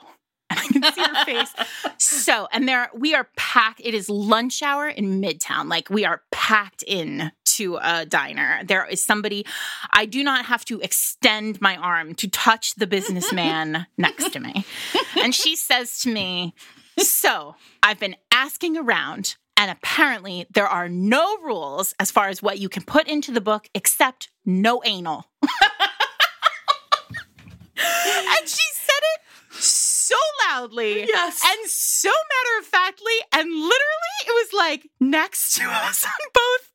Can 0.75 0.83
see 0.93 1.01
her 1.01 1.25
face. 1.25 1.55
So, 1.99 2.49
and 2.53 2.69
there 2.69 2.91
we 2.95 3.15
are 3.15 3.29
packed. 3.37 3.81
It 3.85 3.95
is 3.95 4.09
lunch 4.09 4.63
hour 4.63 4.89
in 4.89 5.21
Midtown. 5.21 5.69
Like 5.69 5.89
we 5.89 6.05
are 6.05 6.23
packed 6.31 6.83
in 6.87 7.33
to 7.45 7.79
a 7.81 8.05
diner. 8.05 8.61
There 8.65 8.85
is 8.87 9.05
somebody, 9.05 9.47
I 9.93 10.07
do 10.07 10.25
not 10.25 10.47
have 10.47 10.65
to 10.67 10.81
extend 10.81 11.61
my 11.61 11.77
arm 11.77 12.15
to 12.17 12.29
touch 12.29 12.75
the 12.75 12.87
businessman 12.87 13.87
next 13.97 14.33
to 14.33 14.41
me. 14.41 14.65
And 15.17 15.35
she 15.35 15.55
says 15.55 16.01
to 16.01 16.13
me, 16.13 16.55
So 16.99 17.55
I've 17.83 18.01
been 18.01 18.17
asking 18.33 18.77
around, 18.77 19.37
and 19.57 19.71
apparently 19.71 20.47
there 20.53 20.67
are 20.67 20.89
no 20.89 21.39
rules 21.39 21.95
as 22.01 22.11
far 22.11 22.29
as 22.29 22.43
what 22.43 22.59
you 22.59 22.69
can 22.69 22.83
put 22.83 23.07
into 23.07 23.31
the 23.31 23.41
book 23.41 23.69
except 23.75 24.31
no 24.45 24.83
anal. 24.85 25.27
and 25.43 25.51
she 28.49 28.67
said 28.75 29.03
it 29.15 29.21
so 29.63 30.17
loudly 30.61 31.05
Yes. 31.07 31.43
and 31.45 31.71
so 31.71 32.09
matter 32.11 32.61
of 32.61 32.67
factly, 32.67 33.13
and 33.33 33.49
literally 33.51 34.21
it 34.27 34.33
was 34.33 34.53
like 34.53 34.89
next 35.01 35.55
to 35.57 35.65
us 35.69 36.05
on 36.05 36.11
both 36.33 36.71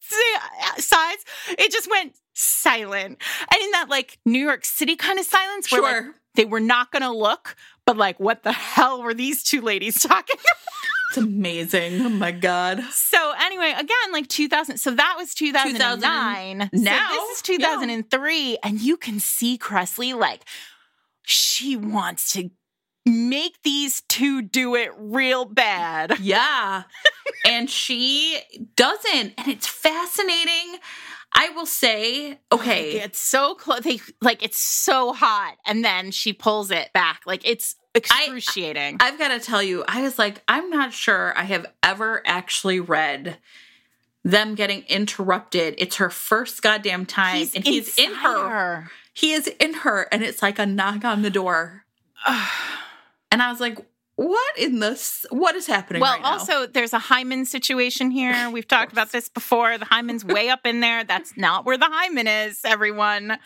uh, 0.77 0.81
sides. 0.81 1.23
It 1.49 1.71
just 1.71 1.89
went 1.89 2.15
silent, 2.33 3.21
and 3.51 3.61
in 3.61 3.71
that 3.71 3.87
like 3.89 4.17
New 4.25 4.39
York 4.43 4.65
City 4.65 4.95
kind 4.95 5.19
of 5.19 5.25
silence, 5.25 5.71
where 5.71 5.81
like, 5.81 5.95
Sure. 5.95 6.15
they 6.35 6.45
were 6.45 6.59
not 6.59 6.91
going 6.91 7.03
to 7.03 7.11
look, 7.11 7.55
but 7.85 7.97
like, 7.97 8.19
what 8.19 8.43
the 8.43 8.51
hell 8.51 9.01
were 9.03 9.13
these 9.13 9.43
two 9.43 9.61
ladies 9.61 10.01
talking? 10.03 10.35
about? 10.39 10.55
It's 11.11 11.17
amazing. 11.17 12.01
Oh 12.01 12.09
my 12.09 12.31
God. 12.31 12.83
so 12.91 13.33
anyway, 13.41 13.71
again, 13.75 14.11
like 14.11 14.27
2000. 14.27 14.77
So 14.77 14.91
that 14.91 15.15
was 15.17 15.33
2009. 15.33 16.69
So 16.71 16.81
Now? 16.81 17.09
this 17.09 17.37
is 17.37 17.41
2003, 17.41 18.57
and 18.63 18.79
you 18.79 18.95
can 18.95 19.19
see 19.19 19.57
Kresley 19.57 20.13
like 20.17 20.43
she 21.23 21.75
wants 21.75 22.31
to 22.33 22.49
make 23.09 23.61
these 23.63 24.01
two 24.01 24.41
do 24.41 24.75
it 24.75 24.91
real 24.97 25.45
bad. 25.45 26.17
Yeah. 26.29 26.83
and 27.45 27.69
she 27.69 28.39
doesn't. 28.75 29.33
And 29.37 29.47
it's 29.47 29.65
fascinating. 29.65 30.77
I 31.33 31.49
will 31.49 31.65
say, 31.65 32.39
okay. 32.51 32.99
It's 33.01 33.19
so 33.19 33.55
close. 33.55 33.81
They 33.81 33.99
like 34.21 34.43
it's 34.43 34.59
so 34.59 35.13
hot, 35.13 35.55
and 35.65 35.83
then 35.83 36.11
she 36.11 36.33
pulls 36.33 36.71
it 36.71 36.91
back. 36.93 37.21
Like 37.25 37.41
it's 37.45 37.75
excruciating. 37.95 38.97
I've 38.99 39.17
got 39.17 39.29
to 39.29 39.39
tell 39.39 39.63
you, 39.63 39.83
I 39.87 40.01
was 40.01 40.19
like, 40.19 40.43
I'm 40.47 40.69
not 40.69 40.93
sure 40.93 41.35
I 41.37 41.43
have 41.43 41.65
ever 41.81 42.21
actually 42.25 42.79
read 42.79 43.37
them 44.23 44.55
getting 44.55 44.83
interrupted. 44.87 45.75
It's 45.77 45.95
her 45.97 46.09
first 46.09 46.61
goddamn 46.61 47.05
time, 47.05 47.47
and 47.55 47.65
he's 47.65 47.97
in 47.97 48.11
inside 48.11 48.21
her. 48.21 48.91
He 49.13 49.31
is 49.33 49.47
in 49.47 49.73
her, 49.75 50.07
and 50.11 50.23
it's 50.23 50.41
like 50.41 50.59
a 50.59 50.65
knock 50.65 51.05
on 51.05 51.21
the 51.21 51.29
door. 51.29 51.85
And 53.31 53.41
I 53.41 53.49
was 53.51 53.59
like, 53.59 53.77
what 54.15 54.57
in 54.57 54.79
this? 54.79 55.25
What 55.29 55.55
is 55.55 55.65
happening? 55.65 56.01
Well, 56.01 56.13
right 56.17 56.25
also 56.25 56.67
there's 56.67 56.91
a 56.91 56.99
hymen 56.99 57.45
situation 57.45 58.11
here. 58.11 58.49
We've 58.51 58.67
talked 58.67 58.91
about 58.91 59.13
this 59.13 59.29
before. 59.29 59.77
The 59.77 59.85
hymen's 59.85 60.25
way 60.25 60.49
up 60.49 60.65
in 60.65 60.81
there. 60.81 61.05
That's 61.05 61.37
not 61.37 61.63
where 61.65 61.77
the 61.77 61.87
hymen 61.89 62.27
is, 62.27 62.59
everyone. 62.65 63.37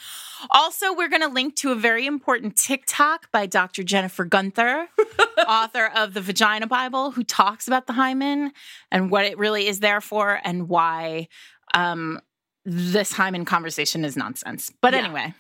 Also, 0.50 0.92
we're 0.96 1.10
going 1.10 1.22
to 1.22 1.28
link 1.28 1.56
to 1.58 1.72
a 1.72 1.76
very 1.76 2.08
important 2.08 2.56
TikTok 2.58 3.32
by 3.32 3.46
Dr. 3.46 3.84
Jennifer 3.84 4.26
Gunter, 4.26 4.88
author 5.48 5.92
of 5.96 6.16
the 6.16 6.22
Vagina 6.22 6.66
Bible, 6.66 7.12
who 7.12 7.24
talks 7.24 7.68
about 7.68 7.86
the 7.86 7.94
hymen 7.94 8.52
and 8.92 9.12
what 9.12 9.26
it 9.26 9.38
really 9.38 9.68
is 9.68 9.80
there 9.80 10.02
for 10.02 10.42
and 10.44 10.68
why 10.70 11.28
um, 11.76 12.20
this 12.66 13.12
hymen 13.14 13.46
conversation 13.46 14.04
is 14.04 14.18
nonsense. 14.18 14.72
But 14.82 14.94
Yeah. 14.94 15.02
anyway. 15.06 15.34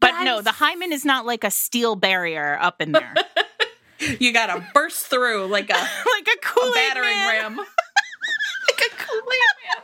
But 0.00 0.10
But, 0.10 0.24
no, 0.24 0.42
the 0.42 0.52
hymen 0.52 0.92
is 0.92 1.04
not 1.04 1.24
like 1.24 1.44
a 1.44 1.50
steel 1.50 1.96
barrier 1.96 2.58
up 2.60 2.82
in 2.82 2.92
there, 2.92 3.14
you 4.20 4.32
got 4.32 4.46
to 4.46 4.66
burst 4.74 5.06
through 5.06 5.46
like 5.46 5.70
a, 5.70 5.74
like 6.16 6.28
a 6.28 6.38
Kool-Aid 6.42 6.74
battering 6.74 7.14
man. 7.14 7.42
ram. 7.42 7.56
like 7.56 8.92
a 8.92 8.94
Kool-Aid 8.96 9.38
man. 9.64 9.82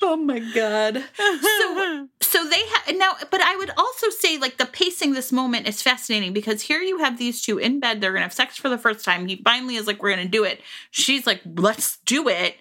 Oh 0.00 0.16
my 0.16 0.38
god. 0.54 1.04
So 1.16 2.08
so 2.28 2.44
they 2.48 2.60
ha- 2.60 2.92
now 2.94 3.14
but 3.30 3.40
i 3.40 3.56
would 3.56 3.70
also 3.76 4.10
say 4.10 4.38
like 4.38 4.58
the 4.58 4.66
pacing 4.66 5.12
this 5.12 5.32
moment 5.32 5.66
is 5.66 5.80
fascinating 5.82 6.32
because 6.32 6.62
here 6.62 6.80
you 6.80 6.98
have 6.98 7.18
these 7.18 7.40
two 7.42 7.58
in 7.58 7.80
bed 7.80 8.00
they're 8.00 8.12
gonna 8.12 8.22
have 8.22 8.32
sex 8.32 8.56
for 8.56 8.68
the 8.68 8.78
first 8.78 9.04
time 9.04 9.26
he 9.26 9.36
finally 9.36 9.76
is 9.76 9.86
like 9.86 10.02
we're 10.02 10.10
gonna 10.10 10.28
do 10.28 10.44
it 10.44 10.60
she's 10.90 11.26
like 11.26 11.40
let's 11.56 11.98
do 12.04 12.28
it 12.28 12.56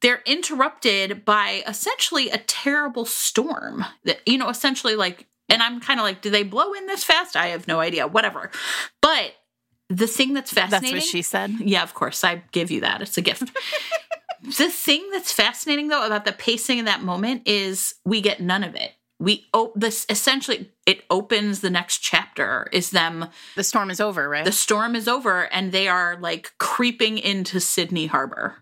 they're 0.00 0.22
interrupted 0.26 1.24
by 1.24 1.62
essentially 1.66 2.30
a 2.30 2.38
terrible 2.38 3.04
storm 3.04 3.84
that 4.04 4.20
you 4.26 4.38
know 4.38 4.48
essentially 4.48 4.96
like 4.96 5.26
and 5.48 5.62
i'm 5.62 5.80
kind 5.80 6.00
of 6.00 6.04
like 6.04 6.22
do 6.22 6.30
they 6.30 6.42
blow 6.42 6.72
in 6.72 6.86
this 6.86 7.04
fast 7.04 7.36
i 7.36 7.48
have 7.48 7.68
no 7.68 7.80
idea 7.80 8.06
whatever 8.06 8.50
but 9.02 9.32
the 9.90 10.06
thing 10.06 10.32
that's 10.34 10.52
fascinating 10.52 10.94
That's 10.94 11.06
what 11.06 11.10
she 11.10 11.22
said. 11.22 11.50
yeah, 11.60 11.82
of 11.82 11.94
course. 11.94 12.24
I 12.24 12.42
give 12.52 12.70
you 12.70 12.80
that. 12.80 13.02
It's 13.02 13.18
a 13.18 13.22
gift. 13.22 13.42
the 14.42 14.70
thing 14.70 15.08
that's 15.12 15.32
fascinating 15.32 15.88
though 15.88 16.06
about 16.06 16.24
the 16.24 16.32
pacing 16.32 16.78
in 16.78 16.84
that 16.86 17.02
moment 17.02 17.42
is 17.46 17.94
we 18.04 18.20
get 18.20 18.40
none 18.40 18.64
of 18.64 18.74
it. 18.74 18.92
We 19.20 19.46
oh 19.54 19.72
this 19.76 20.04
essentially 20.08 20.70
it 20.86 21.04
opens 21.08 21.60
the 21.60 21.70
next 21.70 21.98
chapter 21.98 22.66
is 22.72 22.90
them 22.90 23.26
The 23.56 23.62
storm 23.64 23.90
is 23.90 24.00
over, 24.00 24.28
right? 24.28 24.44
the 24.44 24.52
storm 24.52 24.96
is 24.96 25.06
over 25.06 25.44
and 25.52 25.70
they 25.70 25.86
are 25.88 26.16
like 26.20 26.52
creeping 26.58 27.18
into 27.18 27.60
Sydney 27.60 28.06
Harbor. 28.06 28.56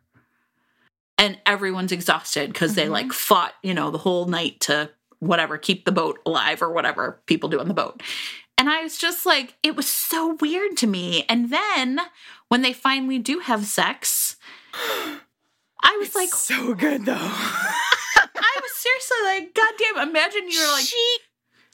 And 1.19 1.39
everyone's 1.47 1.93
exhausted 1.93 2.53
because 2.53 2.75
they 2.75 2.87
Mhm. 2.87 2.91
like 2.91 3.13
fought, 3.13 3.53
you 3.63 3.75
know, 3.75 3.91
the 3.91 3.99
whole 3.99 4.27
night 4.27 4.61
to 4.63 4.91
whatever, 5.21 5.57
keep 5.57 5.85
the 5.85 5.93
boat 5.93 6.19
alive 6.27 6.63
or 6.63 6.71
whatever 6.73 7.23
people 7.27 7.49
do 7.49 7.61
on 7.61 7.69
the 7.69 7.75
boat. 7.75 8.03
And 8.63 8.71
I 8.71 8.85
was 8.85 8.97
just 8.97 9.27
like, 9.27 9.57
it 9.65 9.75
was 9.75 9.89
so 9.89 10.37
weird 10.41 10.77
to 10.77 10.87
me. 10.87 11.25
And 11.29 11.51
then 11.51 11.99
when 12.47 12.63
they 12.63 12.73
finally 12.73 13.19
do 13.19 13.41
have 13.41 13.67
sex, 13.67 14.37
I 15.83 15.97
was 15.99 16.15
like, 16.15 16.29
so 16.29 16.73
good 16.73 17.05
though. 17.05 17.13
I 17.19 18.61
was 18.63 18.73
seriously 18.77 19.17
like, 19.25 19.53
God 19.53 19.75
damn, 19.81 20.09
imagine 20.09 20.43
you're 20.49 20.71
like, 20.71 20.85
she 20.85 21.17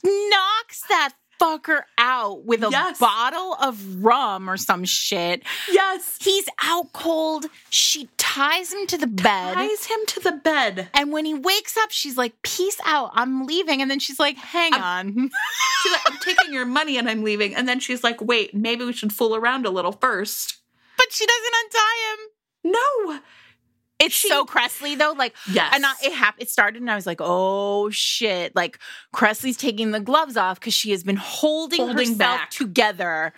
knocks 0.02 0.82
that 0.88 1.12
fucker 1.40 1.82
out 1.98 2.44
with 2.44 2.62
a 2.64 2.68
Yes. 2.70 2.98
bottle 2.98 3.54
of 3.60 4.02
rum 4.04 4.48
or 4.50 4.56
some 4.56 4.84
shit. 4.84 5.42
yes, 5.70 6.16
He's 6.20 6.46
out 6.62 6.92
cold. 6.92 7.46
She 7.70 8.08
ties 8.16 8.72
him 8.72 8.86
to 8.88 8.98
the 8.98 9.06
bed. 9.06 9.54
ties 9.54 9.84
him 9.86 9.98
to 10.08 10.20
the 10.20 10.32
bed. 10.32 10.88
and 10.94 11.12
when 11.12 11.24
he 11.24 11.34
wakes 11.34 11.76
up, 11.76 11.90
she's 11.90 12.16
like, 12.16 12.40
Peace 12.42 12.78
out. 12.84 13.10
I'm 13.14 13.46
leaving. 13.46 13.80
And 13.82 13.90
then 13.90 13.98
she's 14.00 14.18
like, 14.18 14.36
Hang 14.36 14.74
on. 14.74 15.30
She's 15.82 15.92
like, 15.92 16.02
I'm 16.10 16.18
taking 16.18 16.52
your 16.52 16.66
money 16.66 16.98
and 16.98 17.08
I'm 17.08 17.22
leaving. 17.22 17.54
And 17.54 17.68
then 17.68 17.78
she's 17.78 18.02
like, 18.02 18.20
wait, 18.20 18.52
maybe 18.52 18.84
we 18.84 18.92
should 18.92 19.12
fool 19.12 19.36
around 19.36 19.64
a 19.64 19.70
little 19.70 19.92
first. 19.92 20.56
but 20.96 21.06
she 21.12 21.24
doesn't 21.24 21.54
untie 21.64 22.10
him. 22.10 22.72
No. 22.72 23.20
It's 24.00 24.14
It's 24.24 24.28
so 24.28 24.44
Kresley 24.46 24.96
though. 24.96 25.12
Like, 25.16 25.34
Yes. 25.50 25.72
and 25.74 25.84
I, 25.84 25.92
it 26.04 26.12
happened. 26.12 26.42
It 26.42 26.50
started, 26.50 26.80
and 26.80 26.90
I 26.90 26.94
was 26.94 27.06
like, 27.06 27.18
"Oh 27.20 27.90
shit!" 27.90 28.54
Like 28.54 28.78
Kresley's 29.14 29.56
taking 29.56 29.90
the 29.90 30.00
gloves 30.00 30.36
off 30.36 30.60
because 30.60 30.74
she 30.74 30.90
has 30.92 31.02
been 31.02 31.16
holding, 31.16 31.78
Holding 31.80 31.96
herself 32.10 32.18
back. 32.18 32.50
together 32.50 33.32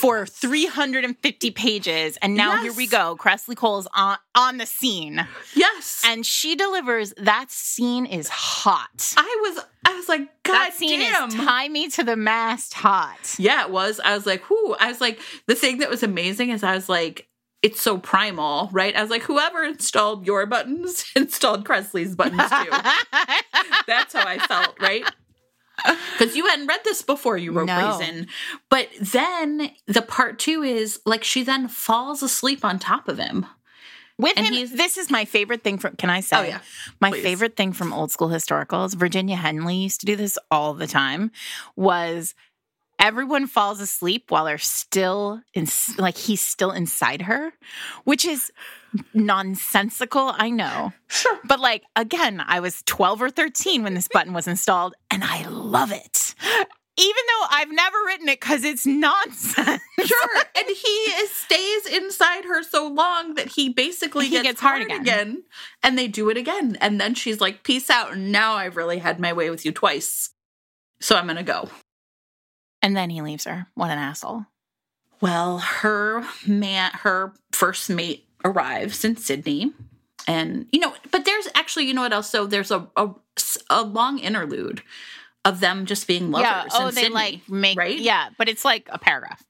for 0.00 0.26
350 0.26 1.50
pages, 1.52 2.16
and 2.22 2.34
now 2.34 2.56
here 2.62 2.72
we 2.72 2.86
go. 2.86 3.16
Kresley 3.18 3.56
Cole's 3.56 3.86
on 3.94 4.16
on 4.34 4.58
the 4.58 4.66
scene, 4.66 5.26
yes. 5.54 6.02
and 6.06 6.24
she 6.26 6.54
delivers. 6.56 7.12
That 7.16 7.50
scene 7.50 8.06
is 8.06 8.28
hot. 8.28 9.14
I 9.16 9.36
was 9.42 9.64
I 9.84 9.94
was 9.94 10.08
like, 10.08 10.20
God 10.42 10.54
that 10.54 10.74
scene 10.74 11.00
damn. 11.00 11.28
is 11.28 11.34
tie 11.34 11.68
me 11.68 11.88
to 11.90 12.02
the 12.04 12.16
mast 12.16 12.74
hot. 12.74 13.36
Yeah, 13.38 13.62
it 13.64 13.70
was. 13.70 14.00
I 14.04 14.14
was 14.14 14.26
like, 14.26 14.48
whoo. 14.50 14.74
I 14.78 14.88
was 14.88 15.00
like, 15.00 15.20
the 15.46 15.54
thing 15.54 15.78
that 15.78 15.88
was 15.90 16.02
amazing 16.02 16.50
is 16.50 16.62
I 16.62 16.74
was 16.74 16.88
like, 16.88 17.26
it's 17.62 17.82
so 17.82 17.98
primal, 17.98 18.68
right? 18.72 18.94
I 18.96 19.02
was 19.02 19.10
like, 19.10 19.22
whoever 19.22 19.62
installed 19.62 20.26
your 20.26 20.46
buttons 20.46 21.04
installed 21.16 21.64
Kresley's 21.64 22.16
buttons 22.16 22.48
too. 22.48 22.70
That's 23.86 24.14
how 24.14 24.26
I 24.26 24.38
felt, 24.38 24.80
right? 24.80 25.04
Because 26.18 26.36
you 26.36 26.46
hadn't 26.46 26.66
read 26.66 26.80
this 26.84 27.02
before 27.02 27.36
you 27.36 27.52
wrote 27.52 27.66
No. 27.66 27.98
But 28.68 28.88
then 29.00 29.70
the 29.86 30.02
part 30.02 30.38
two 30.38 30.62
is 30.62 31.00
like 31.06 31.24
she 31.24 31.42
then 31.42 31.68
falls 31.68 32.22
asleep 32.22 32.64
on 32.64 32.78
top 32.78 33.08
of 33.08 33.18
him. 33.18 33.46
With 34.18 34.34
And 34.36 34.54
him, 34.54 34.76
this 34.76 34.98
is 34.98 35.10
my 35.10 35.24
favorite 35.24 35.62
thing 35.62 35.78
from. 35.78 35.96
Can 35.96 36.10
I 36.10 36.20
say? 36.20 36.36
Oh, 36.36 36.42
yeah. 36.42 36.60
My 37.00 37.10
Please. 37.10 37.22
favorite 37.22 37.56
thing 37.56 37.72
from 37.72 37.94
old 37.94 38.10
school 38.10 38.28
historicals. 38.28 38.94
Virginia 38.94 39.36
Henley 39.36 39.76
used 39.76 40.00
to 40.00 40.06
do 40.06 40.14
this 40.14 40.38
all 40.50 40.74
the 40.74 40.86
time. 40.86 41.30
Was 41.74 42.34
everyone 43.00 43.46
falls 43.46 43.80
asleep 43.80 44.30
while 44.30 44.44
they're 44.44 44.58
still 44.58 45.40
in, 45.54 45.66
like 45.98 46.16
he's 46.16 46.40
still 46.40 46.70
inside 46.70 47.22
her, 47.22 47.52
which 48.04 48.24
is 48.24 48.52
nonsensical. 49.14 50.32
I 50.36 50.50
know, 50.50 50.92
Sure. 51.08 51.38
but 51.44 51.58
like 51.60 51.82
again, 51.96 52.42
I 52.46 52.60
was 52.60 52.82
twelve 52.84 53.20
or 53.22 53.30
thirteen 53.30 53.82
when 53.82 53.94
this 53.94 54.08
button 54.12 54.32
was 54.32 54.46
installed, 54.46 54.94
and 55.10 55.24
I 55.24 55.46
love 55.48 55.92
it. 55.92 56.34
Even 56.98 57.22
though 57.28 57.46
I've 57.50 57.70
never 57.70 57.96
written 58.06 58.28
it 58.28 58.40
because 58.40 58.62
it's 58.62 58.84
nonsense. 58.84 59.80
Sure. 60.04 60.42
and 60.56 60.66
he 60.66 60.88
is, 60.88 61.30
stays 61.30 61.86
inside 61.86 62.44
her 62.44 62.62
so 62.62 62.88
long 62.88 63.34
that 63.36 63.48
he 63.48 63.70
basically 63.70 64.26
He 64.26 64.32
gets, 64.32 64.42
gets 64.42 64.60
hard 64.60 64.80
hard 64.80 64.90
again. 64.90 65.00
again. 65.00 65.42
And 65.82 65.96
they 65.98 66.08
do 66.08 66.28
it 66.28 66.36
again. 66.36 66.76
And 66.80 67.00
then 67.00 67.14
she's 67.14 67.40
like, 67.40 67.62
peace 67.62 67.88
out. 67.88 68.12
And 68.12 68.32
now 68.32 68.54
I've 68.54 68.76
really 68.76 68.98
had 68.98 69.18
my 69.18 69.32
way 69.32 69.48
with 69.48 69.64
you 69.64 69.72
twice. 69.72 70.30
So 71.00 71.16
I'm 71.16 71.24
going 71.24 71.36
to 71.36 71.42
go. 71.42 71.70
And 72.82 72.96
then 72.96 73.10
he 73.10 73.22
leaves 73.22 73.44
her. 73.44 73.66
What 73.74 73.90
an 73.90 73.98
asshole. 73.98 74.46
Well, 75.20 75.58
her 75.58 76.24
man, 76.46 76.90
her 76.94 77.34
first 77.52 77.90
mate 77.90 78.26
arrives 78.44 79.04
in 79.04 79.16
Sydney. 79.16 79.72
And, 80.26 80.66
you 80.72 80.80
know, 80.80 80.94
but 81.10 81.24
there's 81.24 81.48
actually, 81.54 81.86
you 81.86 81.94
know 81.94 82.02
what 82.02 82.12
else? 82.12 82.30
So 82.30 82.46
there's 82.46 82.70
a, 82.70 82.88
a, 82.96 83.10
a 83.68 83.82
long 83.82 84.18
interlude 84.18 84.82
of 85.44 85.60
them 85.60 85.86
just 85.86 86.06
being 86.06 86.30
lovers. 86.30 86.48
yeah. 86.48 86.66
Oh, 86.72 86.88
in 86.88 86.94
they 86.94 87.02
Sydney, 87.02 87.14
like 87.14 87.48
make 87.48 87.78
right? 87.78 87.98
Yeah, 87.98 88.28
but 88.38 88.48
it's 88.48 88.64
like 88.64 88.88
a 88.92 88.98
paragraph. 88.98 89.42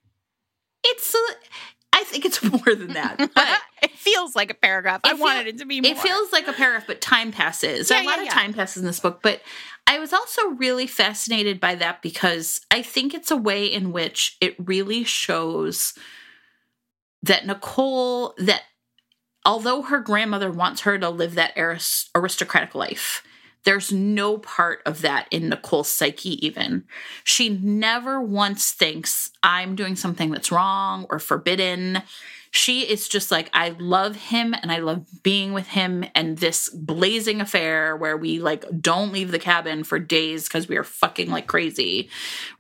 It's, 0.85 1.15
think 2.11 2.25
it's 2.25 2.43
more 2.67 2.75
than 2.75 2.95
that. 2.95 3.17
But 3.19 3.49
it 3.83 3.93
feels 3.93 4.37
like 4.37 4.51
a 4.51 4.55
paragraph. 4.55 5.01
I 5.05 5.11
feel- 5.11 5.21
wanted 5.21 5.47
it 5.47 5.59
to 5.59 5.67
be 5.67 5.81
more. 5.81 5.91
It 5.91 5.99
feels 5.99 6.33
like 6.33 6.49
a 6.49 6.53
paragraph, 6.53 6.87
but 6.87 7.01
time 7.01 7.33
passes. 7.33 7.91
Yeah, 7.91 8.03
a 8.03 8.05
lot 8.05 8.17
yeah, 8.17 8.23
of 8.23 8.27
yeah. 8.27 8.33
time 8.35 8.53
passes 8.53 8.83
in 8.83 8.87
this 8.87 9.01
book, 9.01 9.21
but 9.23 9.41
I 9.87 9.99
was 9.99 10.13
also 10.13 10.49
really 10.51 10.87
fascinated 10.87 11.59
by 11.61 11.75
that 11.77 12.03
because 12.03 12.61
I 12.71 12.83
think 12.83 13.15
it's 13.15 13.31
a 13.31 13.37
way 13.37 13.67
in 13.67 13.93
which 13.93 14.37
it 14.41 14.55
really 14.59 15.05
shows 15.05 15.95
that 17.23 17.47
Nicole 17.47 18.35
that 18.39 18.63
although 19.45 19.83
her 19.83 20.01
grandmother 20.01 20.51
wants 20.51 20.83
her 20.83 20.99
to 20.99 21.11
live 21.11 21.35
that 21.35 21.55
aris- 21.57 22.09
aristocratic 22.15 22.75
life, 22.75 23.23
there's 23.65 23.93
no 23.93 24.39
part 24.39 24.81
of 24.87 25.03
that 25.03 25.29
in 25.31 25.49
Nicole's 25.49 25.91
psyche, 25.91 26.45
even. 26.47 26.85
She 27.25 27.49
never 27.49 28.21
once 28.21 28.71
thinks, 28.73 29.31
I'm 29.43 29.77
doing 29.77 29.97
something 29.97 30.31
that's 30.31 30.51
wrong 30.51 31.07
or 31.11 31.19
forbidden. 31.19 32.03
She 32.53 32.81
is 32.81 33.09
just 33.09 33.31
like, 33.31 33.49
I 33.53 33.77
love 33.79 34.17
him 34.17 34.55
and 34.55 34.73
I 34.73 34.79
love 34.79 35.07
being 35.23 35.53
with 35.53 35.69
him 35.69 36.05
and 36.17 36.37
this 36.39 36.69
blazing 36.71 37.41
affair 37.41 37.97
where 37.97 38.17
we 38.17 38.41
like 38.41 38.65
don't 38.81 39.13
leave 39.13 39.31
the 39.31 39.39
cabin 39.39 39.85
for 39.85 40.01
days 40.01 40.49
because 40.49 40.67
we 40.67 40.77
are 40.77 40.83
fucking 40.83 41.31
like 41.31 41.47
crazy. 41.47 42.11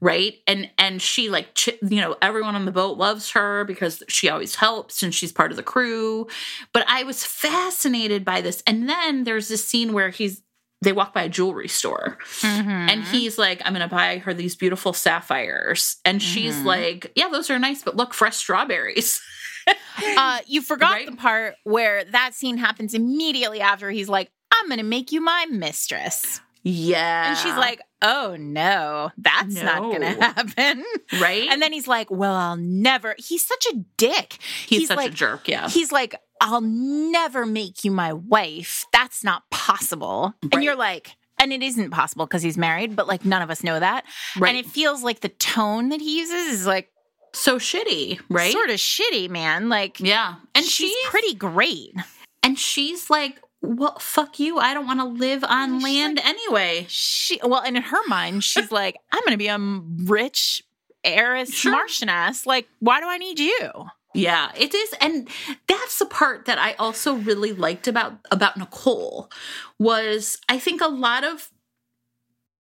Right. 0.00 0.34
And, 0.46 0.70
and 0.78 1.02
she 1.02 1.28
like, 1.28 1.54
ch- 1.54 1.78
you 1.82 2.00
know, 2.00 2.16
everyone 2.22 2.54
on 2.54 2.66
the 2.66 2.72
boat 2.72 2.98
loves 2.98 3.32
her 3.32 3.64
because 3.64 4.04
she 4.06 4.28
always 4.28 4.54
helps 4.54 5.02
and 5.02 5.12
she's 5.12 5.32
part 5.32 5.50
of 5.50 5.56
the 5.56 5.62
crew. 5.64 6.28
But 6.72 6.84
I 6.86 7.02
was 7.02 7.24
fascinated 7.24 8.24
by 8.24 8.42
this. 8.42 8.62
And 8.68 8.88
then 8.88 9.24
there's 9.24 9.48
this 9.48 9.66
scene 9.66 9.92
where 9.92 10.10
he's, 10.10 10.42
they 10.82 10.92
walk 10.92 11.12
by 11.12 11.22
a 11.24 11.28
jewelry 11.28 11.68
store 11.68 12.16
Mhm. 12.40 12.90
and 12.90 13.04
he's 13.04 13.36
like, 13.38 13.60
I'm 13.64 13.72
to 13.88 13.94
buy 13.94 14.18
her 14.18 14.32
these 14.32 14.56
beautiful 14.56 14.92
sapphires. 14.92 15.96
And 16.04 16.22
she's 16.22 16.56
Mhm. 16.56 16.64
like, 16.64 17.12
Yeah, 17.14 17.28
those 17.28 17.50
are 17.50 17.58
nice, 17.58 17.82
but 17.82 17.96
look, 17.96 18.14
fresh 18.14 18.36
strawberries. 18.36 19.20
uh, 20.16 20.38
you 20.46 20.62
forgot 20.62 20.92
Right? 20.92 21.06
the 21.10 21.16
part 21.16 21.54
where 21.64 22.04
that 22.04 22.34
scene 22.34 22.56
happens 22.56 22.94
immediately 22.94 23.60
after 23.60 23.90
he's 23.90 24.08
like, 24.08 24.30
"I'm 24.52 24.68
to 24.78 24.84
make 24.84 25.12
you 25.12 25.20
my 25.20 25.46
mistress," 25.50 26.40
yeah. 26.62 27.28
and 27.28 27.38
she's 27.38 27.54
like, 27.54 27.80
"Oh 28.00 28.36
no, 28.38 29.10
that's 29.18 29.54
not 29.60 29.82
going 29.82 30.00
to 30.00 30.08
happen." 30.12 30.82
Right? 31.20 31.46
And 31.50 31.60
then 31.60 31.72
he's 31.74 31.86
like, 31.86 32.10
"Well, 32.10 32.34
I'll 32.34 32.56
never." 32.56 33.14
He's 33.18 33.44
such 33.46 33.66
a 33.66 33.84
dick. 33.98 34.38
he's, 34.66 34.88
such 34.88 34.96
like, 34.96 35.10
a 35.12 35.14
jerk. 35.14 35.46
Yeah. 35.46 35.68
He's 35.68 35.92
like, 35.92 36.14
I'll 36.40 36.60
never 36.62 37.44
make 37.46 37.84
you 37.84 37.90
my 37.90 38.12
wife. 38.12 38.86
That's 38.92 39.22
not 39.22 39.42
possible. 39.50 40.34
And 40.52 40.62
you're 40.64 40.76
like, 40.76 41.16
and 41.38 41.52
it 41.52 41.62
isn't 41.62 41.90
possible 41.90 42.26
because 42.26 42.42
he's 42.42 42.56
married, 42.58 42.96
but 42.96 43.06
like 43.06 43.24
none 43.24 43.42
of 43.42 43.50
us 43.50 43.62
know 43.62 43.78
that. 43.78 44.04
Right. 44.38 44.48
And 44.50 44.58
it 44.58 44.66
feels 44.70 45.02
like 45.02 45.20
the 45.20 45.28
tone 45.28 45.90
that 45.90 46.00
he 46.00 46.18
uses 46.18 46.60
is 46.60 46.66
like 46.66 46.90
so 47.32 47.58
shitty, 47.58 48.20
right? 48.28 48.52
sort 48.52 48.70
of 48.70 48.76
shitty, 48.76 49.28
man. 49.30 49.68
Like, 49.68 50.00
Yeah. 50.00 50.36
And 50.54 50.64
she's 50.64 50.92
she's 50.92 51.06
pretty 51.08 51.34
great. 51.34 51.94
and 52.42 52.58
she's 52.58 53.08
like, 53.10 53.40
Well, 53.62 53.98
fuck 54.00 54.38
you. 54.40 54.58
I 54.58 54.74
don't 54.74 54.86
want 54.86 55.00
to 55.00 55.04
live 55.06 55.44
on 55.44 55.76
She's 55.76 55.84
land 55.84 56.20
anyway. 56.24 56.86
She 56.88 57.38
well, 57.42 57.60
and 57.60 57.76
in 57.76 57.82
her 57.84 58.06
mind, 58.08 58.44
she's 58.44 58.72
like, 58.80 58.96
I'm 59.12 59.22
gonna 59.24 59.36
be 59.36 59.48
a 59.48 59.58
rich 59.58 60.62
heiress 61.04 61.54
Sure. 61.54 61.72
Marchioness. 61.72 62.44
Like, 62.46 62.68
why 62.80 63.00
do 63.00 63.06
I 63.08 63.18
need 63.18 63.38
you? 63.38 63.70
Yeah, 64.12 64.50
it 64.56 64.74
is, 64.74 64.92
and 65.00 65.28
that's 65.68 65.98
the 66.00 66.06
part 66.06 66.46
that 66.46 66.58
I 66.58 66.72
also 66.74 67.14
really 67.14 67.52
liked 67.52 67.86
about 67.86 68.14
about 68.32 68.56
Nicole 68.56 69.30
was 69.78 70.38
I 70.48 70.58
think 70.58 70.80
a 70.80 70.88
lot 70.88 71.22
of 71.22 71.48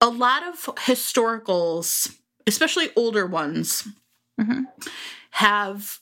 a 0.01 0.09
lot 0.09 0.43
of 0.43 0.55
historicals, 0.77 2.15
especially 2.47 2.89
older 2.95 3.25
ones, 3.25 3.87
Mhm. 4.39 4.65
have 5.31 5.99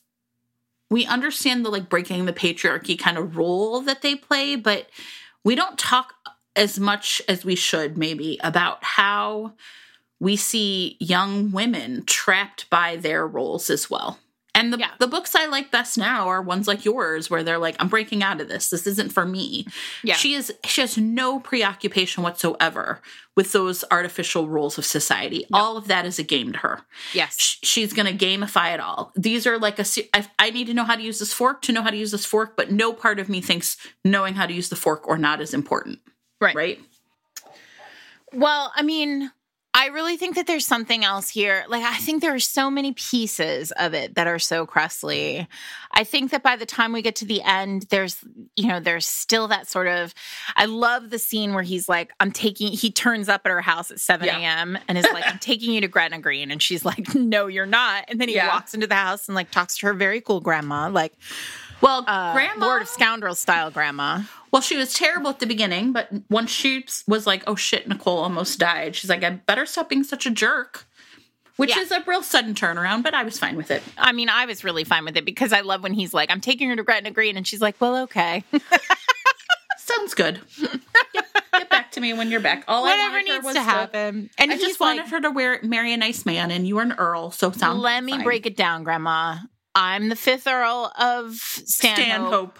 we 0.89 1.05
understand 1.05 1.65
the 1.65 1.69
like 1.71 1.89
breaking 1.89 2.25
the 2.25 2.33
patriarchy 2.33 2.97
kind 2.97 3.17
of 3.17 3.37
role 3.37 3.81
that 3.81 4.01
they 4.03 4.15
play, 4.15 4.55
but 4.55 4.89
we 5.43 5.55
don't 5.55 5.79
talk 5.79 6.13
as 6.55 6.79
much 6.79 7.21
as 7.29 7.45
we 7.45 7.55
should 7.55 7.97
maybe 7.97 8.39
about 8.43 8.83
how 8.83 9.53
we 10.19 10.35
see 10.37 10.97
young 10.99 11.51
women 11.51 12.05
trapped 12.05 12.69
by 12.69 12.95
their 12.97 13.27
roles 13.27 13.69
as 13.69 13.89
well. 13.89 14.19
And 14.57 14.73
the, 14.73 14.77
Yeah. 14.79 14.91
the 14.99 15.07
books 15.07 15.35
I 15.35 15.45
like 15.45 15.71
best 15.71 15.97
now 15.97 16.27
are 16.27 16.41
ones 16.41 16.67
like 16.67 16.83
yours 16.83 17.29
where 17.29 17.43
they're 17.43 17.57
like, 17.57 17.75
I'm 17.79 17.87
breaking 17.87 18.23
out 18.23 18.41
of 18.41 18.47
this. 18.49 18.69
This 18.69 18.87
isn't 18.87 19.13
for 19.13 19.25
me. 19.25 19.67
Yeah. 20.03 20.15
She 20.15 20.33
is 20.33 20.51
she 20.65 20.81
has 20.81 20.97
no 20.97 21.39
preoccupation 21.39 22.23
whatsoever 22.23 23.01
with 23.35 23.51
those 23.51 23.85
artificial 23.91 24.47
rules 24.47 24.77
of 24.79 24.85
society. 24.85 25.45
All 25.53 25.77
of 25.77 25.87
that 25.87 26.05
is 26.05 26.17
a 26.19 26.23
game 26.23 26.51
to 26.53 26.57
her. 26.59 26.81
Yes. 27.13 27.37
Sh- 27.39 27.57
She's 27.63 27.93
going 27.93 28.17
to 28.17 28.25
gamify 28.25 28.73
it 28.73 28.79
all. 28.79 29.11
These 29.15 29.45
are 29.45 29.59
like 29.59 29.77
a 29.79 29.85
I, 30.13 30.27
I 30.39 30.49
need 30.49 30.65
to 30.67 30.73
know 30.73 30.83
how 30.85 30.95
to 30.95 31.03
use 31.03 31.19
this 31.19 31.31
fork 31.33 31.61
to 31.63 31.71
know 31.71 31.83
how 31.83 31.91
to 31.91 31.97
use 31.97 32.11
this 32.11 32.25
fork, 32.25 32.57
but 32.57 32.71
no 32.71 32.91
part 32.93 33.19
of 33.19 33.29
me 33.29 33.39
thinks 33.41 33.77
knowing 34.03 34.33
how 34.33 34.47
to 34.47 34.53
use 34.53 34.69
the 34.69 34.75
fork 34.75 35.07
or 35.07 35.17
not 35.19 35.39
is 35.39 35.53
important. 35.53 35.99
Right. 36.41 36.55
Right? 36.55 36.79
Well, 38.33 38.71
I 38.75 38.81
mean, 38.81 39.31
I 39.79 39.87
really 39.89 40.17
think 40.17 40.35
that 40.37 40.47
there's 40.47 40.65
something 40.65 41.05
else 41.05 41.29
here. 41.29 41.63
Like, 41.69 41.83
I 41.83 41.97
think 41.97 42.23
there 42.23 42.33
are 42.33 42.39
so 42.39 42.71
many 42.71 42.93
pieces 42.93 43.71
of 43.73 43.93
it 43.93 44.15
that 44.15 44.25
are 44.25 44.39
so 44.39 44.65
Kresley. 44.65 45.45
I 45.91 46.03
think 46.03 46.31
that 46.31 46.41
by 46.41 46.55
the 46.55 46.65
time 46.65 46.93
we 46.93 47.03
get 47.03 47.15
to 47.17 47.25
the 47.25 47.43
end, 47.43 47.83
there's, 47.91 48.17
you 48.55 48.67
know, 48.67 48.79
there's 48.79 49.05
still 49.05 49.47
that 49.49 49.67
sort 49.67 49.85
of. 49.87 50.15
I 50.55 50.65
love 50.65 51.11
the 51.11 51.19
scene 51.19 51.53
where 51.53 51.61
he's 51.61 51.87
like, 51.87 52.11
I'm 52.19 52.31
taking, 52.31 52.71
he 52.71 52.89
turns 52.89 53.29
up 53.29 53.41
at 53.45 53.51
her 53.51 53.61
house 53.61 53.91
at 53.91 53.99
7 53.99 54.25
Yeah. 54.25 54.39
a.m. 54.39 54.79
and 54.87 54.97
is 54.97 55.05
like, 55.13 55.27
I'm 55.27 55.37
taking 55.37 55.71
you 55.71 55.81
to 55.81 55.87
Gretna 55.87 56.21
Green. 56.21 56.49
And 56.49 56.59
she's 56.59 56.83
like, 56.83 57.13
No, 57.13 57.45
you're 57.45 57.67
not. 57.67 58.05
And 58.07 58.19
then 58.19 58.29
he 58.29 58.35
Yeah. 58.35 58.47
walks 58.47 58.73
into 58.73 58.87
the 58.87 58.95
house 58.95 59.27
and 59.27 59.35
like 59.35 59.51
talks 59.51 59.77
to 59.77 59.85
her 59.85 59.93
very 59.93 60.21
cool 60.21 60.41
grandma, 60.41 60.89
like 60.89 61.13
Well, 61.81 62.03
uh, 62.07 62.33
grandma 62.33 62.65
Lord 62.65 62.81
of 62.81 62.87
Scoundrels 62.87 63.39
style 63.39 63.69
grandma. 63.71 64.21
Well, 64.51 64.61
she 64.61 64.77
was 64.77 64.93
terrible 64.93 65.29
at 65.29 65.39
the 65.39 65.45
beginning, 65.45 65.91
but 65.93 66.09
once 66.29 66.49
she 66.49 66.85
was 67.07 67.27
like, 67.27 67.43
"Oh 67.47 67.55
shit, 67.55 67.87
Nicole 67.87 68.17
almost 68.19 68.59
died," 68.59 68.95
she's 68.95 69.09
like, 69.09 69.23
"I 69.23 69.29
better 69.31 69.65
stop 69.65 69.89
being 69.89 70.03
such 70.03 70.25
a 70.25 70.29
jerk," 70.31 70.87
which 71.57 71.75
Yeah. 71.75 71.81
is 71.81 71.91
a 71.91 72.03
real 72.07 72.23
sudden 72.23 72.55
turnaround. 72.55 73.03
But 73.03 73.13
I 73.13 73.23
was 73.23 73.37
fine 73.37 73.55
with 73.57 73.69
it. 73.71 73.83
I 73.97 74.11
mean, 74.13 74.29
I 74.29 74.45
was 74.45 74.63
really 74.63 74.83
fine 74.85 75.05
with 75.05 75.17
it 75.17 75.25
because 75.25 75.53
I 75.53 75.61
love 75.61 75.83
when 75.83 75.93
he's 75.93 76.13
like, 76.13 76.31
I'm 76.31 76.41
taking 76.41 76.69
her 76.69 76.75
to 76.75 76.83
Gretna 76.83 77.11
Green. 77.11 77.37
And 77.37 77.45
she's 77.45 77.61
like, 77.61 77.75
Well, 77.79 77.97
okay. 78.03 78.43
sounds 79.77 80.13
good. 80.13 80.39
get, 81.13 81.25
get 81.53 81.69
back 81.69 81.91
to 81.91 82.01
me 82.01 82.13
when 82.13 82.29
you're 82.31 82.39
back. 82.41 82.63
All 82.67 82.85
I 82.85 82.89
Whatever 82.91 83.13
wanted 83.17 83.31
needs 83.33 83.45
was 83.45 83.55
to 83.55 83.61
happen. 83.61 84.29
And 84.37 84.51
I 84.51 84.57
just 84.57 84.79
like, 84.81 84.97
wanted 84.97 85.11
her 85.11 85.21
to 85.21 85.31
wear 85.31 85.59
marry 85.63 85.93
a 85.93 85.97
nice 85.97 86.25
man, 86.25 86.51
and 86.51 86.67
you 86.67 86.77
are 86.79 86.81
an 86.83 86.93
earl, 86.93 87.31
so 87.31 87.51
sounds. 87.51 87.79
let 87.81 88.03
me 88.03 88.13
fine. 88.13 88.23
break 88.23 88.45
it 88.45 88.55
down, 88.57 88.83
Grandma. 88.83 89.37
I'm 89.77 90.09
the 90.09 90.15
fifth 90.15 90.47
Earl 90.47 90.91
of 90.99 91.35
Stanhope, 91.35 92.57
Stanhope. 92.57 92.59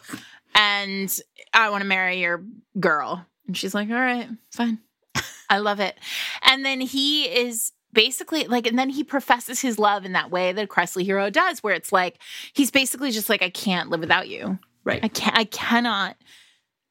and 0.54 1.20
I 1.52 1.72
want 1.72 1.82
to 1.82 1.88
marry 1.88 2.20
your 2.20 2.44
girl. 2.80 3.26
And 3.48 3.58
she's 3.58 3.74
like, 3.74 3.90
all 3.90 3.96
right, 3.96 4.30
fine. 4.52 4.78
I 5.50 5.58
love 5.58 5.80
it. 5.80 5.98
And 6.44 6.64
then 6.64 6.80
he 6.80 7.24
is 7.24 7.72
basically 7.92 8.44
like, 8.46 8.68
and 8.68 8.78
then 8.78 8.90
he 8.90 9.04
professes 9.04 9.60
his 9.60 9.80
love 9.80 10.06
in 10.06 10.12
that 10.12 10.30
way 10.30 10.52
that 10.52 10.66
a 10.66 10.68
Kresley 10.68 11.04
hero 11.04 11.32
does, 11.32 11.64
where 11.64 11.74
it's 11.74 11.92
like, 11.92 12.20
he's 12.54 12.70
basically 12.70 13.10
just 13.10 13.30
like, 13.30 13.42
I 13.42 13.50
can't 13.50 13.90
live 13.90 14.02
without 14.02 14.28
you. 14.28 14.60
Right, 14.84 15.04
I 15.04 15.08
can't, 15.08 15.36
I 15.36 15.46
cannot, 15.46 16.18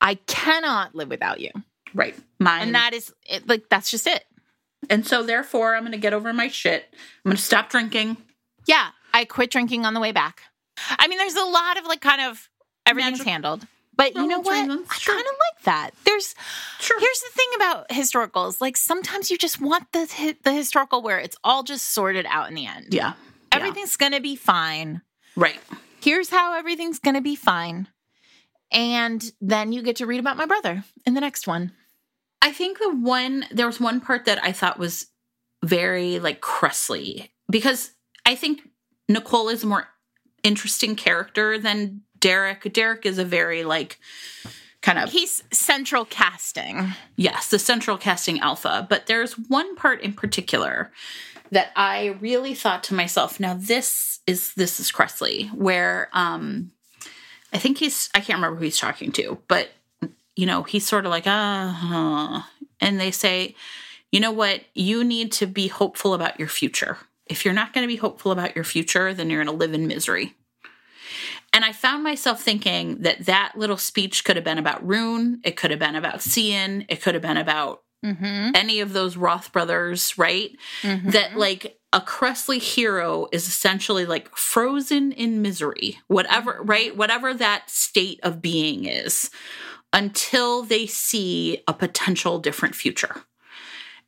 I 0.00 0.16
cannot 0.16 0.94
live 0.96 1.08
without 1.08 1.40
you. 1.40 1.50
right. 1.94 2.16
Mine. 2.40 2.62
And 2.62 2.74
that 2.74 2.94
is 2.94 3.14
it, 3.22 3.48
like, 3.48 3.68
that's 3.70 3.90
just 3.92 4.08
it. 4.08 4.24
and 4.90 5.06
so 5.06 5.22
therefore, 5.22 5.76
I'm 5.76 5.82
going 5.82 5.92
to 5.92 5.98
get 5.98 6.12
over 6.12 6.32
my 6.32 6.48
shit. 6.48 6.84
I'm 6.92 7.30
going 7.30 7.36
to 7.36 7.42
stop 7.42 7.70
drinking. 7.70 8.16
Yeah. 8.66 8.88
I 9.16 9.24
quit 9.24 9.51
drinking 9.51 9.84
on 9.86 9.94
the 9.94 10.01
way 10.01 10.12
back. 10.12 10.43
I 10.90 11.09
mean, 11.09 11.18
there's 11.18 11.34
a 11.36 11.44
lot 11.44 11.78
of 11.78 11.86
like 11.86 12.01
kind 12.01 12.20
of 12.20 12.48
everything's 12.84 13.18
Magic- 13.18 13.32
handled. 13.32 13.66
But 13.97 14.14
you 14.14 14.26
know 14.26 14.40
what? 14.40 14.55
I 14.55 14.66
kind 14.66 14.76
of 14.76 14.84
like 14.84 15.64
that. 15.64 15.90
There's 16.05 16.34
Sure. 16.80 17.01
here's 17.01 17.20
the 17.20 17.30
thing 17.32 17.48
about 17.56 17.88
historicals. 17.88 18.60
Like 18.60 18.76
sometimes 18.76 19.30
you 19.30 19.38
just 19.38 19.59
want 19.59 19.90
the 19.93 20.36
the 20.44 20.52
historical 20.52 21.01
where 21.01 21.18
it's 21.18 21.36
all 21.43 21.62
just 21.62 21.86
sorted 21.94 22.26
out 22.28 22.48
in 22.51 22.55
the 22.55 22.66
end. 22.66 22.88
yeah. 22.93 23.14
Everything's 23.52 23.97
going 23.97 24.12
to 24.12 24.20
be 24.20 24.36
fine. 24.36 25.01
Right. 25.34 25.59
Here's 26.02 26.28
how 26.28 26.59
everything's 26.59 26.98
going 26.98 27.14
to 27.14 27.22
be 27.22 27.36
fine. 27.36 27.88
And 28.70 29.24
then 29.40 29.72
you 29.72 29.80
get 29.82 29.97
to 29.97 30.06
read 30.06 30.20
about 30.20 30.36
my 30.36 30.44
brother 30.44 30.84
in 31.06 31.14
the 31.14 31.20
next 31.22 31.47
one. 31.47 31.72
I 32.43 32.52
think 32.52 32.78
the 32.78 32.94
one 32.94 33.47
there 33.51 33.66
was 33.66 33.80
one 33.80 34.02
part 34.02 34.26
that 34.26 34.44
I 34.44 34.52
thought 34.52 34.78
was 34.78 35.06
very 35.64 36.18
like 36.18 36.43
Kresley 36.43 37.30
because 37.51 37.93
I 38.26 38.34
think 38.34 38.60
Nicole 39.08 39.48
is 39.48 39.64
a 39.64 39.66
more 39.66 39.88
interesting 40.42 40.96
character 40.96 41.58
than 41.58 42.02
Derek. 42.18 42.72
Derek 42.72 43.06
is 43.06 43.18
a 43.18 43.24
very 43.24 43.64
like 43.64 43.98
kind 44.80 44.98
of 44.98 45.10
He's 45.10 45.42
central 45.52 46.04
casting. 46.04 46.92
yes, 47.16 47.48
the 47.48 47.58
central 47.58 47.98
casting 47.98 48.40
alpha, 48.40 48.86
but 48.88 49.06
there's 49.06 49.34
one 49.34 49.74
part 49.76 50.00
in 50.00 50.12
particular 50.12 50.92
that 51.50 51.70
I 51.76 52.16
really 52.20 52.54
thought 52.54 52.82
to 52.84 52.94
myself, 52.94 53.38
now 53.38 53.54
this 53.54 54.20
is 54.26 54.54
this 54.54 54.80
is 54.80 54.90
Kresley 54.90 55.52
where 55.52 56.08
um 56.12 56.72
I 57.52 57.58
think 57.58 57.78
he's 57.78 58.10
I 58.14 58.20
can't 58.20 58.38
remember 58.38 58.56
who 58.56 58.64
he's 58.64 58.78
talking 58.78 59.12
to, 59.12 59.38
but 59.48 59.70
you 60.34 60.44
know, 60.44 60.62
he's 60.64 60.86
sort 60.86 61.06
of 61.06 61.10
like, 61.10 61.26
uh, 61.26 62.42
and 62.78 63.00
they 63.00 63.10
say, 63.10 63.54
you 64.12 64.20
know 64.20 64.32
what, 64.32 64.60
you 64.74 65.02
need 65.02 65.32
to 65.32 65.46
be 65.46 65.68
hopeful 65.68 66.12
about 66.12 66.38
your 66.38 66.48
future. 66.48 66.98
If 67.26 67.44
you're 67.44 67.54
not 67.54 67.72
going 67.72 67.82
to 67.82 67.92
be 67.92 67.96
hopeful 67.96 68.32
about 68.32 68.54
your 68.54 68.64
future, 68.64 69.12
then 69.12 69.30
you're 69.30 69.42
going 69.42 69.54
to 69.54 69.58
live 69.58 69.74
in 69.74 69.86
misery. 69.86 70.34
And 71.52 71.64
I 71.64 71.72
found 71.72 72.02
myself 72.04 72.42
thinking 72.42 73.02
that 73.02 73.26
that 73.26 73.52
little 73.56 73.76
speech 73.78 74.24
could 74.24 74.36
have 74.36 74.44
been 74.44 74.58
about 74.58 74.86
Rune. 74.86 75.40
It 75.44 75.56
could 75.56 75.70
have 75.70 75.80
been 75.80 75.96
about 75.96 76.22
Cian. 76.22 76.84
It 76.88 77.02
could 77.02 77.14
have 77.14 77.22
been 77.22 77.36
about 77.36 77.82
Mm-hmm. 78.04 78.50
any 78.54 78.80
of 78.80 78.92
those 78.92 79.16
Wroth 79.16 79.50
brothers, 79.52 80.16
right? 80.16 80.50
That 81.10 81.36
like 81.36 81.78
a 81.92 82.00
Kresley 82.00 82.60
hero 82.60 83.26
is 83.32 83.48
essentially 83.48 84.04
like 84.04 84.36
frozen 84.36 85.10
in 85.12 85.42
misery, 85.42 85.98
whatever, 86.06 86.60
right? 86.62 86.94
Whatever 86.96 87.32
that 87.34 87.68
state 87.68 88.20
of 88.22 88.42
being 88.42 88.84
is, 88.84 89.30
until 89.92 90.62
they 90.62 90.86
see 90.86 91.62
a 91.66 91.72
potential 91.72 92.38
different 92.38 92.74
future. 92.76 93.22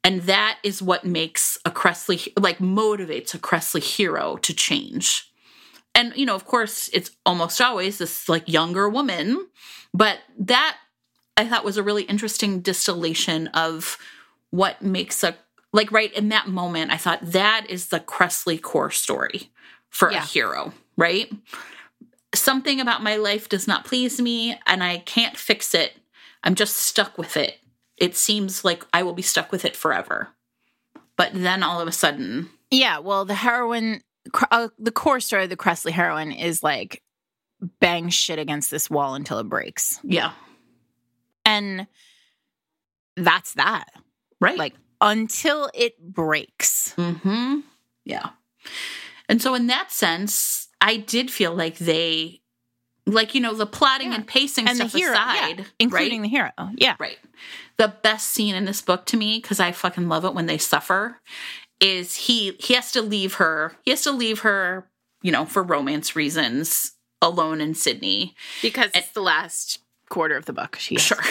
And 0.04 0.22
that 0.22 0.58
is 0.62 0.80
what 0.80 1.04
makes 1.04 1.58
a 1.64 1.70
Kresley, 1.70 2.28
like 2.38 2.58
motivates 2.58 3.34
a 3.34 3.38
Kresley 3.38 3.82
hero 3.82 4.36
to 4.38 4.54
change. 4.54 5.30
And, 5.94 6.12
you 6.14 6.24
know, 6.24 6.34
of 6.34 6.44
course, 6.44 6.88
it's 6.92 7.10
almost 7.26 7.60
always 7.60 7.98
this 7.98 8.28
like 8.28 8.48
younger 8.48 8.88
woman, 8.88 9.48
but 9.92 10.18
that 10.38 10.76
I 11.36 11.46
thought 11.46 11.64
was 11.64 11.76
a 11.76 11.82
really 11.82 12.04
interesting 12.04 12.60
distillation 12.60 13.48
of 13.48 13.98
what 14.50 14.80
makes 14.82 15.22
a 15.24 15.36
like 15.72 15.92
right 15.92 16.12
in 16.14 16.30
that 16.30 16.48
moment. 16.48 16.90
I 16.90 16.96
thought 16.96 17.20
that 17.22 17.66
is 17.68 17.88
the 17.88 18.00
Kresley 18.00 18.60
core 18.60 18.90
story 18.90 19.50
for 19.90 20.10
Yeah. 20.10 20.22
a 20.22 20.26
hero, 20.26 20.72
right? 20.96 21.30
Something 22.34 22.80
about 22.80 23.02
my 23.02 23.16
life 23.16 23.48
does 23.48 23.66
not 23.66 23.84
please 23.84 24.20
me 24.20 24.58
and 24.66 24.82
I 24.82 24.98
can't 24.98 25.36
fix 25.36 25.74
it. 25.74 25.96
I'm 26.44 26.54
just 26.54 26.76
stuck 26.76 27.18
with 27.18 27.36
it. 27.36 27.58
It 28.00 28.16
seems 28.16 28.64
like 28.64 28.84
I 28.92 29.02
will 29.02 29.12
be 29.12 29.22
stuck 29.22 29.50
with 29.52 29.64
it 29.64 29.76
forever. 29.76 30.28
But 31.16 31.30
then 31.34 31.62
all 31.62 31.80
of 31.80 31.88
a 31.88 31.92
sudden, 31.92 32.48
Yeah, 32.70 32.98
well, 33.00 33.24
the 33.24 33.34
heroine, 33.34 34.02
uh, 34.50 34.68
the 34.78 34.92
core 34.92 35.20
story 35.20 35.44
of 35.44 35.50
the 35.50 35.56
Kresley 35.56 35.90
heroine 35.90 36.30
is 36.32 36.62
like 36.62 37.02
bang 37.80 38.08
shit 38.08 38.38
against 38.38 38.70
this 38.70 38.88
wall 38.88 39.14
until 39.14 39.38
it 39.40 39.48
breaks. 39.48 39.98
yeah, 40.04 40.32
And 41.44 41.86
that's 43.16 43.54
that. 43.54 43.86
right. 44.40 44.56
Like 44.58 44.74
until 45.00 45.68
it 45.74 45.98
breaks. 46.00 46.94
Mm-hmm. 46.96 47.60
Yeah. 48.04 48.30
And 49.28 49.42
so 49.42 49.54
in 49.54 49.66
that 49.66 49.90
sense, 49.90 50.68
I 50.80 50.96
did 50.98 51.30
feel 51.30 51.52
like 51.54 51.78
they 51.78 52.42
like, 53.12 53.34
you 53.34 53.40
know, 53.40 53.54
the 53.54 53.66
plotting 53.66 54.08
Yeah. 54.10 54.16
and 54.16 54.26
pacing 54.26 54.68
And 54.68 54.78
the 54.78 54.88
stuff 54.88 55.00
hero, 55.00 55.12
aside, 55.12 55.58
yeah, 55.60 55.64
including 55.78 56.20
right? 56.20 56.30
the 56.30 56.36
hero. 56.36 56.50
Yeah. 56.76 56.96
right. 56.98 57.18
The 57.76 57.88
best 58.02 58.28
scene 58.28 58.54
in 58.54 58.64
this 58.64 58.80
book 58.82 59.04
to 59.06 59.16
me, 59.16 59.38
because 59.40 59.60
I 59.60 59.72
fucking 59.72 60.08
love 60.08 60.24
it 60.24 60.34
when 60.34 60.46
they 60.46 60.58
suffer, 60.58 61.20
is 61.80 62.14
he 62.16 62.52
he 62.58 62.74
has 62.74 62.90
to 62.92 63.02
leave 63.02 63.34
her. 63.34 63.76
He 63.82 63.90
has 63.92 64.02
to 64.02 64.10
leave 64.12 64.40
her, 64.40 64.88
you 65.22 65.30
know, 65.32 65.44
for 65.44 65.62
romance 65.62 66.16
reasons, 66.16 66.92
alone 67.22 67.60
in 67.60 67.74
Sydney. 67.74 68.34
Because 68.62 68.90
it's 68.94 69.10
the 69.12 69.20
last 69.22 69.78
quarter 70.08 70.36
of 70.36 70.46
the 70.46 70.52
book. 70.52 70.76
He 70.76 70.96
has, 70.96 71.02
Sure. 71.02 71.22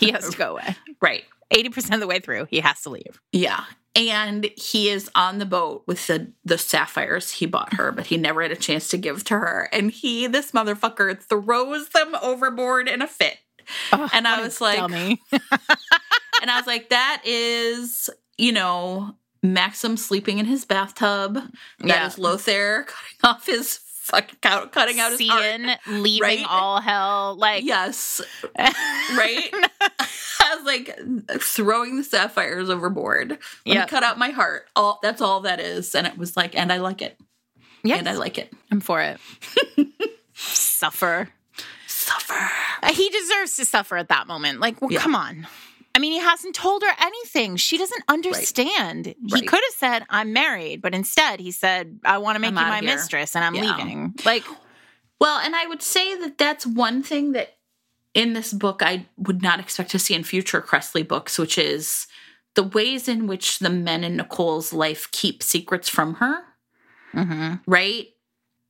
he 0.00 0.10
has 0.10 0.28
to 0.30 0.36
go 0.36 0.52
away. 0.52 0.76
Right. 1.00 1.24
80% 1.52 1.94
of 1.94 2.00
the 2.00 2.06
way 2.06 2.18
through, 2.20 2.46
he 2.48 2.60
has 2.60 2.80
to 2.82 2.90
leave. 2.90 3.20
Yeah. 3.32 3.64
And 3.94 4.46
he 4.56 4.88
is 4.88 5.10
on 5.14 5.38
the 5.38 5.44
boat 5.46 5.84
with 5.86 6.06
the 6.06 6.32
the 6.44 6.56
sapphires 6.56 7.30
he 7.32 7.46
bought 7.46 7.74
her, 7.74 7.92
but 7.92 8.06
he 8.06 8.16
never 8.16 8.40
had 8.42 8.50
a 8.50 8.56
chance 8.56 8.88
to 8.88 8.96
give 8.96 9.22
to 9.24 9.34
her. 9.38 9.68
And 9.72 9.90
he, 9.90 10.26
this 10.26 10.52
motherfucker, 10.52 11.20
throws 11.22 11.90
them 11.90 12.16
overboard 12.22 12.88
in 12.88 13.02
a 13.02 13.06
fit. 13.06 13.36
Oh, 13.92 14.08
and 14.14 14.26
I 14.26 14.40
was 14.42 14.60
like- 14.60 14.78
And 16.42 16.50
I 16.50 16.56
was 16.56 16.66
like, 16.66 16.88
that 16.88 17.22
is, 17.24 18.10
you 18.36 18.50
know, 18.50 19.14
Maxim 19.44 19.96
sleeping 19.96 20.38
in 20.38 20.46
his 20.46 20.64
bathtub. 20.64 21.34
That 21.80 22.06
is 22.06 22.18
Yeah. 22.18 22.24
Lothair 22.24 22.84
cutting 22.84 23.16
off 23.24 23.46
his 23.46 23.78
fucking 24.04 24.38
cutting 24.40 24.98
out 24.98 25.12
his 25.16 25.28
heart. 25.28 25.60
Leaving 25.86 26.22
right? 26.22 26.46
all 26.48 26.80
hell. 26.80 27.36
Like, 27.38 27.62
Yes. 27.64 28.20
right? 28.58 29.50
I 30.40 30.54
was 30.56 30.64
like 30.64 30.98
throwing 31.40 31.96
the 31.96 32.04
sapphires 32.04 32.68
overboard. 32.70 33.30
Let 33.30 33.38
Yeah. 33.64 33.86
cut 33.86 34.02
out 34.02 34.18
my 34.18 34.30
heart. 34.30 34.66
All 34.76 34.98
that's 35.02 35.20
all 35.20 35.40
that 35.40 35.60
is. 35.60 35.94
And 35.94 36.06
it 36.06 36.16
was 36.18 36.36
like, 36.36 36.56
and 36.56 36.72
I 36.72 36.78
like 36.78 37.02
it. 37.02 37.18
Yeah. 37.84 37.96
And 37.96 38.08
I 38.08 38.12
like 38.14 38.38
it. 38.38 38.52
I'm 38.70 38.80
for 38.80 39.00
it. 39.00 39.18
Suffer. 40.34 41.28
Suffer. 41.86 42.50
Uh, 42.82 42.92
He 42.92 43.08
deserves 43.10 43.56
to 43.56 43.64
suffer 43.64 43.96
at 43.96 44.08
that 44.08 44.26
moment. 44.26 44.60
Like, 44.60 44.80
well, 44.80 44.90
Yeah. 44.92 45.00
come 45.00 45.14
on. 45.14 45.46
I 45.94 45.98
mean, 45.98 46.12
he 46.12 46.18
hasn't 46.20 46.54
told 46.54 46.82
her 46.82 46.94
anything. 47.00 47.56
She 47.56 47.76
doesn't 47.76 48.02
understand. 48.08 49.06
He 49.06 49.14
Right. 49.30 49.46
could 49.46 49.60
have 49.62 49.74
said, 49.76 50.04
I'm 50.08 50.32
married, 50.32 50.80
but 50.80 50.94
instead 50.94 51.38
he 51.38 51.50
said, 51.50 52.00
I 52.04 52.16
want 52.18 52.36
to 52.36 52.40
make 52.40 52.48
I'm 52.56 52.58
you 52.58 52.62
my 52.70 52.80
here. 52.80 52.94
mistress 52.96 53.36
and 53.36 53.44
I'm 53.44 53.54
Yeah. 53.54 53.76
leaving. 53.76 54.14
Like, 54.24 54.44
Well, 55.20 55.38
and 55.38 55.54
I 55.54 55.66
would 55.66 55.82
say 55.82 56.16
that 56.16 56.38
that's 56.38 56.66
one 56.66 57.02
thing 57.02 57.32
that 57.32 57.56
in 58.14 58.32
this 58.32 58.52
book 58.52 58.82
I 58.82 59.06
would 59.16 59.42
not 59.42 59.60
expect 59.60 59.90
to 59.92 59.98
see 59.98 60.14
in 60.14 60.24
future 60.24 60.60
Kresley 60.60 61.06
books, 61.06 61.38
which 61.38 61.58
is 61.58 62.06
the 62.54 62.62
ways 62.62 63.08
in 63.08 63.26
which 63.26 63.58
the 63.58 63.70
men 63.70 64.04
in 64.04 64.16
Nicole's 64.16 64.72
life 64.72 65.10
keep 65.12 65.42
secrets 65.42 65.88
from 65.88 66.14
her. 66.14 66.42
mhm. 67.14 67.60
right? 67.66 68.08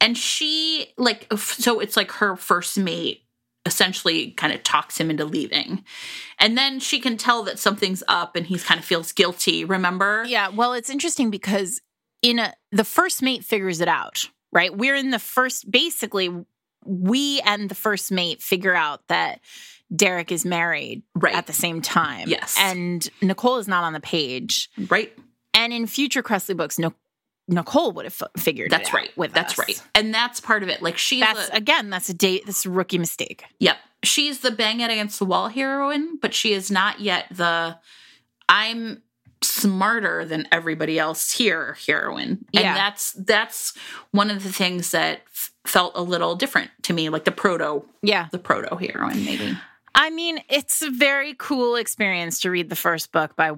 And 0.00 0.18
she 0.18 0.92
like 0.96 1.32
so 1.36 1.80
it's 1.80 1.96
like 1.96 2.12
her 2.12 2.36
first 2.36 2.76
mate 2.78 3.22
essentially 3.64 4.32
kind 4.32 4.52
of 4.52 4.62
talks 4.62 4.98
him 4.98 5.10
into 5.10 5.24
leaving. 5.24 5.84
And 6.38 6.58
then 6.58 6.80
she 6.80 7.00
can 7.00 7.16
tell 7.16 7.42
that 7.44 7.58
something's 7.58 8.02
up 8.08 8.34
and 8.36 8.46
he 8.46 8.58
kind 8.58 8.78
of 8.78 8.84
feels 8.84 9.12
guilty, 9.12 9.64
remember? 9.64 10.24
yeah. 10.26 10.48
Well, 10.48 10.72
it's 10.72 10.90
interesting 10.90 11.30
because 11.30 11.80
in 12.22 12.38
a, 12.38 12.54
the 12.70 12.84
first 12.84 13.22
mate 13.22 13.44
figures 13.44 13.80
it 13.80 13.88
out, 13.88 14.28
right? 14.52 14.76
We're 14.76 14.96
in 14.96 15.10
the 15.10 15.18
first, 15.18 15.70
basically, 15.70 16.44
we 16.84 17.40
and 17.44 17.68
the 17.68 17.74
first 17.74 18.10
mate 18.12 18.42
figure 18.42 18.74
out 18.74 19.06
that 19.08 19.40
Derek 19.94 20.32
is 20.32 20.44
married 20.44 21.02
Right. 21.14 21.34
at 21.34 21.46
the 21.46 21.52
same 21.52 21.82
time. 21.82 22.28
Yes. 22.28 22.56
And 22.58 23.08
Nicole 23.20 23.58
is 23.58 23.68
not 23.68 23.84
on 23.84 23.92
the 23.92 24.00
page. 24.00 24.70
right. 24.88 25.12
And 25.54 25.72
in 25.72 25.86
future 25.86 26.22
Kresley 26.22 26.56
books, 26.56 26.78
no, 26.78 26.94
Nicole 27.46 27.92
would 27.92 28.06
have 28.06 28.22
f- 28.22 28.42
figured 28.42 28.70
That's 28.70 28.88
it 28.88 28.94
out 28.94 28.96
right. 28.96 29.16
with 29.18 29.32
That's 29.34 29.52
us. 29.52 29.58
right. 29.58 29.82
And 29.94 30.14
that's 30.14 30.40
part 30.40 30.62
of 30.62 30.70
it. 30.70 30.80
Like 30.80 30.96
she's 30.96 31.20
That's 31.20 31.50
a, 31.50 31.52
again, 31.56 31.90
that's 31.90 32.08
a 32.08 32.14
date. 32.14 32.44
That's 32.46 32.64
a 32.64 32.70
rookie 32.70 32.96
mistake. 32.98 33.44
Yep. 33.58 33.76
she's 34.02 34.40
the 34.40 34.50
bang 34.50 34.80
it 34.80 34.90
against 34.90 35.18
the 35.18 35.26
wall 35.26 35.48
heroine, 35.48 36.18
but 36.22 36.32
she 36.32 36.54
is 36.54 36.70
not 36.70 37.00
yet 37.00 37.26
the 37.30 37.76
I'm 38.48 39.02
smarter 39.44 40.24
than 40.24 40.46
everybody 40.52 40.98
else 40.98 41.32
here 41.32 41.76
heroine. 41.86 42.44
And 42.54 42.64
Yeah. 42.64 42.74
that's 42.74 43.12
that's 43.12 43.74
one 44.10 44.30
of 44.30 44.42
the 44.42 44.52
things 44.52 44.90
that 44.92 45.22
f- 45.32 45.50
felt 45.66 45.92
a 45.96 46.02
little 46.02 46.34
different 46.34 46.70
to 46.84 46.92
me, 46.92 47.08
like 47.08 47.24
the 47.24 47.32
proto 47.32 47.84
Yeah. 48.02 48.28
the 48.30 48.38
proto 48.38 48.76
heroine 48.76 49.24
maybe. 49.24 49.56
I 49.94 50.10
mean, 50.10 50.40
it's 50.48 50.80
a 50.82 50.90
very 50.90 51.34
cool 51.38 51.76
experience 51.76 52.40
to 52.40 52.50
read 52.50 52.70
the 52.70 52.76
first 52.76 53.12
book 53.12 53.36
by 53.36 53.52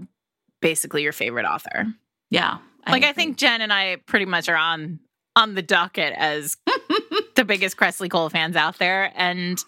basically 0.61 1.02
your 1.02 1.12
favorite 1.12 1.44
author. 1.47 1.86
Yeah. 2.31 2.59
like 2.89 3.05
I 3.05 3.12
think 3.12 3.36
Jen 3.39 3.61
and 3.62 3.73
I 3.73 3.97
pretty 4.06 4.27
much 4.27 4.48
are 4.48 4.56
on 4.56 4.98
on 5.36 5.55
the 5.55 5.62
docket 5.62 6.12
as 6.16 6.56
the 7.35 7.44
biggest 7.44 7.77
Kresley 7.77 8.09
Cole 8.11 8.28
fans 8.31 8.56
out 8.56 8.78
there 8.78 9.11
and 9.16 9.59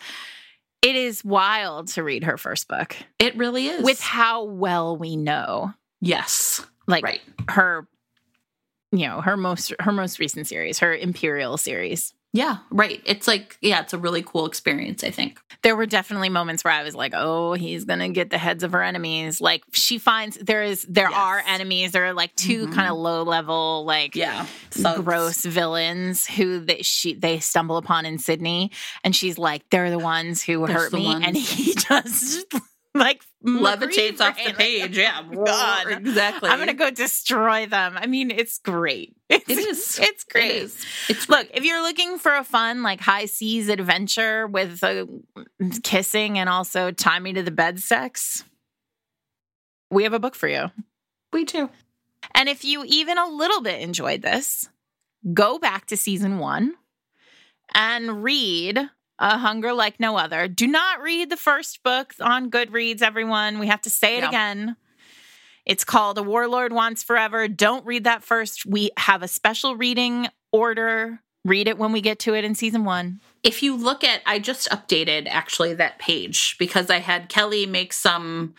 it 0.83 0.95
is 0.95 1.25
wild 1.25 1.89
to 1.89 2.03
read 2.05 2.23
her 2.25 2.37
first 2.37 2.69
book 2.69 2.95
it 3.19 3.35
really 3.37 3.67
is. 3.69 3.83
with 3.83 4.01
how 4.01 4.45
well 4.45 4.97
we 4.97 5.17
know 5.17 5.73
yes. 6.01 6.65
like 6.87 7.05
Right. 7.05 7.21
her 7.49 7.87
you 8.93 9.07
know 9.09 9.21
her 9.21 9.37
most 9.37 9.73
her 9.81 9.93
most 9.93 10.19
recent 10.19 10.47
series 10.47 10.79
her 10.79 10.95
imperial 10.95 11.57
series 11.57 12.13
Yeah, 12.33 12.59
right. 12.71 13.01
It's 13.07 13.27
like, 13.27 13.57
yeah, 13.63 13.81
it's 13.81 13.95
a 13.95 13.99
really 13.99 14.23
cool 14.23 14.45
experience, 14.47 15.03
I 15.03 15.11
think. 15.11 15.41
there 15.63 15.75
were 15.75 15.87
definitely 15.87 16.29
moments 16.29 16.63
where 16.65 16.73
i 16.75 16.83
was 16.85 16.95
like 16.95 17.13
oh 17.17 17.55
he's 17.55 17.85
gonna 17.85 18.09
get 18.11 18.31
the 18.31 18.39
heads 18.39 18.63
of 18.63 18.73
her 18.73 18.83
enemies 18.83 19.41
like 19.41 19.63
she 19.73 19.99
finds 19.99 20.37
there 20.37 20.63
is 20.63 20.83
there 20.89 21.11
Yes. 21.11 21.19
are 21.19 21.43
enemies 21.49 21.93
there 21.93 22.05
are 22.07 22.13
like 22.13 22.35
2 22.37 22.67
Mhm. 22.69 22.75
kind 22.75 22.89
of 22.91 22.97
low 22.97 23.23
level 23.25 23.85
like 23.85 24.15
Yeah. 24.15 24.47
gross 25.03 25.45
villains 25.45 26.27
who 26.27 26.61
they, 26.61 26.83
she 26.83 27.15
they 27.15 27.41
stumble 27.41 27.79
upon 27.79 28.07
in 28.07 28.19
Sydney, 28.19 28.71
and 29.03 29.17
she's 29.17 29.39
like, 29.39 29.63
they're 29.71 29.91
the 29.91 29.99
ones 29.99 30.43
who 30.43 30.67
There's 30.67 30.71
hurt 30.85 30.91
the 30.93 30.99
me, 30.99 31.15
and 31.25 31.37
he 31.37 31.75
just 31.89 32.47
like 32.99 33.23
Levitates 33.45 34.21
off 34.21 34.37
the 34.45 34.53
page. 34.53 34.97
Yeah. 34.97 35.23
God. 35.35 35.89
Exactly. 35.93 36.49
I'm 36.49 36.59
gonna 36.59 36.75
go 36.75 36.91
destroy 36.91 37.67
them. 37.67 37.97
I 37.97 38.07
mean, 38.07 38.31
it's 38.31 38.59
great. 38.59 39.17
It's, 39.29 39.49
It 39.49 39.59
is. 39.59 39.99
It's 40.03 40.25
great. 40.25 40.51
It 40.51 40.63
is. 40.63 40.87
It's 41.09 41.29
Look, 41.29 41.49
if 41.53 41.65
you're 41.65 41.83
looking 41.83 42.19
for 42.19 42.35
a 42.35 42.45
fun, 42.45 42.83
like 42.83 43.01
high 43.01 43.27
seas 43.27 43.69
adventure 43.69 44.47
with 44.47 44.83
uh, 44.85 45.07
kissing 45.83 46.39
and 46.39 46.49
also 46.49 46.93
me 47.21 47.33
to 47.33 47.43
the 47.43 47.51
bed 47.51 47.81
sex, 47.81 48.45
we 49.91 50.05
have 50.05 50.13
a 50.13 50.19
book 50.19 50.35
for 50.35 50.49
you. 50.49 50.71
we 51.33 51.45
do. 51.45 51.71
And 52.35 52.49
if 52.49 52.65
you 52.65 52.85
even 52.87 53.19
a 53.19 53.29
little 53.29 53.63
bit 53.63 53.81
enjoyed 53.81 54.23
this, 54.23 54.69
go 55.33 55.59
back 55.59 55.87
to 55.87 55.97
season 55.97 56.39
one 56.39 56.75
and 57.75 58.23
read 58.23 58.79
A 59.19 59.39
Hunger 59.39 59.73
Like 59.73 59.99
No 59.99 60.17
Other. 60.17 60.49
Do 60.49 60.67
not 60.67 61.01
read 61.01 61.31
the 61.31 61.37
first 61.37 61.83
book 61.83 62.15
on 62.21 62.51
Goodreads, 62.51 63.03
everyone. 63.03 63.59
We 63.59 63.69
have 63.69 63.81
to 63.83 63.91
say 63.91 64.19
it 64.19 64.25
again. 64.25 64.77
It's 65.65 65.85
called 65.85 66.19
A 66.19 66.23
Warlord 66.23 66.73
Wants 66.73 67.03
Forever. 67.03 67.49
Don't 67.49 67.85
read 67.85 68.05
that 68.05 68.23
first. 68.23 68.67
We 68.67 68.91
have 68.99 69.23
a 69.23 69.29
special 69.29 69.75
reading 69.75 70.29
order. 70.53 71.21
Read 71.45 71.69
it 71.69 71.79
when 71.79 71.93
we 71.93 72.01
get 72.01 72.19
to 72.21 72.35
it 72.35 72.45
in 72.45 72.55
season 72.55 72.85
one. 72.85 73.21
If 73.43 73.63
you 73.63 73.77
look 73.77 74.05
at, 74.05 74.21
I 74.27 74.39
just 74.39 74.69
updated 74.71 75.27
actually 75.29 75.75
that 75.75 75.99
page 75.99 76.57
because 76.59 76.91
I 76.91 76.99
had 76.99 77.29
Kelly 77.29 77.67
make 77.67 77.93
some. 77.93 78.55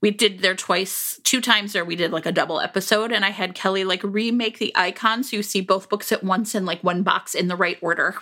We 0.00 0.10
did 0.10 0.40
there 0.40 0.54
twice, 0.54 1.18
two 1.24 1.40
times 1.40 1.72
there. 1.72 1.84
We 1.84 1.96
did 1.96 2.12
like 2.12 2.26
a 2.26 2.32
double 2.32 2.60
episode, 2.60 3.10
and 3.10 3.24
I 3.24 3.30
had 3.30 3.54
Kelly 3.54 3.84
like 3.84 4.02
remake 4.04 4.58
the 4.58 4.72
icons 4.76 5.30
so 5.30 5.36
you 5.36 5.42
see 5.42 5.60
both 5.60 5.88
books 5.88 6.12
at 6.12 6.22
once 6.22 6.54
in 6.54 6.66
like 6.66 6.84
one 6.84 7.02
box 7.02 7.34
in 7.34 7.48
the 7.48 7.56
right 7.56 7.78
order. 7.80 8.16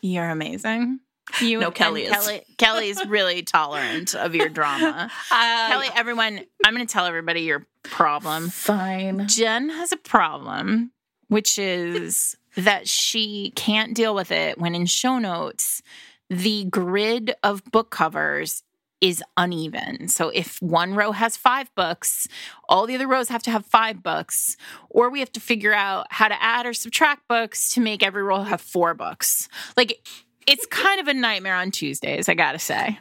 You're 0.00 0.28
amazing. 0.28 1.00
You 1.40 1.60
No, 1.60 1.70
Kelly 1.70 2.04
is. 2.04 2.10
Kelly, 2.10 2.42
Kelly's 2.56 3.04
really 3.06 3.42
tolerant 3.44 4.14
of 4.14 4.34
your 4.34 4.48
drama. 4.48 5.10
Uh, 5.30 5.68
Kelly, 5.68 5.88
everyone, 5.94 6.40
I'm 6.64 6.74
going 6.74 6.86
to 6.86 6.92
tell 6.92 7.04
everybody 7.04 7.42
your 7.42 7.66
problem. 7.82 8.48
fine. 8.48 9.28
Jen 9.28 9.68
has 9.68 9.92
a 9.92 9.96
problem, 9.96 10.92
which 11.28 11.58
is 11.58 12.36
that 12.56 12.88
she 12.88 13.52
can't 13.54 13.94
deal 13.94 14.14
with 14.14 14.32
it 14.32 14.58
when 14.58 14.74
in 14.74 14.86
show 14.86 15.18
notes, 15.18 15.82
the 16.30 16.64
grid 16.64 17.34
of 17.42 17.64
book 17.70 17.90
covers 17.90 18.62
is 19.00 19.22
uneven. 19.36 20.08
So 20.08 20.28
if 20.30 20.60
one 20.60 20.94
row 20.94 21.12
has 21.12 21.36
five 21.36 21.72
books, 21.74 22.26
all 22.68 22.86
the 22.86 22.94
other 22.94 23.06
rows 23.06 23.28
have 23.28 23.42
to 23.44 23.50
have 23.50 23.64
five 23.66 24.02
books, 24.02 24.56
or 24.90 25.10
we 25.10 25.20
have 25.20 25.32
to 25.32 25.40
figure 25.40 25.72
out 25.74 26.06
how 26.10 26.28
to 26.28 26.42
add 26.42 26.66
or 26.66 26.72
subtract 26.72 27.28
books 27.28 27.70
to 27.70 27.80
make 27.80 28.02
every 28.02 28.22
row 28.22 28.42
have 28.42 28.60
four 28.60 28.94
books. 28.94 29.48
Like 29.76 30.00
it's 30.46 30.64
kind 30.66 30.98
of 31.00 31.08
a 31.08 31.14
nightmare 31.14 31.54
on 31.54 31.70
Tuesdays, 31.70 32.28
I 32.28 32.34
gotta 32.34 32.58
say. 32.58 32.98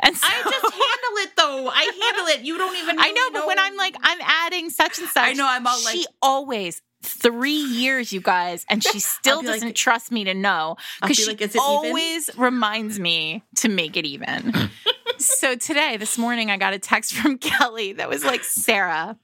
And 0.00 0.16
so, 0.16 0.26
I 0.26 0.42
just 0.44 0.62
handle 0.62 1.18
it 1.18 1.30
though. 1.36 1.68
I 1.68 1.82
handle 1.82 2.26
it. 2.28 2.40
You 2.46 2.56
don't 2.56 2.76
even. 2.76 2.96
I 3.00 3.10
know, 3.10 3.20
really 3.20 3.32
but 3.32 3.46
when 3.48 3.58
I'm 3.58 3.76
like, 3.76 3.96
I'm 4.02 4.18
adding 4.22 4.70
such 4.70 4.98
and 4.98 5.08
such, 5.08 5.28
I 5.28 5.32
know, 5.32 5.46
I'm 5.46 5.66
all 5.66 5.82
like- 5.84 5.94
she 5.94 6.06
always 6.22 6.80
three 7.02 7.50
years, 7.50 8.12
you 8.12 8.20
guys, 8.20 8.64
and 8.70 8.82
she 8.82 8.98
still 9.00 9.42
doesn't 9.42 9.68
like- 9.68 9.74
trust 9.74 10.10
me 10.12 10.24
to 10.24 10.34
know 10.34 10.76
because 11.02 11.16
be 11.16 11.22
she 11.22 11.28
like, 11.28 11.40
"Is 11.42 11.54
it 11.54 11.58
even?" 11.58 11.62
always 11.62 12.30
reminds 12.38 12.98
me 12.98 13.42
to 13.56 13.68
make 13.68 13.96
it 13.96 14.06
even. 14.06 14.54
so 15.18 15.54
today, 15.56 15.96
this 15.96 16.18
morning, 16.18 16.50
I 16.50 16.56
got 16.56 16.72
a 16.72 16.78
text 16.78 17.14
from 17.14 17.38
Kelly 17.38 17.92
that 17.94 18.08
was 18.08 18.24
like, 18.24 18.44
Sarah. 18.44 19.18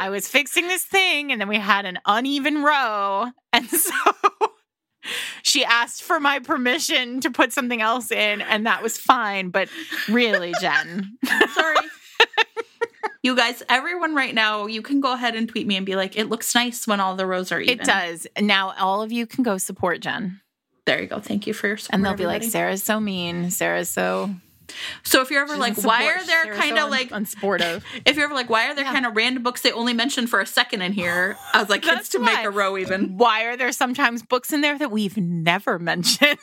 I 0.00 0.10
was 0.10 0.28
fixing 0.28 0.68
this 0.68 0.84
thing, 0.84 1.32
and 1.32 1.40
then 1.40 1.48
we 1.48 1.58
had 1.58 1.84
an 1.84 1.98
uneven 2.06 2.62
row, 2.62 3.26
and 3.52 3.66
so 3.68 3.92
she 5.42 5.64
asked 5.64 6.02
for 6.02 6.20
my 6.20 6.38
permission 6.38 7.20
to 7.20 7.30
put 7.30 7.52
something 7.52 7.80
else 7.80 8.10
in, 8.10 8.40
and 8.40 8.66
that 8.66 8.82
was 8.82 8.98
fine. 8.98 9.50
But 9.50 9.68
really, 10.08 10.54
Jen, 10.60 11.18
sorry. 11.54 11.76
You 13.24 13.36
guys, 13.36 13.62
everyone 13.68 14.16
right 14.16 14.34
now, 14.34 14.66
you 14.66 14.82
can 14.82 15.00
go 15.00 15.12
ahead 15.12 15.36
and 15.36 15.48
tweet 15.48 15.66
me 15.66 15.76
and 15.76 15.86
be 15.86 15.94
like, 15.94 16.16
it 16.16 16.28
looks 16.28 16.54
nice 16.56 16.88
when 16.88 16.98
all 16.98 17.14
the 17.14 17.26
rows 17.26 17.52
are 17.52 17.60
even. 17.60 17.80
It 17.80 17.84
does. 17.84 18.26
Now 18.40 18.74
all 18.78 19.00
of 19.00 19.12
you 19.12 19.26
can 19.26 19.44
go 19.44 19.58
support 19.58 20.00
Jen. 20.00 20.40
There 20.86 21.00
you 21.00 21.06
go. 21.06 21.20
Thank 21.20 21.46
you 21.46 21.54
for 21.54 21.68
your 21.68 21.76
support. 21.76 21.94
And 21.94 22.04
they'll 22.04 22.14
be 22.14 22.26
like. 22.26 22.42
Sarah's 22.42 22.82
so 22.82 22.98
mean. 22.98 23.52
Sarah's 23.52 23.88
so 23.88 24.34
So 25.02 25.20
if 25.22 25.30
you're 25.30 25.42
ever 25.42 25.54
she 25.54 25.60
like, 25.60 25.74
doesn't 25.74 25.88
why 25.88 26.04
are 26.06 26.24
there 26.24 26.44
Sarah's 26.44 26.58
kind 26.60 26.76
so 26.76 26.84
of 26.86 26.90
like, 26.90 27.10
unsportive? 27.10 27.82
if 28.06 28.16
you're 28.16 28.24
ever 28.24 28.34
like, 28.34 28.48
why 28.50 28.68
are 28.70 28.74
there 28.74 28.84
Yeah. 28.84 28.92
kind 28.92 29.06
of 29.06 29.14
random 29.16 29.42
books 29.42 29.62
they 29.62 29.72
only 29.72 29.92
mention 29.92 30.26
for 30.26 30.40
a 30.40 30.46
second 30.46 30.82
in 30.82 30.92
here? 30.92 31.36
I 31.52 31.60
was 31.60 31.68
like, 31.68 31.82
That's 31.82 32.00
it's 32.00 32.08
to 32.10 32.18
make 32.20 32.44
a 32.44 32.50
row 32.50 32.76
even. 32.78 33.16
Why 33.18 33.44
are 33.44 33.56
there 33.56 33.72
sometimes 33.72 34.22
books 34.22 34.52
in 34.52 34.60
there 34.60 34.78
that 34.78 34.90
we've 34.90 35.16
never 35.16 35.78
mentioned? 35.78 36.38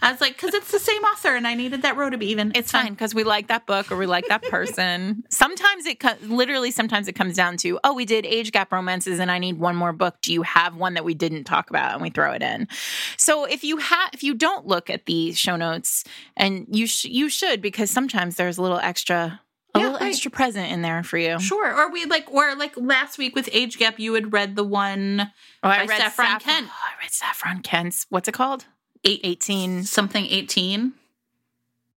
I 0.00 0.12
was 0.12 0.20
like, 0.20 0.34
because 0.36 0.54
it's 0.54 0.70
the 0.70 0.78
same 0.78 1.02
author 1.02 1.34
and 1.34 1.46
I 1.46 1.54
needed 1.54 1.82
that 1.82 1.96
row 1.96 2.08
to 2.08 2.16
be 2.16 2.26
even. 2.26 2.52
it's 2.54 2.70
fine 2.70 2.92
because 2.92 3.14
we 3.14 3.24
like 3.24 3.48
that 3.48 3.66
book 3.66 3.90
or 3.90 3.96
we 3.96 4.06
like 4.06 4.28
that 4.28 4.42
person. 4.42 5.24
sometimes 5.30 5.86
it 5.86 5.98
co- 6.00 6.14
literally 6.22 6.70
sometimes 6.70 7.08
it 7.08 7.14
comes 7.14 7.34
down 7.34 7.56
to 7.58 7.78
oh 7.82 7.94
we 7.94 8.04
did 8.04 8.24
age 8.24 8.52
gap 8.52 8.70
romances 8.72 9.18
and 9.18 9.30
I 9.30 9.38
need 9.38 9.58
one 9.58 9.74
more 9.76 9.92
book. 9.92 10.16
Do 10.22 10.32
you 10.32 10.42
have 10.42 10.76
one 10.76 10.94
that 10.94 11.04
we 11.04 11.14
didn't 11.14 11.44
talk 11.44 11.68
about 11.70 11.92
and 11.94 12.02
we 12.02 12.10
throw 12.10 12.32
it 12.32 12.42
in? 12.42 12.68
So 13.16 13.44
if 13.44 13.64
you 13.64 13.78
have 13.78 14.10
if 14.12 14.22
you 14.22 14.34
don't 14.34 14.66
look 14.66 14.88
at 14.88 15.06
the 15.06 15.32
show 15.32 15.56
notes 15.56 16.04
and 16.36 16.66
you 16.70 16.86
sh- 16.86 17.06
you 17.06 17.28
should 17.28 17.60
because 17.60 17.90
sometimes 17.90 18.36
there's 18.36 18.56
a 18.58 18.62
little 18.62 18.78
extra 18.78 19.40
a 19.74 19.78
Yeah, 19.80 19.84
little 19.86 20.00
right. 20.00 20.08
extra 20.10 20.30
present 20.30 20.70
in 20.72 20.82
there 20.82 21.02
for 21.02 21.18
you. 21.18 21.38
Sure. 21.40 21.74
Or 21.74 21.90
we 21.92 22.06
like, 22.06 22.32
or 22.32 22.54
like 22.54 22.74
last 22.78 23.18
week 23.18 23.34
with 23.34 23.50
Age 23.52 23.76
Gap, 23.78 23.98
you 23.98 24.14
had 24.14 24.32
read 24.32 24.56
the 24.56 24.64
one 24.64 25.30
Oh, 25.62 25.68
by 25.68 25.86
Saffron 25.86 26.38
Kent. 26.40 26.68
Oh, 26.70 26.72
I 26.98 27.02
read 27.02 27.10
Saffron 27.10 27.60
Kent's. 27.60 28.06
What's 28.08 28.28
it 28.28 28.32
called? 28.32 28.64
Eight, 29.04 29.20
18 29.24 29.84
something 29.84 30.24
18. 30.24 30.92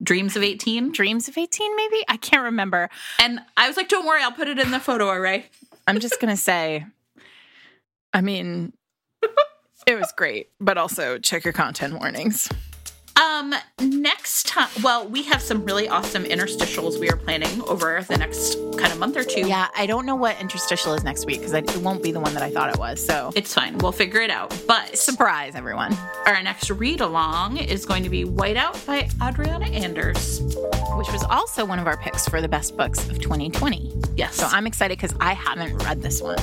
Dreams 0.03 0.35
of 0.35 0.43
18. 0.43 0.91
Dreams 0.91 1.27
of 1.27 1.37
18, 1.37 1.75
maybe? 1.75 2.03
I 2.07 2.17
can't 2.17 2.43
remember. 2.43 2.89
And 3.19 3.39
I 3.55 3.67
was 3.67 3.77
like, 3.77 3.87
don't 3.87 4.05
worry, 4.05 4.23
I'll 4.23 4.31
put 4.31 4.47
it 4.47 4.57
in 4.57 4.71
the 4.71 4.79
photo 4.79 5.09
array. 5.09 5.45
I'm 5.87 5.99
just 5.99 6.19
going 6.19 6.35
to 6.35 6.41
say, 6.41 6.85
I 8.13 8.21
mean, 8.21 8.73
it 9.87 9.99
was 9.99 10.11
great, 10.15 10.49
but 10.59 10.77
also 10.77 11.17
check 11.19 11.43
your 11.43 11.53
content 11.53 11.93
warnings. 11.99 12.49
Um, 13.19 13.53
next 13.79 14.47
time, 14.47 14.69
well, 14.83 15.07
we 15.07 15.23
have 15.23 15.41
some 15.41 15.63
really 15.65 15.87
awesome 15.87 16.23
interstitials 16.23 16.99
we 16.99 17.09
are 17.09 17.15
planning 17.15 17.61
over 17.63 18.03
the 18.07 18.17
next 18.17 18.55
kind 18.77 18.91
of 18.91 18.99
month 18.99 19.15
or 19.17 19.23
two. 19.23 19.47
Yeah, 19.47 19.67
I 19.75 19.85
don't 19.85 20.05
know 20.05 20.15
what 20.15 20.39
interstitial 20.41 20.93
is 20.93 21.03
next 21.03 21.25
week 21.25 21.39
because 21.39 21.53
it 21.53 21.75
won't 21.77 22.01
be 22.01 22.11
the 22.11 22.19
one 22.19 22.33
that 22.33 22.41
I 22.43 22.49
thought 22.49 22.69
it 22.73 22.77
was. 22.79 23.03
So, 23.05 23.31
It's 23.35 23.53
fine. 23.53 23.77
We'll 23.79 23.91
figure 23.91 24.21
it 24.21 24.29
out. 24.31 24.55
But 24.67 24.97
surprise, 24.97 25.55
everyone. 25.55 25.95
our 26.25 26.41
next 26.41 26.69
read 26.71 27.01
along 27.01 27.57
is 27.57 27.85
going 27.85 28.03
to 28.03 28.09
be 28.09 28.23
Whiteout 28.23 28.83
by 28.85 29.07
Adriana 29.21 29.65
Anders. 29.67 30.41
Which 30.95 31.11
was 31.11 31.23
also 31.29 31.65
one 31.65 31.79
of 31.79 31.87
our 31.87 31.97
picks 31.97 32.27
for 32.27 32.41
the 32.41 32.47
best 32.47 32.75
books 32.77 33.07
of 33.09 33.19
2020. 33.19 33.93
Yes. 34.15 34.35
So 34.35 34.47
I'm 34.49 34.65
excited 34.67 34.97
because 34.97 35.15
I 35.19 35.33
haven't 35.33 35.77
read 35.83 36.01
this 36.01 36.21
one. 36.21 36.37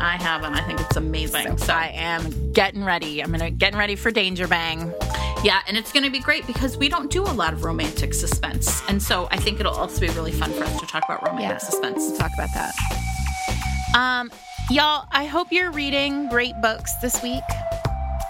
I 0.00 0.16
have, 0.16 0.42
and 0.44 0.54
I 0.56 0.60
think 0.62 0.80
it's 0.80 0.96
amazing. 0.96 1.58
So 1.58 1.72
I 1.72 1.88
am 1.94 2.52
getting 2.52 2.84
ready. 2.84 3.22
I'm 3.22 3.30
gonna 3.30 3.50
getting 3.50 3.78
ready 3.78 3.96
for 3.96 4.10
Danger 4.10 4.48
Bang. 4.48 4.92
Yeah, 5.42 5.60
and 5.66 5.76
it's 5.76 5.90
going 5.90 6.04
to 6.04 6.10
be 6.10 6.18
great 6.20 6.46
because 6.46 6.76
we 6.76 6.90
don't 6.90 7.10
do 7.10 7.22
a 7.22 7.32
lot 7.32 7.54
of 7.54 7.64
romantic 7.64 8.12
suspense. 8.12 8.82
And 8.90 9.02
so 9.02 9.26
I 9.30 9.38
think 9.38 9.58
it'll 9.58 9.72
also 9.72 9.98
be 10.00 10.08
really 10.10 10.32
fun 10.32 10.52
for 10.52 10.64
us 10.64 10.78
to 10.80 10.86
talk 10.86 11.02
about 11.06 11.22
romantic 11.26 11.50
Yeah. 11.52 11.56
suspense. 11.58 11.96
We'll 12.10 12.18
talk 12.18 12.32
about 12.34 12.50
that. 12.52 12.74
Um, 13.96 14.30
y'all, 14.68 15.06
I 15.12 15.24
hope 15.24 15.50
you're 15.50 15.70
reading 15.70 16.28
great 16.28 16.52
books 16.60 16.94
this 16.96 17.22
week. 17.22 17.42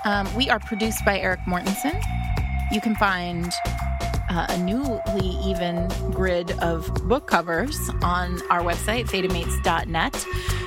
Um, 0.05 0.33
we 0.37 0.49
are 0.51 0.61
produced 0.61 1.05
by 1.05 1.19
Eric 1.19 1.41
Mortensen. 1.49 2.01
You 2.71 2.81
can 2.81 2.95
find 2.95 3.53
uh, 4.31 4.47
a 4.49 4.59
newly 4.59 5.37
even 5.45 5.89
grid 6.13 6.53
of 6.61 6.93
book 7.09 7.27
covers 7.27 7.91
on 8.03 8.41
our 8.49 8.63
website, 8.63 9.07
fatedmates.net. 9.07 10.27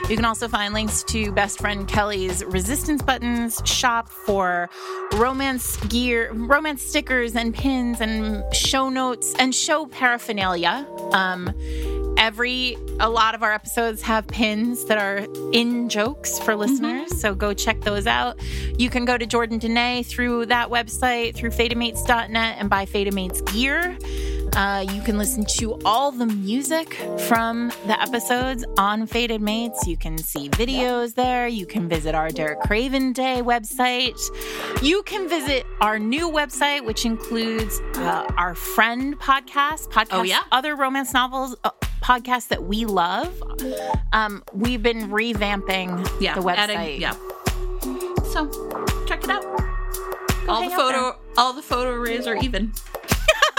You 0.10 0.18
can 0.18 0.26
also 0.26 0.49
find 0.49 0.73
links 0.73 1.02
to 1.06 1.31
best 1.31 1.60
friend 1.60 1.88
Kelly's 1.88 2.44
resistance 2.44 3.02
buttons 3.02 3.61
shop 3.64 4.10
for 4.10 4.69
romance 5.14 5.77
gear, 5.85 6.31
romance 6.34 6.84
stickers 6.84 7.38
and 7.38 7.53
pins 7.53 8.02
and 8.02 8.44
show 8.53 8.90
notes 8.90 9.34
and 9.40 9.56
show 9.56 9.85
paraphernalia. 9.85 10.85
Um, 11.14 11.53
every 12.24 12.78
a 13.02 13.10
lot 13.10 13.36
of 13.36 13.44
our 13.44 13.52
episodes 13.52 14.02
have 14.02 14.26
pins 14.28 14.86
that 14.86 14.98
are 14.98 15.28
in 15.52 15.90
jokes 15.90 16.40
for 16.40 16.56
listeners 16.56 17.20
so 17.20 17.36
go 17.36 17.54
check 17.54 17.82
those 17.82 18.08
out 18.08 18.40
you 18.80 18.90
can 18.90 19.04
go 19.04 19.18
to 19.18 19.26
jordan 19.26 19.58
Dene 19.58 20.06
through 20.06 20.45
that 20.45 20.70
website 20.70 21.36
through 21.36 21.50
fatedmates.net 21.50 22.56
and 22.60 22.70
buy 22.70 22.86
fatedmates 22.86 23.44
gear 23.54 23.98
uh, 24.56 24.86
you 24.94 25.02
can 25.02 25.18
listen 25.18 25.44
to 25.44 25.78
all 25.84 26.12
the 26.12 26.28
music 26.28 26.94
from 27.28 27.70
the 27.88 28.00
episodes 28.00 28.64
on 28.78 29.08
Fated 29.08 29.41
Mates. 29.41 29.88
You 29.88 29.98
can 29.98 30.20
see 30.20 30.48
videos 30.50 31.16
there. 31.16 31.48
You 31.48 31.66
can 31.66 31.90
visit 31.90 32.14
our 32.14 32.30
Derek 32.30 32.60
Craven 32.60 33.14
Day 33.14 33.41
website. 33.44 34.14
You 34.84 35.02
can 35.04 35.28
visit 35.28 35.66
our 35.82 35.98
new 35.98 36.30
website, 36.30 36.86
which 36.86 37.04
includes 37.04 37.82
uh, 37.95 38.32
our 38.38 38.54
friend 38.54 39.18
podcast, 39.20 39.88
podcast, 39.90 40.08
Oh, 40.12 40.22
yeah? 40.22 40.44
other 40.52 40.76
romance 40.76 41.14
novels. 41.16 41.56
Uh, 41.64 41.72
podcasts 42.04 42.50
that 42.50 42.64
we 42.64 42.86
love. 42.86 43.34
Um, 44.12 44.44
we've 44.54 44.84
been 44.84 45.10
revamping 45.10 46.08
Yeah, 46.20 46.36
the 46.36 46.42
website. 46.42 46.58
adding- 46.58 47.02
yeah. 47.02 47.14
So 48.32 48.50
check 49.08 49.24
it 49.24 49.30
out. 49.30 49.46
all 50.50 50.68
the 50.68 50.76
photo, 50.76 51.18
all 51.38 51.54
the 51.54 51.62
photo 51.62 51.92
arrays 51.94 52.28
are 52.28 52.36
even. 52.36 52.74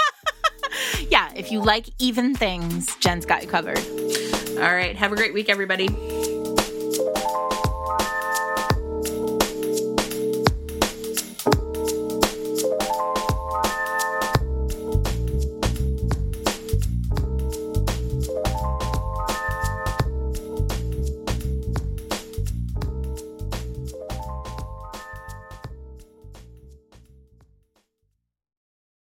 yeah. 1.08 1.30
If 1.34 1.50
you 1.50 1.60
like 1.60 1.88
even 1.98 2.34
things, 2.34 2.94
Jen's 2.96 3.24
got 3.24 3.42
you 3.42 3.48
covered. 3.48 3.78
All 4.58 4.74
right. 4.74 4.94
Have 4.96 5.12
a 5.12 5.16
great 5.16 5.32
week, 5.34 5.48
everybody. 5.48 5.88